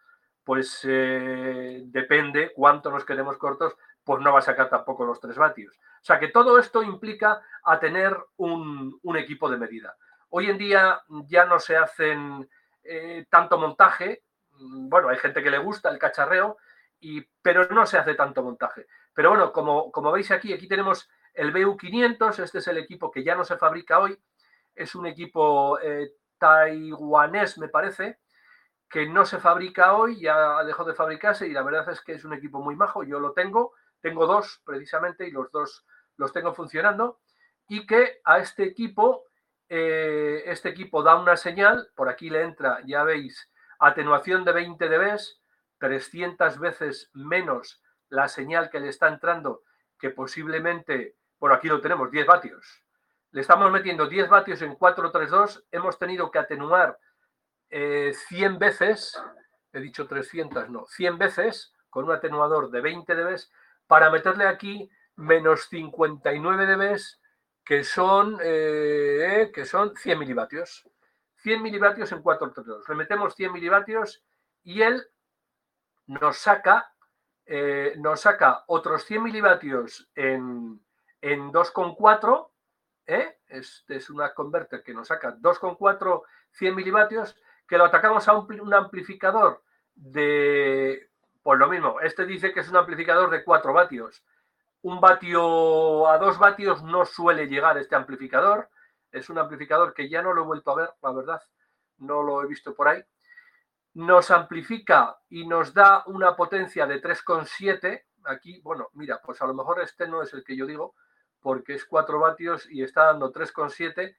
pues 0.44 0.80
eh, 0.84 1.82
depende 1.86 2.52
cuánto 2.54 2.90
nos 2.90 3.04
quedemos 3.04 3.36
cortos, 3.36 3.76
pues 4.02 4.22
no 4.22 4.32
va 4.32 4.38
a 4.38 4.42
sacar 4.42 4.70
tampoco 4.70 5.04
los 5.04 5.20
3 5.20 5.36
vatios. 5.36 5.76
O 5.76 6.04
sea 6.04 6.18
que 6.18 6.28
todo 6.28 6.58
esto 6.58 6.82
implica 6.82 7.42
a 7.62 7.78
tener 7.78 8.16
un, 8.36 8.98
equipo 9.16 9.50
de 9.50 9.58
medida. 9.58 9.96
Hoy 10.30 10.48
en 10.48 10.58
día 10.58 11.02
ya 11.26 11.44
no 11.44 11.58
se 11.58 11.76
hacen 11.76 12.48
eh, 12.82 13.26
tanto 13.28 13.58
montaje, 13.58 14.22
bueno, 14.60 15.08
hay 15.08 15.18
gente 15.18 15.42
que 15.42 15.50
le 15.50 15.58
gusta 15.58 15.90
el 15.90 15.98
cacharreo, 15.98 16.56
y, 17.00 17.22
pero 17.42 17.66
no 17.68 17.86
se 17.86 17.98
hace 17.98 18.14
tanto 18.14 18.42
montaje. 18.42 18.86
Pero 19.12 19.30
bueno, 19.30 19.52
como, 19.52 19.92
como 19.92 20.12
veis 20.12 20.30
aquí, 20.30 20.52
aquí 20.52 20.66
tenemos 20.66 21.08
el 21.34 21.52
BU500, 21.52 22.38
este 22.42 22.58
es 22.58 22.68
el 22.68 22.78
equipo 22.78 23.10
que 23.10 23.22
ya 23.22 23.34
no 23.34 23.44
se 23.44 23.56
fabrica 23.56 23.98
hoy, 23.98 24.18
es 24.78 24.94
un 24.94 25.06
equipo 25.06 25.78
eh, 25.80 26.12
taiwanés, 26.38 27.58
me 27.58 27.68
parece, 27.68 28.18
que 28.88 29.06
no 29.06 29.26
se 29.26 29.38
fabrica 29.38 29.94
hoy, 29.94 30.20
ya 30.20 30.64
dejó 30.64 30.84
de 30.84 30.94
fabricarse 30.94 31.46
y 31.46 31.52
la 31.52 31.62
verdad 31.62 31.88
es 31.90 32.00
que 32.00 32.12
es 32.12 32.24
un 32.24 32.32
equipo 32.32 32.60
muy 32.60 32.74
majo. 32.76 33.04
Yo 33.04 33.20
lo 33.20 33.32
tengo, 33.32 33.74
tengo 34.00 34.26
dos 34.26 34.62
precisamente 34.64 35.26
y 35.26 35.30
los 35.30 35.50
dos 35.50 35.84
los 36.16 36.32
tengo 36.32 36.54
funcionando 36.54 37.20
y 37.68 37.86
que 37.86 38.20
a 38.24 38.38
este 38.38 38.64
equipo, 38.64 39.24
eh, 39.68 40.42
este 40.46 40.70
equipo 40.70 41.02
da 41.02 41.16
una 41.16 41.36
señal, 41.36 41.90
por 41.94 42.08
aquí 42.08 42.30
le 42.30 42.42
entra, 42.42 42.80
ya 42.86 43.04
veis, 43.04 43.50
atenuación 43.78 44.44
de 44.44 44.52
20 44.52 44.88
dB, 44.88 45.18
300 45.78 46.58
veces 46.58 47.10
menos 47.12 47.82
la 48.08 48.28
señal 48.28 48.70
que 48.70 48.80
le 48.80 48.88
está 48.88 49.08
entrando 49.08 49.62
que 49.98 50.10
posiblemente, 50.10 51.16
por 51.38 51.52
aquí 51.52 51.68
lo 51.68 51.80
tenemos, 51.80 52.10
10 52.10 52.26
vatios, 52.26 52.84
le 53.30 53.40
estamos 53.40 53.70
metiendo 53.70 54.06
10 54.06 54.28
vatios 54.28 54.62
en 54.62 54.74
432, 54.74 55.64
hemos 55.70 55.98
tenido 55.98 56.30
que 56.30 56.38
atenuar 56.38 56.98
100 57.70 57.72
eh, 57.72 58.58
veces, 58.58 59.20
he 59.72 59.80
dicho 59.80 60.06
300, 60.06 60.70
no, 60.70 60.86
100 60.86 61.18
veces 61.18 61.74
con 61.90 62.04
un 62.04 62.12
atenuador 62.12 62.70
de 62.70 62.80
20 62.80 63.14
dB 63.14 63.36
para 63.86 64.10
meterle 64.10 64.46
aquí 64.46 64.90
menos 65.16 65.68
59 65.68 66.66
dB 66.66 66.98
que 67.64 67.84
son, 67.84 68.38
eh, 68.42 69.50
que 69.52 69.66
son 69.66 69.94
100 69.94 70.18
milivatios. 70.18 70.88
100 71.42 71.62
milivatios 71.62 72.10
en 72.12 72.22
432. 72.22 72.88
Le 72.88 72.94
metemos 72.94 73.34
100 73.34 73.52
milivatios 73.52 74.24
y 74.62 74.80
él 74.80 75.06
nos 76.06 76.38
saca, 76.38 76.92
eh, 77.44 77.94
nos 77.98 78.22
saca 78.22 78.64
otros 78.68 79.04
100 79.04 79.22
milivatios 79.22 80.08
en, 80.14 80.80
en 81.20 81.52
2,4 81.52 82.48
¿eh? 83.08 83.38
este 83.48 83.96
es 83.96 84.10
una 84.10 84.32
converter 84.34 84.82
que 84.82 84.94
nos 84.94 85.08
saca 85.08 85.34
2,4 85.36 86.22
100 86.52 86.74
milivatios, 86.74 87.36
que 87.66 87.78
lo 87.78 87.86
atacamos 87.86 88.28
a 88.28 88.34
un, 88.34 88.74
amplificador 88.74 89.62
de, 89.94 91.10
pues 91.42 91.58
lo 91.58 91.68
mismo, 91.68 92.00
este 92.00 92.26
dice 92.26 92.52
que 92.52 92.60
es 92.60 92.68
un 92.68 92.76
amplificador 92.76 93.30
de 93.30 93.42
4 93.42 93.72
vatios. 93.72 94.22
Un 94.82 95.00
vatio 95.00 96.08
a 96.08 96.18
2 96.18 96.38
vatios 96.38 96.82
no 96.84 97.04
suele 97.04 97.46
llegar 97.46 97.76
este 97.78 97.96
amplificador. 97.96 98.68
Es 99.10 99.28
un 99.28 99.38
amplificador 99.38 99.92
que 99.92 100.08
ya 100.08 100.22
no 100.22 100.32
lo 100.32 100.42
he 100.42 100.46
vuelto 100.46 100.70
a 100.70 100.76
ver, 100.76 100.90
la 101.02 101.12
verdad, 101.12 101.42
no 101.98 102.22
lo 102.22 102.42
he 102.42 102.46
visto 102.46 102.74
por 102.74 102.88
ahí. 102.88 103.02
Nos 103.94 104.30
amplifica 104.30 105.18
y 105.28 105.46
nos 105.46 105.74
da 105.74 106.04
una 106.06 106.36
potencia 106.36 106.86
de 106.86 107.02
3,7. 107.02 108.04
Aquí, 108.24 108.60
bueno, 108.60 108.90
mira, 108.92 109.20
pues 109.24 109.40
a 109.42 109.46
lo 109.46 109.54
mejor 109.54 109.80
este 109.80 110.06
no 110.06 110.22
es 110.22 110.32
el 110.34 110.44
que 110.44 110.56
yo 110.56 110.66
digo, 110.66 110.94
porque 111.48 111.72
es 111.72 111.86
4 111.86 112.18
vatios 112.18 112.68
y 112.70 112.82
está 112.82 113.04
dando 113.04 113.32
3,7. 113.32 114.14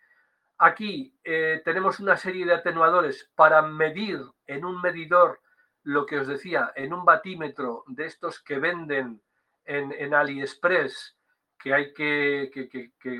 Aquí 0.57 1.15
eh, 1.23 1.61
tenemos 1.63 1.99
una 1.99 2.17
serie 2.17 2.43
de 2.43 2.55
atenuadores 2.55 3.29
para 3.35 3.61
medir 3.61 4.19
en 4.47 4.65
un 4.65 4.81
medidor 4.81 5.39
lo 5.83 6.07
que 6.07 6.17
os 6.17 6.27
decía, 6.27 6.73
en 6.75 6.91
un 6.91 7.05
batímetro 7.05 7.83
de 7.85 8.07
estos 8.07 8.41
que 8.41 8.57
venden 8.57 9.21
en, 9.63 10.11
AliExpress, 10.11 11.19
que 11.59 11.71
hay 11.71 11.93
que, 11.93 12.49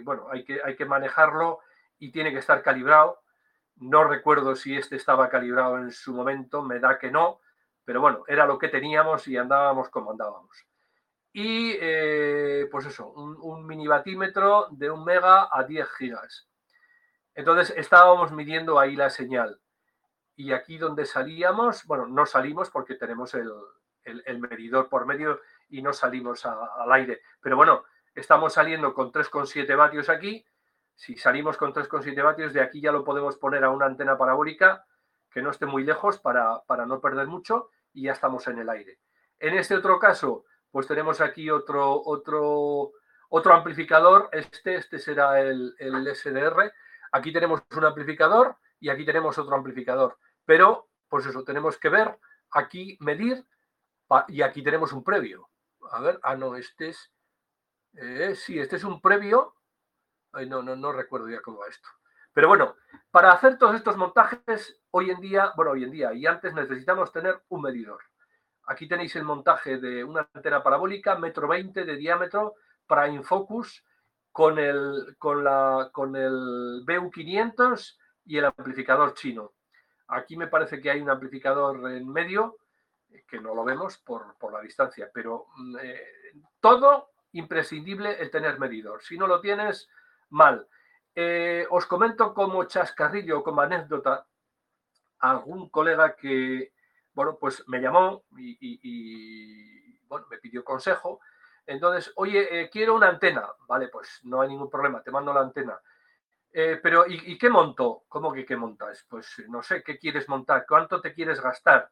bueno, 0.03 0.25
hay 0.31 0.43
que, 0.43 0.59
hay 0.65 0.75
que 0.75 0.85
manejarlo 0.85 1.59
y 1.99 2.11
tiene 2.11 2.31
que 2.31 2.39
estar 2.39 2.63
calibrado. 2.63 3.21
No 3.75 4.05
recuerdo 4.05 4.55
si 4.55 4.75
este 4.75 4.95
estaba 4.95 5.29
calibrado 5.29 5.77
en 5.77 5.91
su 5.91 6.15
momento, 6.15 6.63
me 6.63 6.79
da 6.79 6.97
que 6.97 7.11
no, 7.11 7.41
pero 7.85 8.01
bueno, 8.01 8.23
era 8.27 8.47
lo 8.47 8.57
que 8.57 8.69
teníamos 8.69 9.27
y 9.27 9.37
andábamos 9.37 9.87
como 9.89 10.09
andábamos 10.09 10.65
y 11.31 11.73
eh, 11.79 12.67
pues 12.71 12.85
eso, 12.87 13.09
un, 13.11 13.65
mini 13.65 13.87
batímetro 13.87 14.67
de 14.71 14.89
un 14.89 15.03
mega 15.03 15.47
a 15.51 15.63
10 15.63 15.87
gigas. 15.97 16.47
Entonces 17.35 17.73
estábamos 17.77 18.31
midiendo 18.31 18.79
ahí 18.79 18.95
la 18.95 19.09
señal. 19.09 19.59
Y 20.35 20.53
aquí 20.53 20.77
donde 20.77 21.05
salíamos, 21.05 21.85
bueno, 21.85 22.07
no 22.07 22.25
salimos 22.25 22.69
porque 22.69 22.95
tenemos 22.95 23.33
el, 23.35 24.39
medidor 24.39 24.89
por 24.89 25.05
medio 25.05 25.41
y 25.69 25.81
no 25.81 25.93
salimos 25.93 26.45
al 26.45 26.91
aire. 26.93 27.21
Pero 27.41 27.55
bueno, 27.57 27.83
estamos 28.15 28.53
saliendo 28.53 28.93
con 28.93 29.11
3,7 29.11 29.77
vatios 29.77 30.09
aquí. 30.09 30.45
Si 30.95 31.15
salimos 31.15 31.57
con 31.57 31.73
3,7 31.73 32.23
vatios, 32.23 32.53
de 32.53 32.61
aquí 32.61 32.81
ya 32.81 32.91
lo 32.91 33.03
podemos 33.03 33.37
poner 33.37 33.63
a 33.63 33.69
una 33.69 33.85
antena 33.85 34.17
parabólica 34.17 34.85
que 35.29 35.41
no 35.41 35.51
esté 35.51 35.65
muy 35.65 35.83
lejos 35.83 36.19
para, 36.19 36.61
para 36.65 36.85
no 36.85 36.99
perder 36.99 37.27
mucho 37.27 37.69
y 37.93 38.03
ya 38.03 38.13
estamos 38.13 38.47
en 38.47 38.59
el 38.59 38.69
aire. 38.69 38.99
En 39.37 39.53
este 39.57 39.75
otro 39.75 39.99
caso, 39.99 40.45
pues 40.71 40.87
tenemos 40.87 41.21
aquí 41.21 41.49
otro, 41.49 42.01
otro, 42.03 42.91
otro 43.29 43.53
amplificador. 43.53 44.29
Este, 44.31 44.75
este 44.75 44.99
será 44.99 45.41
el, 45.41 45.75
SDR. 45.79 46.71
Aquí 47.11 47.33
tenemos 47.33 47.61
un 47.75 47.85
amplificador 47.85 48.57
y 48.79 48.89
aquí 48.89 49.05
tenemos 49.05 49.37
otro 49.37 49.55
amplificador. 49.55 50.17
Pero, 50.45 50.89
pues 51.07 51.25
eso, 51.25 51.43
tenemos 51.43 51.77
que 51.77 51.89
ver, 51.89 52.17
aquí 52.51 52.97
medir 53.01 53.45
y 54.27 54.41
aquí 54.41 54.63
tenemos 54.63 54.93
un 54.93 55.03
previo. 55.03 55.49
A 55.91 56.01
ver, 56.01 56.19
ah, 56.23 56.35
no, 56.35 56.55
este 56.55 56.89
es. 56.89 57.11
Eh, 57.93 58.35
sí, 58.35 58.59
este 58.59 58.75
es 58.75 58.83
un 58.83 59.01
previo. 59.01 59.55
Ay, 60.31 60.47
no, 60.47 60.61
no, 60.61 60.75
no 60.75 60.91
recuerdo 60.91 61.29
ya 61.29 61.41
cómo 61.41 61.59
va 61.59 61.67
esto. 61.67 61.89
Pero 62.33 62.47
bueno, 62.47 62.75
para 63.11 63.31
hacer 63.31 63.57
todos 63.57 63.75
estos 63.75 63.97
montajes, 63.97 64.79
hoy 64.91 65.09
en 65.09 65.19
día, 65.19 65.51
bueno, 65.55 65.71
hoy 65.71 65.83
en 65.83 65.91
día 65.91 66.13
y 66.13 66.27
antes 66.27 66.53
necesitamos 66.53 67.11
tener 67.11 67.41
un 67.49 67.61
medidor. 67.61 68.01
Aquí 68.69 68.87
tenéis 68.87 69.15
el 69.15 69.23
montaje 69.23 69.79
de 69.79 70.03
una 70.03 70.29
antena 70.31 70.61
parabólica, 70.61 71.17
metro 71.17 71.47
20 71.47 71.85
de 71.85 71.95
diámetro, 71.95 72.53
prime 72.85 73.23
focus, 73.23 73.83
con 74.31 74.59
el, 74.59 75.15
con 75.17 75.43
la, 75.43 75.89
con 75.91 76.15
el 76.15 76.85
BU500 76.85 77.97
y 78.25 78.37
el 78.37 78.45
amplificador 78.45 79.15
chino. 79.15 79.53
Aquí 80.09 80.37
me 80.37 80.45
parece 80.45 80.79
que 80.79 80.91
hay 80.91 81.01
un 81.01 81.09
amplificador 81.09 81.91
en 81.91 82.07
medio, 82.07 82.57
que 83.27 83.41
no 83.41 83.55
lo 83.55 83.63
vemos 83.63 83.97
por, 83.97 84.35
la 84.53 84.61
distancia, 84.61 85.09
pero 85.11 85.47
mm, 85.57 85.77
eh, 85.81 86.01
todo 86.59 87.09
imprescindible 87.31 88.21
el 88.21 88.29
tener 88.29 88.59
medidor. 88.59 89.01
Si 89.01 89.17
no 89.17 89.25
lo 89.25 89.41
tienes, 89.41 89.89
mal. 90.29 90.67
Eh, 91.15 91.65
os 91.71 91.87
comento 91.87 92.35
como 92.35 92.65
chascarrillo, 92.65 93.41
como 93.41 93.61
anécdota, 93.61 94.27
algún 95.17 95.69
colega 95.69 96.15
que 96.15 96.71
bueno, 97.13 97.37
pues 97.39 97.67
me 97.67 97.79
llamó 97.79 98.23
y, 98.37 99.97
bueno, 100.07 100.27
me 100.29 100.37
pidió 100.37 100.63
consejo. 100.63 101.19
Entonces, 101.65 102.11
oye, 102.15 102.61
eh, 102.61 102.69
quiero 102.69 102.95
una 102.95 103.09
antena. 103.09 103.47
Vale, 103.67 103.89
pues 103.89 104.19
no 104.23 104.41
hay 104.41 104.49
ningún 104.49 104.69
problema, 104.69 105.03
te 105.03 105.11
mando 105.11 105.33
la 105.33 105.41
antena. 105.41 105.79
Eh, 106.51 106.79
pero, 106.81 107.05
¿y, 107.07 107.37
qué 107.37 107.49
monto? 107.49 108.03
¿Cómo 108.07 108.33
que 108.33 108.45
qué 108.45 108.55
montas? 108.55 109.05
Pues 109.07 109.43
no 109.49 109.61
sé, 109.61 109.83
¿qué 109.83 109.99
quieres 109.99 110.27
montar? 110.27 110.65
¿Cuánto 110.67 110.99
te 110.99 111.13
quieres 111.13 111.41
gastar? 111.41 111.89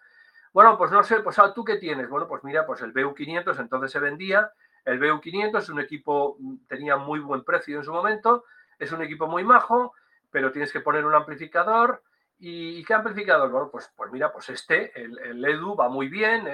Bueno, 0.54 0.78
pues 0.78 0.92
no 0.92 1.04
sé, 1.04 1.20
pues 1.20 1.38
ah, 1.40 1.54
¿tú 1.54 1.64
qué 1.64 1.76
tienes? 1.78 2.10
Bueno, 2.10 2.28
pues 2.28 2.44
mira, 2.44 2.66
pues 2.66 2.82
el 2.82 2.94
BU500 2.94 3.60
entonces 3.60 3.92
se 3.92 4.00
vendía. 4.00 4.52
El 4.86 5.00
BU500 5.00 5.58
es 5.60 5.70
un 5.70 5.80
equipo, 5.80 6.38
mm, 6.40 6.66
tenía 6.68 6.96
muy 6.96 7.20
buen 7.20 7.44
precio 7.44 7.78
en 7.78 7.84
su 7.84 7.92
momento, 7.92 8.46
es 8.80 8.92
un 8.92 9.02
equipo 9.04 9.28
muy 9.28 9.44
majo, 9.44 9.94
pero 10.32 10.52
tienes 10.52 10.72
que 10.72 10.80
poner 10.80 11.06
un 11.06 11.14
amplificador, 11.14 12.02
¿Y 12.40 12.84
qué 12.84 12.94
amplificador? 12.94 13.50
Bueno, 13.50 13.70
pues, 13.72 13.92
pues 13.96 14.12
mira, 14.12 14.32
pues 14.32 14.50
este, 14.50 14.92
el, 15.02 15.44
EDU 15.44 15.76
va 15.76 15.90
muy 15.90 16.08
bien, 16.08 16.46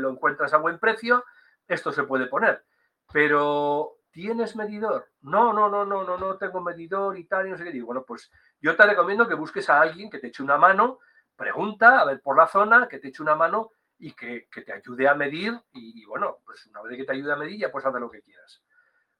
lo 0.00 0.10
encuentras 0.10 0.52
a 0.52 0.58
buen 0.58 0.78
precio, 0.78 1.24
esto 1.68 1.92
se 1.92 2.02
puede 2.02 2.26
poner. 2.26 2.64
Pero, 3.12 3.98
¿tienes 4.10 4.56
medidor? 4.56 5.10
No, 5.20 5.52
no, 5.52 5.68
no, 5.68 5.84
no, 5.84 6.02
no, 6.02 6.18
no 6.18 6.36
tengo 6.38 6.60
medidor 6.60 7.16
y 7.16 7.24
tal, 7.24 7.46
y 7.46 7.50
no 7.50 7.56
sé 7.56 7.64
qué. 7.64 7.70
Digo, 7.70 7.86
bueno, 7.86 8.04
pues 8.04 8.32
yo 8.60 8.74
te 8.74 8.84
recomiendo 8.84 9.28
que 9.28 9.34
busques 9.34 9.70
a 9.70 9.80
alguien 9.80 10.10
que 10.10 10.18
te 10.18 10.28
eche 10.28 10.42
una 10.42 10.58
mano, 10.58 10.98
pregunta, 11.36 12.00
a 12.00 12.04
ver 12.04 12.20
por 12.20 12.36
la 12.36 12.48
zona, 12.48 12.88
que 12.88 12.98
te 12.98 13.08
eche 13.08 13.22
una 13.22 13.36
mano 13.36 13.70
y 13.98 14.14
que, 14.14 14.48
te 14.50 14.72
ayude 14.72 15.06
a 15.06 15.14
medir. 15.14 15.52
Y, 15.72 16.02
y, 16.02 16.04
bueno, 16.04 16.38
pues 16.44 16.66
una 16.66 16.82
vez 16.82 16.96
que 16.96 17.04
te 17.04 17.12
ayude 17.12 17.32
a 17.32 17.36
medir, 17.36 17.60
ya 17.60 17.70
puedes 17.70 17.86
hacer 17.86 18.00
lo 18.00 18.10
que 18.10 18.22
quieras. 18.22 18.60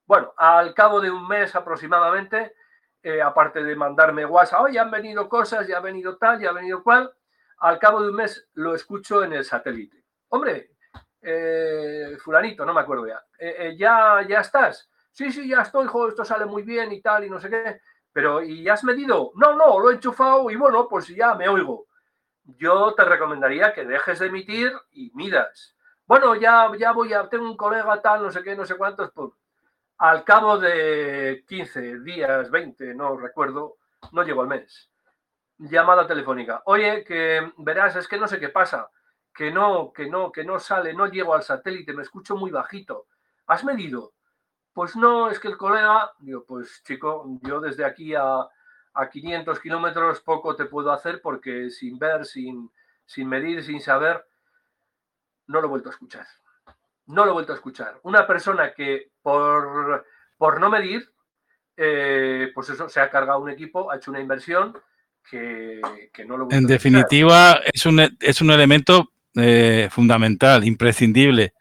Bueno, 0.05 0.35
al 0.37 0.75
cabo 0.75 1.01
de 1.01 1.13
un 1.13 1.29
mes 1.29 1.55
aproximadamente, 1.55 2.55
eh, 3.03 3.21
aparte 3.21 3.63
de 3.63 3.75
mandarme 3.77 4.25
WhatsApp, 4.25 4.69
ya 4.71 4.83
han 4.83 4.91
venido 4.91 5.29
cosas, 5.29 5.67
ya 5.67 5.79
ha 5.79 5.81
venido 5.81 6.17
tal, 6.17 6.41
ya 6.41 6.51
ha 6.51 6.53
venido 6.53 6.83
cual, 6.83 7.13
al 7.59 7.79
cabo 7.79 8.03
de 8.03 8.11
un 8.11 8.17
mes 8.17 8.49
lo 8.55 8.75
escucho 8.75 9.23
en 9.25 9.33
el 9.33 9.45
satélite. 9.45 10.05
Hombre, 10.29 10.73
eh, 11.21 12.17
fulanito, 12.19 12.65
no 12.65 12.73
me 12.73 12.81
acuerdo 12.81 13.07
ya, 13.07 13.23
eh, 13.39 13.75
ya, 13.77 14.25
ya 14.29 14.41
estás. 14.41 14.89
Sí, 15.11 15.31
sí, 15.31 15.49
ya 15.49 15.63
estoy, 15.63 15.85
hijo, 15.85 16.09
esto 16.09 16.25
sale 16.25 16.47
muy 16.47 16.63
bien 16.63 16.93
y 16.93 17.03
tal, 17.03 17.25
y 17.25 17.31
no 17.31 17.39
sé 17.41 17.51
qué. 17.51 17.81
Pero, 18.13 18.43
¿y 18.43 18.69
has 18.69 18.85
medido? 18.85 19.33
No, 19.35 19.55
no, 19.55 19.79
lo 19.79 19.91
he 19.91 19.95
enchufado 19.95 20.51
y 20.51 20.57
bueno, 20.57 20.87
pues 20.89 21.09
ya 21.09 21.35
me 21.35 21.49
oigo. 21.49 21.87
Yo 22.45 22.95
te 22.95 23.05
recomendaría 23.05 23.73
que 23.73 23.85
dejes 23.85 24.19
de 24.19 24.27
emitir 24.27 24.73
y 24.93 25.11
midas. 25.15 25.77
Bueno, 26.07 26.35
ya, 26.35 26.71
ya 26.79 26.93
voy 26.93 27.13
a, 27.13 27.29
tengo 27.29 27.45
un 27.45 27.57
colega 27.57 28.01
tal, 28.03 28.23
no 28.23 28.31
sé 28.31 28.43
qué, 28.43 28.57
no 28.57 28.67
sé 28.67 28.77
cuántos, 28.77 29.11
pues 29.13 29.31
al 30.03 30.25
cabo 30.25 30.59
de 30.59 31.45
15 31.47 32.01
días, 32.01 32.51
20, 32.51 32.93
no 32.93 33.17
recuerdo, 33.17 33.77
no 34.11 34.25
llegó 34.25 34.43
al 34.43 34.49
mes. 34.49 34.91
Llamada 35.59 36.09
telefónica. 36.09 36.61
Oye, 36.65 37.05
que 37.05 37.53
verás, 37.59 37.95
es 37.95 38.09
que 38.09 38.19
no 38.19 38.27
sé 38.27 38.41
qué 38.41 38.49
pasa, 38.49 38.91
que 39.33 39.53
no, 39.53 39.93
que 39.93 40.11
no, 40.11 40.33
que 40.33 40.43
no 40.43 40.59
sale, 40.59 40.93
no 40.93 41.07
llego 41.07 41.35
al 41.35 41.45
satélite, 41.45 41.93
me 41.93 42.03
escucho 42.03 42.35
muy 42.35 42.51
bajito. 42.51 43.07
¿Has 43.47 43.63
medido? 43.63 44.15
Pues 44.73 44.97
no, 44.97 45.31
es 45.31 45.39
que 45.39 45.47
el 45.47 45.57
colega, 45.57 46.11
digo, 46.19 46.45
pues 46.49 46.83
chico, 46.83 47.39
yo 47.43 47.61
desde 47.61 47.85
aquí 47.85 48.13
a, 48.17 48.41
a 48.95 49.09
500 49.09 49.61
kilómetros 49.61 50.21
poco 50.23 50.57
te 50.57 50.65
puedo 50.65 50.91
hacer 50.91 51.23
porque 51.23 51.71
sin 51.71 51.97
ver, 52.01 52.25
sin, 52.25 52.73
sin 53.07 53.29
medir, 53.29 53.63
sin 53.63 53.81
saber, 53.81 54.27
no 55.47 55.61
lo 55.61 55.69
he 55.69 55.71
vuelto 55.71 55.91
a 55.91 55.93
escuchar 55.93 56.27
no 57.07 57.25
lo 57.25 57.31
he 57.31 57.35
vuelto 57.35 57.53
a 57.53 57.57
escuchar. 57.57 57.99
Una 58.03 58.27
persona 58.27 58.73
que 58.73 59.11
por, 59.23 60.07
por 60.37 60.61
no 60.61 60.71
medir, 60.71 61.11
eh, 61.77 62.51
pues 62.55 62.69
eso, 62.71 62.89
se 62.89 63.01
ha 63.01 63.11
cargado 63.11 63.41
un 63.41 63.51
equipo, 63.51 63.91
ha 63.91 63.97
hecho 63.97 64.11
una 64.11 64.21
inversión 64.21 64.77
que, 65.29 65.81
no 66.27 66.37
lo 66.37 66.49
En 66.51 66.67
definitiva, 66.67 67.61
es 67.73 67.87
un, 67.87 68.01
es 68.21 68.41
un 68.41 68.51
elemento 68.51 69.13
eh, 69.35 69.89
fundamental, 69.91 70.65
imprescindible, 70.65 71.55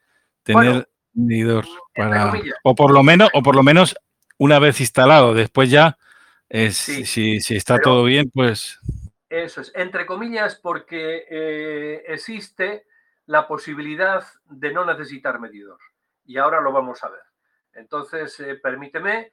tener 0.44 0.88
un 1.14 1.28
medidor 1.28 1.66
para, 1.96 2.34
o 2.64 2.76
por 2.76 2.92
lo 2.92 3.04
menos, 3.04 3.30
o 3.34 3.42
por 3.44 3.56
lo 3.56 3.64
menos 3.64 3.96
una 4.38 4.60
vez 4.60 4.80
instalado, 4.80 5.34
después 5.34 5.70
ya, 5.70 5.98
es, 6.50 6.76
si, 6.76 7.38
está 7.50 7.80
todo 7.80 8.04
bien, 8.04 8.30
pues... 8.34 8.80
Eso 9.30 9.62
es, 9.62 9.72
entre 9.76 10.06
comillas, 10.06 10.60
porque 10.62 11.26
eh, 11.30 12.04
existe 12.08 12.86
la 13.26 13.48
posibilidad 13.48 14.23
de 14.45 14.73
no 14.73 14.85
necesitar 14.85 15.39
medidor. 15.39 15.80
Y 16.26 16.38
ahora 16.38 16.61
lo 16.61 16.72
vamos 16.72 17.03
a 17.03 17.10
ver. 17.10 17.22
Entonces, 17.73 18.39
eh, 18.39 18.56
permíteme 18.56 19.31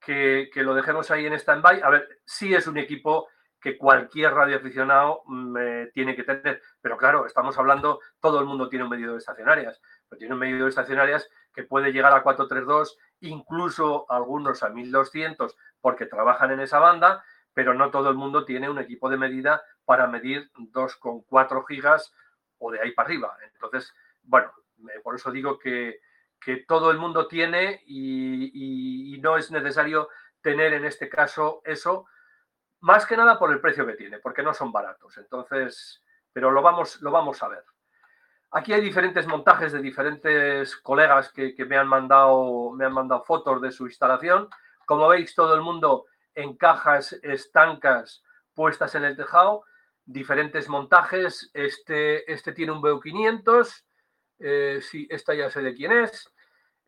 que, 0.00 0.50
lo 0.56 0.74
dejemos 0.74 1.10
ahí 1.10 1.26
en 1.26 1.34
stand-by. 1.34 1.82
A 1.82 1.90
ver, 1.90 2.20
sí 2.24 2.54
es 2.54 2.66
un 2.66 2.78
equipo 2.78 3.28
que 3.60 3.76
cualquier 3.76 4.32
radioaficionado 4.32 5.22
mm, 5.26 5.56
tiene 5.92 6.16
que 6.16 6.24
tener. 6.24 6.62
Pero 6.80 6.96
claro, 6.96 7.26
estamos 7.26 7.58
hablando, 7.58 8.00
todo 8.18 8.40
el 8.40 8.46
mundo 8.46 8.68
tiene 8.68 8.84
un 8.84 8.90
medidor 8.90 9.12
de 9.12 9.18
estacionarias, 9.18 9.80
pero 10.08 10.18
tiene 10.18 10.34
un 10.34 10.40
medidor 10.40 10.64
de 10.64 10.68
estacionarias 10.70 11.28
que 11.52 11.64
puede 11.64 11.92
llegar 11.92 12.12
a 12.14 12.22
432, 12.22 12.96
incluso 13.20 14.10
algunos 14.10 14.62
a 14.62 14.70
1200, 14.70 15.56
porque 15.80 16.06
trabajan 16.06 16.52
en 16.52 16.60
esa 16.60 16.78
banda, 16.78 17.22
pero 17.52 17.74
no 17.74 17.90
todo 17.90 18.08
el 18.08 18.16
mundo 18.16 18.44
tiene 18.44 18.70
un 18.70 18.78
equipo 18.78 19.10
de 19.10 19.18
medida 19.18 19.62
para 19.84 20.06
medir 20.06 20.50
2,4 20.54 21.64
gigas 21.66 22.14
o 22.60 22.70
de 22.70 22.80
ahí 22.80 22.92
para 22.92 23.08
arriba. 23.08 23.36
Entonces, 23.52 23.92
bueno, 24.22 24.52
por 25.02 25.16
eso 25.16 25.30
digo 25.30 25.58
que, 25.58 26.00
todo 26.66 26.90
el 26.90 26.98
mundo 26.98 27.28
tiene 27.28 27.82
y, 27.86 29.18
no 29.22 29.36
es 29.36 29.50
necesario 29.50 30.08
tener 30.40 30.72
en 30.72 30.86
este 30.86 31.08
caso 31.08 31.60
eso, 31.64 32.06
más 32.80 33.04
que 33.04 33.16
nada 33.16 33.38
por 33.38 33.52
el 33.52 33.60
precio 33.60 33.86
que 33.86 33.92
tiene, 33.92 34.18
porque 34.20 34.42
no 34.42 34.54
son 34.54 34.72
baratos. 34.72 35.18
Entonces, 35.18 36.02
pero 36.32 36.50
lo 36.50 36.62
vamos, 36.62 37.02
lo 37.02 37.10
vamos 37.10 37.42
a 37.42 37.48
ver. 37.48 37.64
Aquí 38.52 38.72
hay 38.72 38.80
diferentes 38.80 39.26
montajes 39.26 39.72
de 39.72 39.80
diferentes 39.80 40.76
colegas 40.76 41.30
que, 41.30 41.54
me, 41.68 41.76
han 41.76 41.86
mandado, 41.86 42.72
me 42.72 42.86
han 42.86 42.92
mandado 42.92 43.22
fotos 43.22 43.60
de 43.60 43.70
su 43.70 43.86
instalación. 43.86 44.48
Como 44.86 45.06
veis, 45.08 45.34
todo 45.34 45.54
el 45.54 45.60
mundo 45.60 46.06
en 46.34 46.56
cajas 46.56 47.12
estancas 47.22 48.24
puestas 48.54 48.94
en 48.94 49.04
el 49.04 49.16
tejado, 49.16 49.64
diferentes 50.04 50.68
montajes. 50.68 51.50
Este, 51.54 52.30
este 52.32 52.52
tiene 52.52 52.72
un 52.72 52.82
BU500, 52.82 53.84
eh, 54.40 54.80
sí, 54.82 55.06
esta 55.10 55.34
ya 55.34 55.50
sé 55.50 55.62
de 55.62 55.74
quién 55.74 55.92
es. 55.92 56.32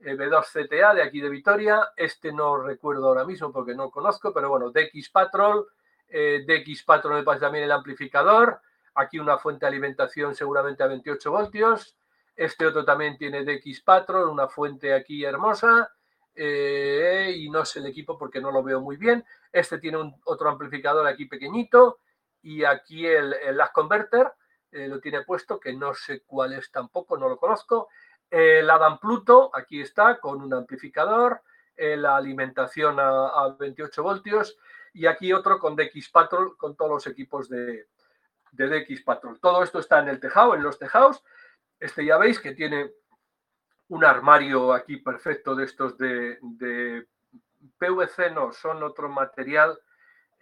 B2CTA 0.01 0.95
de 0.95 1.03
aquí 1.03 1.21
de 1.21 1.29
Vitoria. 1.29 1.93
Este 1.97 2.33
no 2.33 2.57
recuerdo 2.57 3.07
ahora 3.07 3.25
mismo 3.25 3.53
porque 3.53 3.75
no 3.75 3.91
conozco, 3.91 4.33
pero 4.33 4.49
bueno, 4.49 4.71
DX 4.71 5.11
Patrol. 5.11 5.67
Eh, 6.09 6.45
DX 6.47 6.83
Patrol 6.85 7.15
me 7.15 7.23
pasa 7.23 7.41
también 7.41 7.65
el 7.65 7.73
amplificador. 7.73 8.61
Aquí 8.95 9.19
una 9.19 9.39
fuente 9.39 9.65
de 9.65 9.69
alimentación 9.69 10.35
seguramente 10.35 10.83
a 10.83 10.89
28 10.89 11.31
voltios. 11.31 11.97
Este 12.35 12.67
otro 12.67 12.85
también 12.85 13.17
tiene 13.17 13.45
DX 13.45 13.83
Patrol, 13.83 14.29
una 14.29 14.49
fuente 14.49 14.93
aquí 14.93 15.25
hermosa. 15.25 15.91
Eh, 16.35 17.35
y 17.37 17.51
no 17.51 17.65
sé 17.65 17.79
el 17.79 17.87
equipo 17.87 18.17
porque 18.19 18.41
no 18.41 18.51
lo 18.51 18.63
veo 18.63 18.81
muy 18.81 18.97
bien. 18.97 19.25
Este 19.53 19.79
tiene 19.79 19.99
un, 19.99 20.15
otro 20.25 20.51
amplificador 20.51 21.07
aquí 21.07 21.27
pequeñito. 21.27 22.01
Y 22.43 22.65
aquí 22.65 23.07
el, 23.07 23.33
el 23.35 23.61
Converter 23.73 24.33
eh, 24.73 24.89
lo 24.89 25.01
tiene 25.01 25.23
puesto, 25.23 25.61
que 25.61 25.73
no 25.73 25.95
sé 25.95 26.23
cuál 26.23 26.55
es 26.55 26.71
tampoco, 26.71 27.17
no 27.17 27.29
lo 27.29 27.37
conozco. 27.37 27.89
El 28.31 28.69
Adam 28.71 28.99
Pluto, 28.99 29.51
aquí 29.55 29.83
está, 29.83 30.19
con 30.19 30.41
un 30.41 30.55
amplificador, 30.55 31.43
eh, 31.77 31.97
la 31.97 32.17
alimentación 32.17 32.99
a, 32.99 33.55
28 33.59 34.03
voltios 34.03 34.57
y 34.95 35.07
aquí 35.07 35.33
otro 35.33 35.59
con 35.59 35.77
DX 35.77 36.11
Patrol, 36.11 36.57
con 36.57 36.75
todos 36.75 36.91
los 36.91 37.07
equipos 37.07 37.49
de, 37.49 37.89
DX 38.53 39.03
Patrol. 39.03 39.41
Todo 39.41 39.63
esto 39.63 39.79
está 39.79 40.01
en 40.01 40.09
el 40.09 40.21
tejado, 40.21 40.55
en 40.55 40.63
los 40.63 40.79
tejados. 40.79 41.23
Este 41.79 42.05
ya 42.05 42.17
veis 42.17 42.41
que 42.41 42.53
tiene 42.53 42.93
un 43.89 44.05
armario 44.05 44.73
aquí 44.73 44.97
perfecto 44.97 45.55
de 45.55 45.65
estos 45.65 45.99
de, 45.99 47.07
PVC, 47.79 48.31
no, 48.33 48.53
son 48.53 48.83
otro 48.83 49.09
material, 49.09 49.79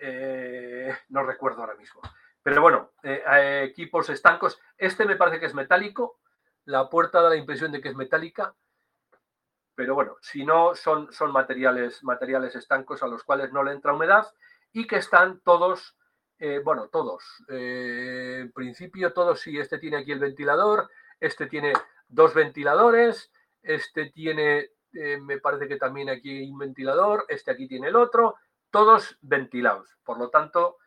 eh, 0.01 0.97
no 1.09 1.23
recuerdo 1.23 1.61
ahora 1.61 1.77
mismo. 1.77 2.01
Pero 2.43 2.63
bueno, 2.63 2.93
eh, 3.03 3.69
equipos 3.71 4.09
estancos. 4.09 4.61
Este 4.79 5.05
me 5.05 5.17
parece 5.17 5.41
que 5.41 5.47
es 5.47 5.55
metálico, 5.55 6.21
la 6.65 6.89
puerta 6.89 7.21
da 7.21 7.31
la 7.31 7.37
impresión 7.37 7.73
de 7.73 7.81
que 7.81 7.89
es 7.89 7.97
metálica, 7.97 8.55
pero 9.81 9.95
bueno, 9.95 10.17
si 10.21 10.45
no, 10.45 10.75
son, 10.75 11.11
son 11.11 11.33
materiales, 11.33 12.05
materiales 12.05 12.55
estancos 12.55 13.03
a 13.03 13.07
los 13.07 13.25
cuales 13.25 13.51
no 13.51 13.63
le 13.63 13.73
entra 13.73 13.95
humedad 13.95 14.27
y 14.73 14.87
que 14.87 14.97
están 14.97 15.41
todos, 15.41 15.97
eh, 16.39 16.61
bueno, 16.63 16.89
todos, 16.89 17.25
eh, 17.49 18.41
en 18.43 18.53
principio 18.53 19.15
todos 19.15 19.41
sí, 19.41 19.59
este 19.59 19.79
tiene 19.79 19.97
aquí 19.97 20.13
el 20.13 20.19
ventilador, 20.19 20.91
este 21.19 21.47
tiene 21.47 21.73
dos 22.09 22.35
ventiladores, 22.35 23.33
este 23.63 24.11
tiene, 24.11 24.71
eh, 24.93 25.19
me 25.19 25.39
parece 25.39 25.67
que 25.67 25.77
también 25.77 26.11
aquí 26.11 26.41
hay 26.41 26.51
un 26.51 26.59
ventilador, 26.59 27.25
este 27.29 27.51
aquí 27.51 27.67
tiene 27.67 27.89
el 27.89 27.97
otro, 27.97 28.37
todos 28.71 29.19
ventilados. 29.21 29.97
Por 30.05 30.19
lo 30.19 30.31
tanto, 30.31 30.79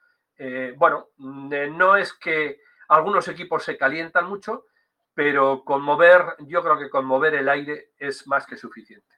bueno, 0.77 1.09
no 1.17 1.95
es 1.95 2.13
que 2.13 2.61
algunos 2.87 3.27
equipos 3.27 3.63
se 3.63 3.77
calientan 3.77 4.27
mucho, 4.27 4.65
pero 5.13 5.63
con 5.63 5.81
mover, 5.81 6.35
yo 6.39 6.63
creo 6.63 6.77
que 6.77 6.89
con 6.89 7.05
mover 7.05 7.35
el 7.35 7.49
aire 7.49 7.91
es 7.97 8.27
más 8.27 8.45
que 8.45 8.57
suficiente. 8.57 9.15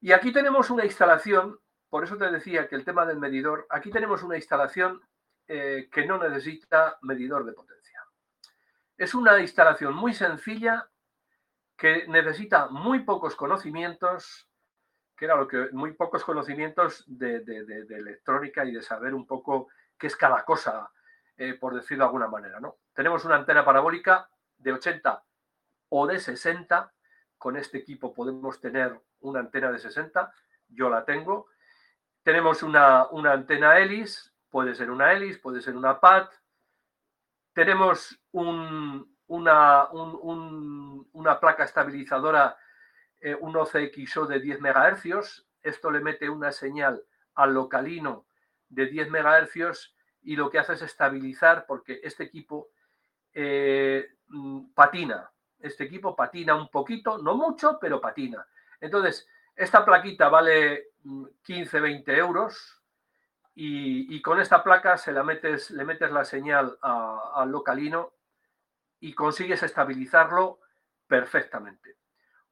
Y 0.00 0.12
aquí 0.12 0.32
tenemos 0.32 0.70
una 0.70 0.84
instalación, 0.84 1.58
por 1.88 2.04
eso 2.04 2.16
te 2.16 2.30
decía 2.30 2.68
que 2.68 2.76
el 2.76 2.84
tema 2.84 3.04
del 3.04 3.18
medidor, 3.18 3.66
aquí 3.70 3.90
tenemos 3.90 4.22
una 4.22 4.36
instalación 4.36 5.02
eh, 5.48 5.88
que 5.90 6.06
no 6.06 6.18
necesita 6.18 6.98
medidor 7.02 7.44
de 7.44 7.52
potencia. 7.52 8.04
Es 8.96 9.14
una 9.14 9.40
instalación 9.40 9.94
muy 9.94 10.14
sencilla 10.14 10.88
que 11.76 12.06
necesita 12.08 12.68
muy 12.68 13.00
pocos 13.00 13.34
conocimientos, 13.34 14.47
que 15.18 15.24
era 15.24 15.34
lo 15.34 15.48
que 15.48 15.68
muy 15.72 15.92
pocos 15.94 16.22
conocimientos 16.24 17.04
de, 17.08 17.42
electrónica 17.90 18.64
y 18.64 18.72
de 18.72 18.82
saber 18.82 19.14
un 19.14 19.26
poco 19.26 19.68
qué 19.98 20.06
es 20.06 20.16
cada 20.16 20.44
cosa, 20.44 20.90
eh, 21.36 21.54
por 21.54 21.74
decirlo 21.74 22.04
de 22.04 22.06
alguna 22.06 22.28
manera. 22.28 22.60
¿no? 22.60 22.76
Tenemos 22.94 23.24
una 23.24 23.34
antena 23.34 23.64
parabólica 23.64 24.30
de 24.56 24.72
80 24.72 25.24
o 25.88 26.06
de 26.06 26.20
60. 26.20 26.92
Con 27.36 27.56
este 27.56 27.78
equipo 27.78 28.14
podemos 28.14 28.60
tener 28.60 29.00
una 29.20 29.40
antena 29.40 29.72
de 29.72 29.80
60. 29.80 30.32
Yo 30.68 30.88
la 30.88 31.04
tengo. 31.04 31.46
Tenemos 32.22 32.62
una, 32.62 33.08
antena 33.32 33.78
hélice, 33.78 34.30
puede 34.50 34.74
ser 34.76 34.90
una 34.90 35.12
hélice, 35.12 35.40
puede 35.40 35.62
ser 35.62 35.76
una 35.76 35.98
PAT. 35.98 36.32
Tenemos 37.54 38.20
un, 38.32 39.16
una, 39.26 39.88
una, 39.90 41.40
placa 41.40 41.64
estabilizadora, 41.64 42.56
eh, 43.20 43.34
un 43.34 43.56
OCXO 43.56 44.26
de 44.26 44.40
10 44.40 44.60
MHz. 44.60 45.46
Esto 45.62 45.90
le 45.90 46.00
mete 46.00 46.28
una 46.28 46.52
señal 46.52 47.02
al 47.34 47.54
localino 47.54 48.26
de 48.68 48.86
10 48.86 49.10
MHz 49.10 49.94
y 50.22 50.36
lo 50.36 50.50
que 50.50 50.58
hace 50.58 50.74
es 50.74 50.82
estabilizar 50.82 51.66
porque 51.66 52.00
este 52.02 52.24
equipo 52.24 52.68
eh, 53.32 54.08
Mm, 54.28 54.72
patina. 54.74 55.30
Este 55.58 55.84
equipo 55.84 56.14
patina 56.14 56.54
un 56.54 56.68
poquito, 56.68 57.18
no 57.18 57.36
mucho, 57.36 57.78
pero 57.80 58.00
patina. 58.00 58.46
Entonces, 58.80 59.26
esta 59.56 59.84
plaquita 59.84 60.28
vale 60.28 60.90
15, 61.42 61.80
mm, 61.80 61.82
20 61.82 62.16
euros 62.16 62.82
y, 63.54 64.22
con 64.22 64.40
esta 64.40 64.62
placa 64.62 64.96
se 64.96 65.12
la 65.12 65.24
metes, 65.24 65.70
le 65.70 65.84
metes 65.84 66.12
la 66.12 66.24
señal 66.24 66.78
al 66.80 67.50
localino 67.50 68.12
y 69.00 69.14
consigues 69.14 69.62
estabilizarlo 69.62 70.60
perfectamente. 71.08 71.96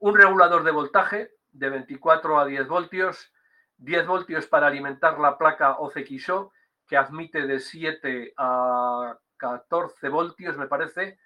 Un 0.06 0.14
regulador 0.14 0.62
de 0.62 0.70
voltaje 0.70 1.32
de 1.50 1.68
24 1.68 2.38
a 2.38 2.46
10 2.46 2.68
voltios, 2.68 3.32
10 3.78 4.06
voltios 4.06 4.46
para 4.46 4.68
alimentar 4.68 5.18
la 5.18 5.36
placa 5.36 5.80
OCXO, 5.80 6.52
que 6.86 6.96
admite 6.96 7.44
de 7.44 7.58
7 7.58 8.32
a 8.36 9.18
14 9.36 10.08
voltios, 10.08 10.56
me 10.56 10.68
parece, 10.68 11.18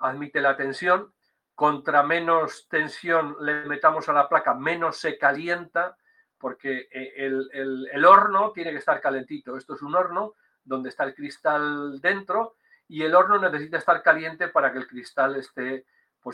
admite 0.00 0.42
la 0.42 0.58
tensión. 0.58 1.14
Contra 1.54 2.02
menos 2.02 2.68
tensión 2.68 3.34
le 3.40 3.64
metamos 3.64 4.10
a 4.10 4.12
la 4.12 4.28
placa, 4.28 4.52
menos 4.52 4.98
se 4.98 5.16
calienta, 5.16 5.96
porque 6.36 6.86
eh, 6.92 7.14
el, 7.16 8.04
horno 8.04 8.52
tiene 8.52 8.72
que 8.72 8.76
estar 8.76 9.00
calentito. 9.00 9.56
Esto 9.56 9.72
es 9.72 9.80
un 9.80 9.94
horno 9.94 10.34
donde 10.64 10.90
está 10.90 11.04
el 11.04 11.14
cristal 11.14 11.98
dentro 12.02 12.56
y 12.88 13.04
el 13.04 13.14
horno 13.14 13.38
necesita 13.38 13.78
estar 13.78 14.02
caliente 14.02 14.48
para 14.48 14.70
que 14.70 14.80
el 14.80 14.86
cristal 14.86 15.36
esté 15.36 15.86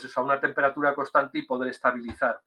pues 0.03 0.19
a 0.19 0.23
una 0.23 0.41
temperatura 0.41 0.93
constante 0.93 1.39
y 1.39 1.43
poder 1.43 1.71
estabilizar. 1.71 2.41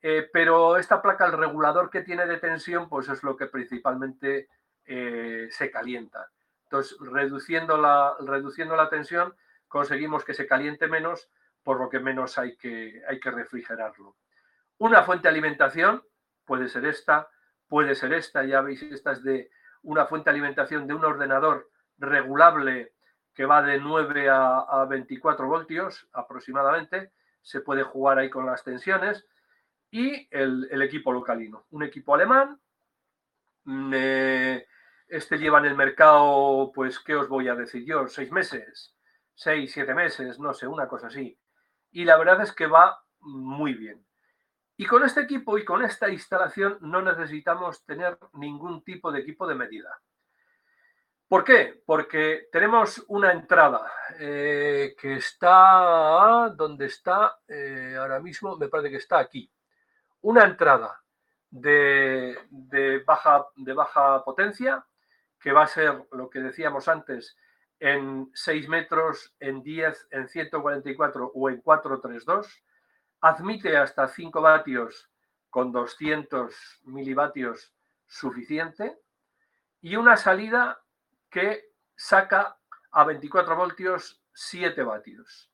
Eh, 0.00 0.30
pero 0.32 0.78
esta 0.78 1.02
placa, 1.02 1.26
el 1.26 1.32
regulador 1.32 1.90
que 1.90 2.00
tiene 2.00 2.26
de 2.26 2.38
tensión, 2.38 2.88
pues 2.88 3.08
es 3.10 3.22
lo 3.22 3.36
que 3.36 3.46
principalmente 3.46 4.48
eh, 4.86 5.48
se 5.50 5.70
calienta. 5.70 6.30
Entonces, 6.64 6.96
reduciendo 7.00 7.76
la, 7.76 8.16
reduciendo 8.20 8.76
la 8.76 8.88
tensión, 8.88 9.34
conseguimos 9.68 10.24
que 10.24 10.32
se 10.32 10.46
caliente 10.46 10.86
menos, 10.88 11.28
por 11.62 11.78
lo 11.78 11.90
que 11.90 12.00
menos 12.00 12.38
hay 12.38 12.56
que, 12.56 13.02
hay 13.06 13.20
que 13.20 13.30
refrigerarlo. 13.30 14.16
Una 14.78 15.02
fuente 15.02 15.24
de 15.24 15.32
alimentación 15.32 16.02
puede 16.46 16.68
ser 16.68 16.86
esta, 16.86 17.28
puede 17.68 17.94
ser 17.94 18.14
esta, 18.14 18.42
ya 18.44 18.62
veis, 18.62 18.82
esta 18.82 19.12
es 19.12 19.22
de 19.22 19.50
una 19.82 20.06
fuente 20.06 20.30
de 20.30 20.36
alimentación 20.36 20.86
de 20.86 20.94
un 20.94 21.04
ordenador 21.04 21.68
regulable 21.98 22.94
que 23.34 23.46
va 23.46 23.62
de 23.62 23.78
9 23.78 24.28
a, 24.30 24.86
24 24.88 25.46
voltios 25.46 26.08
aproximadamente. 26.12 27.12
Se 27.42 27.60
puede 27.60 27.82
jugar 27.82 28.18
ahí 28.18 28.30
con 28.30 28.46
las 28.46 28.64
tensiones. 28.64 29.26
Y 29.90 30.28
el, 30.30 30.82
equipo 30.82 31.12
localino, 31.12 31.66
un 31.70 31.82
equipo 31.82 32.14
alemán. 32.14 32.60
Mm, 33.64 33.92
eh, 33.94 34.66
este 35.08 35.38
lleva 35.38 35.58
en 35.58 35.66
el 35.66 35.74
mercado, 35.74 36.70
pues, 36.74 37.00
¿qué 37.00 37.16
os 37.16 37.28
voy 37.28 37.48
a 37.48 37.54
decir 37.54 37.84
yo? 37.84 38.06
Seis 38.08 38.30
meses 38.30 38.94
seis, 39.40 39.72
siete 39.72 39.94
meses, 39.94 40.38
no 40.38 40.52
sé, 40.52 40.66
una 40.66 40.86
cosa 40.86 41.06
así. 41.06 41.38
Y 41.92 42.04
la 42.04 42.18
verdad 42.18 42.42
es 42.42 42.52
que 42.52 42.66
va 42.66 43.02
muy 43.20 43.72
bien. 43.72 44.04
Y 44.76 44.84
con 44.84 45.02
este 45.02 45.22
equipo 45.22 45.56
y 45.56 45.64
con 45.64 45.82
esta 45.82 46.10
instalación 46.10 46.76
no 46.82 47.00
necesitamos 47.00 47.84
tener 47.86 48.18
ningún 48.34 48.84
tipo 48.84 49.10
de 49.10 49.20
equipo 49.20 49.46
de 49.46 49.54
medida. 49.54 49.98
¿Por 51.30 51.44
qué? 51.44 51.80
Porque 51.86 52.48
tenemos 52.50 53.04
una 53.06 53.30
entrada 53.30 53.88
eh, 54.18 54.96
que 55.00 55.14
está, 55.14 56.52
¿dónde 56.56 56.86
está? 56.86 57.38
Eh, 57.46 57.94
ahora 57.96 58.18
mismo 58.18 58.56
me 58.56 58.66
parece 58.66 58.90
que 58.90 58.96
está 58.96 59.20
aquí. 59.20 59.48
Una 60.22 60.42
entrada 60.42 61.00
de, 61.48 62.36
baja, 63.06 63.46
de 63.54 63.72
baja 63.72 64.24
potencia, 64.24 64.84
que 65.38 65.52
va 65.52 65.62
a 65.62 65.68
ser 65.68 66.04
lo 66.10 66.28
que 66.28 66.40
decíamos 66.40 66.88
antes, 66.88 67.36
en 67.78 68.28
6 68.34 68.68
metros, 68.68 69.32
en 69.38 69.62
10, 69.62 70.08
en 70.10 70.28
144 70.28 71.30
o 71.32 71.48
en 71.48 71.60
432. 71.60 72.60
Admite 73.20 73.76
hasta 73.76 74.08
5 74.08 74.40
vatios 74.40 75.08
con 75.48 75.70
200 75.70 76.80
milivatios 76.86 77.72
suficiente. 78.08 78.98
Y 79.80 79.94
una 79.94 80.16
salida 80.16 80.79
que 81.30 81.72
saca 81.96 82.58
a 82.92 83.04
24 83.04 83.56
voltios 83.56 84.22
7 84.34 84.82
vatios. 84.82 85.50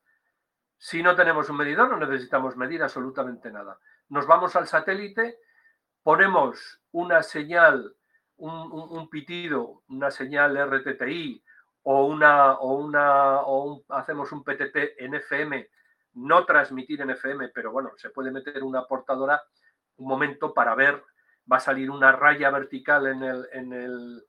Si 0.79 1.03
no 1.03 1.15
tenemos 1.15 1.49
un 1.51 1.57
medidor, 1.57 1.91
no 1.91 2.07
necesitamos 2.07 2.57
medir 2.57 2.83
absolutamente 2.83 3.51
nada. 3.51 3.79
Nos 4.09 4.27
vamos 4.27 4.55
al 4.57 4.67
satélite, 4.67 5.39
ponemos 6.03 6.81
una 6.93 7.23
señal, 7.23 7.95
un, 8.37 9.09
pitido, 9.11 9.83
una 9.89 10.11
señal 10.11 10.57
RTTI 10.57 11.43
o, 11.83 12.07
una, 12.07 12.55
o, 12.55 12.75
una, 12.75 13.41
o 13.41 13.83
hacemos 13.89 14.31
un 14.33 14.45
PTT 14.45 14.99
en 14.99 15.15
FM, 15.15 15.69
no 16.15 16.45
transmitir 16.45 17.01
en 17.01 17.11
FM, 17.11 17.49
pero 17.49 17.73
bueno, 17.73 17.93
se 17.97 18.11
puede 18.11 18.31
meter 18.31 18.63
una 18.63 18.85
portadora 18.85 19.43
un 19.97 20.09
momento 20.09 20.53
para 20.53 20.75
ver, 20.75 21.03
va 21.51 21.57
a 21.57 21.61
salir 21.61 21.91
una 21.91 22.13
raya 22.13 22.51
vertical 22.51 23.07
en 23.07 23.23
el, 23.23 23.49
en 23.53 23.73
el, 23.73 24.25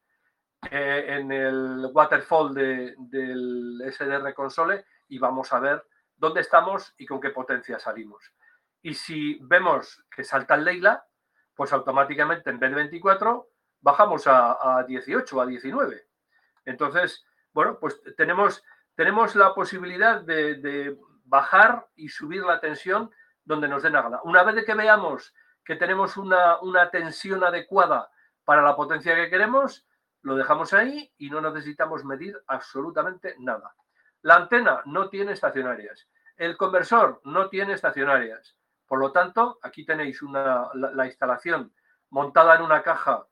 eh, 0.72 1.06
en 1.08 1.32
el 1.32 1.90
waterfall 1.94 2.54
del 2.54 3.82
SDR 3.92 4.34
console 4.34 4.86
y 5.08 5.18
vamos 5.20 5.54
a 5.54 5.60
ver 5.60 5.86
dónde 6.16 6.42
estamos 6.42 6.94
y 6.98 7.06
con 7.06 7.22
qué 7.22 7.30
potencia 7.30 7.80
salimos. 7.80 8.34
Y 8.82 8.94
si 8.94 9.40
vemos 9.42 10.04
que 10.14 10.24
salta 10.24 10.56
el 10.56 10.66
Leila, 10.66 11.06
pues 11.56 11.74
automáticamente 11.74 12.50
en 12.50 12.60
vez 12.60 12.70
de 12.70 12.76
24 12.76 13.50
bajamos 13.82 14.24
a, 14.28 14.84
18 14.88 15.42
a 15.42 15.46
19. 15.46 16.08
Entonces, 16.66 17.26
bueno, 17.54 17.78
pues 17.80 18.02
tenemos, 18.16 18.64
tenemos 18.96 19.36
la 19.36 19.54
posibilidad 19.54 20.22
de, 20.22 20.98
bajar 21.30 21.86
y 21.96 22.08
subir 22.08 22.42
la 22.44 22.62
tensión 22.62 23.12
donde 23.44 23.68
nos 23.68 23.84
dé 23.84 23.90
la 23.90 24.02
gana. 24.02 24.22
Una 24.24 24.44
vez 24.44 24.64
que 24.66 24.74
veamos 24.74 25.34
que 25.66 25.76
tenemos 25.76 26.16
una, 26.16 26.60
una 26.62 26.90
tensión 26.90 27.44
adecuada 27.44 28.10
para 28.46 28.62
la 28.62 28.78
potencia 28.78 29.14
que 29.14 29.30
queremos, 29.30 29.87
lo 30.22 30.36
dejamos 30.36 30.74
ahí 30.74 31.12
y 31.18 31.30
no 31.30 31.42
necesitamos 31.42 32.04
medir 32.04 32.38
absolutamente 32.48 33.36
nada. 33.40 33.76
La 34.22 34.36
antena 34.36 34.82
no 34.86 35.10
tiene 35.10 35.34
estacionarias. 35.34 36.08
El 36.36 36.58
conversor 36.58 37.22
no 37.24 37.50
tiene 37.50 37.74
estacionarias. 37.74 38.58
Por 38.88 39.00
lo 39.00 39.12
tanto, 39.12 39.60
aquí 39.62 39.86
tenéis 39.86 40.22
una, 40.22 40.70
la, 40.74 41.06
instalación 41.06 41.74
montada 42.10 42.56
en 42.56 42.62
una 42.62 42.82
caja 42.82 43.28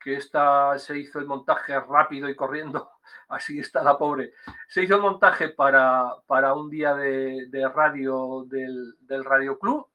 que 0.00 0.16
esta 0.16 0.78
se 0.78 0.98
hizo 0.98 1.18
el 1.18 1.26
montaje 1.26 1.78
rápido 1.80 2.28
y 2.28 2.36
corriendo, 2.36 2.90
así 3.28 3.58
está 3.58 3.82
la 3.82 3.98
pobre. 3.98 4.32
Se 4.68 4.82
hizo 4.82 4.96
el 4.96 5.02
montaje 5.02 5.50
para, 5.50 6.14
para 6.26 6.54
un 6.54 6.70
día 6.70 6.94
de, 6.94 7.70
radio 7.74 8.44
del, 8.46 8.96
del 9.00 9.24
Radio 9.24 9.58
Club, 9.58 9.88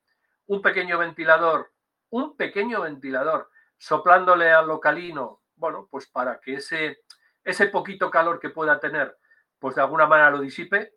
un 0.47 0.61
pequeño 0.61 0.97
ventilador, 0.97 1.71
un 2.09 2.35
pequeño 2.35 2.81
ventilador, 2.81 3.49
soplándole 3.77 4.51
al 4.51 4.67
localino 4.67 5.38
bueno, 5.60 5.88
pues 5.91 6.07
para 6.07 6.40
que 6.40 6.56
ese, 6.56 7.03
ese 7.44 7.68
poquito 7.68 8.10
calor 8.10 8.40
que 8.40 8.49
pueda 8.49 8.80
tener, 8.80 9.18
pues 9.60 9.76
de 9.76 9.81
alguna 9.81 10.07
manera 10.07 10.31
lo 10.31 10.40
disipe 10.40 10.94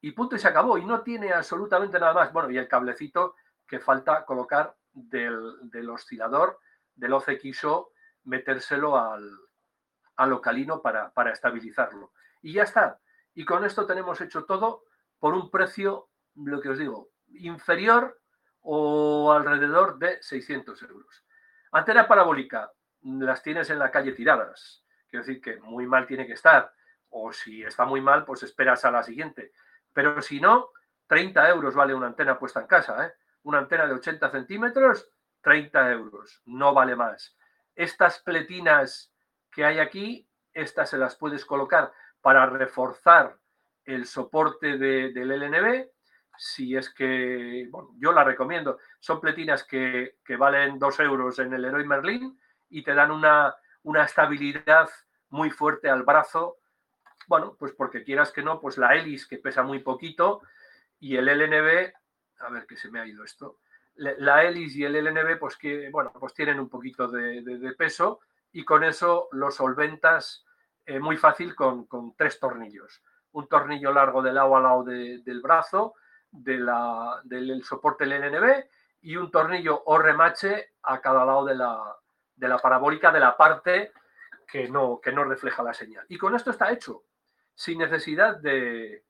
y 0.00 0.12
punto 0.12 0.36
y 0.36 0.38
se 0.38 0.48
acabó. 0.48 0.78
Y 0.78 0.84
no 0.84 1.02
tiene 1.02 1.32
absolutamente 1.32 1.98
nada 1.98 2.12
más. 2.12 2.32
Bueno, 2.32 2.50
y 2.50 2.58
el 2.58 2.68
cablecito 2.68 3.36
que 3.66 3.80
falta 3.80 4.24
colocar 4.24 4.76
del, 4.92 5.70
del 5.70 5.88
oscilador, 5.90 6.60
del 6.94 7.14
OCXO, 7.14 7.90
metérselo 8.24 8.96
al, 8.96 9.30
al 10.16 10.30
localino 10.30 10.82
para, 10.82 11.10
para 11.12 11.32
estabilizarlo. 11.32 12.12
Y 12.42 12.52
ya 12.52 12.64
está. 12.64 13.00
Y 13.34 13.44
con 13.44 13.64
esto 13.64 13.86
tenemos 13.86 14.20
hecho 14.20 14.44
todo 14.44 14.84
por 15.18 15.34
un 15.34 15.50
precio, 15.50 16.10
lo 16.34 16.60
que 16.60 16.68
os 16.68 16.78
digo, 16.78 17.08
inferior 17.28 18.20
o 18.60 19.32
alrededor 19.32 19.98
de 19.98 20.22
600 20.22 20.82
euros. 20.82 21.24
Antena 21.72 22.06
parabólica, 22.06 22.70
las 23.04 23.42
tienes 23.42 23.70
en 23.70 23.78
la 23.78 23.90
calle 23.90 24.12
tiradas. 24.12 24.84
Quiero 25.08 25.24
decir 25.24 25.40
que 25.40 25.60
muy 25.60 25.86
mal 25.86 26.06
tiene 26.06 26.26
que 26.26 26.32
estar. 26.32 26.72
O 27.10 27.32
si 27.32 27.62
está 27.62 27.84
muy 27.84 28.00
mal, 28.00 28.24
pues 28.24 28.42
esperas 28.42 28.84
a 28.84 28.90
la 28.90 29.02
siguiente. 29.02 29.52
Pero 29.92 30.20
si 30.22 30.40
no, 30.40 30.70
30 31.06 31.48
euros 31.50 31.74
vale 31.74 31.94
una 31.94 32.08
antena 32.08 32.38
puesta 32.38 32.60
en 32.60 32.66
casa. 32.66 33.06
¿eh? 33.06 33.12
Una 33.42 33.58
antena 33.58 33.86
de 33.86 33.94
80 33.94 34.30
centímetros, 34.30 35.08
30 35.42 35.92
euros. 35.92 36.42
No 36.46 36.74
vale 36.74 36.96
más. 36.96 37.36
Estas 37.74 38.20
pletinas 38.20 39.12
que 39.52 39.64
hay 39.64 39.78
aquí, 39.78 40.28
estas 40.52 40.90
se 40.90 40.98
las 40.98 41.16
puedes 41.16 41.44
colocar 41.44 41.92
para 42.20 42.46
reforzar 42.46 43.36
el 43.84 44.06
soporte 44.06 44.78
del 44.78 45.28
LNB. 45.28 45.88
Si 46.36 46.74
es 46.74 46.92
que, 46.92 47.68
bueno, 47.70 47.90
yo 47.98 48.12
la 48.12 48.24
recomiendo. 48.24 48.78
Son 48.98 49.20
pletinas 49.20 49.62
que, 49.62 50.16
que 50.24 50.36
valen 50.36 50.78
2 50.78 51.00
euros 51.00 51.38
en 51.38 51.52
el 51.52 51.64
Heroi 51.64 51.84
Merlin 51.84 52.36
y 52.74 52.82
te 52.82 52.92
dan 52.92 53.12
una, 53.12 53.54
estabilidad 54.04 54.90
muy 55.28 55.48
fuerte 55.50 55.88
al 55.88 56.02
brazo. 56.02 56.56
Bueno, 57.28 57.54
pues 57.56 57.72
porque 57.72 58.02
quieras 58.02 58.32
que 58.32 58.42
no, 58.42 58.60
pues 58.60 58.78
la 58.78 58.96
hélice 58.96 59.28
que 59.30 59.38
pesa 59.38 59.62
muy 59.62 59.78
poquito 59.78 60.42
y 60.98 61.14
el 61.16 61.26
LNB, 61.26 61.92
a 62.40 62.50
ver 62.50 62.66
que 62.66 62.76
se 62.76 62.90
me 62.90 62.98
ha 62.98 63.06
ido 63.06 63.22
esto, 63.22 63.60
la 63.94 64.42
hélice 64.42 64.80
y 64.80 64.84
el 64.84 64.96
LNB, 65.04 65.38
pues 65.38 65.56
que, 65.56 65.88
bueno, 65.90 66.12
pues 66.18 66.34
tienen 66.34 66.58
un 66.58 66.68
poquito 66.68 67.06
de, 67.06 67.74
peso 67.78 68.18
y 68.50 68.64
con 68.64 68.82
eso 68.82 69.28
lo 69.30 69.52
solventas 69.52 70.44
eh, 70.84 70.98
muy 70.98 71.16
fácil 71.16 71.54
con, 71.54 71.86
tres 72.16 72.40
tornillos. 72.40 73.04
Un 73.30 73.46
tornillo 73.46 73.92
largo 73.92 74.20
de 74.20 74.32
lado 74.32 74.56
a 74.56 74.60
lado 74.60 74.82
del 74.82 75.40
brazo, 75.40 75.94
de 76.28 76.58
la, 76.58 77.20
del 77.22 77.62
soporte 77.62 78.04
LNB 78.04 78.64
y 79.02 79.14
un 79.14 79.30
tornillo 79.30 79.80
o 79.86 79.96
remache 79.96 80.72
a 80.82 81.00
cada 81.00 81.24
lado 81.24 81.44
de 81.44 81.54
la, 81.54 81.96
de 82.36 82.48
la 82.48 82.58
parabólica 82.58 83.12
de 83.12 83.20
la 83.20 83.36
parte 83.36 83.92
que 84.46 84.68
no, 84.68 85.00
que 85.00 85.12
no 85.12 85.24
refleja 85.24 85.62
la 85.62 85.74
señal. 85.74 86.04
Y 86.08 86.18
con 86.18 86.34
esto 86.34 86.50
está 86.50 86.72
hecho, 86.72 87.04
sin 87.54 87.78
necesidad 87.78 88.36
de, 88.36 89.04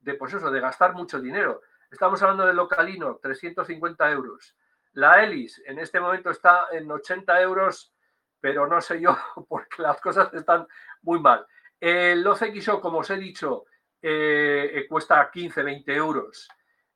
de, 0.00 0.14
pues 0.14 0.34
eso, 0.34 0.50
de 0.50 0.60
gastar 0.60 0.94
mucho 0.94 1.20
dinero. 1.20 1.62
Estamos 1.90 2.22
hablando 2.22 2.46
del 2.46 2.56
localino, 2.56 3.18
350 3.22 4.10
euros. 4.10 4.56
La 4.94 5.22
hélice 5.22 5.62
en 5.66 5.78
este 5.78 6.00
momento 6.00 6.30
está 6.30 6.66
en 6.72 6.90
80 6.90 7.40
euros, 7.40 7.94
pero 8.40 8.66
no 8.66 8.80
sé 8.80 9.00
yo, 9.00 9.16
porque 9.48 9.82
las 9.82 10.00
cosas 10.00 10.32
están 10.34 10.66
muy 11.02 11.20
mal. 11.20 11.46
El 11.80 12.26
OCXO, 12.26 12.80
como 12.80 12.98
os 12.98 13.10
he 13.10 13.16
dicho, 13.16 13.64
eh, 14.00 14.86
cuesta 14.88 15.30
15, 15.30 15.62
20 15.62 15.94
euros. 15.94 16.48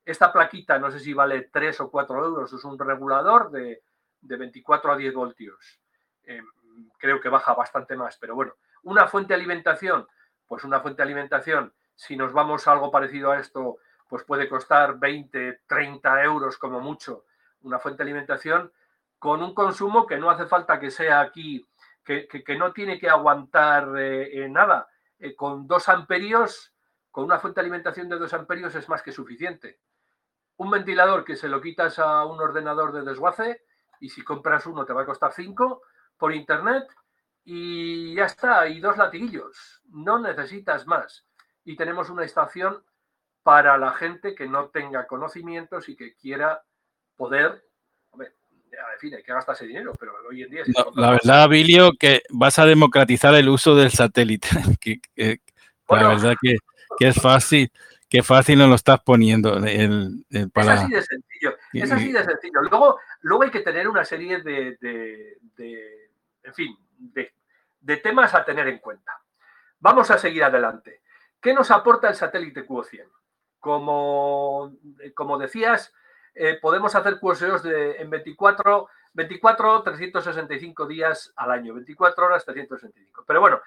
Esta 0.05 0.33
plaquita, 0.33 0.79
no 0.79 0.91
sé 0.91 1.01
si 1.01 1.13
vale 1.13 1.49
3 1.53 1.81
o 1.81 1.91
4 1.91 2.25
euros, 2.25 2.53
es 2.53 2.65
un 2.65 2.79
regulador 2.79 3.51
de, 3.51 3.83
de 4.27 4.37
24 4.37 4.93
a 4.93 4.97
10 4.97 5.15
voltios. 5.15 5.81
Eh, 6.25 6.43
creo 6.99 7.21
que 7.21 7.29
baja 7.29 7.55
bastante 7.55 7.97
más, 7.97 8.19
pero 8.19 8.35
bueno, 8.35 8.55
una 8.83 9.07
fuente 9.07 9.29
de 9.29 9.37
alimentación, 9.37 10.07
pues 10.47 10.65
una 10.65 10.81
fuente 10.81 10.99
de 10.99 11.05
alimentación, 11.05 11.73
si 11.95 12.17
nos 12.17 12.33
vamos 12.33 12.67
a 12.67 12.73
algo 12.73 12.91
parecido 12.91 13.33
a 13.33 13.39
esto, 13.39 13.79
pues 14.09 14.25
puede 14.25 14.49
costar 14.49 14.99
20, 14.99 15.63
30 15.67 16.23
euros 16.23 16.59
como 16.59 16.81
mucho, 16.81 17.25
una 17.63 17.79
fuente 17.79 18.03
de 18.03 18.11
alimentación 18.11 18.73
con 19.19 19.43
un 19.43 19.55
consumo 19.55 20.07
que 20.07 20.19
no 20.19 20.31
hace 20.31 20.47
falta 20.47 20.79
que 20.79 20.91
sea 20.91 21.21
aquí, 21.21 21.67
que, 22.05 22.57
no 22.57 22.73
tiene 22.73 22.99
que 22.99 23.09
aguantar 23.09 23.89
eh, 23.99 24.47
nada. 24.49 24.89
Eh, 25.19 25.35
con 25.35 25.67
2 25.67 25.89
amperios, 25.89 26.73
con 27.11 27.25
una 27.25 27.39
fuente 27.39 27.61
de 27.61 27.63
alimentación 27.63 28.09
de 28.09 28.19
2 28.19 28.33
amperios 28.35 28.75
es 28.75 28.89
más 28.89 29.03
que 29.03 29.13
suficiente. 29.13 29.81
Un 30.57 30.71
ventilador 30.71 31.25
que 31.25 31.37
se 31.37 31.49
lo 31.49 31.61
quitas 31.61 31.99
a 31.99 32.25
un 32.25 32.41
ordenador 32.41 32.93
de 32.93 33.03
desguace, 33.03 33.66
y 34.01 34.09
si 34.09 34.23
compras 34.23 34.67
uno 34.67 34.85
te 34.85 34.93
va 34.93 35.03
a 35.03 35.07
costar 35.07 35.33
cinco 35.33 35.83
por 36.17 36.35
internet 36.35 36.85
y 37.45 38.15
ya 38.15 38.25
está, 38.25 38.67
y 38.69 38.81
dos 38.81 38.97
latiguillos, 38.97 39.83
no 39.91 40.19
necesitas 40.19 40.87
más. 40.87 41.25
Y 41.65 41.77
tenemos 41.77 42.11
una 42.11 42.25
estación 42.25 42.83
para 43.43 43.79
la 43.79 43.93
gente 43.93 44.35
que 44.35 44.49
no 44.49 44.69
tenga 44.71 45.07
conocimientos 45.07 45.89
y 45.89 45.97
que 45.97 46.15
quiera 46.15 46.63
poder, 47.17 47.65
hombre, 48.11 48.33
en 48.71 49.01
fin, 49.01 49.15
hay 49.15 49.23
que 49.23 49.33
gastarse 49.33 49.67
dinero, 49.67 49.93
pero 49.99 50.13
hoy 50.29 50.43
en 50.43 50.51
día... 50.51 50.65
la 50.97 51.13
verdad, 51.13 51.49
Bilio, 51.49 51.93
que 51.93 52.23
vas 52.31 52.59
a 52.59 52.67
democratizar 52.67 53.35
el 53.35 53.49
uso 53.49 53.77
del 53.77 53.93
satélite, 53.93 54.49
que, 54.81 55.01
la 55.89 56.09
verdad 56.09 56.35
que, 56.41 56.57
que 56.99 57.09
es 57.09 57.21
fácil 57.21 57.71
qué 58.09 58.23
fácil 58.23 58.59
nos 58.59 58.69
lo 58.69 58.75
estás 58.75 59.01
poniendo. 59.01 59.57
El, 59.57 60.25
Es 60.31 60.57
así 60.57 60.93
de 60.93 61.03
sencillo. 61.03 61.57
Es 61.73 61.93
así 61.93 62.13
de 62.13 62.25
sencillo. 62.25 62.61
Luego, 62.63 62.99
luego 63.21 63.45
hay 63.45 63.51
que 63.51 63.61
tener 63.61 63.89
una 63.89 64.05
serie 64.05 64.43
de, 64.43 65.39
en 66.43 66.55
fin, 66.55 66.77
de, 66.99 67.97
temas 67.99 68.35
a 68.35 68.45
tener 68.45 68.69
en 68.69 68.79
cuenta. 68.79 69.13
vamos 69.81 70.11
a 70.11 70.19
seguir 70.19 70.45
adelante. 70.45 71.03
¿Qué 71.41 71.55
nos 71.55 71.71
aporta 71.71 72.09
el 72.09 72.15
satélite 72.15 72.67
QO100? 72.67 73.09
Como, 73.61 74.77
como 75.15 75.39
decías, 75.39 75.93
eh, 76.35 76.59
podemos 76.61 76.95
hacer 76.95 77.19
QoS 77.19 77.63
de, 77.63 77.97
en 77.97 78.11
24, 78.11 78.89
24, 79.15 79.83
365 79.83 80.87
días 80.87 81.33
al 81.37 81.51
año, 81.51 81.75
24 81.75 82.27
horas, 82.27 82.45
365. 82.45 83.25
Pero 83.27 83.41
bueno, 83.41 83.61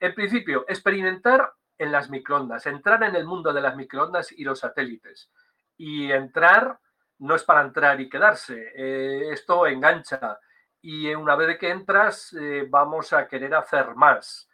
en 0.00 0.14
principio, 0.14 0.64
experimentar 0.68 1.52
en 1.78 1.92
las 1.92 2.10
microondas, 2.10 2.66
entrar 2.66 3.02
en 3.04 3.14
el 3.16 3.24
mundo 3.24 3.52
de 3.52 3.60
las 3.60 3.76
microondas 3.76 4.32
y 4.32 4.44
los 4.44 4.60
satélites. 4.60 5.30
Y 5.76 6.10
entrar 6.10 6.78
no 7.18 7.34
es 7.34 7.44
para 7.44 7.62
entrar 7.62 8.00
y 8.00 8.08
quedarse, 8.08 8.72
eh, 8.74 9.30
esto 9.32 9.66
engancha. 9.66 10.38
Y 10.80 11.12
una 11.14 11.36
vez 11.36 11.58
que 11.58 11.70
entras, 11.70 12.32
eh, 12.34 12.66
vamos 12.68 13.12
a 13.12 13.26
querer 13.26 13.54
hacer 13.54 13.94
más. 13.94 14.46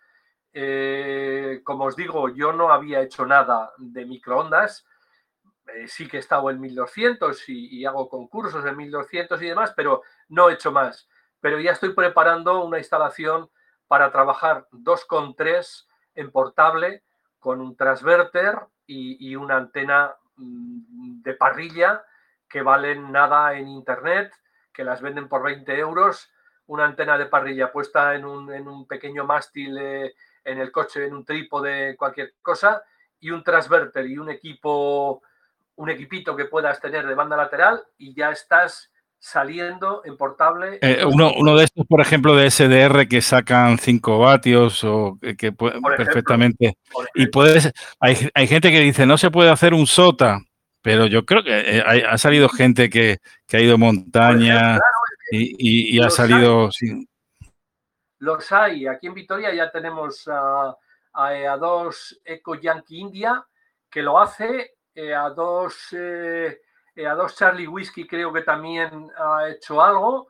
como 1.65 1.87
os 1.87 1.97
digo, 1.97 2.29
yo 2.29 2.53
no 2.53 2.71
había 2.71 3.01
hecho 3.01 3.27
nada 3.27 3.73
de 3.77 4.05
microondas, 4.07 4.87
eh, 5.73 5.89
sí 5.89 6.07
que 6.07 6.19
he 6.19 6.21
estado 6.21 6.51
en 6.51 6.61
1200 6.61 7.49
y, 7.49 7.85
hago 7.87 8.09
concursos 8.09 8.65
en 8.67 8.77
1200 8.77 9.41
y 9.43 9.47
demás, 9.47 9.73
pero 9.75 10.03
no 10.29 10.51
he 10.51 10.55
hecho 10.55 10.73
más. 10.73 11.09
Pero 11.41 11.59
ya 11.61 11.73
estoy 11.73 11.95
preparando 11.95 12.65
una 12.65 12.79
instalación 12.79 13.51
para 13.87 14.11
trabajar 14.11 14.67
2,3 14.73 15.87
en 16.15 16.31
portable 16.31 17.03
con 17.45 17.61
un 17.61 17.77
transverter 17.77 18.59
y, 18.87 19.37
una 19.37 19.59
antena 19.59 20.15
mm, 20.37 21.21
de 21.21 21.35
parrilla 21.35 22.03
que 22.49 22.63
valen 22.63 23.13
nada 23.13 23.53
en 23.53 23.69
internet, 23.69 24.33
que 24.73 24.83
las 24.83 25.03
venden 25.03 25.29
por 25.29 25.43
20 25.43 25.79
euros. 25.79 26.33
Una 26.69 26.87
antena 26.87 27.19
de 27.19 27.27
parrilla 27.27 27.71
puesta 27.71 28.15
en 28.15 28.25
un, 28.25 28.87
pequeño 28.87 29.27
mástil 29.27 29.77
eh, 29.79 30.15
en 30.43 30.59
el 30.59 30.73
coche, 30.73 31.05
en 31.05 31.13
un 31.13 31.27
trípode, 31.27 31.99
cualquier 31.99 32.33
cosa, 32.41 32.83
y 33.21 33.31
un 33.31 33.45
transverter 33.45 34.07
y 34.07 34.17
un 34.17 34.31
equipo 34.31 35.23
un 35.77 35.91
equipito 35.91 36.35
que 36.35 36.47
puedas 36.47 36.81
tener 36.81 37.07
de 37.07 37.15
banda 37.15 37.37
lateral 37.37 37.85
y 37.99 38.15
ya 38.15 38.31
estás 38.31 38.91
saliendo 39.25 40.03
en 40.05 40.19
portable. 40.19 40.79
Eh, 40.83 41.03
uno, 41.03 41.57
de 41.57 41.65
estos, 41.65 41.87
por 41.87 42.03
ejemplo, 42.03 42.37
de 42.37 42.51
SDR 42.51 43.09
que 43.09 43.23
sacan 43.23 43.79
5 43.79 44.19
vatios 44.19 44.85
o 44.85 45.19
que, 45.39 45.51
puede, 45.51 45.81
perfectamente. 45.97 46.77
Y 47.15 47.29
puedes, 47.29 47.73
hay, 48.01 48.47
gente 48.47 48.71
que 48.71 48.81
dice, 48.81 49.07
no 49.07 49.17
se 49.17 49.31
puede 49.31 49.49
hacer 49.49 49.73
un 49.73 49.87
SOTA, 49.87 50.41
pero 50.83 51.07
yo 51.07 51.25
creo 51.25 51.43
que 51.43 51.79
eh, 51.79 51.83
ha 51.83 52.19
salido 52.19 52.51
gente 52.51 52.91
que, 52.91 53.17
ha 53.51 53.59
ido 53.59 53.79
montaña 53.79 54.79
y, 55.31 55.99
ha 56.03 56.11
salido... 56.11 56.69
Los 58.19 58.53
hay. 58.53 58.87
Aquí 58.87 59.07
en 59.07 59.15
Vitoria 59.15 59.55
ya 59.55 59.71
tenemos 59.71 60.29
a, 60.29 60.77
a 61.15 61.57
dos 61.57 62.21
Eco 62.27 62.57
Yankee 62.57 62.99
India 62.99 63.43
que 63.89 64.03
lo 64.03 64.19
hace 64.19 64.73
eh, 64.95 65.15
a 65.15 65.31
dos 65.31 65.89
eh, 65.93 66.61
eh, 66.95 67.07
a 67.07 67.15
dos 67.15 67.37
Charlie 67.37 67.69
Whiskey 67.69 68.07
creo 68.07 68.33
que 68.33 68.43
también 68.43 69.11
ha 69.17 69.49
hecho 69.49 69.83
algo 69.83 70.29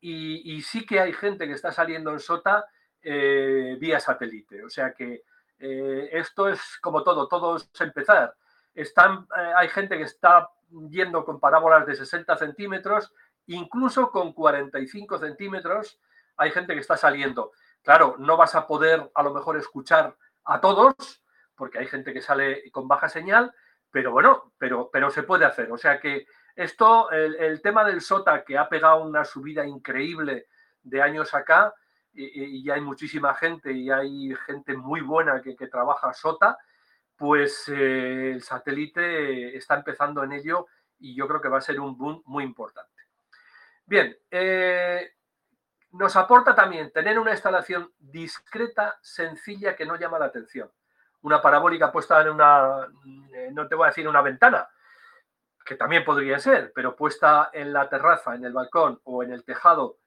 y, 0.00 0.60
sí 0.62 0.84
que 0.86 1.00
hay 1.00 1.12
gente 1.12 1.46
que 1.46 1.54
está 1.54 1.72
saliendo 1.72 2.12
en 2.12 2.20
SOTA 2.20 2.64
vía 3.02 3.98
satélite. 4.00 4.64
O 4.64 4.70
sea 4.70 4.92
que 4.92 5.22
esto 5.58 6.48
es 6.48 6.60
como 6.80 7.02
todo, 7.02 7.28
todo 7.28 7.56
es 7.56 7.68
empezar. 7.80 8.34
Están, 8.74 9.26
hay 9.56 9.68
gente 9.68 9.96
que 9.96 10.04
está 10.04 10.48
yendo 10.90 11.24
con 11.24 11.40
parábolas 11.40 11.86
de 11.86 11.96
60 11.96 12.36
centímetros, 12.36 13.12
incluso 13.46 14.10
con 14.10 14.32
45 14.32 15.18
centímetros, 15.18 15.98
hay 16.36 16.50
gente 16.50 16.74
que 16.74 16.80
está 16.80 16.96
saliendo. 16.96 17.52
Claro, 17.82 18.16
no 18.18 18.36
vas 18.36 18.54
a 18.54 18.66
poder 18.66 19.10
a 19.14 19.22
lo 19.22 19.32
mejor 19.32 19.56
escuchar 19.56 20.16
a 20.44 20.60
todos, 20.60 21.22
porque 21.54 21.78
hay 21.78 21.86
gente 21.86 22.12
que 22.12 22.20
sale 22.20 22.70
con 22.70 22.88
baja 22.88 23.08
señal, 23.08 23.54
pero 23.90 24.12
bueno, 24.12 24.52
pero, 24.58 24.90
pero 24.92 25.10
se 25.10 25.22
puede 25.22 25.44
hacer. 25.44 25.70
O 25.72 25.78
sea 25.78 26.00
que 26.00 26.26
esto, 26.54 27.10
el, 27.10 27.60
tema 27.60 27.84
del 27.84 28.00
SOTA, 28.00 28.44
que 28.44 28.56
ha 28.56 28.68
pegado 28.68 29.02
una 29.02 29.24
subida 29.24 29.66
increíble 29.66 30.46
de 30.82 31.02
años 31.02 31.34
acá, 31.34 31.74
y, 32.12 32.62
y 32.62 32.70
hay 32.70 32.80
muchísima 32.80 33.34
gente 33.34 33.72
y 33.72 33.90
hay 33.90 34.34
gente 34.46 34.74
muy 34.74 35.02
buena 35.02 35.42
que, 35.42 35.54
trabaja 35.66 36.14
SOTA, 36.14 36.56
pues 37.14 37.68
eh, 37.68 38.32
el 38.32 38.42
satélite 38.42 39.56
está 39.56 39.74
empezando 39.74 40.22
en 40.24 40.32
ello 40.32 40.66
y 40.98 41.14
yo 41.14 41.28
creo 41.28 41.40
que 41.40 41.48
va 41.48 41.58
a 41.58 41.62
ser 41.62 41.78
un 41.78 41.96
boom 41.96 42.22
muy 42.26 42.44
importante. 42.44 43.02
Bien, 43.84 44.16
eh, 44.30 45.12
nos 45.92 46.16
aporta 46.16 46.54
también 46.54 46.90
tener 46.90 47.18
una 47.18 47.32
instalación 47.32 47.92
discreta, 47.98 48.98
sencilla, 49.02 49.76
que 49.76 49.86
no 49.86 49.96
llama 49.96 50.18
la 50.18 50.26
atención 50.26 50.70
una 51.26 51.42
parabólica 51.42 51.90
puesta 51.90 52.22
en 52.22 52.28
una, 52.28 52.86
eh, 53.34 53.50
no 53.52 53.66
te 53.66 53.74
voy 53.74 53.86
a 53.86 53.88
decir 53.88 54.06
una 54.06 54.22
ventana, 54.22 54.68
que 55.64 55.74
también 55.74 56.04
podría 56.04 56.38
ser, 56.38 56.70
pero 56.72 56.94
puesta 56.94 57.50
en 57.52 57.72
la 57.72 57.88
terraza, 57.88 58.36
en 58.36 58.44
el 58.44 58.52
balcón 58.52 59.00
o 59.02 59.24
en 59.24 59.32
el 59.32 59.42
tejado 59.42 59.98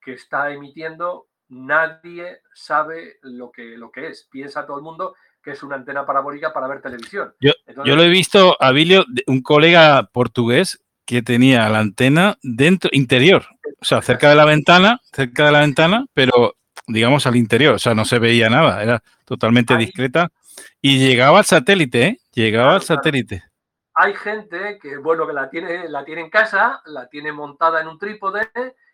que 0.00 0.12
está 0.12 0.52
emitiendo, 0.52 1.26
nadie 1.48 2.42
sabe 2.54 3.18
lo 3.22 3.50
que, 3.50 3.76
lo 3.76 3.90
que 3.90 4.06
es. 4.06 4.28
Piensa 4.30 4.66
todo 4.66 4.76
el 4.76 4.84
mundo 4.84 5.16
que 5.42 5.50
es 5.50 5.62
una 5.64 5.74
antena 5.74 6.06
parabólica 6.06 6.52
para 6.52 6.68
ver 6.68 6.80
televisión. 6.80 7.34
Yo, 7.40 7.50
yo 7.84 7.96
lo 7.96 8.04
he 8.04 8.08
visto, 8.08 8.56
Abilio, 8.60 9.04
un 9.26 9.42
colega 9.42 10.08
portugués 10.12 10.80
que 11.04 11.22
tenía 11.22 11.68
la 11.70 11.80
antena 11.80 12.38
dentro, 12.40 12.88
interior, 12.92 13.44
o 13.80 13.84
sea, 13.84 14.00
cerca 14.00 14.28
de 14.28 14.36
la 14.36 14.44
ventana, 14.44 15.00
cerca 15.12 15.46
de 15.46 15.52
la 15.52 15.60
ventana, 15.60 16.06
pero 16.14 16.54
digamos 16.86 17.26
al 17.26 17.34
interior, 17.34 17.74
o 17.74 17.78
sea, 17.80 17.94
no 17.94 18.04
se 18.04 18.20
veía 18.20 18.48
nada, 18.48 18.80
era 18.80 19.02
totalmente 19.24 19.76
discreta 19.76 20.30
y 20.80 20.98
llegaba 20.98 21.38
al 21.38 21.44
satélite, 21.44 22.02
¿eh? 22.02 22.20
Llegaba 22.32 22.74
al 22.74 22.82
satélite. 22.82 23.44
Hay 23.94 24.14
gente 24.14 24.78
que, 24.80 24.96
bueno, 24.98 25.26
que 25.26 25.32
la 25.32 25.50
tiene, 25.50 25.88
la 25.88 26.04
tiene 26.04 26.20
en 26.20 26.30
casa, 26.30 26.80
la 26.86 27.08
tiene 27.08 27.32
montada 27.32 27.80
en 27.80 27.88
un 27.88 27.98
trípode 27.98 28.48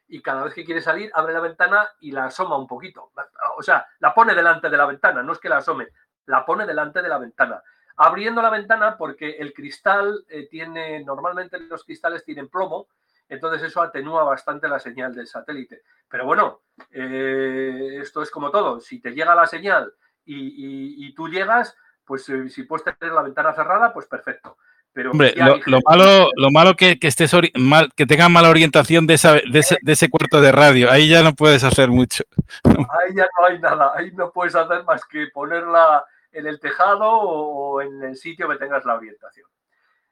y 0.08 0.22
cada 0.22 0.44
vez 0.44 0.54
que 0.54 0.64
quiere 0.64 0.80
salir 0.80 1.10
abre 1.14 1.34
la 1.34 1.40
ventana 1.40 1.88
y 2.00 2.10
la 2.10 2.26
asoma 2.26 2.56
un 2.56 2.66
poquito. 2.66 3.12
O 3.58 3.62
sea, 3.62 3.86
la 3.98 4.14
pone 4.14 4.34
delante 4.34 4.70
de 4.70 4.76
la 4.76 4.86
ventana, 4.86 5.22
no 5.22 5.32
es 5.32 5.38
que 5.38 5.48
la 5.48 5.58
asome, 5.58 5.88
la 6.26 6.44
pone 6.46 6.66
delante 6.66 7.02
de 7.02 7.08
la 7.08 7.18
ventana. 7.18 7.62
Abriendo 7.96 8.40
la 8.40 8.50
ventana 8.50 8.96
porque 8.96 9.32
el 9.32 9.52
cristal 9.52 10.24
eh, 10.28 10.48
tiene, 10.48 11.04
normalmente 11.04 11.60
los 11.60 11.84
cristales 11.84 12.24
tienen 12.24 12.48
plomo, 12.48 12.88
entonces 13.28 13.62
eso 13.62 13.82
atenúa 13.82 14.24
bastante 14.24 14.68
la 14.68 14.78
señal 14.78 15.14
del 15.14 15.26
satélite. 15.26 15.82
Pero 16.08 16.24
bueno, 16.24 16.62
eh, 16.90 17.98
esto 18.00 18.22
es 18.22 18.30
como 18.30 18.50
todo, 18.50 18.80
si 18.80 19.00
te 19.00 19.12
llega 19.12 19.34
la 19.34 19.46
señal 19.46 19.92
y, 20.26 21.14
tú 21.14 21.28
llegas, 21.28 21.76
pues 22.05 22.28
eh, 22.28 22.48
si 22.48 22.64
puedes 22.64 22.84
tener 22.84 23.14
la 23.14 23.22
ventana 23.22 23.52
cerrada, 23.52 23.92
pues 23.92 24.06
perfecto. 24.06 24.56
Pero 24.92 25.10
Hombre, 25.10 25.34
lo, 25.66 25.80
malo, 25.84 26.30
lo 26.36 26.51
malo 26.52 26.76
que, 26.76 27.01
que 27.01 27.09
estés 27.09 27.32
mal, 27.59 27.90
que 27.96 28.06
tengas 28.06 28.30
mala 28.30 28.48
orientación 28.48 29.09
de, 29.09 29.18
de, 29.51 29.92
ese, 29.92 30.09
cuarto 30.09 30.40
de 30.40 30.52
radio, 30.52 30.88
ahí 30.88 31.09
ya 31.09 31.24
no 31.24 31.34
puedes 31.34 31.64
hacer 31.64 31.88
mucho. 31.88 32.22
Ahí 32.64 33.14
ya 33.14 33.26
no 33.36 33.46
hay 33.46 33.59
nada, 33.59 33.92
ahí 33.96 34.12
no 34.12 34.30
puedes 34.30 34.55
hacer 34.55 34.84
más 34.84 35.05
que 35.05 35.26
ponerla 35.34 36.05
en 36.30 36.46
el 36.46 36.60
tejado 36.60 37.10
o 37.10 37.80
en 37.80 38.05
el 38.05 38.16
sitio 38.16 38.48
que 38.48 38.56
tengas 38.56 38.84
la 38.84 38.94
orientación. 38.94 39.48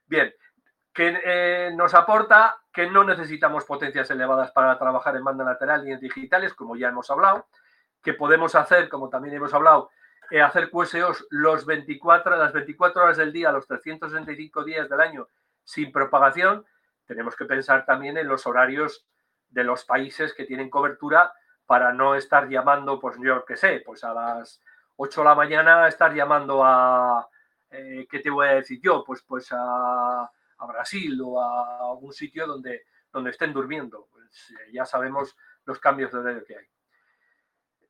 Bien, 0.06 0.32
que 0.92 1.20
eh, 1.24 1.70
nos 1.76 1.94
aporta 1.94 2.56
que 2.72 2.90
no 2.90 3.04
necesitamos 3.04 3.64
potencias 3.64 4.10
elevadas 4.10 4.50
para 4.50 4.78
trabajar 4.78 5.16
en 5.16 5.24
banda 5.24 5.44
lateral 5.44 5.84
ni 5.84 5.92
en 5.92 6.00
digitales, 6.00 6.54
como 6.54 6.76
ya 6.76 6.88
hemos 6.88 7.10
hablado, 7.10 7.46
que 8.02 8.14
podemos 8.14 8.54
hacer, 8.54 8.88
como 8.88 9.08
también 9.08 9.34
hemos 9.34 9.54
hablado, 9.54 9.90
eh, 10.30 10.40
hacer 10.40 10.70
QSOs 10.70 11.26
los 11.30 11.66
24, 11.66 12.36
las 12.36 12.52
24 12.52 13.02
horas 13.02 13.16
del 13.16 13.32
día, 13.32 13.52
los 13.52 13.66
365 13.66 14.64
días 14.64 14.88
del 14.88 15.00
año 15.00 15.28
sin 15.64 15.92
propagación, 15.92 16.64
tenemos 17.06 17.36
que 17.36 17.44
pensar 17.44 17.84
también 17.84 18.16
en 18.16 18.28
los 18.28 18.46
horarios 18.46 19.06
de 19.50 19.64
los 19.64 19.84
países 19.84 20.34
que 20.34 20.44
tienen 20.44 20.70
cobertura 20.70 21.32
para 21.66 21.92
no 21.92 22.14
estar 22.14 22.48
llamando, 22.48 22.98
pues 22.98 23.16
yo 23.22 23.44
qué 23.44 23.56
sé, 23.56 23.82
pues 23.84 24.04
a 24.04 24.12
las 24.14 24.60
8 24.96 25.20
de 25.20 25.24
la 25.24 25.34
mañana 25.34 25.88
estar 25.88 26.14
llamando 26.14 26.64
a, 26.64 27.28
eh, 27.70 28.06
¿qué 28.10 28.20
te 28.20 28.30
voy 28.30 28.46
a 28.48 28.54
decir 28.54 28.80
yo? 28.82 29.04
Pues, 29.04 29.22
pues 29.22 29.48
a, 29.52 30.30
Brasil 30.68 31.20
o 31.24 31.42
a 31.42 31.90
algún 31.90 32.12
sitio 32.12 32.46
donde, 32.46 32.84
donde 33.12 33.30
estén 33.30 33.52
durmiendo. 33.52 34.06
Pues 34.12 34.50
eh, 34.52 34.70
ya 34.72 34.84
sabemos 34.84 35.36
los 35.64 35.80
cambios 35.80 36.12
de 36.12 36.18
horario 36.20 36.44
que 36.44 36.56
hay. 36.56 36.66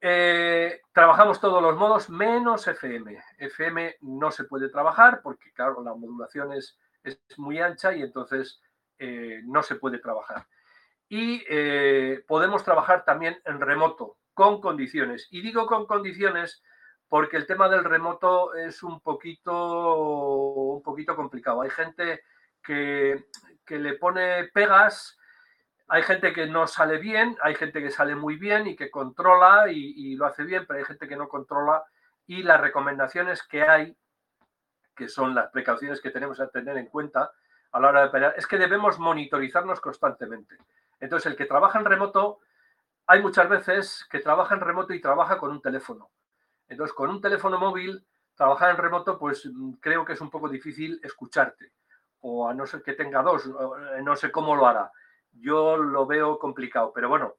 Eh, 0.04 0.80
trabajamos 0.92 1.40
todos 1.40 1.62
los 1.62 1.76
modos 1.76 2.10
menos 2.10 2.66
FM. 2.66 3.22
FM 3.38 3.98
no 4.00 4.32
se 4.32 4.42
puede 4.42 4.68
trabajar 4.68 5.20
porque, 5.22 5.52
claro, 5.52 5.80
la 5.80 5.94
modulación 5.94 6.52
es, 6.52 6.76
muy 7.36 7.60
ancha 7.60 7.92
y 7.94 8.02
entonces 8.02 8.60
eh, 8.98 9.42
no 9.44 9.62
se 9.62 9.76
puede 9.76 9.98
trabajar. 9.98 10.48
Y 11.08 11.44
eh, 11.48 12.24
podemos 12.26 12.64
trabajar 12.64 13.04
también 13.04 13.40
en 13.44 13.60
remoto, 13.60 14.16
con 14.34 14.60
condiciones. 14.60 15.28
Y 15.30 15.40
digo 15.40 15.66
con 15.66 15.86
condiciones 15.86 16.64
porque 17.08 17.36
el 17.36 17.46
tema 17.46 17.68
del 17.68 17.84
remoto 17.84 18.54
es 18.54 18.82
un 18.82 19.00
poquito, 19.00 19.94
un 20.74 20.82
poquito 20.82 21.14
complicado. 21.14 21.62
Hay 21.62 21.70
gente 21.70 22.22
que, 22.60 23.26
que 23.64 23.78
le 23.78 23.94
pone 23.94 24.48
pegas 24.52 25.16
hay 25.92 26.04
gente 26.04 26.32
que 26.32 26.46
no 26.46 26.66
sale 26.66 26.96
bien, 26.96 27.36
hay 27.42 27.54
gente 27.54 27.82
que 27.82 27.90
sale 27.90 28.14
muy 28.14 28.36
bien 28.36 28.66
y 28.66 28.74
que 28.74 28.90
controla 28.90 29.70
y, 29.70 30.16
lo 30.16 30.24
hace 30.24 30.42
bien, 30.42 30.64
pero 30.66 30.78
hay 30.78 30.86
gente 30.86 31.06
que 31.06 31.16
no 31.16 31.28
controla 31.28 31.84
y 32.26 32.42
las 32.42 32.58
recomendaciones 32.58 33.42
que 33.42 33.62
hay, 33.62 33.94
que 34.96 35.06
son 35.06 35.34
las 35.34 35.50
precauciones 35.50 36.00
que 36.00 36.10
tenemos 36.10 36.38
que 36.38 36.46
tener 36.46 36.78
en 36.78 36.86
cuenta 36.86 37.32
a 37.72 37.78
la 37.78 37.90
hora 37.90 38.00
de 38.00 38.06
operar, 38.06 38.34
es 38.38 38.46
que 38.46 38.56
debemos 38.56 38.98
monitorizarnos 38.98 39.82
constantemente. 39.82 40.56
Entonces, 40.98 41.30
el 41.30 41.36
que 41.36 41.44
trabaja 41.44 41.78
en 41.78 41.84
remoto, 41.84 42.40
hay 43.06 43.20
muchas 43.20 43.50
veces 43.50 44.06
que 44.10 44.20
trabaja 44.20 44.54
en 44.54 44.62
remoto 44.62 44.94
y 44.94 45.00
trabaja 45.02 45.36
con 45.36 45.50
un 45.50 45.60
teléfono. 45.60 46.08
Entonces, 46.68 46.94
con 46.94 47.10
un 47.10 47.20
teléfono 47.20 47.58
móvil, 47.58 48.02
trabajar 48.34 48.70
en 48.70 48.78
remoto, 48.78 49.18
pues 49.18 49.46
creo 49.78 50.06
que 50.06 50.14
es 50.14 50.20
un 50.22 50.30
poco 50.30 50.48
difícil 50.48 50.98
escucharte. 51.02 51.72
O 52.20 52.48
a 52.48 52.54
no 52.54 52.66
ser 52.66 52.82
que 52.82 52.94
tenga 52.94 53.20
dos, 53.20 53.46
no 54.02 54.16
sé 54.16 54.32
cómo 54.32 54.56
lo 54.56 54.66
hará. 54.66 54.90
Yo 55.32 55.76
lo 55.76 56.06
veo 56.06 56.38
complicado, 56.38 56.92
pero 56.94 57.08
bueno, 57.08 57.36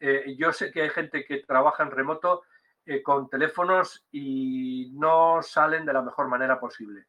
eh, 0.00 0.34
yo 0.38 0.52
sé 0.52 0.70
que 0.70 0.82
hay 0.82 0.90
gente 0.90 1.24
que 1.24 1.38
trabaja 1.38 1.82
en 1.82 1.90
remoto 1.90 2.42
eh, 2.84 3.02
con 3.02 3.28
teléfonos 3.28 4.04
y 4.12 4.90
no 4.94 5.42
salen 5.42 5.86
de 5.86 5.92
la 5.92 6.02
mejor 6.02 6.28
manera 6.28 6.60
posible. 6.60 7.06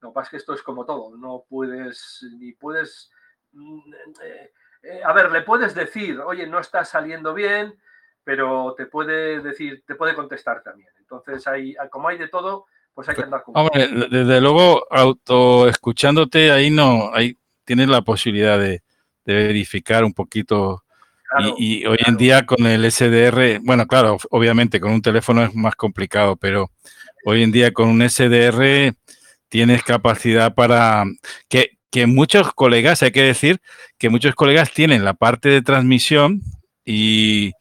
Lo 0.00 0.10
que 0.10 0.14
pasa 0.14 0.26
es 0.26 0.30
que 0.30 0.36
esto 0.36 0.54
es 0.54 0.62
como 0.62 0.84
todo, 0.84 1.16
no 1.16 1.44
puedes, 1.48 2.26
ni 2.38 2.52
puedes, 2.52 3.10
mm, 3.52 3.92
eh, 4.22 5.02
a 5.02 5.12
ver, 5.12 5.30
le 5.30 5.42
puedes 5.42 5.74
decir, 5.74 6.20
oye, 6.20 6.46
no 6.46 6.58
está 6.58 6.84
saliendo 6.84 7.32
bien, 7.32 7.78
pero 8.22 8.74
te 8.76 8.86
puede 8.86 9.40
decir, 9.40 9.82
te 9.86 9.94
puede 9.94 10.14
contestar 10.14 10.62
también. 10.62 10.90
Entonces, 10.98 11.46
hay, 11.46 11.74
como 11.90 12.08
hay 12.08 12.18
de 12.18 12.28
todo, 12.28 12.66
pues 12.92 13.08
hay 13.08 13.14
que 13.14 13.22
andar 13.22 13.42
con. 13.42 13.56
Hombre, 13.56 13.88
desde 14.10 14.40
luego, 14.40 14.86
auto 14.90 15.68
escuchándote, 15.68 16.50
ahí 16.50 16.70
no, 16.70 17.10
ahí 17.14 17.38
tienes 17.64 17.88
la 17.88 18.02
posibilidad 18.02 18.58
de, 18.58 18.83
de 19.24 19.34
verificar 19.34 20.04
un 20.04 20.12
poquito 20.12 20.84
y, 21.58 21.84
hoy 21.86 21.98
en 22.06 22.16
día 22.16 22.46
con 22.46 22.66
el 22.66 22.90
SDR, 22.90 23.60
bueno, 23.62 23.86
claro, 23.86 24.18
obviamente 24.30 24.80
con 24.80 24.92
un 24.92 25.02
teléfono 25.02 25.42
es 25.42 25.54
más 25.54 25.74
complicado, 25.74 26.36
pero 26.36 26.70
hoy 27.24 27.42
en 27.42 27.52
día 27.52 27.72
con 27.72 27.88
un 27.88 28.08
SDR 28.08 28.94
tienes 29.48 29.82
capacidad 29.82 30.54
para 30.54 31.04
que, 31.48 31.78
que 31.90 32.06
muchos 32.06 32.52
colegas, 32.54 33.02
hay 33.02 33.10
que 33.10 33.22
decir 33.22 33.60
que 33.98 34.10
muchos 34.10 34.34
colegas 34.34 34.72
tienen 34.72 35.04
la 35.04 35.14
parte 35.14 35.48
de 35.48 35.62
transmisión 35.62 36.42
y, 36.84 37.52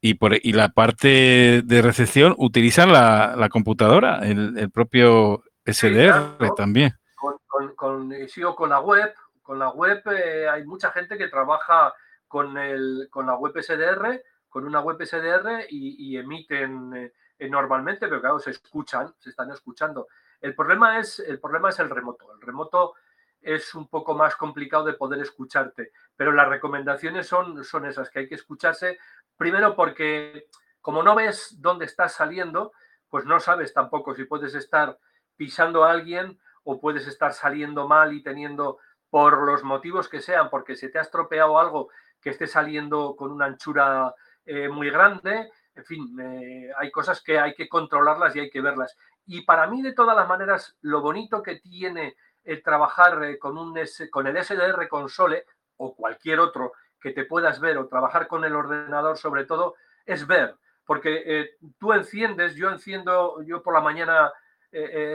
y, 0.00 0.14
por, 0.14 0.34
y 0.34 0.52
la 0.52 0.68
parte 0.70 1.62
de 1.64 1.82
recepción 1.82 2.34
utilizan 2.36 2.92
la, 2.92 3.34
la 3.36 3.48
computadora, 3.48 4.18
el, 4.18 4.70
propio 4.70 5.42
SDR 5.64 6.36
también. 6.56 6.94
Con, 7.14 7.34
con, 7.46 7.74
con, 7.74 8.28
sigo 8.28 8.54
con 8.54 8.68
la 8.68 8.80
web, 8.80 9.14
con 9.44 9.58
la 9.58 9.68
web 9.68 10.02
eh, 10.10 10.48
hay 10.48 10.64
mucha 10.64 10.90
gente 10.90 11.16
que 11.16 11.28
trabaja 11.28 11.94
con, 12.26 12.58
el, 12.58 13.08
con 13.10 13.26
la 13.26 13.36
web 13.36 13.52
SDR, 13.62 14.20
con 14.48 14.66
una 14.66 14.80
web 14.80 14.96
SDR 15.04 15.66
y, 15.68 16.16
emiten 16.16 17.12
eh, 17.38 17.48
normalmente, 17.48 18.08
pero 18.08 18.20
claro, 18.20 18.38
se 18.40 18.50
escuchan, 18.50 19.14
se 19.18 19.30
están 19.30 19.52
escuchando. 19.52 20.08
El 20.40 20.54
problema, 20.54 20.98
es, 20.98 21.20
el 21.20 21.38
problema 21.38 21.68
es 21.68 21.78
el 21.78 21.90
remoto. 21.90 22.32
El 22.34 22.40
remoto 22.40 22.94
es 23.40 23.74
un 23.74 23.86
poco 23.88 24.14
más 24.14 24.34
complicado 24.36 24.84
de 24.84 24.94
poder 24.94 25.20
escucharte, 25.20 25.92
pero 26.16 26.32
las 26.32 26.48
recomendaciones 26.48 27.26
son, 27.26 27.62
son 27.62 27.84
esas, 27.84 28.10
que 28.10 28.20
hay 28.20 28.28
que 28.28 28.36
escucharse, 28.36 28.98
primero 29.36 29.76
porque 29.76 30.48
como 30.80 31.02
no 31.02 31.14
ves 31.14 31.56
dónde 31.60 31.84
estás 31.84 32.14
saliendo, 32.14 32.72
pues 33.08 33.26
no 33.26 33.38
sabes 33.40 33.74
tampoco 33.74 34.14
si 34.14 34.24
puedes 34.24 34.54
estar 34.54 34.98
pisando 35.36 35.84
a 35.84 35.90
alguien 35.90 36.38
o 36.62 36.80
puedes 36.80 37.06
estar 37.06 37.32
saliendo 37.32 37.86
mal 37.86 38.12
y 38.12 38.22
teniendo, 38.22 38.78
por 39.14 39.46
los 39.46 39.62
motivos 39.62 40.08
que 40.08 40.20
sean, 40.20 40.50
porque 40.50 40.74
se 40.74 40.88
te 40.88 40.98
ha 40.98 41.02
estropeado 41.02 41.56
algo 41.56 41.88
que 42.20 42.30
esté 42.30 42.48
saliendo 42.48 43.14
con 43.14 43.30
una 43.30 43.44
anchura 43.44 44.12
eh, 44.44 44.68
muy 44.68 44.90
grande. 44.90 45.52
En 45.72 45.84
fin, 45.84 46.18
eh, 46.20 46.72
hay 46.76 46.90
cosas 46.90 47.22
que 47.22 47.38
hay 47.38 47.54
que 47.54 47.68
controlarlas 47.68 48.34
y 48.34 48.40
hay 48.40 48.50
que 48.50 48.60
verlas. 48.60 48.98
Y 49.24 49.42
para 49.42 49.68
mí, 49.68 49.82
de 49.82 49.92
todas 49.92 50.16
las 50.16 50.26
maneras, 50.26 50.76
lo 50.80 51.00
bonito 51.00 51.44
que 51.44 51.60
tiene 51.60 52.16
el 52.42 52.60
trabajar 52.60 53.22
eh, 53.22 53.38
con, 53.38 53.56
un 53.56 53.78
con 54.10 54.26
el 54.26 54.42
SDR 54.42 54.88
Console 54.88 55.44
o 55.76 55.94
cualquier 55.94 56.40
otro 56.40 56.72
que 57.00 57.12
te 57.12 57.24
puedas 57.24 57.60
ver 57.60 57.78
o 57.78 57.86
trabajar 57.86 58.26
con 58.26 58.44
el 58.44 58.56
ordenador 58.56 59.16
sobre 59.16 59.44
todo, 59.44 59.76
es 60.04 60.26
ver. 60.26 60.56
Porque 60.84 61.50
tú 61.78 61.92
enciendes, 61.92 62.56
yo 62.56 62.68
enciendo, 62.68 63.40
yo 63.44 63.62
por 63.62 63.74
la 63.74 63.80
mañana 63.80 64.32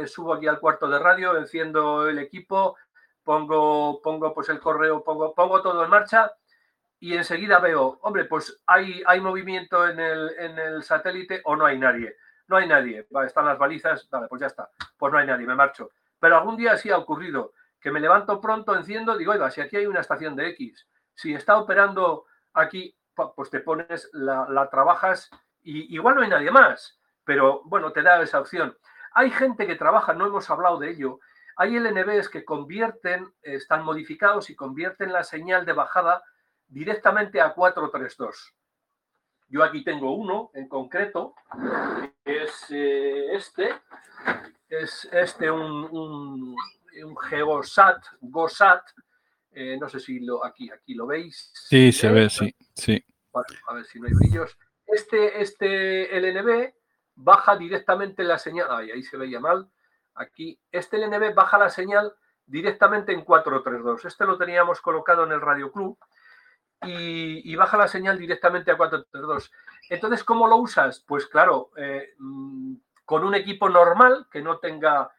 subo 0.08 0.34
aquí 0.34 0.48
al 0.48 0.62
cuarto 0.62 0.88
de 0.88 0.98
radio, 1.00 1.38
enciendo 1.38 2.08
el 2.08 2.18
equipo, 2.18 2.78
pongo, 3.30 4.02
pongo 4.02 4.34
pues 4.34 4.50
el 4.50 4.60
correo, 4.60 5.04
pongo, 5.04 5.36
pongo 5.36 5.62
todo 5.62 5.84
en 5.84 5.90
marcha 5.92 6.32
y 7.00 7.16
enseguida 7.16 7.60
veo, 7.60 8.00
hombre, 8.02 8.26
pues 8.26 8.64
hay, 8.66 9.04
hay 9.06 9.22
movimiento 9.22 9.88
en 9.88 10.00
el, 10.00 10.32
en 10.40 10.58
el 10.58 10.82
satélite 10.82 11.40
o 11.46 11.56
no 11.56 11.68
hay 11.68 11.78
nadie. 11.78 12.16
No 12.48 12.58
hay 12.58 12.68
nadie. 12.68 13.06
Están 13.24 13.46
las 13.46 13.60
balizas, 13.60 14.10
vale, 14.10 14.28
pues 14.28 14.42
ya 14.42 14.48
está. 14.48 14.72
Pues 14.98 15.14
no 15.14 15.20
hay 15.20 15.28
nadie, 15.28 15.46
me 15.46 15.54
marcho. 15.54 15.92
Pero 16.20 16.38
algún 16.38 16.58
día 16.58 16.76
sí 16.76 16.90
ha 16.90 16.98
ocurrido 16.98 17.54
que 17.80 17.92
me 17.92 18.00
levanto 18.00 18.42
pronto, 18.42 18.76
enciendo, 18.76 19.16
digo, 19.16 19.34
oiga, 19.34 19.52
si 19.52 19.62
aquí 19.62 19.78
hay 19.78 19.86
una 19.86 20.02
estación 20.02 20.36
de 20.36 20.50
X, 20.50 20.88
si 21.14 21.36
está 21.36 21.58
operando 21.58 22.26
aquí, 22.54 22.98
pues 23.14 23.52
te 23.52 23.60
pones, 23.60 24.10
la, 24.12 24.48
la 24.50 24.72
trabajas 24.72 25.30
y 25.62 25.94
igual 25.94 26.16
no 26.16 26.24
hay 26.24 26.30
nadie 26.30 26.50
más, 26.50 27.00
pero 27.24 27.62
bueno, 27.66 27.92
te 27.92 28.02
da 28.02 28.20
esa 28.24 28.40
opción. 28.40 28.76
Hay 29.14 29.30
gente 29.30 29.68
que 29.68 29.76
trabaja, 29.76 30.16
no 30.16 30.26
hemos 30.26 30.50
hablado 30.50 30.80
de 30.80 30.90
ello, 30.90 31.20
hay 31.60 31.76
LNBs 31.78 32.30
que 32.30 32.46
convierten, 32.46 33.34
están 33.42 33.84
modificados 33.84 34.50
y 34.50 34.56
convierten 34.56 35.12
la 35.12 35.26
señal 35.26 35.66
de 35.66 35.74
bajada 35.74 36.24
directamente 36.66 37.42
a 37.42 37.54
432. 37.54 38.56
Yo 39.50 39.62
aquí 39.62 39.84
tengo 39.84 40.16
uno 40.16 40.52
en 40.54 40.70
concreto, 40.70 41.36
es 42.24 42.66
eh, 42.70 43.36
este, 43.36 43.76
es 44.70 45.10
este 45.12 45.52
un, 45.52 45.84
un, 45.92 46.56
un 47.04 47.18
GeoSat, 47.18 48.06
GoSat, 48.22 48.84
eh, 49.52 49.78
no 49.78 49.90
sé 49.90 50.00
si 50.00 50.22
lo 50.22 50.46
aquí, 50.46 50.72
aquí 50.72 50.94
lo 50.94 51.08
veis. 51.08 51.52
Sí, 51.54 51.92
se 51.92 52.10
ve, 52.10 52.30
sí, 52.30 52.56
sí. 52.74 53.04
a 53.68 53.74
ver 53.74 53.84
si 53.84 54.00
no 54.00 54.08
hay 54.08 54.14
brillos. 54.14 54.58
Este, 54.86 55.42
este 55.42 56.22
LNB 56.22 56.74
baja 57.16 57.58
directamente 57.58 58.24
la 58.24 58.40
señal, 58.40 58.68
ay, 58.70 58.92
ahí 58.92 59.04
se 59.04 59.18
veía 59.18 59.42
mal, 59.42 59.70
aquí, 60.20 60.60
este 60.72 60.98
LNB 60.98 61.34
baja 61.34 61.58
la 61.58 61.70
señal 61.70 62.14
directamente 62.46 63.14
en 63.14 63.24
432. 63.24 64.06
Este 64.06 64.26
lo 64.26 64.38
teníamos 64.38 64.82
colocado 64.82 65.24
en 65.24 65.32
el 65.32 65.42
Radio 65.42 65.72
Club 65.72 65.98
y, 66.82 67.56
baja 67.56 67.78
la 67.78 67.88
señal 67.88 68.18
directamente 68.18 68.72
a 68.72 68.78
432. 68.78 69.52
Entonces, 69.90 70.24
¿cómo 70.24 70.48
lo 70.48 70.58
usas? 70.58 71.04
Pues 71.08 71.28
claro, 71.28 71.72
eh, 71.76 72.14
mm, 72.18 72.76
con 73.06 73.24
un 73.24 73.36
equipo 73.36 73.70
normal 73.70 74.28
que 74.32 74.42
no 74.42 74.60
tenga, 74.60 75.12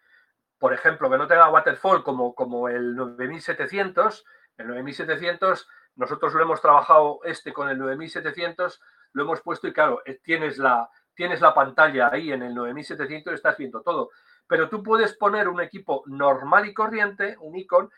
por 0.58 0.72
ejemplo, 0.72 1.10
que 1.10 1.18
no 1.18 1.26
tenga 1.26 1.50
waterfall 1.50 2.02
como, 2.02 2.34
como 2.34 2.68
el 2.68 2.94
9700, 2.94 4.24
el 4.58 4.68
9700, 4.68 5.68
nosotros 5.96 6.34
lo 6.34 6.42
hemos 6.42 6.60
trabajado 6.60 7.20
este 7.24 7.52
con 7.52 7.68
el 7.68 7.78
9700, 7.78 8.80
lo 9.12 9.22
hemos 9.22 9.40
puesto 9.40 9.68
y 9.68 9.72
claro, 9.72 10.02
eh, 10.06 10.20
tienes 10.22 10.58
la, 10.58 10.88
tienes 11.14 11.40
la 11.40 11.52
pantalla 11.52 12.10
ahí 12.12 12.32
en 12.32 12.42
el 12.42 12.54
9700 12.54 13.32
y 13.32 13.34
estás 13.34 13.56
viendo 13.58 13.82
todo. 13.82 14.10
Pero 14.50 14.68
tú 14.68 14.82
puedes 14.82 15.16
poner 15.16 15.48
un 15.48 15.60
equipo 15.60 16.02
normal 16.06 16.66
y 16.66 16.74
corriente, 16.74 17.36
un 17.38 17.56
icon, 17.56 17.88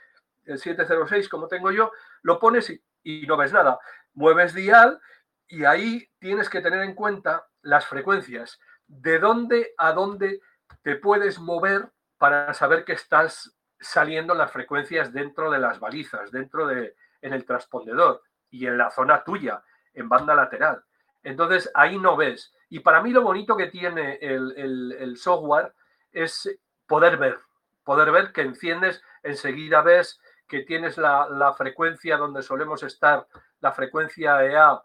el 0.45 0.59
706 0.59 1.27
como 1.31 1.49
tengo 1.49 1.73
yo, 1.73 1.93
lo 2.21 2.39
pones 2.39 2.71
y 3.03 3.27
no 3.27 3.39
ves 3.39 3.55
nada. 3.55 3.79
Mueves 4.13 4.53
dial 4.53 5.01
y 5.49 5.65
ahí 5.65 6.07
tienes 6.19 6.51
que 6.51 6.61
tener 6.61 6.83
en 6.83 6.95
cuenta 6.95 7.47
las 7.63 7.87
frecuencias, 7.87 8.61
de 8.87 9.19
dónde 9.19 9.73
a 9.79 9.93
dónde 9.93 10.43
te 10.83 10.97
puedes 10.97 11.39
mover 11.39 11.89
para 12.19 12.53
saber 12.53 12.85
que 12.85 12.93
estás 12.93 13.57
saliendo 13.81 14.35
las 14.35 14.53
frecuencias 14.53 15.11
dentro 15.11 15.51
de 15.51 15.59
las 15.59 15.81
balizas, 15.81 16.31
dentro 16.31 16.67
de 16.67 16.95
en 17.23 17.33
el 17.33 17.47
transpondedor 17.47 18.21
y 18.51 18.67
en 18.67 18.77
la 18.77 18.91
zona 18.91 19.25
tuya, 19.25 19.65
en 19.95 20.07
banda 20.07 20.35
lateral. 20.35 20.85
Entonces 21.23 21.71
ahí 21.73 21.99
no 21.99 22.15
ves. 22.15 22.53
Y 22.69 22.81
para 22.81 23.03
mí 23.03 23.11
lo 23.11 23.23
bonito 23.23 23.57
que 23.57 23.69
tiene 23.69 24.19
el 24.21 25.17
software 25.17 25.73
es 26.13 26.49
poder 26.87 27.17
ver, 27.17 27.39
poder 27.85 28.11
ver 28.11 28.33
que 28.33 28.43
enciendes, 28.43 29.03
enseguida 29.23 29.83
ves 29.83 30.21
que 30.47 30.61
tienes 30.61 30.99
la, 30.99 31.55
frecuencia 31.57 32.17
donde 32.17 32.43
solemos 32.43 32.83
estar, 32.83 33.27
la 33.61 33.73
frecuencia 33.73 34.45
EA 34.45 34.83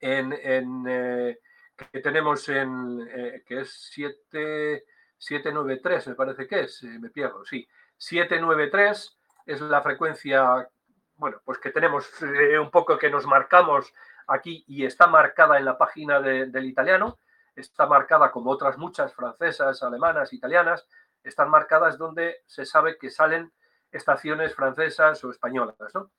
en, 0.00 0.32
eh, 0.88 1.38
que 1.92 2.00
tenemos 2.00 2.48
en, 2.48 3.06
eh, 3.12 3.42
que 3.46 3.60
es 3.60 3.88
7, 3.92 4.84
793, 5.18 6.08
me 6.08 6.14
parece 6.14 6.46
que 6.46 6.60
es, 6.60 6.82
eh, 6.82 6.98
me 6.98 7.10
pierdo, 7.10 7.44
sí, 7.44 7.68
793 7.98 9.18
es 9.44 9.60
la 9.60 9.82
frecuencia, 9.82 10.66
bueno, 11.16 11.42
pues 11.44 11.58
que 11.58 11.70
tenemos 11.70 12.10
un 12.58 12.70
poco 12.70 12.96
que 12.96 13.10
nos 13.10 13.26
marcamos 13.26 13.92
aquí 14.26 14.64
y 14.66 14.86
está 14.86 15.06
marcada 15.06 15.58
en 15.58 15.66
la 15.66 15.76
página 15.76 16.20
del 16.20 16.64
italiano, 16.64 17.18
está 17.60 17.86
marcada 17.86 18.30
como 18.30 18.50
otras 18.50 18.76
muchas 18.78 19.14
francesas, 19.14 19.82
alemanas, 19.82 20.32
italianas, 20.32 20.86
están 21.22 21.50
marcadas 21.50 21.98
donde 21.98 22.42
se 22.46 22.64
sabe 22.64 22.98
que 22.98 23.10
salen 23.10 23.52
estaciones 23.90 24.54
francesas 24.54 25.22
o 25.24 25.30
españolas, 25.30 25.76
¿no? 25.94 26.10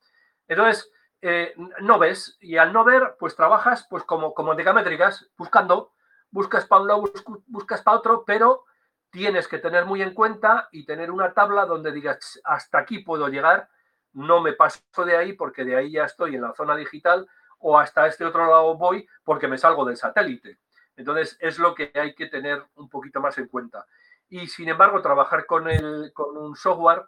Entonces, 0.47 0.91
eh, 1.21 1.53
no 1.81 1.99
ves, 1.99 2.37
y 2.41 2.57
al 2.57 2.73
no 2.73 2.83
ver, 2.83 3.15
pues 3.19 3.35
trabajas 3.35 3.85
pues 3.89 4.03
como, 4.03 4.33
como 4.33 4.55
decamétricas, 4.55 5.29
buscando, 5.37 5.93
buscas 6.29 6.65
para 6.65 6.81
un 6.81 6.87
lado, 6.87 7.03
buscas 7.47 7.81
para 7.81 7.97
otro, 7.97 8.23
pero 8.25 8.65
tienes 9.11 9.47
que 9.47 9.59
tener 9.59 9.85
muy 9.85 10.01
en 10.01 10.13
cuenta 10.13 10.69
y 10.71 10.85
tener 10.85 11.11
una 11.11 11.33
tabla 11.33 11.65
donde 11.65 11.91
digas, 11.91 12.41
hasta 12.43 12.79
aquí 12.79 12.99
puedo 12.99 13.27
llegar, 13.27 13.69
no 14.13 14.41
me 14.41 14.53
paso 14.53 14.81
de 15.05 15.15
ahí 15.15 15.33
porque 15.33 15.63
de 15.63 15.75
ahí 15.75 15.91
ya 15.91 16.05
estoy 16.05 16.35
en 16.35 16.41
la 16.41 16.53
zona 16.53 16.75
digital 16.75 17.27
o 17.59 17.77
hasta 17.77 18.07
este 18.07 18.25
otro 18.25 18.45
lado 18.45 18.75
voy 18.75 19.07
porque 19.23 19.47
me 19.47 19.57
salgo 19.57 19.85
del 19.85 19.97
satélite. 19.97 20.59
Entonces, 21.01 21.37
es 21.39 21.59
lo 21.59 21.75
que 21.75 21.91
hay 21.95 22.13
que 22.13 22.27
tener 22.27 22.63
un 22.75 22.89
poquito 22.89 23.19
más 23.19 23.37
en 23.37 23.47
cuenta. 23.47 23.85
Y 24.29 24.47
sin 24.47 24.69
embargo, 24.69 25.01
trabajar 25.01 25.45
con, 25.45 25.69
el, 25.69 26.11
con 26.13 26.37
un 26.37 26.55
software, 26.55 27.03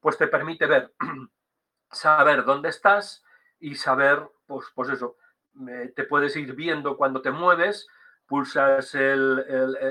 pues 0.00 0.16
te 0.16 0.28
permite 0.28 0.66
ver, 0.66 0.92
saber 1.90 2.44
dónde 2.44 2.68
estás 2.68 3.24
y 3.58 3.74
saber, 3.74 4.22
pues, 4.46 4.66
pues 4.74 4.90
eso, 4.90 5.16
te 5.96 6.04
puedes 6.04 6.36
ir 6.36 6.54
viendo 6.54 6.96
cuando 6.96 7.20
te 7.20 7.30
mueves, 7.30 7.88
pulsas 8.26 8.94
el, 8.94 9.44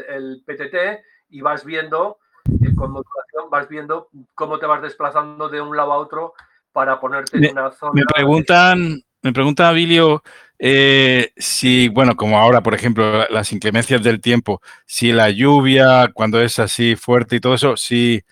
el, 0.07 0.43
PTT 0.45 1.03
y 1.29 1.41
vas 1.41 1.65
viendo, 1.65 2.19
eh, 2.45 2.73
con 2.75 2.91
modulación, 2.91 3.49
vas 3.49 3.67
viendo 3.67 4.09
cómo 4.33 4.59
te 4.59 4.65
vas 4.65 4.81
desplazando 4.81 5.49
de 5.49 5.59
un 5.59 5.75
lado 5.75 5.91
a 5.91 5.97
otro 5.97 6.35
para 6.71 6.99
ponerte 6.99 7.37
en 7.37 7.51
una 7.51 7.71
zona. 7.71 7.93
Me 7.95 8.05
preguntan, 8.05 9.01
me 9.27 9.33
pregunta 9.33 9.67
Abilio 9.67 10.23
eh, 10.59 11.33
si, 11.37 11.87
bueno, 11.89 12.15
como 12.15 12.39
ahora, 12.39 12.63
por 12.63 12.73
ejemplo, 12.73 13.27
las 13.29 13.51
inclemencias 13.53 14.01
del 14.01 14.21
tiempo, 14.21 14.61
si 14.85 15.11
la 15.11 15.29
lluvia, 15.29 16.09
cuando 16.13 16.41
es 16.41 16.59
así 16.59 16.95
fuerte 16.95 17.35
y 17.35 17.39
todo 17.39 17.53
eso, 17.53 17.77
si, 17.77 18.23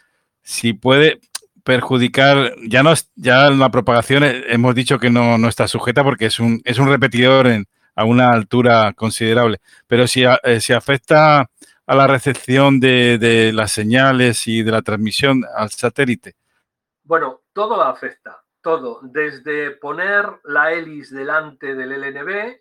si 0.41 0.73
puede 0.73 1.19
perjudicar, 1.63 2.53
ya 2.67 2.83
no 2.83 2.93
ya 3.15 3.49
la 3.49 3.69
propagación 3.71 4.23
eh, 4.23 4.43
hemos 4.49 4.75
dicho 4.75 4.99
que 4.99 5.09
no, 5.09 5.37
no 5.37 5.49
está 5.49 5.67
sujeta 5.67 6.03
porque 6.03 6.27
es 6.27 6.39
un, 6.39 6.61
es 6.65 6.79
un 6.79 6.87
repetidor 6.89 7.47
en, 7.47 7.65
a 7.95 8.05
una 8.05 8.31
altura 8.31 8.93
considerable, 8.93 9.59
pero 9.87 10.07
si, 10.07 10.23
eh, 10.23 10.61
si 10.61 10.73
afecta 10.73 11.49
a 11.87 11.95
la 11.95 12.07
recepción 12.07 12.79
de, 12.79 13.17
de 13.19 13.53
las 13.53 13.71
señales 13.71 14.47
y 14.47 14.63
de 14.63 14.71
la 14.71 14.81
transmisión 14.81 15.43
al 15.55 15.69
satélite. 15.69 16.35
Bueno, 17.03 17.41
todo 17.53 17.81
afecta 17.81 18.44
todo, 18.65 18.99
desde 19.03 19.69
poner 19.69 20.25
la 20.45 20.71
hélice 20.71 21.15
delante 21.15 21.75
del 21.75 22.01
LNB 22.01 22.57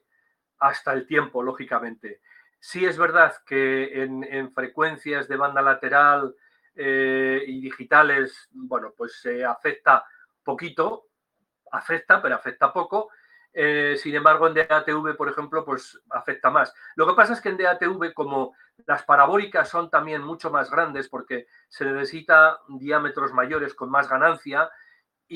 hasta 0.59 0.93
el 0.93 1.07
tiempo, 1.07 1.43
lógicamente. 1.43 2.21
Sí 2.61 2.85
es 2.85 2.99
verdad 2.99 3.35
que 3.47 4.03
en, 4.03 4.53
frecuencias 4.53 5.29
de 5.29 5.37
banda 5.39 5.63
lateral 5.63 6.35
eh, 6.75 7.43
y 7.47 7.59
digitales, 7.59 8.51
bueno, 8.53 8.93
pues 8.95 9.19
se 9.19 9.47
afecta 9.47 10.05
poquito, 10.43 11.07
afecta, 11.73 12.21
pero 12.21 12.35
afecta 12.35 12.71
poco. 12.71 13.09
Eh, 13.51 13.97
sin 13.99 14.15
embargo, 14.15 14.47
en 14.47 14.53
DATV, 14.57 15.17
por 15.17 15.31
ejemplo, 15.31 15.65
pues 15.65 15.99
afecta 16.11 16.51
más. 16.51 16.75
Lo 16.97 17.07
que 17.07 17.15
pasa 17.15 17.33
es 17.33 17.41
que 17.41 17.49
en 17.49 17.57
DATV, 17.57 18.13
como 18.13 18.55
las 18.85 19.05
parabólicas 19.05 19.71
son 19.71 19.89
también 19.89 20.21
mucho 20.21 20.51
más 20.51 20.71
grandes 20.71 21.09
porque 21.09 21.47
se 21.69 21.87
necesita 21.87 22.61
diámetros 22.69 23.33
mayores 23.33 23.73
con 23.73 23.89
más 23.89 24.07
ganancia, 24.07 24.71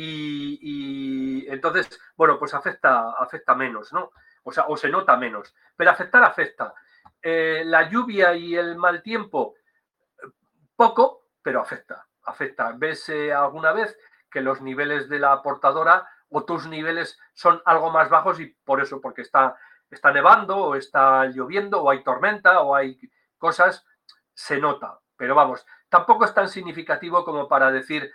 y, 0.01 1.47
entonces, 1.49 2.01
bueno, 2.17 2.39
pues 2.39 2.55
afecta, 2.55 3.13
afecta 3.19 3.55
menos, 3.55 3.93
¿no? 3.93 4.13
O 4.45 4.53
sea, 4.53 4.67
o 4.69 4.77
se 4.77 4.89
nota 4.89 5.17
menos, 5.17 5.55
pero 5.77 5.91
afectar 5.91 6.23
afecta. 6.23 6.73
Eh, 7.21 7.63
la 7.67 7.89
lluvia 7.89 8.35
y 8.35 8.55
el 8.55 8.77
mal 8.77 9.03
tiempo, 9.03 9.55
poco, 10.77 11.27
pero 11.43 11.61
afecta, 11.61 12.07
afecta. 12.23 12.73
Ves 12.77 13.11
alguna 13.35 13.73
vez 13.73 13.99
que 14.31 14.41
los 14.41 14.61
niveles 14.61 15.09
de 15.09 15.19
la 15.19 15.43
portadora 15.43 16.09
o 16.31 16.45
tus 16.45 16.67
niveles 16.67 17.19
son 17.35 17.61
algo 17.65 17.91
más 17.91 18.09
bajos 18.09 18.39
y 18.39 18.47
por 18.47 18.81
eso, 18.81 19.01
porque 19.01 19.23
está, 19.23 19.57
está 19.91 20.13
nevando 20.13 20.57
o 20.59 20.75
está 20.77 21.27
lloviendo 21.27 21.83
o 21.83 21.91
hay 21.91 22.05
tormenta 22.05 22.61
o 22.61 22.75
hay 22.75 23.01
cosas, 23.37 23.85
se 24.35 24.59
nota. 24.59 25.01
Pero 25.17 25.35
vamos, 25.35 25.67
tampoco 25.89 26.25
es 26.25 26.35
tan 26.35 26.49
significativo 26.49 27.25
como 27.25 27.49
para 27.49 27.73
decir, 27.73 28.13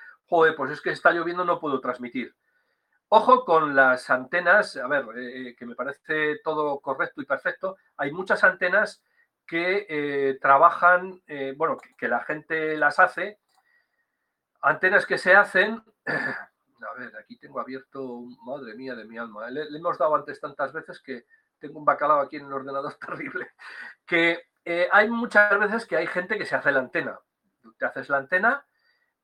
pues 0.57 0.71
es 0.71 0.81
que 0.81 0.89
está 0.89 1.11
lloviendo, 1.11 1.45
no 1.45 1.59
puedo 1.59 1.79
transmitir. 1.79 2.35
Ojo 3.09 3.45
con 3.45 3.75
las 3.75 4.09
antenas, 4.09 4.75
a 4.77 4.87
ver, 4.87 5.05
eh, 5.15 5.49
eh, 5.49 5.55
que 5.55 5.65
me 5.67 5.75
parece 5.75 6.39
todo 6.43 6.79
correcto 6.79 7.21
y 7.21 7.25
perfecto. 7.25 7.77
Hay 7.97 8.11
muchas 8.11 8.43
antenas 8.43 9.03
que 9.45 9.85
eh, 9.87 10.39
trabajan, 10.41 11.21
bueno, 11.57 11.77
que, 11.97 12.07
la 12.07 12.21
gente 12.21 12.75
las 12.77 12.97
hace, 12.97 13.39
antenas 14.61 15.05
que 15.05 15.19
se 15.19 15.35
hacen, 15.35 15.83
a 16.07 16.93
ver, 16.97 17.15
aquí 17.17 17.37
tengo 17.37 17.59
abierto, 17.59 18.23
madre 18.43 18.73
mía 18.73 18.95
de 18.95 19.05
mi 19.05 19.17
alma, 19.17 19.49
le, 19.51 19.65
hemos 19.77 19.97
dado 19.97 20.15
antes 20.15 20.39
tantas 20.39 20.73
veces 20.73 20.99
que 21.01 21.25
tengo 21.59 21.77
un 21.77 21.85
bacalao 21.85 22.21
aquí 22.21 22.37
en 22.37 22.45
el 22.47 22.53
ordenador 22.53 22.95
terrible, 23.05 23.51
que 24.07 24.41
hay 24.91 25.09
muchas 25.09 25.59
veces 25.59 25.85
que 25.85 25.97
hay 25.97 26.07
gente 26.07 26.37
que 26.37 26.45
se 26.45 26.55
hace 26.55 26.71
la 26.71 26.79
antena. 26.79 27.19
te 27.77 27.85
haces 27.85 28.09
la 28.09 28.17
antena, 28.17 28.65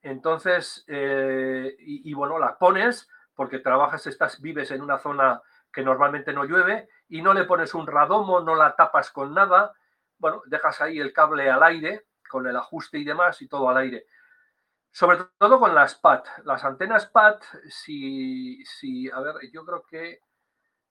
entonces, 0.01 0.84
eh, 0.88 1.76
y, 1.80 2.13
bueno, 2.13 2.39
la 2.39 2.57
pones 2.57 3.09
porque 3.35 3.59
trabajas, 3.59 4.07
estás, 4.07 4.41
vives 4.41 4.71
en 4.71 4.81
una 4.81 4.97
zona 4.99 5.41
que 5.71 5.84
normalmente 5.84 6.34
no 6.34 6.45
llueve 6.45 6.89
y 7.09 7.21
no 7.21 7.34
le 7.34 7.45
pones 7.45 7.73
un 7.73 7.88
radomo, 7.88 8.41
no 8.41 8.55
la 8.55 8.76
tapas 8.76 9.11
con 9.11 9.34
nada. 9.34 9.73
Bueno, 10.17 10.41
dejas 10.45 10.81
ahí 10.81 10.99
el 10.99 11.13
cable 11.13 11.49
al 11.49 11.63
aire 11.63 12.07
con 12.30 12.47
el 12.47 12.55
ajuste 12.55 12.99
y 12.99 13.03
demás 13.03 13.41
y 13.41 13.47
todo 13.47 13.69
al 13.69 13.77
aire. 13.77 14.05
Sobre 14.91 15.19
todo 15.38 15.59
con 15.59 15.76
las 15.76 15.95
PAT. 15.95 16.27
Las 16.45 16.63
antenas 16.63 17.07
PAT, 17.07 17.43
si, 17.69 18.63
si 18.65 19.09
a 19.09 19.19
ver, 19.19 19.35
yo 19.51 19.65
creo 19.65 19.84
que 19.85 20.21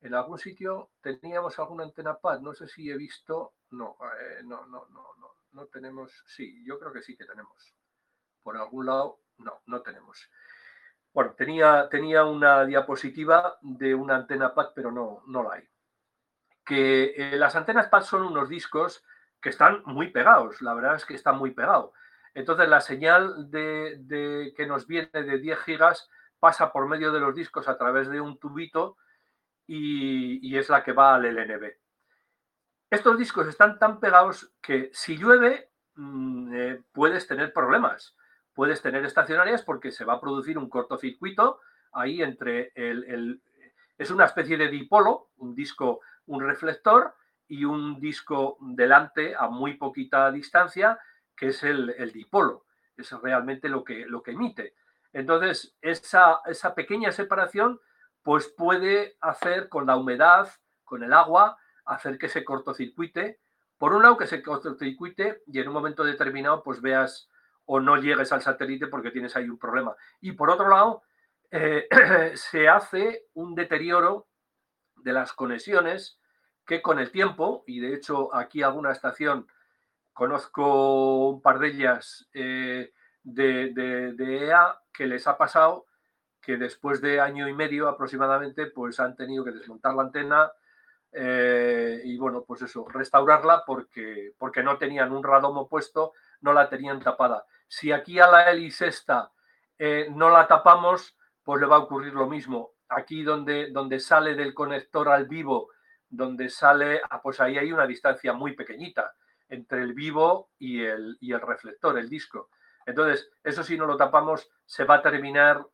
en 0.01 0.14
algún 0.14 0.39
sitio 0.39 0.90
teníamos 1.01 1.59
alguna 1.59 1.85
antena 1.85 2.18
PAT, 2.18 2.40
no 2.40 2.55
sé 2.55 2.68
si 2.68 2.90
he 2.90 2.97
visto, 2.97 3.55
no, 3.70 3.97
eh, 4.20 4.43
no, 4.44 4.66
no, 4.66 4.86
no, 4.90 5.14
no, 5.18 5.35
no 5.52 5.66
tenemos, 5.66 6.12
sí, 6.26 6.64
yo 6.64 6.78
creo 6.78 6.93
que 6.93 7.02
sí 7.02 7.16
que 7.16 7.24
tenemos 7.24 7.77
por 8.49 8.57
algún 8.57 8.87
lado, 8.87 9.20
no, 9.37 9.61
no 9.66 9.83
tenemos. 9.83 10.31
Bueno, 11.12 11.35
tenía, 11.37 11.87
tenía 11.91 12.25
una 12.25 12.65
diapositiva 12.65 13.59
de 13.61 13.95
una 13.95 14.16
antena 14.16 14.55
PAD, 14.55 14.70
pero 14.75 14.91
no, 14.91 15.23
no 15.27 15.43
la 15.43 15.57
hay. 15.57 15.69
Que 16.65 17.12
eh, 17.15 17.37
las 17.37 17.57
antenas 17.57 17.89
PAD 17.89 18.05
son 18.05 18.23
unos 18.23 18.49
discos 18.49 19.05
que 19.39 19.51
están 19.51 19.83
muy 19.85 20.09
pegados, 20.11 20.62
la 20.62 20.73
verdad 20.73 20.97
es 20.97 21.05
que 21.05 21.12
están 21.12 21.37
muy 21.37 21.51
pegados. 21.51 21.91
Entonces 22.33 22.70
la 22.70 22.81
señal 22.81 23.51
de, 23.51 24.55
que 24.57 24.66
nos 24.66 24.87
viene 24.87 25.11
de 25.12 25.39
10 25.39 25.59
gigas 25.59 26.09
pasa 26.39 26.73
por 26.73 26.89
medio 26.89 27.12
de 27.12 27.20
los 27.20 27.35
discos 27.35 27.69
a 27.69 27.77
través 27.77 28.09
de 28.09 28.19
un 28.19 28.39
tubito 28.39 28.97
y, 29.66 30.41
y 30.41 30.57
es 30.57 30.70
la 30.70 30.83
que 30.83 30.93
va 30.93 31.16
al 31.16 31.27
LNB. 31.27 31.70
Estos 32.89 33.19
discos 33.19 33.47
están 33.47 33.79
tan 33.79 34.01
pegados 34.01 34.55
que 34.62 34.89
si 34.95 35.19
llueve 35.19 35.70
mm, 35.97 36.55
eh, 36.55 36.83
puedes 36.93 37.27
tener 37.27 37.53
problemas 37.53 38.15
puedes 38.59 38.82
tener 38.82 39.05
estacionarias 39.05 39.62
porque 39.62 39.93
se 39.93 40.05
va 40.05 40.14
a 40.14 40.20
producir 40.20 40.59
un 40.59 40.68
cortocircuito 40.68 41.60
ahí 41.93 42.24
entre 42.24 42.72
el, 42.74 43.40
es 43.97 44.10
una 44.10 44.24
especie 44.24 44.56
de 44.56 44.66
dipolo, 44.66 45.28
un 45.36 45.55
disco, 45.55 46.01
un 46.26 46.40
reflector 46.40 47.14
y 47.47 47.64
un 47.64 48.01
disco 48.01 48.59
delante 48.60 49.36
a 49.36 49.47
muy 49.47 49.74
poquita 49.74 50.32
distancia, 50.32 50.98
que 51.36 51.51
es 51.51 51.62
el, 51.62 52.10
dipolo. 52.12 52.64
Es 52.97 53.12
realmente 53.22 53.68
lo 53.68 53.85
que, 53.85 54.05
lo 54.06 54.24
que 54.24 54.32
emite. 54.32 54.74
Entonces, 55.12 55.76
esa, 55.80 56.40
esa 56.47 56.74
pequeña 56.74 57.12
separación 57.12 57.80
pues 58.24 58.48
puede 58.48 59.18
hacer 59.20 59.68
con 59.68 59.86
la 59.86 59.94
humedad, 59.94 60.48
con 60.82 61.05
el 61.05 61.12
agua, 61.12 61.59
hacer 61.85 62.18
que 62.18 62.28
se 62.28 62.44
cortocircuite. 62.44 63.39
Por 63.78 63.94
un 63.94 64.02
lado, 64.02 64.16
que 64.16 64.26
se 64.26 64.43
cortocircuite 64.43 65.44
y 65.47 65.60
en 65.60 65.68
un 65.68 65.74
momento 65.74 66.02
determinado 66.02 66.64
pues 66.64 66.80
veas 66.80 67.27
o 67.70 67.81
no 67.81 67.97
llegues 67.97 68.32
al 68.32 68.40
satélite 68.40 68.86
porque 68.86 69.11
tienes 69.11 69.36
ahí 69.36 69.49
un 69.49 69.59
problema. 69.59 69.95
Y 70.23 70.32
por 70.32 70.51
otro 70.51 70.69
lado, 70.69 71.03
eh, 71.51 71.86
se 72.35 72.66
hace 72.66 73.27
un 73.35 73.55
deterioro 73.55 74.27
de 74.97 75.12
las 75.12 75.35
conexiones 75.35 76.19
que 76.66 76.81
con 76.81 76.99
el 76.99 77.11
tiempo, 77.11 77.65
y 77.66 77.81
de 77.81 77.95
hecho 77.95 78.35
aquí 78.35 78.62
alguna 78.62 78.93
estación, 78.93 79.47
conozco 80.15 81.28
un 81.28 81.43
par 81.43 81.59
de 81.59 81.69
ellas 81.69 82.28
eh, 82.32 82.93
de, 83.23 84.15
EA 84.19 84.78
que 84.93 85.07
les 85.07 85.27
ha 85.27 85.36
pasado 85.36 85.86
que 86.40 86.57
después 86.57 87.03
de 87.03 87.20
año 87.20 87.49
y 87.49 87.53
medio 87.53 87.89
aproximadamente, 87.89 88.66
pues 88.66 88.99
han 88.99 89.15
tenido 89.15 89.45
que 89.45 89.53
desmontar 89.53 89.95
la 89.95 90.03
antena 90.03 90.51
eh, 91.12 92.01
y 92.05 92.16
bueno, 92.16 92.45
pues 92.47 92.62
eso, 92.62 92.89
restaurarla 92.89 93.65
porque, 93.66 94.32
porque 94.39 94.62
no 94.62 94.78
tenían 94.78 95.12
un 95.12 95.23
radomo 95.23 95.69
puesto, 95.69 96.15
no 96.40 96.55
la 96.55 96.70
tenían 96.70 97.01
tapada. 97.01 97.45
Si 97.69 97.93
aquí 97.93 98.19
a 98.19 98.27
la 98.27 98.51
hélice 98.51 98.89
esta 98.89 99.31
eh, 99.78 100.09
no 100.11 100.31
la 100.31 100.47
tapamos, 100.47 101.16
pues 101.45 101.61
le 101.61 101.66
va 101.66 101.77
a 101.77 101.81
ocurrir 101.81 102.15
lo 102.15 102.27
mismo. 102.27 102.73
Aquí 102.89 103.23
donde, 103.23 103.70
donde 103.70 104.01
sale 104.01 104.35
del 104.35 104.55
conector 104.55 105.09
al 105.09 105.27
vivo, 105.27 105.70
donde 106.09 106.49
sale, 106.49 107.01
ah, 107.09 107.20
pues 107.23 107.40
ahí 107.40 107.59
hay 107.59 107.70
una 107.70 107.86
distancia 107.86 108.32
muy 108.32 108.55
pequeñita 108.55 109.15
entre 109.49 109.82
el 109.82 109.95
vivo 109.95 110.51
y 110.59 110.82
el, 110.82 111.16
y 111.20 111.32
el 111.32 111.40
reflector, 111.40 111.99
el 111.99 112.09
disco. 112.09 112.51
Entonces, 112.86 113.31
eso 113.45 113.62
si 113.62 113.77
no 113.77 113.86
lo 113.86 113.97
tapamos, 113.97 114.49
se 114.65 114.85
va 114.85 114.97
a 114.97 115.03
terminar, 115.03 115.65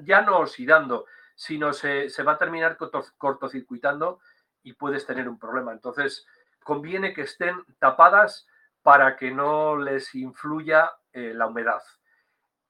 ya 0.00 0.22
no 0.22 0.38
oxidando, 0.38 1.06
sino 1.34 1.72
se, 1.72 2.10
se 2.10 2.22
va 2.22 2.32
a 2.32 2.38
terminar 2.38 2.76
cortocircuitando 3.16 4.20
y 4.62 4.72
puedes 4.72 5.06
tener 5.06 5.28
un 5.28 5.38
problema. 5.38 5.72
Entonces, 5.72 6.26
conviene 6.62 7.12
que 7.12 7.22
estén 7.22 7.64
tapadas 7.78 8.46
para 8.84 9.16
que 9.16 9.30
no 9.30 9.78
les 9.78 10.14
influya 10.14 10.92
eh, 11.10 11.32
la 11.32 11.46
humedad. 11.46 11.82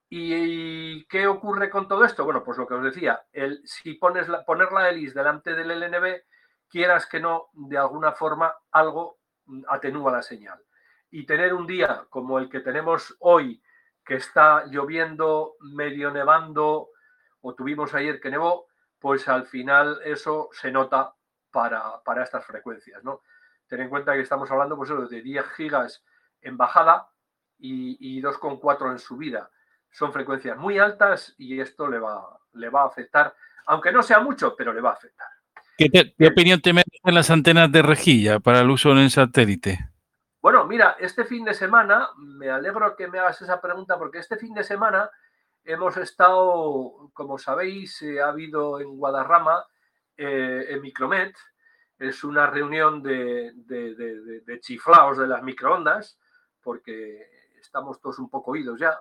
¿Y 0.08 1.04
qué 1.06 1.26
ocurre 1.26 1.68
con 1.68 1.88
todo 1.88 2.04
esto? 2.04 2.24
Bueno, 2.24 2.44
pues 2.44 2.56
lo 2.56 2.68
que 2.68 2.74
os 2.74 2.84
decía, 2.84 3.26
el, 3.32 3.60
si 3.66 3.94
pones 3.94 4.28
la, 4.28 4.44
poner 4.44 4.70
la 4.70 4.88
hélice 4.88 5.18
delante 5.18 5.56
del 5.56 5.72
LNB, 5.72 6.22
quieras 6.68 7.06
que 7.06 7.18
no, 7.18 7.48
de 7.52 7.76
alguna 7.76 8.12
forma 8.12 8.54
algo 8.70 9.18
atenúa 9.68 10.12
la 10.12 10.22
señal. 10.22 10.62
Y 11.10 11.26
tener 11.26 11.52
un 11.52 11.66
día 11.66 12.06
como 12.10 12.38
el 12.38 12.48
que 12.48 12.60
tenemos 12.60 13.16
hoy, 13.18 13.60
que 14.04 14.14
está 14.14 14.66
lloviendo, 14.66 15.56
medio 15.62 16.12
nevando, 16.12 16.90
o 17.40 17.54
tuvimos 17.56 17.92
ayer 17.92 18.20
que 18.20 18.30
nevó, 18.30 18.68
pues 19.00 19.26
al 19.26 19.46
final 19.46 20.00
eso 20.04 20.48
se 20.52 20.70
nota 20.70 21.12
para, 21.50 22.00
para 22.04 22.22
estas 22.22 22.46
frecuencias, 22.46 23.02
¿no? 23.02 23.22
Ten 23.68 23.80
en 23.80 23.88
cuenta 23.88 24.14
que 24.14 24.20
estamos 24.20 24.50
hablando 24.50 24.76
pues, 24.76 24.90
de 25.10 25.22
10 25.22 25.46
gigas 25.56 26.04
en 26.40 26.56
bajada 26.56 27.08
y, 27.58 27.96
y 28.18 28.22
2,4 28.22 28.92
en 28.92 28.98
subida. 28.98 29.50
Son 29.90 30.12
frecuencias 30.12 30.56
muy 30.56 30.78
altas 30.78 31.34
y 31.38 31.60
esto 31.60 31.88
le 31.88 31.98
va, 31.98 32.38
le 32.52 32.68
va 32.68 32.82
a 32.82 32.86
afectar, 32.86 33.34
aunque 33.66 33.92
no 33.92 34.02
sea 34.02 34.20
mucho, 34.20 34.54
pero 34.56 34.72
le 34.72 34.80
va 34.80 34.90
a 34.90 34.94
afectar. 34.94 35.28
¿Qué, 35.76 36.28
opinión 36.28 36.60
te 36.60 36.72
merecen 36.72 37.14
las 37.14 37.30
antenas 37.30 37.70
de 37.72 37.82
rejilla 37.82 38.38
para 38.38 38.60
el 38.60 38.70
uso 38.70 38.92
en 38.92 38.98
el 38.98 39.10
satélite? 39.10 39.90
Bueno, 40.40 40.66
mira, 40.66 40.96
este 41.00 41.24
fin 41.24 41.44
de 41.44 41.54
semana, 41.54 42.10
me 42.16 42.50
alegro 42.50 42.94
que 42.96 43.08
me 43.08 43.18
hagas 43.18 43.42
esa 43.42 43.60
pregunta 43.60 43.98
porque 43.98 44.18
este 44.18 44.36
fin 44.36 44.54
de 44.54 44.62
semana 44.62 45.10
hemos 45.64 45.96
estado, 45.96 47.10
como 47.12 47.38
sabéis, 47.38 48.02
eh, 48.02 48.20
ha 48.20 48.28
habido 48.28 48.80
en 48.80 48.96
Guadarrama, 48.96 49.64
eh, 50.16 50.66
en 50.68 50.82
Micromet, 50.82 51.34
es 52.09 52.24
una 52.24 52.47
reunión 52.47 53.02
de, 53.02 53.52
de, 53.55 54.60
chiflaos 54.60 55.18
de 55.18 55.26
las 55.26 55.43
microondas, 55.43 56.18
porque 56.62 57.28
estamos 57.60 58.01
todos 58.01 58.18
un 58.18 58.31
poco 58.31 58.52
oídos 58.52 58.78
ya, 58.78 58.98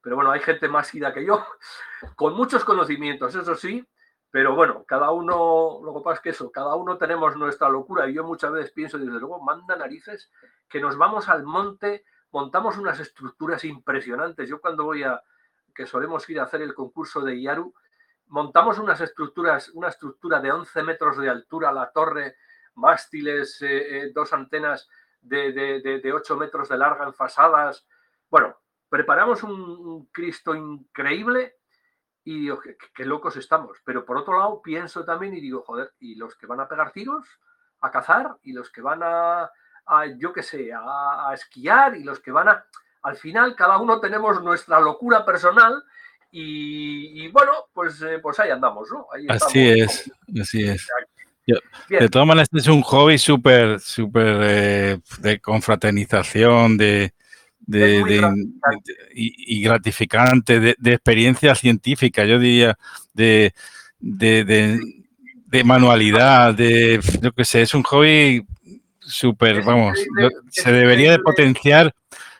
pero 0.00 0.16
bueno, 0.16 0.30
hay 0.30 0.40
gente 0.40 0.68
más 0.68 0.94
ida 0.94 1.12
que 1.12 1.24
yo, 1.24 1.44
con 2.16 2.34
muchos 2.34 2.64
conocimientos, 2.64 3.34
eso 3.34 3.54
sí, 3.54 3.86
pero 4.30 4.54
bueno, 4.54 4.84
cada 4.84 5.10
uno, 5.10 5.80
lo 5.82 5.94
que 5.94 6.00
pasa 6.00 6.16
es 6.16 6.20
que 6.20 6.30
eso, 6.30 6.50
cada 6.50 6.74
uno 6.74 6.98
tenemos 6.98 7.36
nuestra 7.36 7.68
locura 7.68 8.08
y 8.08 8.14
yo 8.14 8.24
muchas 8.24 8.52
veces 8.52 8.72
pienso, 8.72 8.98
desde 8.98 9.18
luego, 9.18 9.40
manda 9.40 9.76
narices 9.76 10.30
que 10.68 10.80
nos 10.80 10.96
vamos 10.96 11.28
al 11.28 11.44
monte, 11.44 12.04
montamos 12.32 12.76
unas 12.76 13.00
estructuras 13.00 13.64
impresionantes. 13.64 14.48
Yo 14.48 14.60
cuando 14.60 14.84
voy 14.84 15.04
a, 15.04 15.22
que 15.74 15.86
solemos 15.86 16.28
ir 16.28 16.40
a 16.40 16.44
hacer 16.44 16.60
el 16.60 16.74
concurso 16.74 17.20
de 17.20 17.36
Iaru, 17.36 17.72
montamos 18.28 18.78
unas 18.78 19.00
estructuras, 19.00 19.70
una 19.70 19.88
estructura 19.88 20.40
de 20.40 20.52
11 20.52 20.82
metros 20.82 21.16
de 21.18 21.28
altura, 21.28 21.72
la 21.72 21.90
torre, 21.90 22.36
mástiles, 22.76 23.60
eh, 23.62 23.98
eh, 23.98 24.12
dos 24.14 24.32
antenas 24.32 24.88
de, 25.20 25.52
de, 25.52 26.12
8 26.12 26.36
metros 26.36 26.68
de 26.68 26.78
larga 26.78 27.04
enfasadas. 27.04 27.86
Bueno, 28.30 28.56
preparamos 28.88 29.42
un 29.42 30.06
Cristo 30.12 30.54
increíble 30.54 31.56
y 32.26 32.40
digo, 32.40 32.60
qué, 32.92 33.04
locos 33.04 33.36
estamos. 33.36 33.78
Pero 33.84 34.04
por 34.04 34.16
otro 34.16 34.36
lado, 34.36 34.60
pienso 34.60 35.04
también 35.04 35.34
y 35.34 35.40
digo, 35.40 35.62
joder, 35.62 35.94
¿y 36.00 36.16
los 36.16 36.34
que 36.34 36.46
van 36.46 36.58
a 36.58 36.68
pegar 36.68 36.90
tiros 36.90 37.24
a 37.80 37.90
cazar? 37.92 38.36
¿Y 38.42 38.52
los 38.52 38.68
que 38.70 38.80
van 38.80 39.00
a, 39.04 39.48
yo 40.18 40.32
qué 40.32 40.42
sé, 40.42 40.70
a, 40.74 41.30
esquiar? 41.32 41.96
¿Y 41.96 42.02
los 42.02 42.18
que 42.18 42.32
van 42.32 42.48
a... 42.48 42.66
Al 43.02 43.16
final, 43.16 43.54
cada 43.54 43.78
uno 43.78 44.00
tenemos 44.00 44.42
nuestra 44.42 44.80
locura 44.80 45.24
personal 45.24 45.84
y, 46.32 47.28
bueno, 47.28 47.52
pues, 47.72 48.02
eh, 48.02 48.18
pues 48.18 48.40
ahí 48.40 48.50
andamos, 48.50 48.90
¿no? 48.90 49.06
así 49.28 49.80
es, 49.80 50.12
así 50.40 50.68
es. 50.68 50.88
De 51.46 52.08
todas 52.08 52.26
maneras, 52.26 52.48
este 52.52 52.58
es 52.58 52.66
un 52.66 52.82
hobby 52.82 53.18
súper, 53.18 53.78
súper 53.80 54.38
eh, 54.42 54.98
de 55.20 55.38
confraternización, 55.38 56.76
de, 56.76 57.12
de, 57.60 58.22
y, 59.14 59.62
gratificante, 59.62 60.60
de, 60.60 60.92
experiencia 60.92 61.54
científica, 61.54 62.24
yo 62.24 62.38
diría, 62.38 62.76
de, 63.14 63.52
de, 64.00 64.80
manualidad, 65.64 66.54
de, 66.54 67.00
yo 67.22 67.32
qué 67.32 67.44
sé, 67.44 67.62
es 67.62 67.74
un 67.74 67.82
hobby 67.84 68.44
súper, 69.00 69.62
vamos, 69.62 69.98
se 70.50 70.72
debería 70.72 71.12
de 71.12 71.18
potenciar 71.20 71.94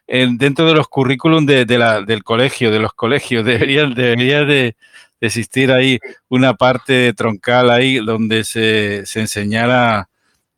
dentro 0.07 0.67
de 0.67 0.75
los 0.75 0.89
currículum 0.89 1.47
de, 1.47 1.65
la, 1.79 2.03
del 2.03 2.23
colegio, 2.25 2.71
de 2.71 2.81
los 2.81 2.93
colegios, 2.93 3.45
debería, 3.45 3.87
debería 3.87 4.45
de, 4.45 4.77
existir 5.21 5.73
ahí 5.73 5.99
una 6.29 6.55
parte 6.55 7.13
troncal 7.15 7.71
ahí 7.71 7.97
donde 8.05 8.45
se, 8.45 9.07
se 9.07 9.21
enseñara 9.21 10.09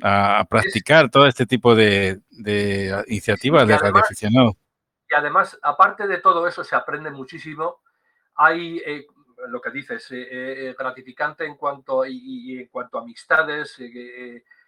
a, 0.03 0.45
practicar 0.49 1.11
todo 1.11 1.27
este 1.27 1.47
tipo 1.47 1.75
de, 1.75 2.21
iniciativas 3.07 3.67
de 3.67 3.79
radioaficionados. 3.79 4.55
Y 5.11 5.15
además, 5.15 5.59
aparte 5.63 6.07
de 6.07 6.19
todo 6.19 6.47
eso, 6.47 6.63
se 6.65 6.77
aprende 6.77 7.11
muchísimo. 7.11 7.81
Hay 8.35 8.79
eh, 8.85 9.07
lo 9.49 9.61
que 9.61 9.71
dices, 9.71 10.11
eh, 10.11 10.27
eh, 10.31 10.75
gratificante 10.79 11.45
en 11.45 11.57
cuanto, 11.57 12.05
y, 12.07 12.59
en 12.61 12.69
cuanto 12.69 12.99
a 12.99 13.03
amistades, 13.03 13.77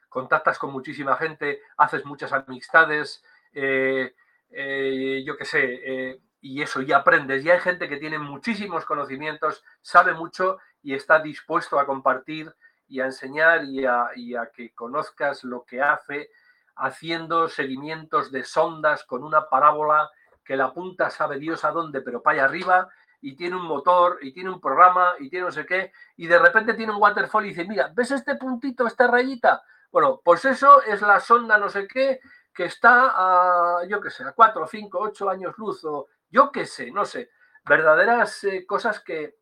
contactas 0.09 0.59
con 0.59 0.73
muchísima 0.73 1.17
gente, 1.17 1.61
haces 1.77 2.05
muchas 2.05 2.33
amistades, 2.33 3.23
yo 3.53 5.37
qué 5.37 5.45
sé, 5.45 6.21
y 6.41 6.63
eso, 6.63 6.83
y 6.83 6.93
aprendes. 6.93 7.45
Y 7.45 7.51
hay 7.51 7.61
gente 7.61 7.89
que 7.89 7.99
tiene 7.99 8.19
muchísimos 8.19 8.85
conocimientos, 8.85 9.63
sabe 9.81 10.15
mucho 10.15 10.59
y 10.83 10.95
está 10.95 11.21
dispuesto 11.21 11.79
a 11.79 11.87
compartir 11.87 12.55
y 12.89 13.01
a 13.01 13.07
enseñar 13.07 13.65
y 13.65 13.85
a, 13.85 14.51
que 14.53 14.75
conozcas 14.75 15.45
lo 15.45 15.65
que 15.65 15.81
hace 15.81 16.31
haciendo 16.77 17.49
seguimientos 17.49 18.33
de 18.33 18.43
sondas 18.43 19.05
con 19.05 19.23
una 19.23 19.49
parábola 19.49 20.11
que 20.45 20.57
la 20.57 20.73
punta 20.73 21.11
sabe 21.11 21.39
Dios 21.39 21.65
a 21.65 21.71
dónde, 21.71 22.01
pero 22.01 22.23
para 22.23 22.39
allá 22.39 22.45
arriba, 22.47 22.89
y 23.21 23.37
tiene 23.37 23.57
un 23.57 23.67
motor, 23.67 24.19
y 24.23 24.33
tiene 24.33 24.51
un 24.51 24.61
programa, 24.61 25.15
y 25.21 25.29
tiene 25.29 25.45
no 25.45 25.53
sé 25.53 25.67
qué, 25.67 25.93
y 26.17 26.27
de 26.27 26.39
repente 26.39 26.75
tiene 26.75 26.93
un 26.93 27.01
waterfall 27.01 27.45
y 27.45 27.51
dice, 27.51 27.65
mira, 27.65 27.93
¿ves 27.95 28.11
este 28.11 28.37
puntito, 28.37 28.87
esta 28.87 29.07
rayita? 29.07 29.63
Bueno, 29.93 30.21
pues 30.25 30.45
eso 30.47 30.83
es 30.83 31.03
la 31.03 31.21
sonda 31.21 31.59
no 31.59 31.69
sé 31.69 31.87
qué, 31.87 32.21
que 32.53 32.65
está 32.65 33.13
a, 33.15 33.85
yo 33.87 34.01
qué 34.01 34.11
sé, 34.11 34.25
a 34.25 34.33
4, 34.33 34.67
5, 34.67 34.99
8 34.99 35.31
años 35.31 35.55
luz, 35.59 35.85
o 35.85 36.09
yo 36.31 36.53
qué 36.53 36.67
sé, 36.67 36.91
no 36.91 37.05
sé, 37.05 37.31
verdaderas 37.65 38.45
eh, 38.45 38.65
cosas 38.67 39.01
que, 39.01 39.37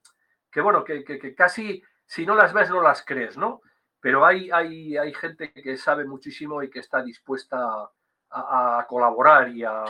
que 0.51 0.61
bueno, 0.61 0.85
que, 0.85 1.05
que, 1.05 1.35
casi 1.35 1.83
si 2.07 2.27
no 2.27 2.35
las 2.35 2.53
ves, 2.53 2.71
no 2.71 2.83
las 2.83 3.05
crees, 3.05 3.37
¿no? 3.37 3.61
Pero 4.01 4.25
hay, 4.25 4.51
hay, 4.51 4.97
hay 4.97 5.13
gente 5.13 5.53
que 5.53 5.77
sabe 5.77 6.05
muchísimo 6.05 6.63
y 6.63 6.71
que 6.71 6.79
está 6.79 7.03
dispuesta 7.03 7.91
a, 8.31 8.87
colaborar 8.89 9.49
y 9.49 9.65
a, 9.65 9.85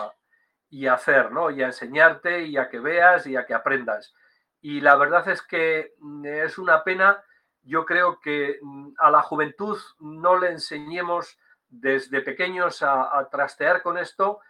y 0.70 0.86
a 0.86 0.94
hacer, 0.94 1.30
¿no? 1.32 1.50
Y 1.50 1.62
a 1.62 1.66
enseñarte 1.66 2.42
y 2.42 2.56
a 2.56 2.68
que 2.68 2.80
veas 2.80 3.26
y 3.26 3.36
a 3.36 3.46
que 3.46 3.54
aprendas. 3.54 4.14
Y 4.60 4.80
la 4.80 4.96
verdad 4.96 5.28
es 5.28 5.42
que 5.42 5.94
mm, 5.98 6.24
es 6.26 6.58
una 6.58 6.84
pena, 6.84 7.22
yo 7.62 7.84
creo 7.84 8.20
que 8.20 8.58
mm, 8.60 8.94
a 8.98 9.10
la 9.10 9.22
juventud 9.22 9.78
no 10.00 10.38
le 10.38 10.50
enseñemos 10.50 11.38
desde 11.68 12.22
pequeños 12.22 12.82
a, 12.82 13.28
trastear 13.30 13.82
con 13.82 13.98
esto 13.98 14.40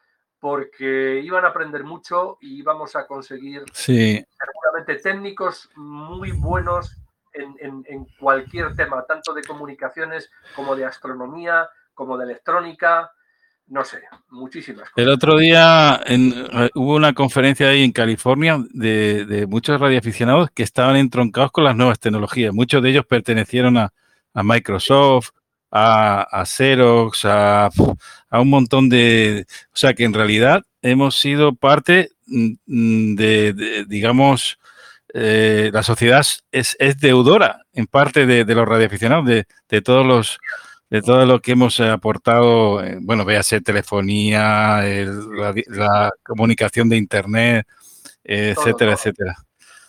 porque 0.40 1.20
iban 1.24 1.44
a 1.44 1.48
aprender 1.48 1.84
mucho 1.84 2.38
y 2.40 2.58
íbamos 2.58 2.94
a 2.96 3.06
conseguir 3.06 3.64
seguramente 3.72 4.96
técnicos 5.02 5.68
muy 5.76 6.32
buenos 6.32 6.96
en, 7.34 8.06
cualquier 8.18 8.74
tema, 8.74 9.04
tanto 9.06 9.32
de 9.32 9.42
comunicaciones 9.42 10.30
como 10.54 10.74
de 10.74 10.84
astronomía, 10.84 11.68
como 11.94 12.16
de 12.18 12.24
electrónica, 12.24 13.12
no 13.68 13.84
sé, 13.84 14.02
muchísimas 14.30 14.90
cosas. 14.90 14.96
El 14.96 15.10
otro 15.10 15.36
día 15.36 16.00
eh, 16.06 16.70
hubo 16.74 16.94
una 16.94 17.12
conferencia 17.12 17.68
ahí 17.68 17.84
en 17.84 17.92
California 17.92 18.58
de, 18.70 19.46
muchos 19.48 19.80
radioaficionados 19.80 20.50
que 20.50 20.62
estaban 20.62 20.96
entroncados 20.96 21.52
con 21.52 21.64
las 21.64 21.76
nuevas 21.76 22.00
tecnologías. 22.00 22.54
Muchos 22.54 22.82
de 22.82 22.90
ellos 22.90 23.06
pertenecieron 23.06 23.76
a, 23.76 23.92
Microsoft, 24.40 25.30
a, 25.70 26.44
Xerox, 26.46 27.24
a, 27.24 27.68
un 28.32 28.50
montón 28.50 28.88
de... 28.88 29.46
O 29.72 29.76
sea 29.76 29.94
que 29.94 30.04
en 30.04 30.14
realidad 30.14 30.62
hemos 30.82 31.18
sido 31.18 31.54
parte 31.54 32.10
mm, 32.26 33.14
de 33.14 33.84
digamos, 33.88 34.58
eh, 35.14 35.70
la 35.72 35.82
sociedad 35.82 36.24
es, 36.52 36.76
deudora 36.98 37.62
en 37.72 37.86
parte 37.86 38.26
de, 38.26 38.44
los 38.54 38.68
radioaficionados, 38.68 39.26
de, 39.26 39.46
de, 39.68 39.82
todos 39.82 40.06
los 40.06 40.38
de 40.90 41.02
todo 41.02 41.26
lo 41.26 41.40
que 41.40 41.52
hemos 41.52 41.80
aportado, 41.80 42.82
eh, 42.82 42.98
bueno, 43.00 43.24
véase 43.24 43.60
telefonía, 43.60 44.82
la, 44.82 46.10
comunicación 46.22 46.88
de 46.88 46.96
internet, 46.96 47.66
etcétera, 48.24 48.92
etcétera. 48.92 49.36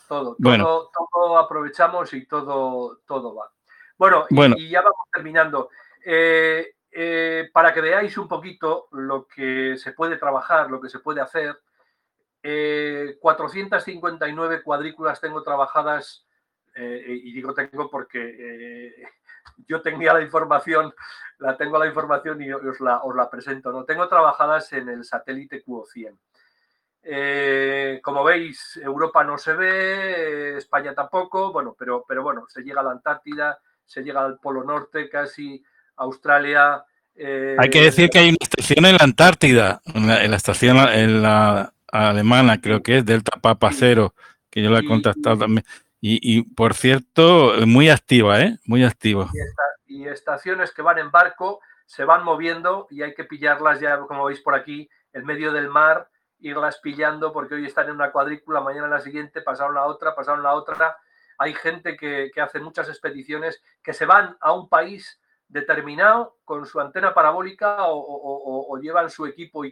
Todo, 0.08 0.36
bueno. 0.40 0.90
todo, 1.14 1.38
aprovechamos 1.38 2.14
y 2.14 2.26
todo, 2.26 3.00
todo 3.06 3.36
va. 3.36 3.52
Bueno, 4.00 4.26
Y, 4.58 4.70
ya 4.70 4.82
vamos 4.82 5.08
terminando. 5.12 5.70
Eh, 6.04 6.74
para 7.54 7.72
que 7.74 7.82
veáis 7.82 8.18
un 8.18 8.28
poquito 8.28 8.88
lo 8.94 9.28
que 9.28 9.78
se 9.78 9.92
puede 9.92 10.18
trabajar, 10.18 10.72
lo 10.72 10.82
que 10.82 10.90
se 10.90 10.98
puede 11.00 11.22
hacer, 11.22 11.60
459 12.42 14.56
eh, 14.56 14.62
cuadrículas 14.64 15.20
tengo 15.20 15.44
trabajadas, 15.44 16.26
eh, 16.76 17.20
y 17.24 17.34
digo 17.34 17.54
tengo 17.54 17.90
porque 17.90 18.36
eh, 18.40 19.04
yo 19.68 19.82
tenía 19.82 20.14
la 20.14 20.22
información, 20.22 20.94
la 21.40 21.58
tengo 21.58 21.78
la 21.78 21.88
información 21.88 22.42
y 22.42 22.52
os 22.52 22.80
la, 22.80 23.04
os 23.04 23.16
la 23.16 23.30
presento. 23.30 23.72
¿no? 23.72 23.84
Tengo 23.84 24.08
trabajadas 24.08 24.72
en 24.74 24.90
el 24.90 25.04
satélite 25.04 25.64
QO100. 25.64 26.18
Eh, 27.02 28.00
como 28.04 28.24
veis, 28.24 28.78
Europa 28.78 29.24
no 29.24 29.38
se 29.38 29.54
ve, 29.54 30.58
España 30.58 30.94
tampoco, 30.94 31.52
bueno, 31.52 31.76
pero, 31.78 32.06
pero 32.08 32.24
bueno, 32.24 32.46
se 32.48 32.62
llega 32.62 32.82
a 32.82 32.84
la 32.84 32.92
Antártida, 32.92 33.60
se 33.90 34.04
llega 34.04 34.24
al 34.24 34.38
Polo 34.38 34.64
Norte, 34.64 35.10
casi 35.10 35.64
Australia. 35.98 36.86
Eh, 37.16 37.56
Hay 37.58 37.70
que 37.72 37.82
decir 37.82 38.10
que 38.12 38.20
hay 38.20 38.30
una 38.30 38.38
estación 38.40 38.86
en 38.86 38.96
la 38.98 39.04
Antártida, 39.04 39.82
en 39.96 40.08
la, 40.08 40.36
estación 40.36 40.78
en 40.78 41.24
la 41.24 41.74
alemana, 41.92 42.62
creo 42.62 42.84
que 42.84 43.00
es 43.00 43.06
Delta 43.06 43.40
Papa 43.42 43.72
Cero, 43.74 44.14
que 44.52 44.62
yo 44.62 44.70
la 44.70 44.80
he 44.80 44.86
contactado 44.86 45.40
también. 45.40 45.66
Y, 46.02 46.44
por 46.54 46.76
cierto, 46.76 47.54
muy 47.66 47.90
activa, 47.90 48.40
¿eh? 48.42 48.58
Muy 48.66 48.86
activa. 48.86 49.30
Y, 49.88 50.08
estaciones 50.08 50.72
que 50.72 50.82
van 50.82 51.00
en 51.00 51.12
barco 51.12 51.60
se 51.86 52.06
van 52.06 52.24
moviendo 52.24 52.88
y 52.92 53.02
hay 53.02 53.16
que 53.16 53.24
pillarlas 53.26 53.80
ya, 53.80 53.98
como 54.00 54.26
veis 54.26 54.40
por 54.40 54.54
aquí, 54.54 54.88
en 55.14 55.26
medio 55.26 55.52
del 55.52 55.68
mar, 55.68 56.10
irlas 56.40 56.78
pillando 56.78 57.34
porque 57.34 57.56
hoy 57.56 57.66
están 57.66 57.88
en 57.88 57.96
una 57.96 58.12
cuadrícula, 58.12 58.62
mañana 58.62 58.86
en 58.86 58.92
la 58.92 59.02
siguiente, 59.02 59.42
pasaron 59.42 59.74
la 59.74 59.86
otra, 59.88 60.16
pasaron 60.16 60.44
la 60.44 60.54
otra. 60.54 60.96
Hay 61.40 61.54
gente 61.54 61.98
que, 61.98 62.32
hace 62.40 62.60
muchas 62.60 62.88
expediciones 62.90 63.62
que 63.82 63.94
se 63.94 64.06
van 64.06 64.38
a 64.40 64.54
un 64.54 64.70
país 64.70 65.20
determinado 65.48 66.38
con 66.46 66.68
su 66.68 66.80
antena 66.80 67.14
parabólica 67.14 67.78
o, 67.88 68.78
llevan 68.80 69.10
su 69.10 69.26
equipo 69.26 69.66
y 69.66 69.72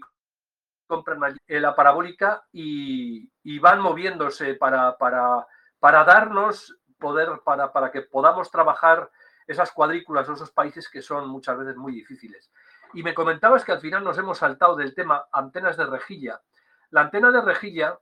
compran 0.87 1.37
la 1.47 1.75
parabólica 1.75 2.43
y, 2.51 3.29
van 3.59 3.79
moviéndose 3.81 4.55
para, 4.55 4.97
para 4.97 5.45
para 5.79 6.03
darnos 6.03 6.77
poder, 6.99 7.29
para, 7.43 7.71
para 7.71 7.91
que 7.91 8.01
podamos 8.01 8.49
trabajar 8.49 9.09
esas 9.45 9.71
cuadrículas 9.71 10.27
o 10.27 10.33
esos 10.33 10.51
países 10.51 10.89
que 10.89 11.01
son 11.01 11.29
muchas 11.29 11.57
veces 11.57 11.75
muy 11.75 11.93
difíciles. 11.93 12.51
Y 12.93 13.03
me 13.03 13.13
comentabas 13.13 13.63
que 13.63 13.71
al 13.71 13.79
final 13.79 14.03
nos 14.03 14.17
hemos 14.17 14.39
saltado 14.39 14.75
del 14.75 14.93
tema 14.93 15.27
antenas 15.31 15.77
de 15.77 15.85
rejilla. 15.85 16.41
La 16.89 17.01
antena 17.01 17.31
de 17.31 17.41
rejilla 17.41 17.97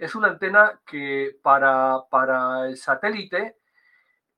es 0.00 0.14
una 0.14 0.28
antena 0.28 0.80
que 0.86 1.38
para, 1.42 2.04
para 2.10 2.66
el 2.66 2.76
satélite, 2.76 3.58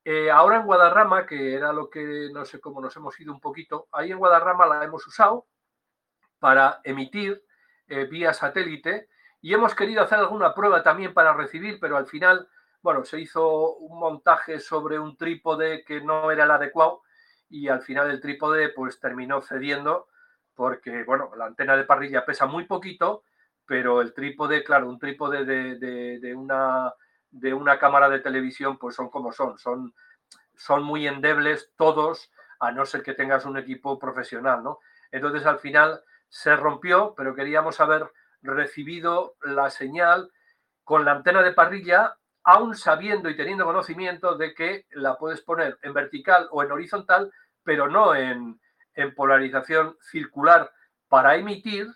eh, 0.05 0.31
ahora 0.31 0.57
en 0.57 0.67
Guadarrama, 0.67 1.25
que 1.25 1.55
era 1.55 1.73
lo 1.73 1.89
que 1.89 2.31
no 2.33 2.45
sé 2.45 2.61
cómo 2.61 2.81
nos 2.81 2.97
hemos 2.97 3.19
ido 3.21 3.33
un 3.33 3.41
poquito, 3.41 3.89
ahí 3.93 4.11
en 4.11 4.19
Guadarrama 4.19 4.67
la 4.67 4.85
hemos 4.85 5.07
usado 5.07 5.47
para 6.39 6.81
emitir 6.83 7.45
eh, 7.87 8.05
vía 8.05 8.35
satélite 8.35 9.09
y 9.41 9.55
hemos 9.55 9.75
querido 9.75 10.03
hacer 10.03 10.19
alguna 10.19 10.55
prueba 10.55 10.83
también 10.83 11.15
para 11.15 11.33
recibir, 11.33 11.79
pero 11.81 11.97
al 11.97 12.07
final 12.07 12.49
bueno, 12.83 13.05
se 13.05 13.21
hizo 13.21 13.77
un 13.77 13.99
montaje 13.99 14.59
sobre 14.59 14.99
un 14.99 15.17
trípode 15.17 15.85
que 15.85 16.01
no 16.01 16.31
era 16.31 16.45
el 16.45 16.51
adecuado 16.51 17.03
y 17.49 17.69
al 17.69 17.83
final 17.83 18.11
el 18.11 18.21
trípode 18.21 18.71
pues 18.71 18.99
terminó 18.99 19.41
cediendo 19.41 20.09
porque, 20.55 21.05
bueno, 21.05 21.31
la 21.37 21.47
antena 21.47 21.77
de 21.77 21.85
parrilla 21.85 22.27
pesa 22.27 22.47
muy 22.47 22.65
poquito, 22.65 23.23
pero 23.73 24.03
el 24.03 24.13
trípode, 24.13 24.63
claro, 24.63 24.87
un 24.87 24.99
trípode 24.99 25.47
de, 25.47 26.35
una, 26.35 26.93
de 27.31 27.55
una 27.55 27.79
cámara 27.79 28.11
de 28.11 28.19
televisión 28.19 28.77
pues 28.77 28.95
son 28.95 29.09
como 29.09 29.33
son, 29.33 29.59
son, 29.59 29.95
son 30.55 30.83
muy 30.83 31.09
endebles 31.09 31.73
todos, 31.75 32.31
a 32.61 32.71
no 32.71 32.85
ser 32.85 33.03
que 33.03 33.15
tengas 33.15 33.47
un 33.47 33.57
equipo 33.57 33.99
profesional, 33.99 34.63
¿no? 34.63 34.81
Entonces 35.11 35.47
al 35.47 35.59
final 35.59 36.03
se 36.29 36.55
rompió, 36.55 37.15
pero 37.17 37.35
queríamos 37.35 37.81
haber 37.81 38.13
recibido 38.43 39.37
la 39.41 39.71
señal 39.71 40.31
con 40.85 41.07
la 41.07 41.13
antena 41.13 41.41
de 41.41 41.55
parrilla 41.55 42.19
aún 42.45 42.77
sabiendo 42.77 43.31
y 43.31 43.37
teniendo 43.39 43.65
conocimiento 43.65 44.37
de 44.37 44.53
que 44.53 44.85
la 44.91 45.17
puedes 45.17 45.41
poner 45.41 45.79
en 45.81 45.95
vertical 45.95 46.47
o 46.51 46.63
en 46.63 46.73
horizontal, 46.73 47.33
pero 47.65 47.89
no 47.89 48.15
en, 48.15 48.61
polarización 49.17 49.97
circular 50.03 50.71
para 51.09 51.37
emitir 51.37 51.89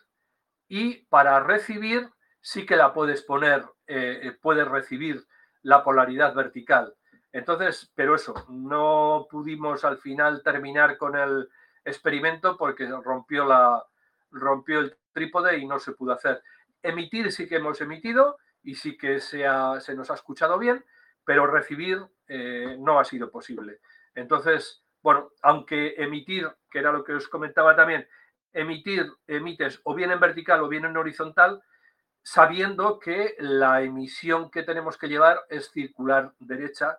y 0.68 1.04
para 1.06 1.40
recibir 1.40 2.08
sí 2.40 2.64
que 2.64 2.76
la 2.76 2.92
puedes 2.92 3.22
poner, 3.22 3.64
eh, 3.86 4.20
eh, 4.22 4.32
puedes 4.40 4.66
recibir 4.68 5.26
la 5.62 5.82
polaridad 5.82 6.34
vertical. 6.34 6.94
Entonces, 7.32 7.90
pero 7.94 8.14
eso, 8.14 8.46
no 8.48 9.26
pudimos 9.30 9.84
al 9.84 9.98
final 9.98 10.42
terminar 10.42 10.96
con 10.96 11.16
el 11.16 11.48
experimento 11.84 12.56
porque 12.56 12.86
rompió, 12.86 13.44
la, 13.44 13.84
rompió 14.30 14.80
el 14.80 14.96
trípode 15.12 15.58
y 15.58 15.66
no 15.66 15.78
se 15.78 15.92
pudo 15.92 16.12
hacer. 16.12 16.42
Emitir 16.82 17.32
sí 17.32 17.48
que 17.48 17.56
hemos 17.56 17.80
emitido 17.80 18.38
y 18.62 18.74
sí 18.74 18.96
que 18.96 19.20
se, 19.20 19.44
se 19.80 19.94
nos 19.94 20.10
ha 20.10 20.14
escuchado 20.14 20.58
bien, 20.58 20.84
pero 21.24 21.46
recibir 21.46 22.00
eh, 22.28 22.76
no 22.78 22.98
ha 22.98 23.04
sido 23.04 23.30
posible. 23.30 23.80
Entonces, 24.14 24.82
bueno, 25.02 25.30
aunque 25.42 25.94
emitir, 25.98 26.48
que 26.70 26.78
era 26.78 26.92
lo 26.92 27.04
que 27.04 27.14
os 27.14 27.28
comentaba 27.28 27.76
también, 27.76 28.08
emitir, 28.56 29.12
emites 29.26 29.80
o 29.84 29.94
bien 29.94 30.10
en 30.10 30.18
vertical 30.18 30.62
o 30.62 30.68
bien 30.68 30.84
en 30.86 30.96
horizontal, 30.96 31.62
sabiendo 32.22 32.98
que 32.98 33.36
la 33.38 33.82
emisión 33.82 34.50
que 34.50 34.62
tenemos 34.62 34.96
que 34.96 35.08
llevar 35.08 35.44
es 35.48 35.70
circular 35.70 36.32
derecha 36.38 36.98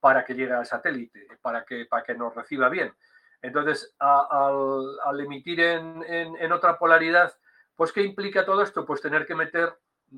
para 0.00 0.24
que 0.24 0.34
llegue 0.34 0.52
al 0.52 0.66
satélite, 0.66 1.28
para 1.40 1.64
que, 1.64 1.86
para 1.86 2.02
que 2.02 2.14
nos 2.14 2.34
reciba 2.34 2.68
bien. 2.68 2.92
Entonces, 3.40 3.94
al, 3.98 5.20
emitir 5.20 5.60
en, 5.60 6.02
en, 6.08 6.52
otra 6.52 6.78
polaridad, 6.78 7.32
pues 7.76 7.92
¿qué 7.92 8.02
implica 8.02 8.44
todo 8.44 8.62
esto? 8.62 8.84
Pues 8.84 9.00
tener 9.00 9.26
que 9.26 9.34
meter 9.34 9.72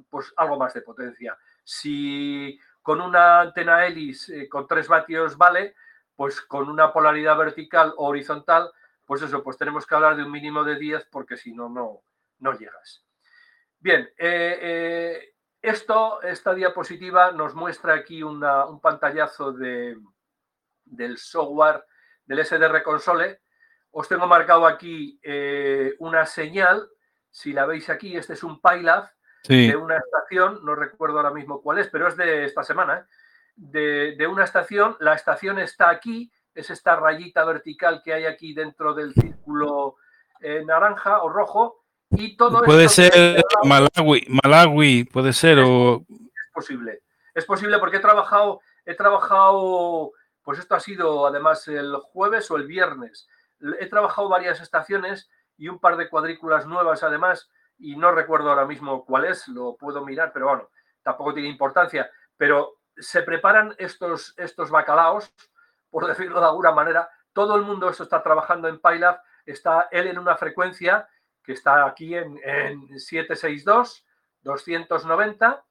pues 0.09 0.32
algo 0.36 0.56
más 0.56 0.73
de 0.74 0.82
potencia. 0.82 1.36
Si 1.62 2.59
con 2.82 3.01
una 3.01 3.40
antena 3.40 3.86
hélice 3.86 4.43
eh, 4.43 4.48
con 4.48 4.66
3 4.66 4.89
vatios 4.89 5.36
vale, 5.36 5.74
pues 6.16 6.40
con 6.40 6.69
una 6.69 6.93
polaridad 6.93 7.36
vertical 7.36 7.93
o 7.97 8.09
horizontal, 8.09 8.73
pues 9.09 9.22
eso, 9.22 9.43
pues 9.43 9.56
tenemos 9.56 9.86
que 9.86 9.94
hablar 9.94 10.16
de 10.16 10.24
un 10.24 10.30
mínimo 10.30 10.62
de 10.62 10.76
10 10.76 11.09
porque 11.10 11.39
si 11.39 11.55
no, 11.55 11.70
no, 11.70 12.02
no 12.40 12.52
llegas. 12.52 13.06
Bien, 13.80 14.02
eh, 14.18 14.59
eh, 14.60 15.35
esto, 15.62 16.20
esta 16.20 16.52
diapositiva 16.52 17.32
nos 17.32 17.55
muestra 17.55 17.94
aquí 17.94 18.22
un 18.22 18.40
pantallazo 18.82 19.52
de, 19.52 19.97
del 20.85 21.16
software 21.16 21.85
del 22.26 22.44
SDR 22.44 22.82
Console. 22.82 23.40
Os 23.93 24.06
tengo 24.06 24.26
marcado 24.26 24.66
aquí 24.66 25.18
una 26.01 26.26
señal. 26.26 26.86
Si 27.30 27.55
la 27.55 27.64
veis 27.64 27.89
aquí, 27.89 28.14
este 28.14 28.35
es 28.35 28.43
un 28.43 28.60
PyLab 28.60 29.10
de 29.48 29.74
una 29.74 29.97
estación, 29.97 30.62
no 30.64 30.74
recuerdo 30.74 31.16
ahora 31.16 31.30
mismo 31.30 31.62
cuál 31.62 31.78
es, 31.78 31.89
pero 31.89 32.09
es 32.09 32.16
de 32.16 32.44
esta 32.44 32.62
semana, 32.62 32.98
¿eh? 32.98 33.05
de, 33.59 34.26
una 34.26 34.44
estación, 34.44 34.97
la 35.01 35.14
estación 35.14 35.59
está 35.59 35.90
aquí, 35.90 36.32
es 36.59 36.70
esta 36.70 36.97
rayita 36.97 37.44
vertical 37.44 38.02
que 38.05 38.12
hay 38.12 38.26
aquí 38.26 38.52
dentro 38.52 38.94
del 38.94 39.14
círculo 39.14 39.97
eh, 40.40 40.64
naranja 40.64 41.22
o 41.22 41.28
rojo, 41.28 41.85
y 42.10 42.36
todo 42.36 42.62
Puede 42.62 42.89
ser 42.89 43.43
Malawi, 43.64 44.26
Malawi, 44.43 45.05
puede 45.05 45.32
ser, 45.32 45.59
es, 45.59 45.68
o... 45.68 46.05
Es 46.09 46.52
posible, 46.52 47.02
es 47.35 47.44
posible 47.44 47.78
porque 47.78 47.98
he 47.98 48.01
trabajado, 48.01 48.60
he 48.85 48.94
trabajado, 48.94 50.12
pues 50.43 50.59
esto 50.59 50.74
ha 50.74 50.80
sido 50.80 51.26
además 51.26 51.68
el 51.68 51.97
jueves 51.97 52.51
o 52.51 52.56
el 52.56 52.66
viernes, 52.66 53.28
he 53.78 53.86
trabajado 53.86 54.28
varias 54.28 54.60
estaciones 54.60 55.28
y 55.56 55.68
un 55.68 55.78
par 55.78 55.97
de 55.97 56.09
cuadrículas 56.09 56.66
nuevas 56.66 57.02
además, 57.02 57.51
y 57.78 57.97
no 57.97 58.10
recuerdo 58.12 58.51
ahora 58.51 58.64
mismo 58.64 59.05
cuál 59.05 59.24
es, 59.26 59.47
lo 59.48 59.76
puedo 59.76 60.05
mirar, 60.05 60.32
pero 60.32 60.47
bueno, 60.47 60.70
tampoco 61.02 61.35
tiene 61.35 61.48
importancia. 61.48 62.10
Pero 62.36 62.78
se 62.97 63.22
preparan 63.22 63.74
estos, 63.78 64.35
estos 64.36 64.70
bacalaos, 64.70 65.32
por 65.90 66.06
decirlo 66.06 66.40
de 66.40 66.47
alguna 66.47 66.73
manera. 66.73 67.10
Todo 67.32 67.56
el 67.56 67.62
mundo 67.62 67.90
está 67.90 68.23
trabajando 68.23 68.69
en 68.69 68.81
PyLab, 68.81 69.20
está 69.47 69.89
él 69.90 70.09
en 70.09 70.19
una 70.19 70.36
frecuencia 70.36 71.09
que 71.43 71.52
está 71.52 71.86
aquí 71.86 72.15
en, 72.15 72.39
en 72.44 72.98
762, 72.98 74.05
290, 74.43 75.65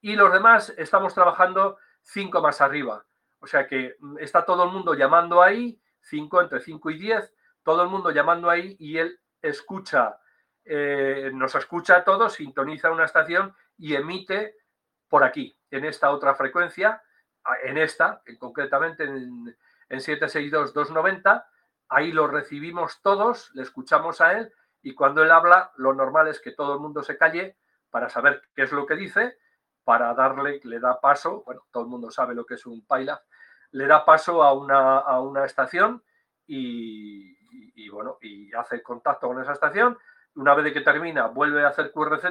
y 0.00 0.16
los 0.16 0.32
demás 0.32 0.74
estamos 0.76 1.14
trabajando 1.14 1.78
5 2.02 2.40
más 2.40 2.60
arriba. 2.60 3.04
O 3.40 3.46
sea 3.46 3.66
que 3.66 3.96
mm, 3.98 4.18
está 4.18 4.44
todo 4.44 4.64
el 4.64 4.70
mundo 4.70 4.94
llamando 4.94 5.42
ahí, 5.42 5.80
5 6.02 6.42
entre 6.42 6.60
5 6.60 6.90
y 6.90 6.98
10, 6.98 7.34
todo 7.62 7.82
el 7.82 7.88
mundo 7.88 8.10
llamando 8.10 8.50
ahí 8.50 8.76
y 8.78 8.98
él 8.98 9.20
escucha 9.40 10.18
eh, 10.64 11.30
nos 11.34 11.54
escucha 11.54 11.96
a 11.96 12.04
todos, 12.04 12.34
sintoniza 12.34 12.90
una 12.90 13.04
estación 13.04 13.54
y 13.76 13.94
emite 13.94 14.56
por 15.08 15.24
aquí, 15.24 15.56
en 15.70 15.84
esta 15.84 16.10
otra 16.10 16.34
frecuencia, 16.34 17.02
en 17.62 17.78
esta, 17.78 18.22
concretamente 18.38 19.04
en, 19.04 19.56
en 19.88 19.98
762.290, 19.98 21.44
ahí 21.88 22.12
lo 22.12 22.26
recibimos 22.26 23.00
todos, 23.02 23.50
le 23.54 23.62
escuchamos 23.62 24.20
a 24.20 24.38
él 24.38 24.52
y 24.82 24.94
cuando 24.94 25.22
él 25.22 25.30
habla, 25.30 25.72
lo 25.76 25.94
normal 25.94 26.28
es 26.28 26.40
que 26.40 26.52
todo 26.52 26.74
el 26.74 26.80
mundo 26.80 27.02
se 27.02 27.16
calle 27.16 27.56
para 27.90 28.08
saber 28.08 28.42
qué 28.54 28.62
es 28.62 28.72
lo 28.72 28.86
que 28.86 28.96
dice, 28.96 29.38
para 29.84 30.14
darle, 30.14 30.60
le 30.64 30.80
da 30.80 31.00
paso, 31.00 31.42
bueno, 31.44 31.66
todo 31.70 31.84
el 31.84 31.88
mundo 31.88 32.10
sabe 32.10 32.34
lo 32.34 32.46
que 32.46 32.54
es 32.54 32.66
un 32.66 32.84
paila, 32.86 33.22
le 33.72 33.86
da 33.86 34.04
paso 34.04 34.42
a 34.42 34.52
una, 34.52 34.98
a 34.98 35.20
una 35.20 35.44
estación 35.44 36.02
y, 36.46 37.36
y, 37.74 37.88
bueno, 37.88 38.18
y 38.20 38.52
hace 38.54 38.82
contacto 38.82 39.28
con 39.28 39.40
esa 39.40 39.52
estación, 39.52 39.98
una 40.34 40.54
vez 40.54 40.72
que 40.72 40.80
termina, 40.80 41.26
vuelve 41.26 41.64
a 41.64 41.68
hacer 41.68 41.92
QRZ, 41.92 42.24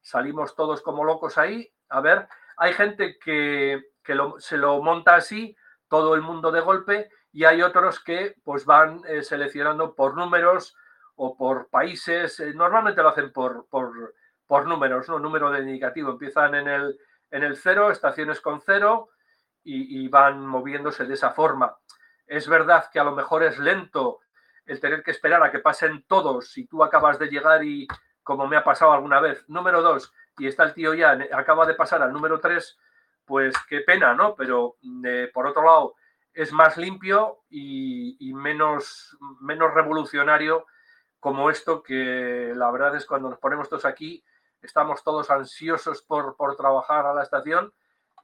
salimos 0.00 0.54
todos 0.54 0.82
como 0.82 1.04
locos 1.04 1.36
ahí. 1.38 1.70
A 1.88 2.00
ver, 2.00 2.28
hay 2.56 2.72
gente 2.72 3.18
que, 3.18 3.90
se 4.38 4.56
lo 4.56 4.82
monta 4.82 5.16
así, 5.16 5.56
todo 5.88 6.14
el 6.14 6.22
mundo 6.22 6.50
de 6.50 6.60
golpe, 6.60 7.10
y 7.32 7.44
hay 7.44 7.62
otros 7.62 8.00
que 8.00 8.34
pues 8.44 8.64
van 8.64 9.02
eh, 9.08 9.22
seleccionando 9.22 9.94
por 9.94 10.16
números 10.16 10.76
o 11.16 11.36
por 11.36 11.68
países, 11.68 12.40
eh, 12.40 12.52
normalmente 12.54 13.02
lo 13.02 13.08
hacen 13.08 13.32
por, 13.32 13.66
por, 13.68 14.14
por, 14.46 14.66
números, 14.66 15.08
¿no? 15.08 15.18
Número 15.18 15.50
de 15.50 15.60
indicativo, 15.60 16.10
empiezan 16.10 16.54
en 16.54 16.68
el, 16.68 16.98
en 17.30 17.42
el 17.42 17.56
cero, 17.56 17.90
estaciones 17.90 18.40
con 18.40 18.60
cero 18.60 19.10
y, 19.62 20.04
y 20.04 20.08
van 20.08 20.46
moviéndose 20.46 21.04
de 21.04 21.14
esa 21.14 21.30
forma. 21.30 21.76
Es 22.26 22.48
verdad 22.48 22.88
que 22.92 23.00
a 23.00 23.04
lo 23.04 23.12
mejor 23.12 23.42
es 23.42 23.58
lento 23.58 24.20
el 24.66 24.80
tener 24.80 25.02
que 25.02 25.12
esperar 25.12 25.42
a 25.42 25.50
que 25.50 25.60
pasen 25.60 26.04
todos 26.06 26.50
si 26.50 26.66
tú 26.66 26.82
acabas 26.82 27.18
de 27.18 27.28
llegar 27.28 27.64
y, 27.64 27.86
como 28.22 28.46
me 28.46 28.56
ha 28.56 28.64
pasado 28.64 28.92
alguna 28.92 29.20
vez, 29.20 29.48
número 29.48 29.82
dos, 29.82 30.12
y 30.38 30.48
está 30.48 30.64
el 30.64 30.74
tío 30.74 30.94
ya, 30.94 31.18
acaba 31.32 31.64
de 31.64 31.74
pasar 31.74 32.02
al 32.02 32.12
número 32.12 32.40
tres, 32.40 32.76
pues 33.26 33.54
qué 33.68 33.80
pena, 33.80 34.14
¿no? 34.14 34.34
Pero 34.34 34.76
eh, 35.04 35.30
por 35.32 35.46
otro 35.46 35.64
lado, 35.64 35.94
es 36.32 36.52
más 36.52 36.76
limpio 36.76 37.44
y, 37.48 38.32
menos, 38.34 39.16
menos 39.40 39.72
revolucionario 39.74 40.66
como 41.18 41.50
esto 41.50 41.82
que 41.82 42.52
la 42.54 42.70
verdad 42.70 42.94
es 42.94 43.06
cuando 43.06 43.30
nos 43.30 43.38
ponemos 43.38 43.68
todos 43.68 43.86
aquí, 43.86 44.22
estamos 44.62 45.02
todos 45.02 45.30
ansiosos 45.30 46.02
por, 46.02 46.36
por 46.36 46.56
trabajar 46.56 47.06
a 47.06 47.14
la 47.14 47.22
estación 47.22 47.72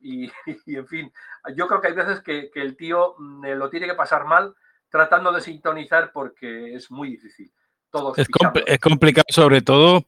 y, 0.01 0.31
en 0.67 0.87
fin, 0.87 1.13
yo 1.57 1.67
creo 1.67 1.81
que 1.81 1.89
hay 1.89 1.95
veces 1.95 2.21
que, 2.21 2.51
que 2.51 2.61
el 2.61 2.77
tío 2.77 3.15
mm, 3.19 3.47
lo 3.55 3.71
tiene 3.71 3.87
que 3.87 3.95
pasar 3.95 4.25
mal 4.25 4.55
tratando 4.91 5.33
de 5.33 5.41
sintonizar 5.41 6.13
porque 6.13 6.75
es 6.75 6.91
muy 6.91 7.11
difícil. 7.11 7.51
es, 8.17 8.29
es, 8.67 8.79
complicado 8.79 9.25
sobre 9.31 9.63
todo 9.63 10.05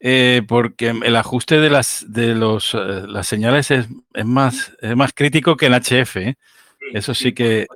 eh, 0.00 0.42
porque 0.46 0.90
el 0.90 1.16
ajuste 1.16 1.58
de 1.58 1.70
las 1.70 2.04
de 2.08 2.34
los 2.34 2.74
eh, 2.74 3.04
las 3.06 3.26
señales 3.26 3.70
es, 3.70 3.86
es, 4.14 4.24
más 4.26 4.76
es 4.80 4.96
más 4.96 5.12
crítico 5.12 5.56
que 5.56 5.66
en 5.66 5.74
HF. 5.74 6.16
¿eh? 6.16 6.36
Eso 6.92 7.14
sí, 7.14 7.32
que 7.32 7.66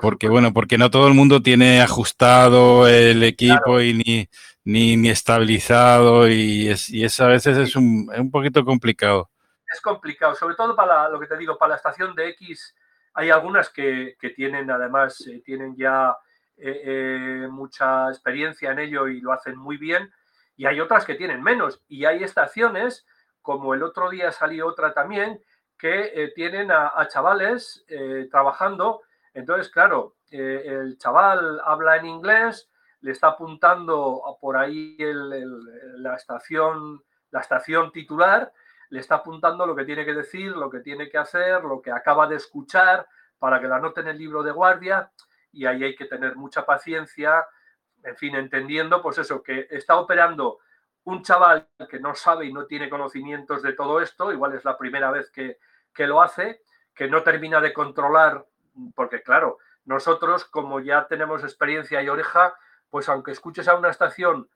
porque 0.00 0.28
bueno 0.28 0.52
porque 0.52 0.76
no 0.76 0.90
todo 0.90 1.08
el 1.08 1.14
mundo 1.14 1.40
tiene 1.40 1.80
ajustado 1.80 2.86
el 2.86 3.22
equipo 3.22 3.80
y 3.80 3.94
ni, 3.94 4.28
ni, 4.64 4.96
ni 4.96 5.08
estabilizado 5.08 6.28
y 6.28 6.68
es, 6.68 6.90
y 6.90 7.04
es 7.04 7.18
a 7.20 7.28
veces 7.28 7.56
es 7.56 7.76
un, 7.76 8.10
es 8.12 8.20
un 8.20 8.30
poquito 8.30 8.64
complicado. 8.64 9.30
Es 9.72 9.80
complicado, 9.80 10.34
sobre 10.34 10.54
todo 10.54 10.76
para 10.76 11.08
lo 11.08 11.18
que 11.18 11.26
te 11.26 11.36
digo, 11.36 11.56
para 11.56 11.70
la 11.70 11.76
estación 11.76 12.14
de 12.14 12.28
X 12.30 12.74
hay 13.14 13.30
algunas 13.30 13.70
que, 13.70 14.16
tienen, 14.34 14.70
además, 14.70 15.24
eh, 15.26 15.40
tienen 15.44 15.76
ya 15.76 16.16
eh, 16.56 16.82
eh, 16.84 17.48
mucha 17.48 18.08
experiencia 18.10 18.72
en 18.72 18.80
ello 18.80 19.08
y 19.08 19.20
lo 19.20 19.32
hacen 19.32 19.56
muy 19.56 19.76
bien, 19.76 20.12
y 20.56 20.66
hay 20.66 20.80
otras 20.80 21.04
que 21.04 21.14
tienen 21.14 21.42
menos. 21.42 21.82
Y 21.88 22.04
hay 22.04 22.22
estaciones, 22.22 23.06
como 23.42 23.74
el 23.74 23.82
otro 23.82 24.10
día 24.10 24.32
salió 24.32 24.66
otra 24.66 24.92
también, 24.92 25.42
que 25.78 26.32
tienen 26.34 26.70
a, 26.70 27.06
chavales 27.08 27.84
trabajando. 28.30 29.02
Entonces, 29.34 29.70
claro, 29.70 30.16
el 30.30 30.96
chaval 30.98 31.60
habla 31.64 31.96
en 31.96 32.06
inglés, 32.06 32.70
le 33.00 33.10
está 33.10 33.28
apuntando 33.28 34.22
por 34.40 34.56
ahí 34.56 34.96
la, 34.98 36.14
estación, 36.14 37.02
la 37.30 37.40
estación 37.40 37.92
titular 37.92 38.50
le 38.94 39.00
está 39.00 39.16
apuntando 39.16 39.66
lo 39.66 39.74
que 39.74 39.84
tiene 39.84 40.04
que 40.04 40.14
decir, 40.14 40.52
lo 40.52 40.70
que 40.70 40.78
tiene 40.78 41.08
que 41.08 41.18
hacer, 41.18 41.64
lo 41.64 41.82
que 41.82 41.90
acaba 41.90 42.28
de 42.28 42.36
escuchar, 42.36 43.08
para 43.40 43.60
que 43.60 43.66
la 43.66 43.76
anote 43.76 44.02
en 44.02 44.08
el 44.08 44.18
libro 44.18 44.44
de 44.44 44.52
guardia, 44.52 45.10
y 45.50 45.66
ahí 45.66 45.82
hay 45.82 45.96
que 45.96 46.04
tener 46.04 46.36
mucha 46.36 46.64
paciencia, 46.64 47.44
en 48.04 48.16
fin, 48.16 48.34
entendiendo, 48.36 49.02
pues 49.02 49.18
eso, 49.18 49.42
que 49.42 49.66
está 49.70 49.96
operando 49.96 50.58
un 51.04 51.22
chaval 51.22 51.68
que 51.88 52.00
no 52.00 52.14
sabe 52.14 52.46
y 52.46 52.52
no 52.52 52.66
tiene 52.66 52.88
conocimientos 52.88 53.62
de 53.62 53.72
todo 53.72 54.00
esto, 54.00 54.32
igual 54.32 54.54
es 54.54 54.64
la 54.64 54.78
primera 54.78 55.10
vez 55.10 55.30
que, 55.30 55.58
lo 56.06 56.22
hace, 56.22 56.62
que 56.94 57.08
no 57.08 57.22
termina 57.22 57.60
de 57.60 57.72
controlar, 57.72 58.44
porque 58.94 59.22
claro, 59.22 59.58
nosotros 59.84 60.44
como 60.44 60.80
ya 60.80 61.06
tenemos 61.06 61.42
experiencia 61.42 62.02
y 62.02 62.08
oreja, 62.08 62.54
pues 62.90 63.08
aunque 63.08 63.32
escuches 63.32 63.68
a 63.68 63.76
una 63.76 63.90
estación 63.90 64.48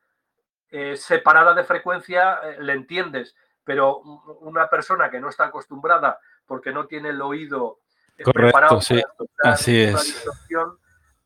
eh, 0.70 0.96
separada 0.96 1.54
de 1.54 1.64
frecuencia, 1.64 2.40
eh, 2.44 2.56
le 2.60 2.72
entiendes, 2.72 3.36
pero 3.64 3.98
una 3.98 4.68
persona 4.68 5.10
que 5.10 5.20
no 5.20 5.28
está 5.28 5.46
acostumbrada 5.46 6.18
porque 6.46 6.72
no 6.72 6.86
tiene 6.86 7.10
el 7.10 7.20
oído 7.20 7.80
Correcto, 8.24 8.80
sí, 8.80 9.00
así 9.44 9.80
es. 9.80 10.26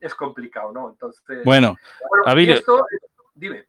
Es 0.03 0.15
complicado, 0.17 0.73
¿no? 0.73 0.91
Entonces, 0.91 1.45
bueno, 1.45 1.77
bueno 2.27 2.53
esto, 2.53 2.85
dime. 3.35 3.69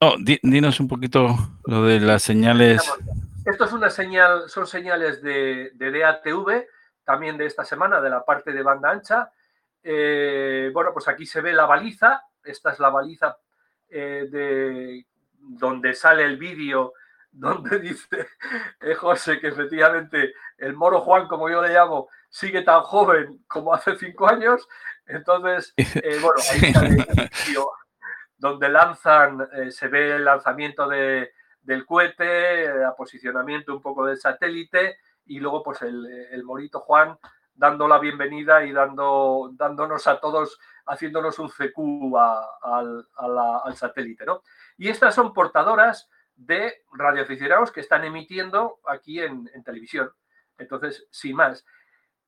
No, 0.00 0.14
dinos 0.18 0.80
un 0.80 0.88
poquito 0.88 1.36
lo 1.66 1.84
de 1.84 2.00
las 2.00 2.22
señales. 2.22 2.82
Esto 3.44 3.64
es 3.66 3.72
una 3.72 3.90
señal, 3.90 4.48
son 4.48 4.66
señales 4.66 5.22
de, 5.22 5.72
de 5.74 5.98
DATV, 5.98 6.66
también 7.04 7.36
de 7.36 7.44
esta 7.44 7.64
semana, 7.64 8.00
de 8.00 8.08
la 8.08 8.24
parte 8.24 8.52
de 8.52 8.62
banda 8.62 8.90
ancha. 8.90 9.30
Eh, 9.82 10.70
bueno, 10.72 10.90
pues 10.94 11.06
aquí 11.08 11.26
se 11.26 11.42
ve 11.42 11.52
la 11.52 11.66
baliza. 11.66 12.22
Esta 12.42 12.72
es 12.72 12.80
la 12.80 12.88
baliza 12.88 13.36
eh, 13.90 14.26
de 14.30 15.06
donde 15.38 15.94
sale 15.94 16.24
el 16.24 16.38
vídeo 16.38 16.94
donde 17.32 17.78
dice 17.80 18.28
eh, 18.80 18.94
José 18.94 19.40
que 19.40 19.48
efectivamente 19.48 20.34
el 20.58 20.74
moro 20.74 21.00
Juan, 21.00 21.26
como 21.26 21.48
yo 21.48 21.62
le 21.62 21.72
llamo, 21.72 22.08
sigue 22.28 22.62
tan 22.62 22.82
joven 22.82 23.42
como 23.48 23.74
hace 23.74 23.96
cinco 23.96 24.28
años. 24.28 24.68
Entonces, 25.06 25.74
eh, 25.76 26.18
bueno, 26.20 26.40
ahí 26.52 26.60
está 26.62 26.86
el 26.86 27.06
donde 28.36 28.68
lanzan, 28.68 29.48
eh, 29.52 29.70
se 29.70 29.86
ve 29.86 30.16
el 30.16 30.24
lanzamiento 30.24 30.88
de, 30.88 31.32
del 31.62 31.86
cohete, 31.86 32.64
el 32.64 32.92
posicionamiento 32.96 33.72
un 33.72 33.80
poco 33.80 34.04
del 34.04 34.18
satélite 34.18 34.98
y 35.26 35.38
luego 35.38 35.62
pues 35.62 35.80
el, 35.82 36.04
el 36.30 36.42
morito 36.42 36.80
Juan 36.80 37.16
dando 37.54 37.86
la 37.86 38.00
bienvenida 38.00 38.64
y 38.64 38.72
dando, 38.72 39.50
dándonos 39.52 40.08
a 40.08 40.18
todos, 40.18 40.58
haciéndonos 40.86 41.38
un 41.38 41.50
CQ 41.50 42.16
al, 42.62 43.06
al 43.16 43.76
satélite. 43.76 44.26
¿no? 44.26 44.42
Y 44.76 44.88
estas 44.88 45.14
son 45.14 45.32
portadoras 45.32 46.10
de 46.36 46.82
radioaficionados 46.92 47.72
que 47.72 47.80
están 47.80 48.04
emitiendo 48.04 48.80
aquí 48.86 49.20
en, 49.20 49.48
televisión. 49.64 50.10
Entonces, 50.58 51.06
sin 51.10 51.36
más. 51.36 51.64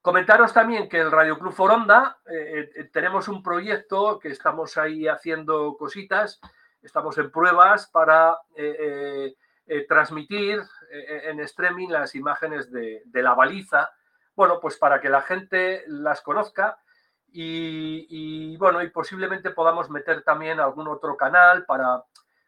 Comentaros 0.01 0.53
también 0.53 0.89
que 0.89 1.01
el 1.01 1.11
Radio 1.11 1.39
Club 1.39 1.53
Foronda 1.53 2.19
eh, 2.27 2.71
eh, 2.75 2.85
tenemos 2.93 3.29
un 3.29 3.43
proyecto 3.43 4.19
que 4.19 4.29
estamos 4.29 4.77
ahí 4.77 5.09
haciendo 5.09 5.77
cositas, 5.79 6.41
estamos 6.83 7.17
en 7.19 7.31
pruebas 7.31 7.89
para 7.89 8.39
eh, 8.55 9.35
transmitir 9.89 10.61
en 10.91 11.41
streaming 11.41 11.89
las 11.89 12.15
imágenes 12.15 12.71
de, 12.71 13.03
la 13.15 13.33
baliza, 13.33 13.91
bueno, 14.37 14.61
pues 14.61 14.77
para 14.77 15.01
que 15.01 15.09
la 15.09 15.23
gente 15.23 15.85
las 15.87 16.21
conozca 16.21 16.79
y, 17.33 18.07
y, 18.11 18.57
bueno, 18.59 18.83
y 18.83 18.91
posiblemente 18.91 19.51
podamos 19.51 19.89
meter 19.89 20.23
también 20.23 20.61
algún 20.61 20.87
otro 20.87 21.17
canal 21.17 21.65
para 21.65 22.05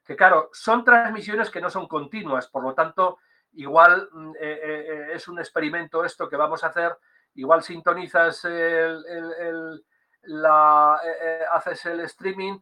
que 0.07 0.17
claro, 0.17 0.51
son 0.53 0.85
transmisiones 0.85 1.51
que 1.51 1.61
no 1.61 1.69
son 1.69 1.89
continuas, 1.89 2.47
por 2.47 2.63
lo 2.63 2.75
tanto, 2.75 3.19
igual 3.55 4.09
mm, 4.13 4.31
eh, 4.31 4.37
eh, 4.41 4.87
eh, 4.89 5.09
es 5.15 5.27
un 5.29 5.39
experimento 5.39 6.05
esto 6.05 6.29
que 6.29 6.37
vamos 6.37 6.63
a 6.63 6.69
hacer, 6.69 6.97
igual 7.35 7.63
sintonizas 7.63 8.45
el, 8.45 9.85
la, 10.23 10.99
haces 11.53 11.85
el 11.87 12.01
streaming, 12.01 12.59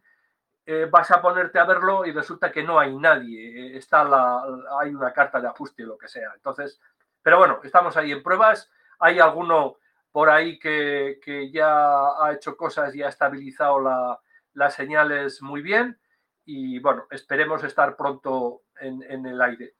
vas 0.90 1.10
a 1.10 1.20
ponerte 1.20 1.58
a 1.58 1.64
verlo 1.64 2.06
y 2.06 2.12
resulta 2.12 2.50
que 2.50 2.62
no 2.62 2.78
hay 2.80 2.96
nadie, 2.96 3.76
está 3.76 4.02
la, 4.02 4.42
hay 4.80 4.94
una 4.94 5.12
carta 5.12 5.40
de 5.40 5.46
ajuste 5.46 5.84
o 5.84 5.88
lo 5.88 5.98
que 5.98 6.08
sea. 6.08 6.32
Entonces, 6.34 6.80
pero 7.22 7.38
bueno, 7.38 7.60
estamos 7.62 7.96
ahí 7.96 8.10
en 8.10 8.22
pruebas, 8.22 8.68
hay 8.98 9.20
alguno 9.20 9.76
por 10.10 10.28
ahí 10.28 10.58
que, 10.58 11.50
ya 11.52 12.06
ha 12.20 12.32
hecho 12.32 12.56
cosas 12.56 12.94
y 12.96 13.02
ha 13.02 13.08
estabilizado 13.08 14.18
las 14.54 14.74
señales 14.74 15.40
muy 15.40 15.62
bien 15.62 15.98
y 16.44 16.78
bueno, 16.78 17.06
esperemos 17.10 17.64
estar 17.64 17.96
pronto 17.96 18.62
en, 18.80 19.26
el 19.26 19.40
aire. 19.40 19.76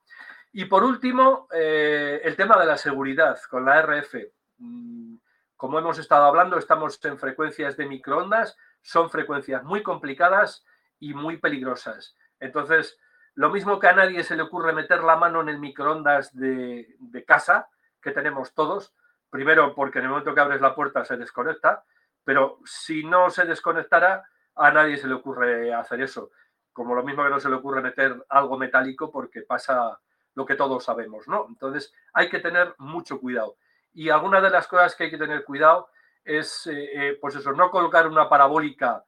Y 0.53 0.65
por 0.67 0.85
último, 0.85 1.49
eh, 1.53 2.21
el 2.25 2.37
tema 2.37 2.59
de 2.59 2.67
la 2.67 2.77
seguridad 2.77 3.39
con 3.51 3.65
la 3.65 3.81
RF. 3.83 4.15
Mm, 4.59 5.17
como 5.57 5.79
hemos 5.79 5.99
estado 5.99 6.25
hablando, 6.25 6.59
estamos 6.59 7.03
en 7.05 7.19
frecuencias 7.19 7.77
de 7.77 7.87
microondas, 7.87 8.57
son 8.83 9.11
frecuencias 9.11 9.63
muy 9.65 9.83
complicadas 9.83 10.65
y 10.99 11.15
muy 11.15 11.39
peligrosas. 11.39 12.17
Entonces, 12.41 12.99
lo 13.35 13.51
mismo 13.51 13.79
que 13.79 13.89
a 13.89 13.95
nadie 13.95 14.23
se 14.23 14.37
le 14.37 14.43
ocurre 14.43 14.73
meter 14.73 15.03
la 15.03 15.17
mano 15.17 15.41
en 15.41 15.49
el 15.49 15.59
microondas 15.59 16.35
de, 16.35 16.97
de 16.99 17.25
casa, 17.25 17.69
que 18.01 18.13
tenemos 18.13 18.55
todos, 18.55 18.95
primero 19.31 19.75
porque 19.75 19.99
en 19.99 20.05
el 20.05 20.11
momento 20.11 20.35
que 20.35 20.41
abres 20.41 20.61
la 20.61 20.75
puerta 20.75 21.05
se 21.05 21.17
desconecta, 21.17 21.85
pero 22.23 22.59
si 22.65 23.05
no 23.05 23.31
se 23.31 23.45
desconectara, 23.45 24.25
a 24.55 24.71
nadie 24.71 24.97
se 24.97 25.09
le 25.09 25.15
ocurre 25.15 25.75
hacer 25.75 26.01
eso 26.01 26.31
como 26.75 26.95
lo 26.95 27.03
mismo 27.03 27.25
que 27.25 27.31
no 27.31 27.41
se 27.41 27.49
le 27.49 27.55
ocurre 27.55 27.81
meter 27.81 28.23
algo 28.29 28.59
metálico 28.59 29.11
porque 29.11 29.43
pasa 29.43 29.99
lo 30.35 30.45
que 30.45 30.57
todos 30.57 30.85
sabemos, 30.85 31.27
¿no? 31.29 31.47
Entonces 31.49 31.95
hay 32.13 32.29
que 32.29 32.41
tener 32.41 32.75
mucho 32.79 33.21
cuidado. 33.21 33.57
Y 33.95 34.11
alguna 34.11 34.41
de 34.41 34.51
las 34.51 34.67
cosas 34.67 34.95
que 34.95 35.05
hay 35.05 35.11
que 35.11 35.17
tener 35.17 35.45
cuidado 35.45 35.89
es, 36.25 36.67
eh, 36.67 36.91
eh, 36.93 37.19
pues 37.21 37.37
eso, 37.37 37.53
no 37.53 37.71
colocar 37.71 38.09
una 38.09 38.29
parabólica 38.29 39.05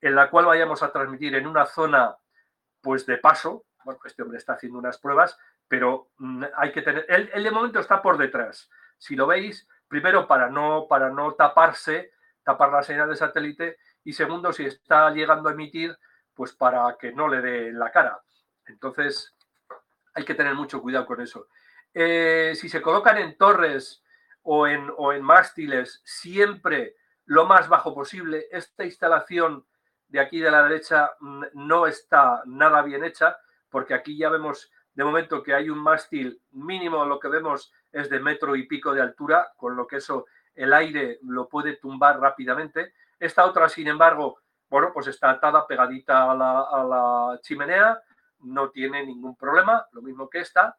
en 0.00 0.14
la 0.14 0.30
cual 0.30 0.46
vayamos 0.46 0.82
a 0.82 0.92
transmitir 0.92 1.34
en 1.34 1.46
una 1.46 1.66
zona, 1.66 2.16
pues 2.80 3.04
de 3.06 3.18
paso. 3.18 3.64
Bueno, 3.84 3.98
este 4.04 4.22
hombre 4.22 4.38
está 4.38 4.52
haciendo 4.52 4.78
unas 4.78 4.98
pruebas, 4.98 5.36
pero 5.66 6.10
mm, 6.18 6.44
hay 6.56 6.72
que 6.72 6.82
tener. 6.82 7.06
Él, 7.08 7.42
de 7.42 7.50
momento 7.50 7.80
está 7.80 8.00
por 8.00 8.16
detrás. 8.16 8.70
Si 8.98 9.16
lo 9.16 9.26
veis, 9.26 9.66
primero 9.88 10.28
para 10.28 10.48
no, 10.48 10.86
para 10.88 11.10
no 11.10 11.34
taparse 11.34 12.12
tapar 12.44 12.70
la 12.70 12.82
señal 12.82 13.08
de 13.08 13.16
satélite 13.16 13.78
y 14.04 14.12
segundo, 14.12 14.52
si 14.52 14.66
está 14.66 15.10
llegando 15.10 15.48
a 15.48 15.52
emitir, 15.52 15.96
pues 16.34 16.52
para 16.52 16.96
que 16.98 17.12
no 17.12 17.28
le 17.28 17.40
dé 17.40 17.72
la 17.72 17.90
cara. 17.90 18.20
Entonces, 18.66 19.34
hay 20.14 20.24
que 20.24 20.34
tener 20.34 20.54
mucho 20.54 20.80
cuidado 20.80 21.06
con 21.06 21.20
eso. 21.20 21.48
Eh, 21.92 22.52
si 22.56 22.68
se 22.68 22.82
colocan 22.82 23.18
en 23.18 23.36
torres 23.36 24.02
o 24.42 24.66
en, 24.66 24.90
o 24.96 25.12
en 25.12 25.22
mástiles, 25.22 26.02
siempre 26.04 26.96
lo 27.26 27.46
más 27.46 27.68
bajo 27.68 27.94
posible. 27.94 28.46
Esta 28.50 28.84
instalación 28.84 29.64
de 30.08 30.20
aquí 30.20 30.40
de 30.40 30.50
la 30.50 30.62
derecha 30.62 31.12
mm, 31.20 31.44
no 31.54 31.86
está 31.86 32.42
nada 32.46 32.82
bien 32.82 33.04
hecha, 33.04 33.38
porque 33.70 33.94
aquí 33.94 34.16
ya 34.16 34.28
vemos 34.28 34.70
de 34.94 35.04
momento 35.04 35.42
que 35.42 35.54
hay 35.54 35.68
un 35.68 35.78
mástil 35.78 36.40
mínimo, 36.52 37.04
lo 37.04 37.18
que 37.18 37.28
vemos 37.28 37.72
es 37.90 38.08
de 38.08 38.20
metro 38.20 38.54
y 38.54 38.66
pico 38.66 38.94
de 38.94 39.02
altura, 39.02 39.52
con 39.56 39.76
lo 39.76 39.86
que 39.86 39.96
eso 39.96 40.26
el 40.54 40.72
aire 40.72 41.18
lo 41.22 41.48
puede 41.48 41.76
tumbar 41.76 42.20
rápidamente. 42.20 42.94
Esta 43.18 43.44
otra, 43.44 43.68
sin 43.68 43.88
embargo, 43.88 44.40
bueno, 44.74 44.90
pues 44.92 45.06
está 45.06 45.30
atada 45.30 45.68
pegadita 45.68 46.32
a 46.32 46.34
la, 46.34 47.38
chimenea, 47.42 48.02
no 48.40 48.70
tiene 48.70 49.06
ningún 49.06 49.36
problema, 49.36 49.86
lo 49.92 50.02
mismo 50.02 50.28
que 50.28 50.40
esta. 50.40 50.76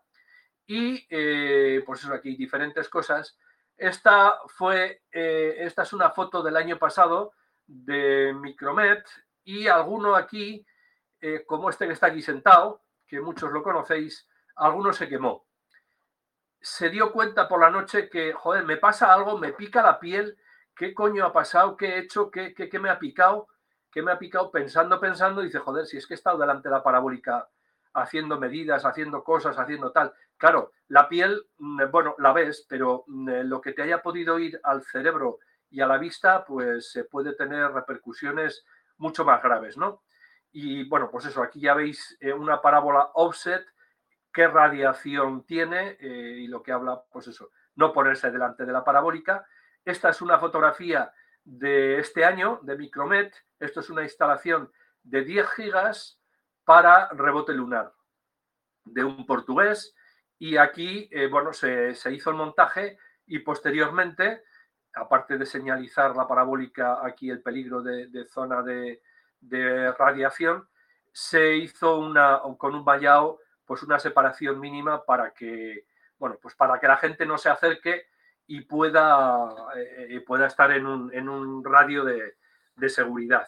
Y 0.68 1.08
eh, 1.10 1.82
pues 1.86 2.04
eso, 2.04 2.14
aquí 2.14 2.36
diferentes 2.36 2.90
cosas. 2.90 3.38
Esta 3.78 4.34
fue, 4.48 5.04
eh, 5.10 5.56
esta 5.60 5.84
es 5.84 5.94
una 5.94 6.10
foto 6.10 6.44
del 6.44 6.58
año 6.58 6.78
pasado 6.78 7.36
de 7.66 8.34
Micromet 8.34 9.06
y 9.46 9.68
alguno 9.68 10.14
aquí, 10.18 10.68
eh, 11.22 11.46
como 11.48 11.70
este 11.70 11.88
que 11.88 11.94
está 11.94 12.08
aquí 12.08 12.22
sentado, 12.22 12.82
que 13.08 13.22
muchos 13.22 13.50
lo 13.54 13.64
conocéis, 13.64 14.28
alguno 14.58 14.92
se 14.92 15.08
quemó. 15.08 15.46
Se 16.60 16.90
dio 16.90 17.14
cuenta 17.14 17.48
por 17.48 17.62
la 17.62 17.70
noche 17.70 18.10
que, 18.10 18.34
joder, 18.34 18.66
me 18.66 18.76
pasa 18.76 19.14
algo, 19.14 19.38
me 19.38 19.54
pica 19.54 19.82
la 19.82 20.02
piel, 20.02 20.38
¿qué 20.76 20.94
coño 20.94 21.24
ha 21.26 21.32
pasado? 21.32 21.78
¿Qué 21.78 21.96
he 21.96 22.00
hecho? 22.00 22.30
¿Qué, 22.30 22.54
qué, 22.54 22.78
me 22.78 22.90
ha 22.90 23.00
picado? 23.00 23.48
¿Qué 23.96 24.02
me 24.02 24.12
ha 24.12 24.20
picado? 24.20 24.52
Pensando, 24.52 25.00
pensando, 25.00 25.42
dice, 25.42 25.60
joder, 25.60 25.86
si 25.86 25.96
es 25.96 26.06
que 26.06 26.16
he 26.16 26.18
estado 26.18 26.38
delante 26.38 26.68
de 26.68 26.76
la 26.76 26.84
parabólica 26.84 27.48
haciendo 27.94 28.38
medidas, 28.38 28.84
haciendo 28.84 29.24
cosas, 29.24 29.58
haciendo 29.58 29.94
tal. 29.94 30.14
Claro, 30.36 30.74
la 30.90 31.08
piel, 31.08 31.48
mm, 31.60 31.84
bueno, 31.92 32.14
la 32.18 32.34
ves, 32.34 32.66
pero 32.68 33.06
mm, 33.08 33.30
lo 33.46 33.62
que 33.62 33.72
te 33.72 33.84
haya 33.84 34.02
podido 34.02 34.38
ir 34.38 34.60
al 34.64 34.84
cerebro 34.84 35.40
y 35.70 35.80
a 35.80 35.88
la 35.88 35.98
vista, 35.98 36.44
pues 36.44 36.92
se 36.92 37.06
puede 37.06 37.36
tener 37.36 37.72
repercusiones 37.72 38.66
mucho 38.98 39.24
más 39.24 39.42
graves, 39.42 39.78
¿no? 39.78 40.04
Y 40.52 40.84
bueno, 40.90 41.10
pues 41.10 41.28
eso, 41.28 41.42
aquí 41.42 41.62
ya 41.62 41.74
veis 41.74 42.18
eh, 42.20 42.34
una 42.34 42.62
parábola 42.62 43.12
offset, 43.14 43.66
qué 44.34 44.46
radiación 44.50 45.46
tiene 45.46 45.96
eh, 46.02 46.40
y 46.40 46.48
lo 46.48 46.62
que 46.62 46.74
habla, 46.74 47.02
pues 47.10 47.30
eso, 47.30 47.52
no 47.76 47.94
ponerse 47.94 48.30
delante 48.30 48.66
de 48.66 48.74
la 48.74 48.84
parabólica. 48.84 49.48
Esta 49.86 50.10
es 50.10 50.22
una 50.22 50.38
fotografía 50.38 51.14
de 51.46 52.00
este 52.00 52.26
año 52.26 52.60
de 52.64 52.78
Micromet. 52.78 53.34
Esto 53.60 53.80
es 53.80 53.90
una 53.90 54.04
instalación 54.04 54.70
de 55.04 55.24
10 55.24 55.48
gigas 55.52 56.20
para 56.66 57.08
rebote 57.10 57.54
lunar 57.54 57.94
de 58.84 59.04
un 59.04 59.26
portugués. 59.26 59.96
Y 60.38 60.58
aquí, 60.58 61.08
eh, 61.12 61.28
bueno, 61.28 61.54
se, 61.54 61.94
hizo 62.12 62.30
el 62.30 62.36
montaje 62.36 62.98
y 63.26 63.40
posteriormente, 63.40 64.44
aparte 64.94 65.38
de 65.38 65.46
señalizar 65.46 66.16
la 66.16 66.28
parabólica 66.28 67.00
aquí 67.06 67.30
el 67.30 67.42
peligro 67.42 67.82
de 67.82 68.26
zona 68.26 68.62
de, 68.62 69.02
de 69.40 69.92
radiación, 69.94 70.68
se 71.12 71.56
hizo 71.56 71.98
una, 72.00 72.42
con 72.58 72.76
un 72.76 72.84
vallado 72.84 73.40
pues 73.66 73.82
una 73.84 74.00
separación 74.00 74.60
mínima 74.60 75.04
para 75.06 75.34
que, 75.34 75.86
bueno, 76.20 76.38
pues 76.42 76.56
para 76.56 76.80
que 76.80 76.88
la 76.88 76.98
gente 76.98 77.26
no 77.26 77.38
se 77.38 77.50
acerque 77.50 78.08
y 78.48 78.62
pueda, 78.62 79.50
eh, 79.76 80.24
pueda 80.26 80.48
estar 80.48 80.72
en 80.72 80.86
un, 80.86 81.14
en 81.14 81.30
un 81.30 81.64
radio 81.64 82.04
de, 82.04 82.36
de, 82.76 82.90
seguridad. 82.90 83.48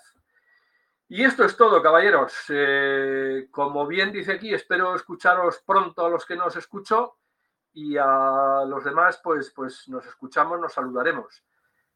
Y 1.10 1.24
esto 1.24 1.44
es 1.46 1.56
todo, 1.56 1.82
caballeros. 1.82 2.34
Eh, 2.50 3.48
como 3.52 3.86
bien 3.88 4.12
dice 4.12 4.34
aquí, 4.34 4.54
espero 4.54 4.96
escucharos 4.96 5.62
pronto 5.66 6.06
a 6.06 6.10
los 6.10 6.26
que 6.26 6.36
nos 6.36 6.56
escucho 6.56 7.18
y 7.74 7.96
a 7.98 8.64
los 8.68 8.84
demás, 8.84 9.22
pues, 9.24 9.52
pues 9.56 9.88
nos 9.88 10.06
escuchamos, 10.06 10.60
nos 10.60 10.74
saludaremos. 10.74 11.44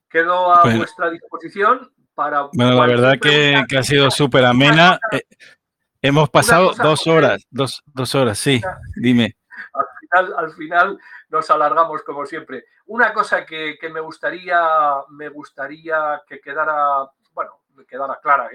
Quedo 0.07 0.53
a 0.53 0.63
vuestra 0.75 1.09
disposición 1.09 1.91
bueno, 2.53 2.75
la 2.75 2.85
verdad 2.85 3.19
que, 3.19 3.77
ha 3.77 3.83
sido 3.83 4.11
súper 4.11 4.45
amena. 4.45 4.99
Eh, 5.11 5.23
hemos 6.01 6.29
pasado 6.29 6.73
dos 6.73 7.07
horas, 7.07 7.45
dos, 7.49 7.83
horas, 8.15 8.37
sí, 8.37 8.61
dime. 8.95 9.37
Al 9.73 9.85
final, 9.99 10.33
al 10.37 10.53
final 10.53 10.99
nos 11.31 11.49
alargamos 11.49 12.03
como 12.03 12.25
siempre. 12.25 12.65
Una 12.85 13.13
cosa 13.13 13.45
que, 13.45 13.77
me 13.91 13.99
gustaría, 13.99 14.61
me 15.09 15.29
gustaría 15.29 16.21
que 16.27 16.39
quedara, 16.39 17.09
bueno, 17.33 17.61
quedara 17.87 18.19
clara, 18.21 18.49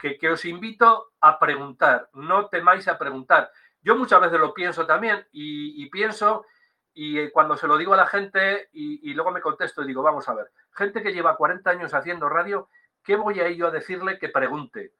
que, 0.00 0.30
os 0.30 0.44
invito 0.46 1.12
a 1.20 1.38
preguntar, 1.38 2.08
no 2.14 2.46
temáis 2.46 2.88
a 2.88 2.96
preguntar. 2.96 3.50
Yo 3.82 3.96
muchas 3.96 4.20
veces 4.20 4.40
lo 4.40 4.54
pienso 4.54 4.86
también 4.86 5.26
y, 5.32 5.84
pienso 5.90 6.46
y 6.94 7.28
cuando 7.30 7.56
se 7.56 7.66
lo 7.66 7.76
digo 7.76 7.92
a 7.94 7.98
la 7.98 8.06
gente 8.06 8.70
y, 8.72 9.10
y, 9.10 9.14
luego 9.14 9.32
me 9.32 9.40
contesto 9.40 9.82
y 9.82 9.86
digo, 9.86 10.02
vamos 10.02 10.28
a 10.28 10.34
ver, 10.34 10.50
gente 10.72 11.02
que 11.02 11.12
lleva 11.12 11.36
40 11.36 11.68
años 11.68 11.92
haciendo 11.92 12.28
radio 12.28 12.68
¿qué 13.02 13.16
voy 13.16 13.40
a 13.40 13.50
yo 13.50 13.68
a 13.68 13.70
decirle 13.70 14.18
que 14.18 14.28
pregunte? 14.28 14.94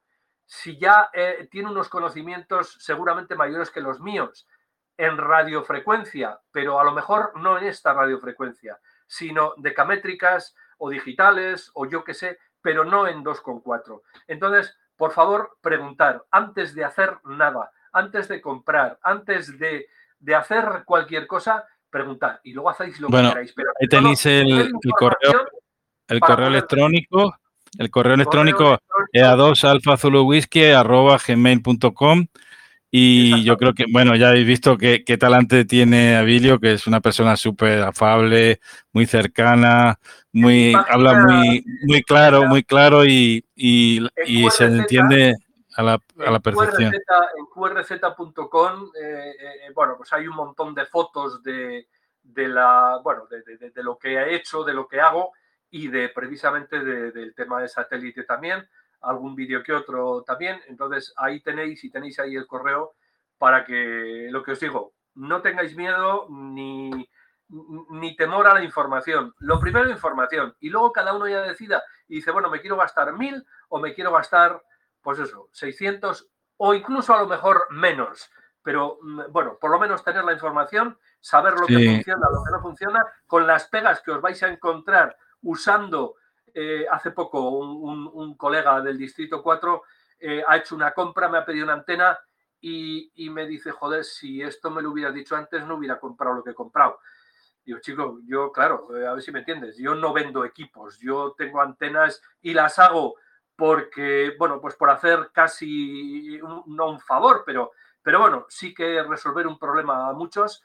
Si 0.45 0.77
ya 0.77 1.09
eh, 1.13 1.47
tiene 1.49 1.69
unos 1.69 1.89
conocimientos 1.89 2.75
seguramente 2.79 3.35
mayores 3.35 3.71
que 3.71 3.81
los 3.81 3.99
míos 3.99 4.47
en 4.97 5.17
radiofrecuencia, 5.17 6.39
pero 6.51 6.79
a 6.79 6.83
lo 6.83 6.91
mejor 6.91 7.31
no 7.39 7.57
en 7.57 7.65
esta 7.65 7.93
radiofrecuencia, 7.93 8.79
sino 9.07 9.53
decamétricas 9.57 10.55
o 10.77 10.89
digitales 10.89 11.71
o 11.73 11.85
yo 11.85 12.03
qué 12.03 12.13
sé, 12.13 12.39
pero 12.61 12.85
no 12.85 13.07
en 13.07 13.23
2,4. 13.23 14.01
Entonces, 14.27 14.77
por 14.95 15.11
favor, 15.11 15.57
preguntar 15.61 16.23
antes 16.31 16.75
de 16.75 16.83
hacer 16.83 17.17
nada, 17.25 17.71
antes 17.91 18.27
de 18.27 18.41
comprar, 18.41 18.99
antes 19.03 19.57
de, 19.57 19.87
hacer 20.35 20.83
cualquier 20.85 21.27
cosa, 21.27 21.65
preguntar 21.89 22.39
y 22.43 22.53
luego 22.53 22.69
hacéis 22.69 22.99
lo 22.99 23.07
que 23.09 23.17
queráis. 23.17 23.53
Pero 23.53 23.69
ahí 23.79 23.87
tenéis 23.87 24.25
el, 24.25 24.71
correo, 24.97 25.45
el 26.07 26.19
correo 26.19 26.47
electrónico 26.47 27.35
el 27.77 27.89
correo 27.89 28.13
electrónico 28.13 28.77
es 29.11 29.23
a 29.23 29.35
2 29.35 29.61
gmail.com 31.27 32.27
y 32.95 33.43
yo 33.43 33.57
creo 33.57 33.73
que, 33.73 33.85
bueno, 33.91 34.15
ya 34.15 34.29
habéis 34.29 34.45
visto 34.45 34.77
qué, 34.77 35.17
talante 35.19 35.65
tiene 35.65 36.15
Abilio, 36.15 36.59
que 36.59 36.73
es 36.73 36.85
una 36.85 37.01
persona 37.01 37.35
súper 37.35 37.81
afable, 37.81 38.59
muy 38.91 39.07
cercana, 39.07 39.97
muy 40.31 40.75
habla 40.75 41.25
muy, 41.25 41.65
muy 41.87 42.03
claro, 42.03 42.43
muy 42.43 42.63
claro 42.63 43.03
y, 43.03 43.43
se 43.55 44.65
entiende 44.65 45.33
a 45.75 45.81
la, 45.81 45.99
a 46.23 46.31
la 46.31 46.39
perfección. 46.39 46.93
en 46.93 47.01
qrz.com, 47.51 48.91
eh, 49.01 49.33
eh, 49.39 49.71
bueno, 49.73 49.95
pues 49.97 50.13
hay 50.13 50.27
un 50.27 50.35
montón 50.35 50.75
de 50.75 50.85
fotos 50.85 51.41
de, 51.41 51.87
la, 52.35 52.99
bueno, 53.03 53.23
de, 53.25 53.71
lo 53.81 53.97
que 53.97 54.17
he 54.17 54.35
hecho, 54.35 54.63
de 54.63 54.75
lo 54.75 54.87
que 54.87 55.01
hago 55.01 55.31
y 55.71 55.87
de 55.87 56.09
precisamente 56.09 56.79
del 56.79 57.33
tema 57.33 57.59
de 57.59 57.69
satélite 57.69 58.23
también, 58.23 58.63
algún 59.03 59.35
vídeo 59.35 59.63
que 59.63 59.73
otro 59.73 60.23
también. 60.23 60.59
Entonces 60.67 61.13
ahí 61.17 61.41
tenéis 61.41 61.83
y 61.83 61.89
tenéis 61.89 62.19
ahí 62.19 62.35
el 62.35 62.47
correo 62.47 62.93
para 63.37 63.65
que 63.65 64.27
lo 64.29 64.43
que 64.43 64.53
os 64.53 64.59
digo, 64.59 64.93
no 65.15 65.41
tengáis 65.41 65.75
miedo 65.75 66.27
ni, 66.29 67.09
ni 67.91 68.15
temor 68.15 68.47
a 68.47 68.53
la 68.53 68.63
información. 68.63 69.33
Lo 69.39 69.59
primero, 69.59 69.89
información. 69.89 70.55
Y 70.59 70.69
luego 70.69 70.91
cada 70.91 71.13
uno 71.13 71.27
ya 71.27 71.41
decida 71.41 71.83
y 72.07 72.15
dice, 72.15 72.31
bueno, 72.31 72.49
me 72.49 72.61
quiero 72.61 72.77
gastar 72.77 73.13
mil 73.13 73.45
o 73.69 73.79
me 73.79 73.93
quiero 73.93 74.11
gastar, 74.11 74.63
pues 75.01 75.19
eso, 75.19 75.49
600 75.51 76.27
o 76.57 76.73
incluso 76.73 77.13
a 77.13 77.19
lo 77.19 77.27
mejor 77.27 77.67
menos. 77.71 78.31
Pero 78.61 78.97
mm, 79.01 79.23
bueno, 79.29 79.57
por 79.59 79.71
lo 79.71 79.79
menos 79.79 80.03
tener 80.03 80.23
la 80.23 80.33
información, 80.33 80.97
saber 81.19 81.53
lo 81.53 81.67
que 81.67 81.73
funciona, 81.73 82.29
lo 82.31 82.43
que 82.43 82.51
no 82.51 82.61
funciona, 82.61 83.05
con 83.27 83.45
las 83.45 83.67
pegas 83.67 84.01
que 84.01 84.11
os 84.11 84.21
vais 84.21 84.41
a 84.43 84.47
encontrar 84.47 85.17
usando, 85.41 86.15
eh, 86.53 86.85
hace 86.89 87.11
poco 87.11 87.49
un, 87.49 88.35
colega 88.35 88.81
del 88.81 88.97
Distrito 88.97 89.41
4 89.41 89.83
eh, 90.19 90.43
ha 90.47 90.57
hecho 90.57 90.75
una 90.75 90.91
compra, 90.93 91.29
me 91.29 91.37
ha 91.37 91.45
pedido 91.45 91.65
una 91.65 91.73
antena 91.73 92.17
y, 92.61 93.11
me 93.29 93.45
dice, 93.45 93.71
joder, 93.71 94.05
si 94.05 94.41
esto 94.41 94.71
me 94.71 94.81
lo 94.81 94.91
hubiera 94.91 95.11
dicho 95.11 95.35
antes, 95.35 95.65
no 95.65 95.75
hubiera 95.75 95.99
comprado 95.99 96.35
lo 96.35 96.43
que 96.43 96.51
he 96.51 96.55
comprado. 96.55 96.99
Digo, 97.65 97.79
chico, 97.79 98.19
yo, 98.25 98.51
claro, 98.51 98.87
eh, 98.95 99.05
a 99.05 99.13
ver 99.13 99.21
si 99.21 99.31
me 99.31 99.39
entiendes, 99.39 99.77
yo 99.77 99.95
no 99.95 100.13
vendo 100.13 100.45
equipos, 100.45 100.97
yo 100.99 101.33
tengo 101.37 101.61
antenas 101.61 102.21
y 102.41 102.53
las 102.53 102.79
hago 102.79 103.15
porque, 103.55 104.35
bueno, 104.39 104.61
pues 104.61 104.75
por 104.75 104.89
hacer 104.89 105.29
casi, 105.33 106.39
no 106.67 106.89
un 106.89 106.99
favor, 107.01 107.43
pero, 107.45 107.71
pero 108.01 108.19
bueno, 108.19 108.45
sí 108.47 108.73
que 108.73 109.03
resolver 109.03 109.45
un 109.45 109.59
problema 109.59 110.09
a 110.09 110.13
muchos 110.13 110.63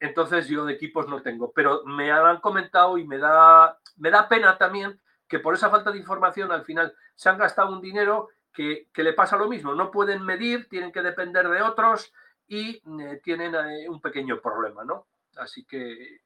entonces 0.00 0.46
yo 0.48 0.64
de 0.64 0.74
equipos 0.74 1.08
no 1.08 1.22
tengo, 1.22 1.52
pero 1.52 1.82
me 1.84 2.10
han 2.10 2.40
comentado 2.40 2.98
y 2.98 3.06
me 3.06 3.18
da, 3.18 3.78
me 3.96 4.10
da 4.10 4.28
pena 4.28 4.56
también 4.56 5.00
que 5.28 5.38
por 5.38 5.54
esa 5.54 5.70
falta 5.70 5.92
de 5.92 5.98
información 5.98 6.50
al 6.50 6.64
final 6.64 6.94
se 7.14 7.28
han 7.28 7.38
gastado 7.38 7.72
un 7.72 7.82
dinero 7.82 8.28
que, 8.52 8.88
le 8.96 9.12
pasa 9.12 9.36
lo 9.36 9.48
mismo. 9.48 9.74
No 9.74 9.90
pueden 9.90 10.24
medir, 10.24 10.68
tienen 10.68 10.90
que 10.90 11.02
depender 11.02 11.48
de 11.48 11.62
otros 11.62 12.12
y 12.48 12.70
eh, 12.70 13.20
tienen 13.22 13.54
eh, 13.54 13.88
un 13.88 14.00
pequeño 14.00 14.40
problema, 14.40 14.84
¿no? 14.84 15.06
Así 15.36 15.64
que, 15.64 16.22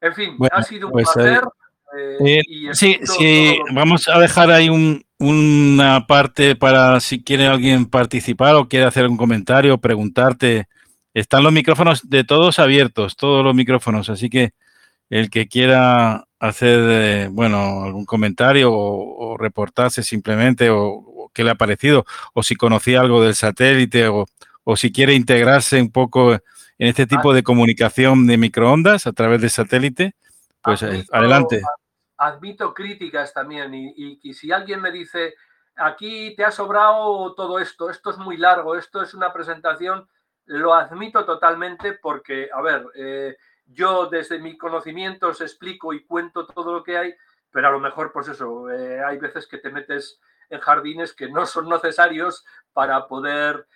en 0.00 0.14
fin, 0.14 0.36
ha 0.52 0.62
sido 0.62 0.86
un 0.86 0.92
pues 0.92 1.08
placer. 1.12 1.42
Eh, 1.96 2.42
sí, 2.74 3.00
sí, 3.02 3.58
vamos 3.72 4.08
a 4.08 4.18
dejar 4.20 4.50
ahí 4.50 4.68
una 5.18 6.06
parte 6.06 6.54
para 6.54 7.00
si 7.00 7.24
quiere 7.24 7.46
alguien 7.46 7.86
participar 7.86 8.54
o 8.54 8.68
quiere 8.68 8.84
hacer 8.84 9.08
un 9.08 9.16
comentario, 9.16 9.78
preguntarte. 9.78 10.68
Están 11.14 11.42
los 11.42 11.52
micrófonos 11.52 12.08
de 12.08 12.22
todos 12.22 12.58
abiertos, 12.60 13.16
todos 13.16 13.42
los 13.42 13.54
micrófonos, 13.54 14.10
así 14.10 14.30
que 14.30 14.52
el 15.10 15.30
que 15.30 15.48
quiera 15.48 16.26
hacer, 16.38 16.78
eh, 16.80 17.28
bueno, 17.30 17.82
algún 17.82 18.04
comentario 18.04 18.72
o, 18.72 19.36
reportarse 19.36 20.02
simplemente 20.02 20.70
o, 20.70 21.30
qué 21.34 21.44
le 21.44 21.50
ha 21.50 21.54
parecido, 21.54 22.04
o 22.34 22.42
si 22.42 22.56
conocía 22.56 23.00
algo 23.00 23.22
del 23.22 23.34
satélite 23.34 24.08
o, 24.08 24.26
si 24.76 24.92
quiere 24.92 25.14
integrarse 25.14 25.80
un 25.80 25.90
poco 25.90 26.32
en 26.32 26.40
este 26.78 27.06
tipo 27.06 27.32
de 27.32 27.42
comunicación 27.42 28.26
de 28.26 28.36
microondas 28.36 29.06
a 29.06 29.12
través 29.12 29.40
de 29.40 29.48
satélite, 29.48 30.14
pues 30.62 30.82
eh, 30.82 31.06
adelante. 31.10 31.62
Admito 32.18 32.74
críticas 32.74 33.32
también 33.32 33.72
y, 33.74 34.18
y, 34.22 34.34
si 34.34 34.52
alguien 34.52 34.82
me 34.82 34.90
dice, 34.90 35.34
aquí 35.76 36.34
te 36.36 36.44
ha 36.44 36.50
sobrado 36.50 37.34
todo 37.34 37.58
esto, 37.60 37.88
esto 37.88 38.10
es 38.10 38.18
muy 38.18 38.36
largo, 38.36 38.76
esto 38.76 39.00
es 39.00 39.14
una 39.14 39.32
presentación, 39.32 40.06
lo 40.44 40.74
admito 40.74 41.24
totalmente 41.24 41.94
porque, 41.94 42.48
a 42.52 42.60
ver, 42.60 42.84
eh, 42.94 43.36
yo 43.68 44.06
desde 44.06 44.38
mi 44.38 44.56
conocimiento 44.56 45.28
os 45.28 45.40
explico 45.40 45.92
y 45.92 46.04
cuento 46.04 46.46
todo 46.46 46.72
lo 46.72 46.82
que 46.82 46.98
hay, 46.98 47.14
pero 47.50 47.68
a 47.68 47.70
lo 47.70 47.80
mejor, 47.80 48.12
pues 48.12 48.28
eso, 48.28 48.70
eh, 48.70 49.02
hay 49.04 49.18
veces 49.18 49.46
que 49.46 49.58
te 49.58 49.70
metes 49.70 50.20
en 50.50 50.60
jardines 50.60 51.12
que 51.12 51.28
no 51.28 51.46
son 51.46 51.68
necesarios 51.68 52.44
para 52.72 53.06
poder, 53.06 53.66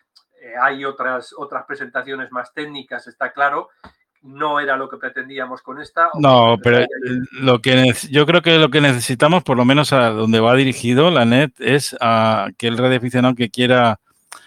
eh, 0.40 0.55
hay 0.60 0.85
otras, 0.85 1.35
otras 1.36 1.64
presentaciones 1.66 2.32
más 2.32 2.52
técnicas, 2.55 3.06
está 3.06 3.32
claro, 3.32 3.69
no 4.23 4.60
era 4.60 4.77
lo 4.77 4.89
que 4.89 4.97
pretendíamos 4.97 5.62
con 5.62 5.81
esta. 5.81 6.10
No, 6.14 6.56
pero 6.62 6.86
lo 7.32 7.60
que 7.60 7.93
yo 8.10 8.24
creo 8.24 8.40
que 8.40 8.56
lo 8.59 8.70
que 8.70 8.81
necesitamos, 8.81 9.43
por 9.43 9.56
lo 9.56 9.64
menos 9.64 9.93
a 9.93 10.10
donde 10.10 10.40
va 10.40 10.55
dirigido 10.55 11.10
la 11.10 11.24
net, 11.24 11.52
es 11.59 11.97
a 12.01 12.48
que 12.56 12.69
el 12.69 12.82
aficionado 12.85 13.35
que 13.35 13.51
quiera 13.51 13.98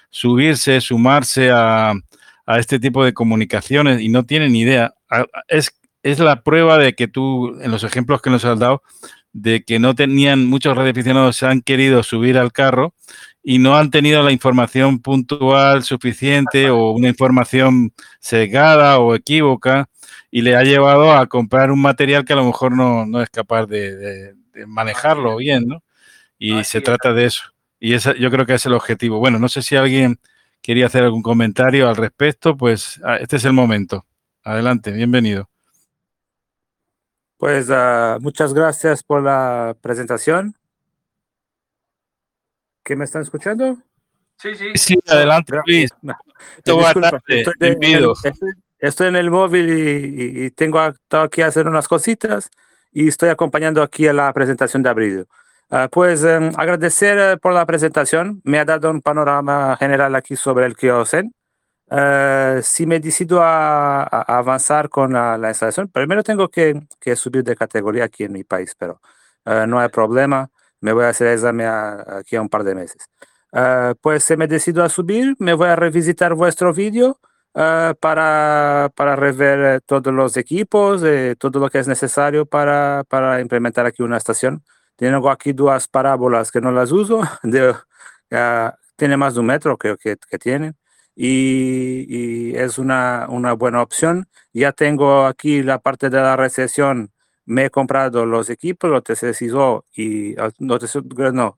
subirse, 0.10 0.80
sumarse 0.80 1.52
a, 1.52 1.94
a 2.46 2.60
este 2.60 2.80
tipo 2.80 3.04
de 3.04 3.14
comunicaciones 3.14 4.02
y 4.02 4.10
no 4.10 4.26
tiene 4.26 4.50
ni 4.50 4.62
idea, 4.62 4.94
es, 5.48 5.72
es 6.04 6.20
la 6.20 6.42
prueba 6.42 6.78
de 6.78 6.94
que 6.94 7.08
tú, 7.08 7.60
en 7.62 7.72
los 7.72 7.84
ejemplos 7.84 8.22
que 8.22 8.30
nos 8.30 8.46
has 8.46 8.60
dado, 8.60 8.84
de 9.34 9.64
que 9.64 9.80
no 9.80 9.96
tenían, 9.96 10.46
muchos 10.46 10.78
radioaficionados 10.78 11.36
se 11.36 11.46
han 11.46 11.62
querido 11.62 12.04
subir 12.04 12.38
al 12.38 12.54
carro 12.54 12.94
y 13.44 13.60
no 13.60 13.76
han 13.78 13.92
tenido 13.92 14.24
la 14.24 14.32
información 14.32 15.00
puntual 15.00 15.84
suficiente 15.84 16.70
o 16.70 16.92
una 16.92 17.10
información 17.10 17.94
sesgada 18.20 19.00
o 19.00 19.14
equívoca 19.14 19.90
y 20.32 20.42
le 20.42 20.56
ha 20.56 20.64
llevado 20.64 21.14
a 21.14 21.28
comprar 21.28 21.72
un 21.72 21.82
material 21.82 22.26
que 22.26 22.34
a 22.34 22.38
lo 22.38 22.46
mejor 22.46 22.76
no, 22.76 23.06
no 23.06 23.22
es 23.22 23.30
capaz 23.30 23.66
de, 23.68 24.34
manejarlo 24.68 25.36
bien, 25.38 25.68
¿no? 25.68 25.84
Y 26.40 26.64
se 26.64 26.82
trata 26.82 27.14
de 27.14 27.26
eso. 27.26 27.44
Y 27.80 27.94
esa, 27.94 28.16
yo 28.16 28.32
creo 28.32 28.46
que 28.46 28.54
es 28.54 28.66
el 28.66 28.74
objetivo. 28.74 29.20
Bueno, 29.20 29.38
no 29.38 29.50
sé 29.50 29.62
si 29.62 29.76
alguien 29.76 30.20
quería 30.66 30.88
hacer 30.88 31.04
algún 31.04 31.22
comentario 31.22 31.88
al 31.88 31.96
respecto, 31.96 32.58
pues 32.58 33.00
ah, 33.04 33.18
este 33.18 33.36
es 33.36 33.46
el 33.46 33.54
momento. 33.54 34.04
Adelante, 34.44 34.92
bienvenido. 34.92 35.48
Pues 37.38 37.70
uh, 37.70 38.20
muchas 38.20 38.52
gracias 38.52 39.04
por 39.04 39.22
la 39.22 39.78
presentación. 39.80 40.56
¿Qué 42.84 42.96
me 42.96 43.06
están 43.06 43.22
escuchando? 43.22 43.78
Sí, 44.40 44.56
sí. 44.56 44.72
Sí, 44.74 45.00
adelante, 45.08 45.54
Luis. 45.68 45.92
estoy, 48.80 49.08
en 49.08 49.16
el 49.18 49.30
móvil 49.30 49.70
y, 49.70 50.50
tengo 50.50 50.80
aquí 50.80 51.44
a 51.44 51.48
hacer 51.48 51.68
unas 51.68 51.88
cositas 51.88 52.50
y 52.92 53.10
estoy 53.10 53.30
acompañando 53.30 53.84
aquí 53.84 54.08
a 54.08 54.14
la 54.14 54.34
presentación 54.34 54.82
de 54.82 54.90
Abril. 54.90 55.28
Uh, 55.72 55.90
pues 55.92 56.24
um, 56.24 56.52
agradecer 56.58 57.18
eh, 57.18 57.38
por 57.38 57.54
la 57.54 57.66
presentación. 57.66 58.42
Me 58.44 58.60
ha 58.60 58.66
dado 58.66 58.92
un 58.92 59.02
panorama 59.02 59.76
general 59.78 60.16
aquí 60.16 60.36
sobre 60.36 60.66
el 60.66 60.76
Kiosen. 60.76 61.34
Uh, 61.88 62.62
si 62.64 62.86
me 62.86 63.00
decido 63.00 63.42
a, 63.42 64.04
a 64.04 64.38
avanzar 64.38 64.90
con 64.90 65.14
la, 65.14 65.38
la, 65.38 65.50
instalación, 65.50 65.88
primero 65.90 66.24
tengo 66.24 66.50
que, 66.50 66.82
que, 67.00 67.16
subir 67.16 67.44
de 67.44 67.56
categoría 67.56 68.06
aquí 68.06 68.24
en 68.24 68.34
mi 68.34 68.44
país, 68.44 68.76
pero 68.78 69.02
uh, 69.46 69.68
no 69.68 69.80
hay 69.80 69.90
problema. 69.90 70.50
Me 70.82 70.94
voy 70.94 71.06
a 71.06 71.10
hacer 71.10 71.28
examen 71.28 71.68
aquí 71.68 72.36
a 72.36 72.42
un 72.42 72.50
par 72.50 72.64
de 72.64 72.76
meses. 72.76 73.08
Pues 74.02 74.24
si 74.26 74.36
me 74.38 74.48
decido 74.48 74.84
a 74.84 74.90
subir, 74.90 75.36
me 75.40 75.54
voy 75.54 75.70
a 75.70 75.76
revisitar 75.76 76.34
vuestro 76.36 76.74
vídeo 76.74 77.20
para, 77.54 78.92
para 78.96 79.16
rever 79.16 79.82
todos 79.82 80.14
los 80.14 80.36
equipos, 80.38 81.02
eh, 81.04 81.36
todo 81.40 81.60
lo 81.60 81.70
que 81.70 81.80
es 81.80 81.88
necesario 81.88 82.46
para, 82.46 83.04
para 83.08 83.40
implementar 83.42 83.86
aquí 83.86 84.04
una 84.04 84.18
estación. 84.18 84.64
Tengo 84.96 85.30
aquí 85.30 85.54
dos 85.54 85.88
parábolas 85.88 86.52
que 86.52 86.62
no 86.62 86.72
las 86.72 86.92
uso, 86.92 87.22
de, 87.44 87.76
tiene 88.96 89.18
más 89.18 89.34
de 89.36 89.40
un 89.42 89.46
metro 89.48 89.78
creo 89.78 89.98
que, 89.98 90.18
que 90.30 90.40
tienen 90.40 90.76
y, 91.16 92.56
es 92.56 92.78
una, 92.78 93.28
una, 93.30 93.54
buena 93.54 93.82
opción. 93.82 94.28
Ya 94.54 94.72
tengo 94.74 95.26
aquí 95.26 95.64
la 95.64 95.80
parte 95.80 96.10
de 96.10 96.18
la 96.18 96.36
recesión. 96.36 97.12
Me 97.46 97.66
he 97.66 97.70
comprado 97.70 98.26
los 98.26 98.50
equipos, 98.50 98.90
los 98.90 99.04
TCSISO 99.04 99.86
y 99.94 100.38
ah, 100.40 100.52
no, 100.60 100.78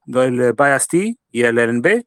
no, 0.05 0.23
el 0.23 0.53
BIAS 0.53 0.87
y 0.93 1.43
el 1.43 1.55
LNB 1.55 2.03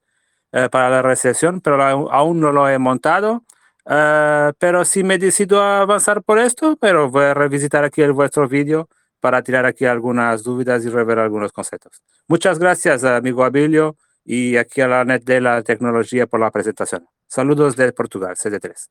eh, 0.52 0.68
para 0.70 0.90
la 0.90 1.02
recesión, 1.02 1.60
pero 1.60 1.82
aún 2.12 2.40
no 2.40 2.52
lo 2.52 2.68
he 2.68 2.78
montado. 2.78 3.44
Uh, 3.86 4.52
pero 4.58 4.84
si 4.84 5.02
me 5.02 5.18
decido 5.18 5.62
a 5.62 5.80
avanzar 5.80 6.22
por 6.22 6.38
esto, 6.38 6.76
pero 6.80 7.10
voy 7.10 7.24
a 7.24 7.34
revisitar 7.34 7.82
aquí 7.84 8.02
el 8.02 8.12
vuestro 8.12 8.46
vídeo 8.46 8.88
para 9.20 9.42
tirar 9.42 9.66
aquí 9.66 9.84
algunas 9.84 10.42
dudas 10.42 10.84
y 10.84 10.88
rever 10.88 11.18
algunos 11.18 11.52
conceptos. 11.52 12.02
Muchas 12.26 12.58
gracias, 12.58 13.04
amigo 13.04 13.44
Abilio, 13.44 13.96
y 14.24 14.56
aquí 14.56 14.80
a 14.80 14.88
la 14.88 15.04
net 15.04 15.22
de 15.24 15.40
la 15.40 15.62
tecnología 15.62 16.26
por 16.26 16.40
la 16.40 16.50
presentación. 16.50 17.06
Saludos 17.26 17.76
de 17.76 17.92
Portugal, 17.92 18.34
CD3. 18.36 18.88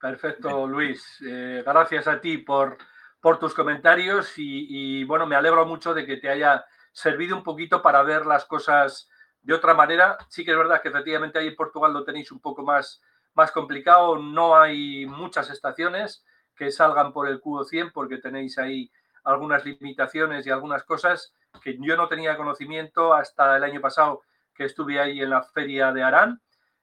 Perfecto, 0.00 0.66
Luis. 0.66 1.02
Eh, 1.26 1.62
gracias 1.64 2.06
a 2.06 2.20
ti 2.20 2.38
por, 2.38 2.78
por 3.20 3.38
tus 3.38 3.52
comentarios 3.52 4.32
y, 4.36 5.04
bueno, 5.04 5.26
me 5.26 5.36
alegro 5.36 5.66
mucho 5.66 5.92
de 5.92 6.06
que 6.06 6.16
te 6.16 6.30
haya 6.30 6.64
servido 6.92 7.36
un 7.36 7.42
poquito 7.42 7.82
para 7.82 8.02
ver 8.02 8.24
las 8.26 8.46
cosas 8.46 9.08
de 9.42 9.54
otra 9.54 9.74
manera. 9.74 10.16
Sí 10.28 10.44
que 10.44 10.52
es 10.52 10.56
verdad 10.56 10.80
que 10.80 10.88
efectivamente 10.88 11.38
ahí 11.38 11.48
en 11.48 11.56
Portugal 11.56 11.92
lo 11.92 12.04
tenéis 12.04 12.32
un 12.32 12.40
poco 12.40 12.62
más, 12.62 13.02
más 13.34 13.50
complicado. 13.52 14.16
No 14.16 14.56
hay 14.56 15.04
muchas 15.06 15.50
estaciones 15.50 16.24
que 16.60 16.70
salgan 16.70 17.14
por 17.14 17.26
el 17.26 17.40
cubo 17.40 17.64
100 17.64 17.90
porque 17.90 18.18
tenéis 18.18 18.58
ahí 18.58 18.92
algunas 19.24 19.64
limitaciones 19.64 20.46
y 20.46 20.50
algunas 20.50 20.84
cosas 20.84 21.32
que 21.62 21.78
yo 21.80 21.96
no 21.96 22.06
tenía 22.06 22.36
conocimiento 22.36 23.14
hasta 23.14 23.56
el 23.56 23.64
año 23.64 23.80
pasado 23.80 24.20
que 24.54 24.66
estuve 24.66 25.00
ahí 25.00 25.22
en 25.22 25.30
la 25.30 25.42
feria 25.42 25.90
de 25.90 26.02
Arán. 26.02 26.38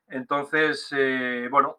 Entonces, 0.07 0.87
eh, 0.97 1.47
bueno, 1.51 1.77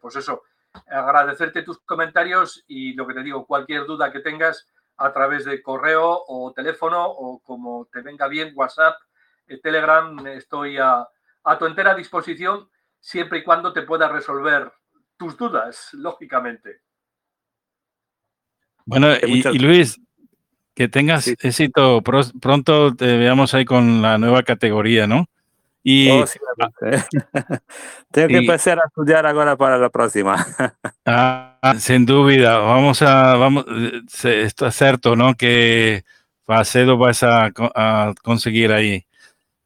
pues 0.00 0.16
eso, 0.16 0.42
agradecerte 0.88 1.62
tus 1.62 1.78
comentarios 1.82 2.64
y 2.66 2.94
lo 2.94 3.06
que 3.06 3.14
te 3.14 3.22
digo, 3.22 3.46
cualquier 3.46 3.86
duda 3.86 4.10
que 4.10 4.18
tengas 4.18 4.66
a 4.96 5.12
través 5.12 5.44
de 5.44 5.62
correo 5.62 6.24
o 6.26 6.52
teléfono 6.52 7.06
o 7.06 7.38
como 7.38 7.86
te 7.92 8.00
venga 8.00 8.26
bien, 8.26 8.52
WhatsApp, 8.56 8.96
eh, 9.46 9.60
Telegram, 9.62 10.26
estoy 10.26 10.78
a, 10.78 11.06
tu 11.56 11.66
entera 11.66 11.94
disposición 11.94 12.68
siempre 12.98 13.38
y 13.38 13.44
cuando 13.44 13.72
te 13.72 13.82
pueda 13.82 14.08
resolver 14.08 14.72
tus 15.20 15.36
dudas, 15.36 15.90
lógicamente. 15.92 16.80
Bueno, 18.86 19.08
y, 19.16 19.58
Luis, 19.58 20.00
que 20.74 20.88
tengas 20.88 21.28
éxito. 21.28 22.02
Pronto 22.02 22.94
te 22.94 23.18
veamos 23.18 23.52
ahí 23.52 23.66
con 23.66 24.00
la 24.00 24.16
nueva 24.16 24.42
categoría, 24.44 25.06
¿no? 25.06 25.28
Y, 25.82 26.08
oh, 26.10 26.24
Tengo 28.10 28.28
que 28.28 28.38
empezar 28.38 28.78
a 28.78 28.86
estudiar 28.86 29.26
ahora 29.26 29.58
para 29.58 29.76
la 29.76 29.90
próxima. 29.90 30.34
ah, 31.04 31.74
sin 31.78 32.06
duda, 32.06 32.56
vamos 32.56 33.02
a, 33.02 33.34
vamos, 33.36 33.66
esto 34.24 34.66
es 34.68 34.74
cierto, 34.74 35.16
¿no? 35.16 35.34
Que 35.34 36.02
Facedo 36.46 36.96
vas 36.96 37.22
a, 37.22 37.50
a 37.74 38.14
conseguir 38.22 38.72
ahí. 38.72 39.04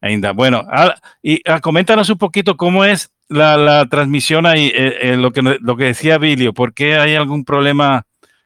Ainda. 0.01 0.33
Bueno, 0.33 0.63
ah, 0.69 0.95
y 1.23 1.41
ah, 1.49 1.61
coméntanos 1.61 2.09
un 2.09 2.17
poquito 2.17 2.57
cómo 2.57 2.83
es 2.83 3.09
la, 3.29 3.57
la 3.57 3.85
transmisión 3.87 4.45
ahí, 4.45 4.71
eh, 4.75 4.97
eh, 5.01 5.17
lo, 5.17 5.31
que, 5.31 5.41
lo 5.41 5.77
que 5.77 5.85
decía 5.85 6.17
Bilio, 6.17 6.53
¿por 6.53 6.73
qué 6.73 6.95
hay 6.95 7.15
algún 7.15 7.45
problema 7.45 8.05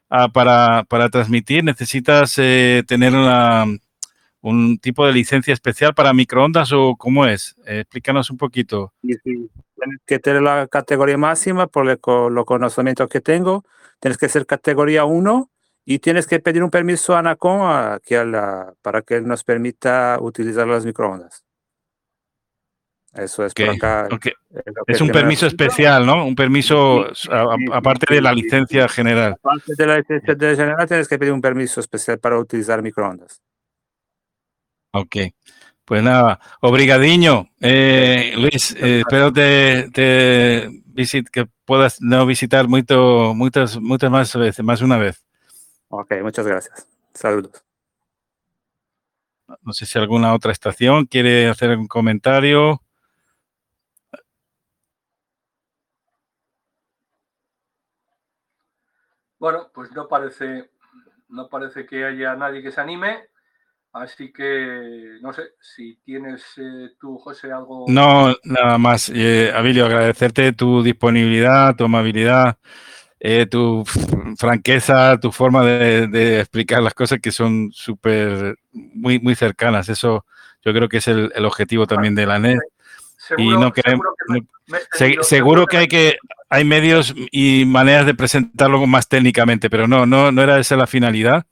ah, 0.10 0.30
para, 0.30 0.84
para, 0.84 1.10
transmitir? 1.10 1.64
¿Necesitas 1.64 2.36
eh, 2.38 2.84
tener 2.88 3.14
una, 3.14 3.66
un 4.42 4.78
tipo 4.80 5.06
de 5.06 5.14
licencia 5.14 5.54
especial 5.54 5.94
para 5.94 6.14
microondas 6.14 6.72
o 6.72 6.96
cómo 6.98 7.26
es? 7.26 7.56
Eh, 7.66 7.82
explícanos 7.82 8.30
un 8.30 8.38
poquito. 8.38 8.94
Tienes 9.02 10.00
que 10.06 10.20
tener 10.20 10.42
la 10.42 10.68
categoría 10.68 11.18
máxima 11.18 11.68
por 11.68 11.86
los 11.86 12.46
conocimientos 12.46 13.10
que 13.10 13.22
tengo. 13.22 13.64
Tienes 14.00 14.18
que 14.18 14.30
ser 14.30 14.46
categoría 14.46 15.06
1 15.06 15.50
y 15.86 16.00
tienes 16.00 16.28
que 16.28 16.40
pedir 16.40 16.64
un 16.64 16.70
permiso 16.70 17.16
a 17.16 17.20
Anacom 17.20 17.62
a, 17.64 18.00
para 18.82 19.02
que 19.02 19.22
nos 19.22 19.44
permita 19.44 20.18
utilizar 20.22 20.68
las 20.68 20.86
microondas. 20.86 21.44
Eso 23.14 23.44
es 23.44 23.52
Okay, 23.54 23.66
por 23.66 23.76
acá. 23.76 24.08
okay. 24.12 24.34
es 24.88 25.02
un 25.02 25.10
permiso 25.10 25.48
especial, 25.48 26.06
¿no? 26.06 26.26
Un 26.26 26.36
permiso 26.36 27.08
aparte 27.74 28.14
de 28.14 28.22
la 28.22 28.34
licencia 28.34 28.88
general. 28.88 29.34
Aparte 29.40 29.74
de 29.76 29.86
la 29.88 29.98
licencia 29.98 30.36
general, 30.56 30.88
tienes 30.88 31.08
que 31.08 31.18
pedir 31.18 31.34
un 31.34 31.42
permiso 31.42 31.80
especial 31.80 32.20
para 32.20 32.38
utilizar 32.38 32.82
microondas. 32.82 33.42
Ok. 34.92 35.16
Pues 35.86 36.04
nada, 36.04 36.40
obrigadiño. 36.62 37.50
Eh, 37.60 38.34
Luis, 38.38 38.76
eh, 38.76 39.00
espero 39.00 39.34
te, 39.34 39.90
te 39.90 40.70
visit, 40.86 41.28
que 41.30 41.48
puedas 41.66 42.00
no 42.00 42.28
visitar 42.28 42.68
mucho, 42.68 43.34
muchas, 43.36 43.80
muchas 43.80 44.12
más 44.12 44.36
veces, 44.36 44.64
más 44.64 44.82
una 44.84 44.98
vez. 44.98 45.24
Ok, 45.88 46.14
muchas 46.22 46.46
gracias. 46.46 46.88
Saludos. 47.16 47.64
No 49.64 49.74
sé 49.74 49.88
si 49.88 49.98
alguna 49.98 50.36
otra 50.36 50.52
estación 50.52 51.06
quiere 51.08 51.48
hacer 51.50 51.72
algún 51.72 51.88
comentario. 51.88 52.84
Bueno, 59.40 59.70
pues 59.74 59.92
no 59.94 60.08
parece, 60.08 60.70
no 61.30 61.48
parece 61.48 61.86
que 61.86 62.06
haya 62.06 62.36
nadie 62.36 62.62
que 62.62 62.72
se 62.72 62.82
anime. 62.82 63.30
Así 63.92 64.32
que 64.32 65.18
no 65.22 65.34
sé 65.34 65.44
si 65.60 65.96
tienes 66.04 66.44
eh, 66.58 66.92
tú, 67.00 67.18
José, 67.18 67.52
algo. 67.52 67.86
No, 67.88 68.36
nada 68.44 68.78
más. 68.78 69.12
Eh, 69.14 69.52
Abilio, 69.56 69.86
agradecerte 69.86 70.54
tu 70.54 70.84
disponibilidad, 70.84 71.76
tu 71.76 71.86
amabilidad, 71.86 72.58
eh, 73.20 73.48
tu 73.48 73.84
franqueza, 74.38 75.18
tu 75.20 75.32
forma 75.32 75.66
de, 75.66 76.08
de 76.08 76.40
explicar 76.42 76.84
las 76.84 76.94
cosas 76.94 77.20
que 77.20 77.32
son 77.32 77.72
súper, 77.72 78.58
muy, 78.72 79.20
muy 79.20 79.34
cercanas. 79.34 79.90
Eso 79.90 80.24
yo 80.64 80.72
creo 80.72 80.88
que 80.88 80.98
es 80.98 81.08
el, 81.08 81.32
el 81.34 81.46
objetivo 81.46 81.88
también 81.88 82.14
de 82.14 82.28
la 82.28 82.38
NET. 82.38 82.60
Seguro, 83.30 83.58
y 83.58 83.60
no 83.60 83.72
queremos- 83.74 84.06
seguro 84.06 84.16
que 84.18 84.34
me- 84.34 84.48
me 84.68 84.78
extendido- 84.80 85.24
seguro 85.24 85.66
que 85.68 85.78
hay 85.78 85.88
que 85.88 86.18
hay 86.52 86.64
medios 86.66 87.14
y 87.32 87.64
maneras 87.66 88.08
de 88.08 88.16
presentarlo 88.16 88.86
más 88.88 89.08
técnicamente, 89.08 89.70
pero 89.70 89.88
no, 89.88 90.06
no, 90.08 90.32
no 90.32 90.42
era 90.42 90.60
esa 90.60 90.76
la 90.76 90.88
finalidad. 90.88 91.46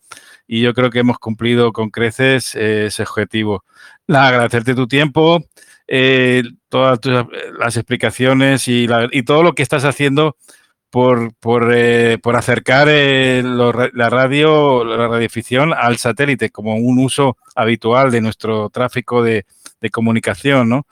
Y 0.47 0.61
yo 0.61 0.73
creo 0.73 0.89
que 0.89 0.99
hemos 0.99 1.19
cumplido 1.19 1.71
con 1.71 1.91
creces 1.91 2.55
eh, 2.55 2.87
ese 2.87 3.03
objetivo. 3.03 3.63
Nada, 4.07 4.29
agradecerte 4.29 4.73
tu 4.73 4.87
tiempo, 4.87 5.43
eh, 5.87 6.41
todas 6.69 6.99
tus, 6.99 7.13
las 7.59 7.77
explicaciones 7.77 8.67
y, 8.67 8.87
la- 8.87 9.07
y 9.11 9.21
todo 9.23 9.43
lo 9.43 9.53
que 9.53 9.61
estás 9.61 9.85
haciendo 9.85 10.35
por, 10.89 11.33
por, 11.35 11.71
eh, 11.75 12.17
por 12.17 12.35
acercar 12.37 12.87
eh, 12.89 13.43
lo 13.43 13.71
la 13.93 14.09
radio, 14.09 14.83
la 14.85 15.07
radioficción 15.09 15.73
al 15.77 15.97
satélite 15.97 16.49
como 16.49 16.75
un 16.75 16.97
uso 16.99 17.37
habitual 17.55 18.09
de 18.09 18.21
nuestro 18.21 18.69
tráfico 18.69 19.21
de, 19.21 19.45
de 19.81 19.89
comunicación, 19.91 20.69
¿no? 20.69 20.87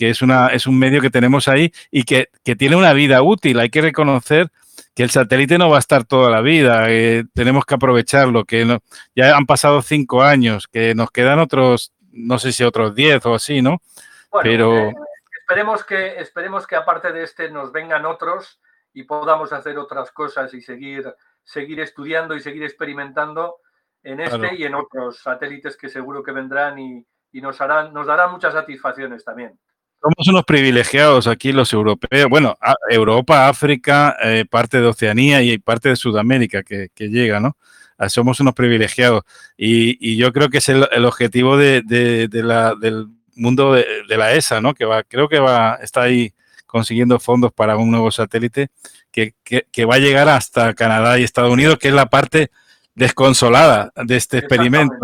Que 0.00 0.08
es, 0.08 0.22
una, 0.22 0.46
es 0.46 0.66
un 0.66 0.78
medio 0.78 1.02
que 1.02 1.10
tenemos 1.10 1.46
ahí 1.46 1.74
y 1.90 2.04
que, 2.04 2.30
que 2.42 2.56
tiene 2.56 2.74
una 2.74 2.94
vida 2.94 3.20
útil. 3.22 3.60
Hay 3.60 3.68
que 3.68 3.82
reconocer 3.82 4.48
que 4.94 5.02
el 5.02 5.10
satélite 5.10 5.58
no 5.58 5.68
va 5.68 5.76
a 5.76 5.80
estar 5.80 6.04
toda 6.04 6.30
la 6.30 6.40
vida, 6.40 6.86
eh, 6.88 7.24
tenemos 7.34 7.66
que 7.66 7.74
aprovecharlo, 7.74 8.46
que 8.46 8.64
no- 8.64 8.78
ya 9.14 9.36
han 9.36 9.44
pasado 9.44 9.82
cinco 9.82 10.22
años, 10.22 10.68
que 10.68 10.94
nos 10.94 11.10
quedan 11.10 11.38
otros, 11.38 11.92
no 12.12 12.38
sé 12.38 12.50
si 12.52 12.64
otros 12.64 12.94
diez 12.94 13.26
o 13.26 13.34
así, 13.34 13.60
¿no? 13.60 13.82
Bueno, 14.30 14.42
pero- 14.50 14.74
eh, 14.88 14.94
esperemos, 15.38 15.84
que, 15.84 16.18
esperemos 16.18 16.66
que 16.66 16.76
aparte 16.76 17.12
de 17.12 17.22
este 17.24 17.50
nos 17.50 17.70
vengan 17.70 18.06
otros 18.06 18.58
y 18.94 19.02
podamos 19.02 19.52
hacer 19.52 19.76
otras 19.76 20.10
cosas 20.12 20.54
y 20.54 20.62
seguir, 20.62 21.14
seguir 21.44 21.78
estudiando 21.80 22.34
y 22.34 22.40
seguir 22.40 22.62
experimentando 22.62 23.56
en 24.02 24.20
este 24.20 24.38
Claro. 24.38 24.54
y 24.54 24.64
en 24.64 24.74
otros 24.76 25.18
satélites 25.18 25.76
que 25.76 25.90
seguro 25.90 26.22
que 26.22 26.32
vendrán 26.32 26.78
y, 26.78 27.06
y 27.32 27.40
nos, 27.42 27.60
harán, 27.60 27.92
nos 27.92 28.06
darán 28.06 28.32
muchas 28.32 28.54
satisfacciones 28.54 29.24
también. 29.26 29.58
Somos 30.02 30.28
unos 30.28 30.44
privilegiados 30.44 31.26
aquí 31.26 31.52
los 31.52 31.72
europeos, 31.72 32.28
bueno, 32.30 32.56
a- 32.60 32.74
Europa, 32.88 33.48
África, 33.48 34.16
eh, 34.22 34.44
parte 34.48 34.80
de 34.80 34.86
Oceanía 34.86 35.42
y 35.42 35.58
parte 35.58 35.90
de 35.90 35.96
Sudamérica 35.96 36.62
que, 36.62 36.88
que 36.94 37.08
llega, 37.08 37.38
¿no? 37.40 37.56
Ah, 37.98 38.08
Somos 38.08 38.40
unos 38.40 38.54
privilegiados 38.54 39.22
y, 39.58 39.98
y 40.00 40.16
yo 40.16 40.32
creo 40.32 40.48
que 40.48 40.58
es 40.58 40.68
el, 40.70 40.88
el 40.90 41.04
objetivo 41.04 41.56
de, 41.58 41.82
de- 41.84 42.28
de 42.28 42.42
la- 42.42 42.74
del 42.74 43.08
mundo 43.36 43.74
de, 43.74 43.84
de 44.08 44.16
la 44.16 44.32
ESA, 44.32 44.60
¿no? 44.62 44.72
Que 44.74 44.86
va, 44.86 45.02
creo 45.02 45.28
que 45.28 45.38
va, 45.38 45.74
está 45.82 46.02
ahí 46.02 46.32
consiguiendo 46.66 47.18
fondos 47.20 47.52
para 47.52 47.76
un 47.76 47.90
nuevo 47.90 48.10
satélite 48.10 48.68
que, 49.10 49.34
que- 49.44 49.66
que 49.70 49.84
va 49.84 49.96
a 49.96 49.98
llegar 49.98 50.28
hasta 50.30 50.72
Canadá 50.72 51.18
y 51.18 51.24
Estados 51.24 51.52
Unidos, 51.52 51.76
que 51.78 51.88
es 51.88 51.94
la 51.94 52.06
parte 52.06 52.50
desconsolada 52.94 53.92
de 53.96 54.16
este 54.16 54.38
experimento. 54.38 54.94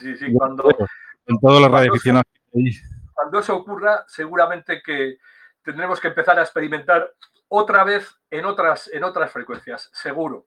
Sí, 0.00 0.14
sí, 0.18 0.26
cuando, 0.32 0.64
En 1.26 1.38
todos 1.38 1.60
los 1.60 1.70
radioaficionados. 1.70 2.26
Cuando 3.16 3.38
eso 3.40 3.56
ocurra, 3.56 4.04
seguramente 4.06 4.82
que 4.84 5.16
tendremos 5.62 5.98
que 5.98 6.08
empezar 6.08 6.38
a 6.38 6.42
experimentar 6.42 7.10
otra 7.48 7.82
vez 7.82 8.06
en 8.30 8.44
otras, 8.44 8.88
en 8.92 9.02
otras 9.04 9.32
frecuencias, 9.32 9.88
seguro. 9.92 10.46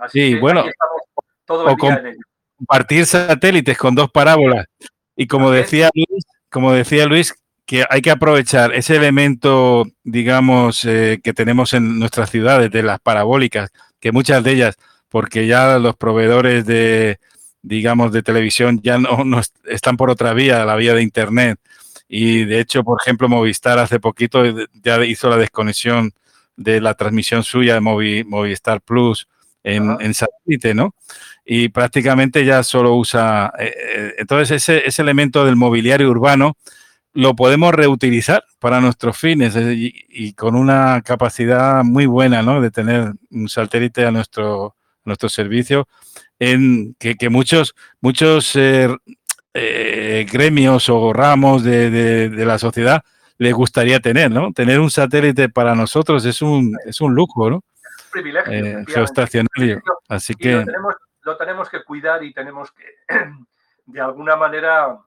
Así 0.00 0.20
Sí, 0.20 0.34
que 0.34 0.40
bueno, 0.40 0.60
aquí 0.60 0.70
estamos 0.70 1.02
todo 1.44 1.64
o 1.64 1.68
el 1.68 1.76
día 1.76 1.90
con- 1.96 1.98
en 1.98 2.06
ello. 2.14 2.22
compartir 2.56 3.04
satélites 3.06 3.76
con 3.78 3.94
dos 3.94 4.10
parábolas. 4.10 4.66
Y 5.14 5.26
como 5.26 5.50
decía 5.50 5.90
Luis, 5.94 6.24
como 6.50 6.72
decía 6.72 7.04
Luis, 7.06 7.34
que 7.66 7.84
hay 7.88 8.00
que 8.02 8.10
aprovechar 8.10 8.72
ese 8.74 8.96
elemento, 8.96 9.84
digamos, 10.02 10.84
eh, 10.84 11.20
que 11.22 11.32
tenemos 11.34 11.74
en 11.74 11.98
nuestras 11.98 12.30
ciudades 12.30 12.70
de 12.70 12.82
las 12.82 13.00
parabólicas, 13.00 13.70
que 14.00 14.12
muchas 14.12 14.42
de 14.42 14.52
ellas, 14.52 14.76
porque 15.08 15.46
ya 15.46 15.78
los 15.78 15.94
proveedores 15.96 16.64
de, 16.66 17.20
digamos, 17.62 18.12
de 18.12 18.22
televisión 18.22 18.80
ya 18.82 18.98
no, 18.98 19.24
no 19.24 19.38
est- 19.40 19.56
están 19.66 19.96
por 19.96 20.10
otra 20.10 20.32
vía, 20.32 20.64
la 20.64 20.74
vía 20.76 20.94
de 20.94 21.02
internet. 21.02 21.58
Y 22.14 22.44
de 22.44 22.60
hecho, 22.60 22.84
por 22.84 22.98
ejemplo, 23.00 23.26
Movistar 23.26 23.78
hace 23.78 23.98
poquito 23.98 24.44
ya 24.82 25.02
hizo 25.02 25.30
la 25.30 25.38
desconexión 25.38 26.12
de 26.56 26.82
la 26.82 26.92
transmisión 26.94 27.42
suya 27.42 27.72
de 27.74 27.80
Movi- 27.80 28.26
Movistar 28.26 28.82
Plus 28.82 29.26
en, 29.64 29.96
en 29.98 30.12
satélite, 30.12 30.74
¿no? 30.74 30.94
y 31.44 31.70
prácticamente 31.70 32.44
ya 32.44 32.62
solo 32.62 32.94
usa. 32.94 33.52
eh, 33.58 33.74
eh, 33.96 34.14
entonces, 34.18 34.50
ese, 34.62 34.86
ese 34.86 35.00
elemento 35.02 35.44
del 35.46 35.56
mobiliario 35.56 36.10
urbano 36.10 36.56
lo 37.14 37.34
podemos 37.34 37.74
reutilizar 37.74 38.44
para 38.60 38.80
nuestros 38.80 39.16
fines 39.18 39.56
eh, 39.56 39.72
y, 39.74 39.92
y 40.08 40.34
con 40.34 40.54
una 40.54 41.00
capacidad 41.02 41.82
muy 41.82 42.06
buena 42.06 42.42
¿no? 42.42 42.60
de 42.60 42.70
tener 42.70 43.12
un 43.30 43.48
satélite 43.48 44.04
a 44.04 44.10
nuestro, 44.10 44.76
nuestro 45.04 45.28
servicio, 45.30 45.88
en 46.38 46.94
que, 46.98 47.14
que 47.16 47.28
muchos, 47.30 47.74
muchos 48.00 48.54
eh, 48.56 48.88
eh, 49.54 50.26
gremios 50.30 50.88
o 50.88 51.12
ramos 51.12 51.62
de, 51.64 51.90
de- 51.90 52.28
de 52.30 52.44
la 52.46 52.58
sociedad 52.58 53.02
les 53.38 53.52
gustaría 53.54 53.98
tener, 54.00 54.30
¿no? 54.30 54.52
Tener 54.52 54.78
un 54.78 54.90
satélite 54.90 55.48
para 55.48 55.74
nosotros 55.74 56.24
es 56.24 56.40
un, 56.42 56.76
es 56.86 57.00
un 57.00 57.14
lujo, 57.14 57.50
¿no? 57.50 57.62
privilegio. 58.12 58.52
Eh, 58.52 58.84
geoestacionario. 58.86 59.82
Así 60.08 60.34
y 60.38 60.50
lo 60.50 60.58
que, 60.60 60.64
tenemos, 60.66 60.94
lo 61.22 61.36
tenemos 61.36 61.68
que 61.70 61.82
cuidar 61.82 62.22
y 62.22 62.32
tenemos 62.32 62.70
que, 62.72 62.84
de 63.86 64.00
alguna 64.00 64.36
manera, 64.36 64.98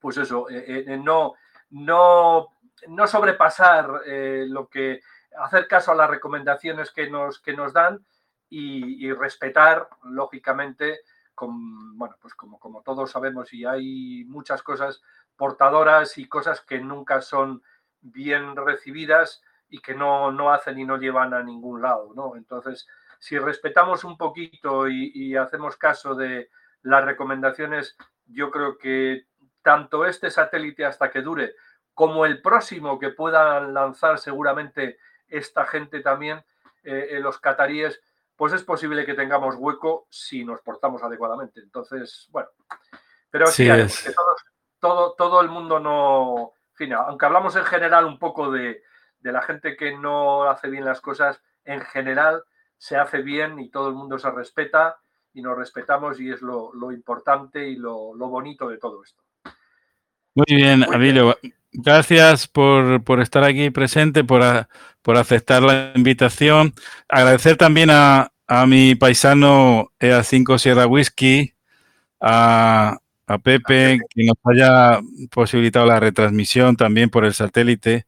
pues 0.00 0.16
eso, 0.16 0.48
eh, 0.50 0.84
eh, 0.88 0.96
no, 0.96 1.34
no, 1.70 2.48
no 2.88 3.06
sobrepasar 3.06 4.00
lo 4.48 4.66
que, 4.68 5.00
hacer 5.38 5.66
caso 5.68 5.92
a 5.92 5.94
las 5.94 6.10
recomendaciones 6.10 6.90
que 6.90 7.08
nos, 7.10 7.38
que 7.40 7.52
nos 7.54 7.72
dan 7.72 8.04
y, 8.48 9.06
y 9.06 9.12
respetar, 9.12 9.88
lógicamente, 10.04 11.00
bueno, 11.38 12.16
pues 12.20 12.34
como, 12.34 12.58
como 12.58 12.82
todos 12.82 13.10
sabemos, 13.10 13.52
y 13.52 13.64
hay 13.64 14.24
muchas 14.26 14.62
cosas 14.62 15.02
portadoras 15.36 16.18
y 16.18 16.28
cosas 16.28 16.60
que 16.60 16.78
nunca 16.78 17.20
son 17.20 17.62
bien 18.00 18.56
recibidas 18.56 19.42
y 19.68 19.80
que 19.80 19.94
no, 19.94 20.30
no 20.30 20.52
hacen 20.52 20.78
y 20.78 20.84
no 20.84 20.98
llevan 20.98 21.34
a 21.34 21.42
ningún 21.42 21.82
lado, 21.82 22.12
¿no? 22.14 22.36
Entonces, 22.36 22.86
si 23.18 23.38
respetamos 23.38 24.04
un 24.04 24.16
poquito 24.16 24.88
y, 24.88 25.12
y 25.14 25.36
hacemos 25.36 25.76
caso 25.76 26.14
de 26.14 26.50
las 26.82 27.04
recomendaciones, 27.04 27.96
yo 28.26 28.50
creo 28.50 28.76
que 28.76 29.26
tanto 29.62 30.04
este 30.04 30.30
satélite 30.30 30.84
hasta 30.84 31.10
que 31.10 31.22
dure, 31.22 31.54
como 31.94 32.26
el 32.26 32.42
próximo 32.42 32.98
que 32.98 33.10
puedan 33.10 33.74
lanzar 33.74 34.18
seguramente 34.18 34.98
esta 35.28 35.66
gente 35.66 36.00
también, 36.00 36.44
eh, 36.82 37.08
eh, 37.10 37.20
los 37.20 37.38
cataríes, 37.38 38.00
pues 38.36 38.52
es 38.52 38.62
posible 38.64 39.04
que 39.06 39.14
tengamos 39.14 39.54
hueco 39.56 40.06
si 40.10 40.44
nos 40.44 40.60
portamos 40.62 41.02
adecuadamente. 41.02 41.60
Entonces, 41.60 42.28
bueno, 42.30 42.48
pero 43.30 43.46
sí, 43.46 43.68
es. 43.68 44.02
que 44.02 44.12
todos- 44.12 44.42
todo, 44.80 45.14
todo 45.14 45.40
el 45.40 45.48
mundo 45.48 45.78
no, 45.78 46.52
en 46.70 46.76
fin, 46.76 46.92
aunque 46.94 47.24
hablamos 47.26 47.54
en 47.56 47.64
general 47.64 48.04
un 48.04 48.18
poco 48.18 48.50
de, 48.50 48.82
de 49.20 49.32
la 49.32 49.42
gente 49.42 49.76
que 49.76 49.96
no 49.96 50.44
hace 50.44 50.68
bien 50.68 50.84
las 50.84 51.00
cosas, 51.00 51.40
en 51.64 51.80
general 51.82 52.42
se 52.78 52.96
hace 52.96 53.22
bien 53.22 53.60
y 53.60 53.70
todo 53.70 53.88
el 53.88 53.94
mundo 53.94 54.18
se 54.18 54.28
respeta 54.32 54.98
y 55.34 55.40
nos 55.40 55.56
respetamos 55.56 56.18
y 56.20 56.30
es 56.32 56.42
lo, 56.42 56.74
lo 56.74 56.90
importante 56.90 57.64
y 57.68 57.76
lo, 57.76 58.12
lo 58.14 58.26
bonito 58.28 58.68
de 58.68 58.78
todo 58.78 59.04
esto. 59.04 59.22
Muy 60.34 60.46
bien, 60.48 60.80
Muy 60.80 60.98
bien. 60.98 61.54
Gracias 61.72 62.46
por, 62.48 63.02
por 63.02 63.20
estar 63.20 63.44
aquí 63.44 63.70
presente, 63.70 64.24
por, 64.24 64.42
a- 64.42 64.68
por 65.02 65.16
aceptar 65.16 65.62
la 65.62 65.92
invitación. 65.94 66.74
Agradecer 67.08 67.56
también 67.56 67.90
a, 67.90 68.30
a 68.46 68.66
mi 68.66 68.94
paisano 68.94 69.90
EA5 69.98 70.58
Sierra 70.58 70.86
Whisky, 70.86 71.54
a, 72.20 72.98
a 73.26 73.38
Pepe, 73.38 73.98
que 74.10 74.24
nos 74.24 74.36
haya 74.44 75.00
posibilitado 75.30 75.86
la 75.86 76.00
retransmisión 76.00 76.76
también 76.76 77.10
por 77.10 77.24
el 77.24 77.34
satélite. 77.34 78.06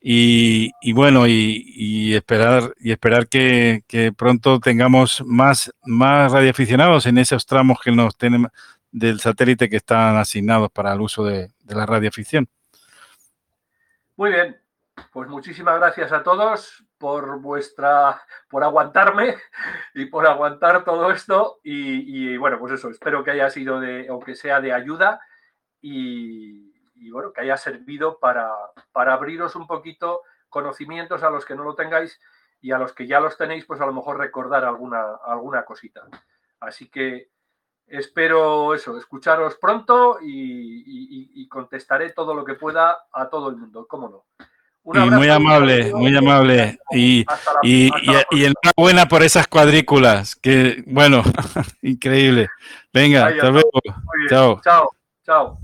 Y, 0.00 0.72
bueno, 0.94 1.26
y, 1.28 2.14
esperar, 2.14 2.74
y 2.80 2.90
esperar 2.92 3.28
que, 3.28 3.82
pronto 4.16 4.60
tengamos 4.60 5.22
más, 5.26 5.72
más 5.84 6.32
radioaficionados 6.32 7.06
en 7.06 7.18
esos 7.18 7.46
tramos 7.46 7.78
que 7.84 7.92
nos 7.92 8.16
tienen 8.16 8.48
del 8.92 9.20
satélite 9.20 9.68
que 9.70 9.76
están 9.76 10.16
asignados 10.16 10.70
para 10.72 10.92
el 10.94 11.00
uso 11.00 11.24
de, 11.24 11.50
de 11.64 11.74
la 11.74 11.86
radioafición. 11.86 12.48
Muy 14.16 14.30
bien, 14.30 14.60
pues 15.10 15.28
muchísimas 15.28 15.78
gracias 15.78 16.12
a 16.12 16.22
todos 16.22 16.84
por 16.98 17.40
vuestra, 17.40 18.22
por 18.48 18.62
aguantarme 18.62 19.36
y 19.94 20.06
por 20.06 20.26
aguantar 20.26 20.84
todo 20.84 21.10
esto. 21.10 21.60
Y, 21.62 22.36
bueno, 22.36 22.58
pues 22.58 22.74
eso, 22.74 22.90
espero 22.90 23.24
que 23.24 23.32
haya 23.32 23.50
sido 23.50 23.80
de, 23.80 24.06
aunque 24.08 24.34
sea 24.34 24.60
de 24.60 24.72
ayuda 24.72 25.20
y, 25.80 26.72
y 26.94 27.10
bueno, 27.10 27.32
que 27.32 27.40
haya 27.40 27.56
servido 27.56 28.18
para, 28.18 28.50
para 28.92 29.14
abriros 29.14 29.56
un 29.56 29.66
poquito 29.66 30.22
conocimientos 30.48 31.22
a 31.22 31.30
los 31.30 31.44
que 31.44 31.54
no 31.54 31.64
lo 31.64 31.74
tengáis 31.74 32.20
y 32.60 32.70
a 32.70 32.78
los 32.78 32.92
que 32.92 33.06
ya 33.06 33.18
los 33.18 33.36
tenéis, 33.36 33.64
pues 33.64 33.80
a 33.80 33.86
lo 33.86 33.92
mejor 33.92 34.18
recordar 34.18 34.64
alguna, 34.64 35.16
alguna 35.24 35.64
cosita. 35.64 36.02
Así 36.60 36.88
que 36.88 37.31
espero 37.86 38.74
eso, 38.74 38.96
escucharos 38.98 39.56
pronto 39.60 40.18
y, 40.22 41.46
contestaré 41.48 42.14
todo 42.14 42.32
lo 42.34 42.46
que 42.46 42.54
pueda 42.54 42.96
a 43.12 43.28
todo 43.28 43.50
el 43.50 43.56
mundo, 43.56 43.86
cómo 43.86 44.08
no. 44.08 44.24
Y 44.84 45.10
muy 45.10 45.28
amable, 45.28 45.92
muy 45.92 46.16
amable. 46.16 46.78
Y, 46.90 47.26
y, 47.62 47.90
y, 48.30 48.44
enhorabuena 48.44 49.06
por 49.06 49.22
esas 49.22 49.46
cuadrículas, 49.46 50.34
que 50.34 50.82
bueno, 50.86 51.22
increíble. 51.82 52.48
Venga, 52.92 53.26
hasta 53.26 53.50
luego. 53.50 53.70
Chao. 54.30 54.60
Chao, 54.62 54.90
chao. 55.24 55.58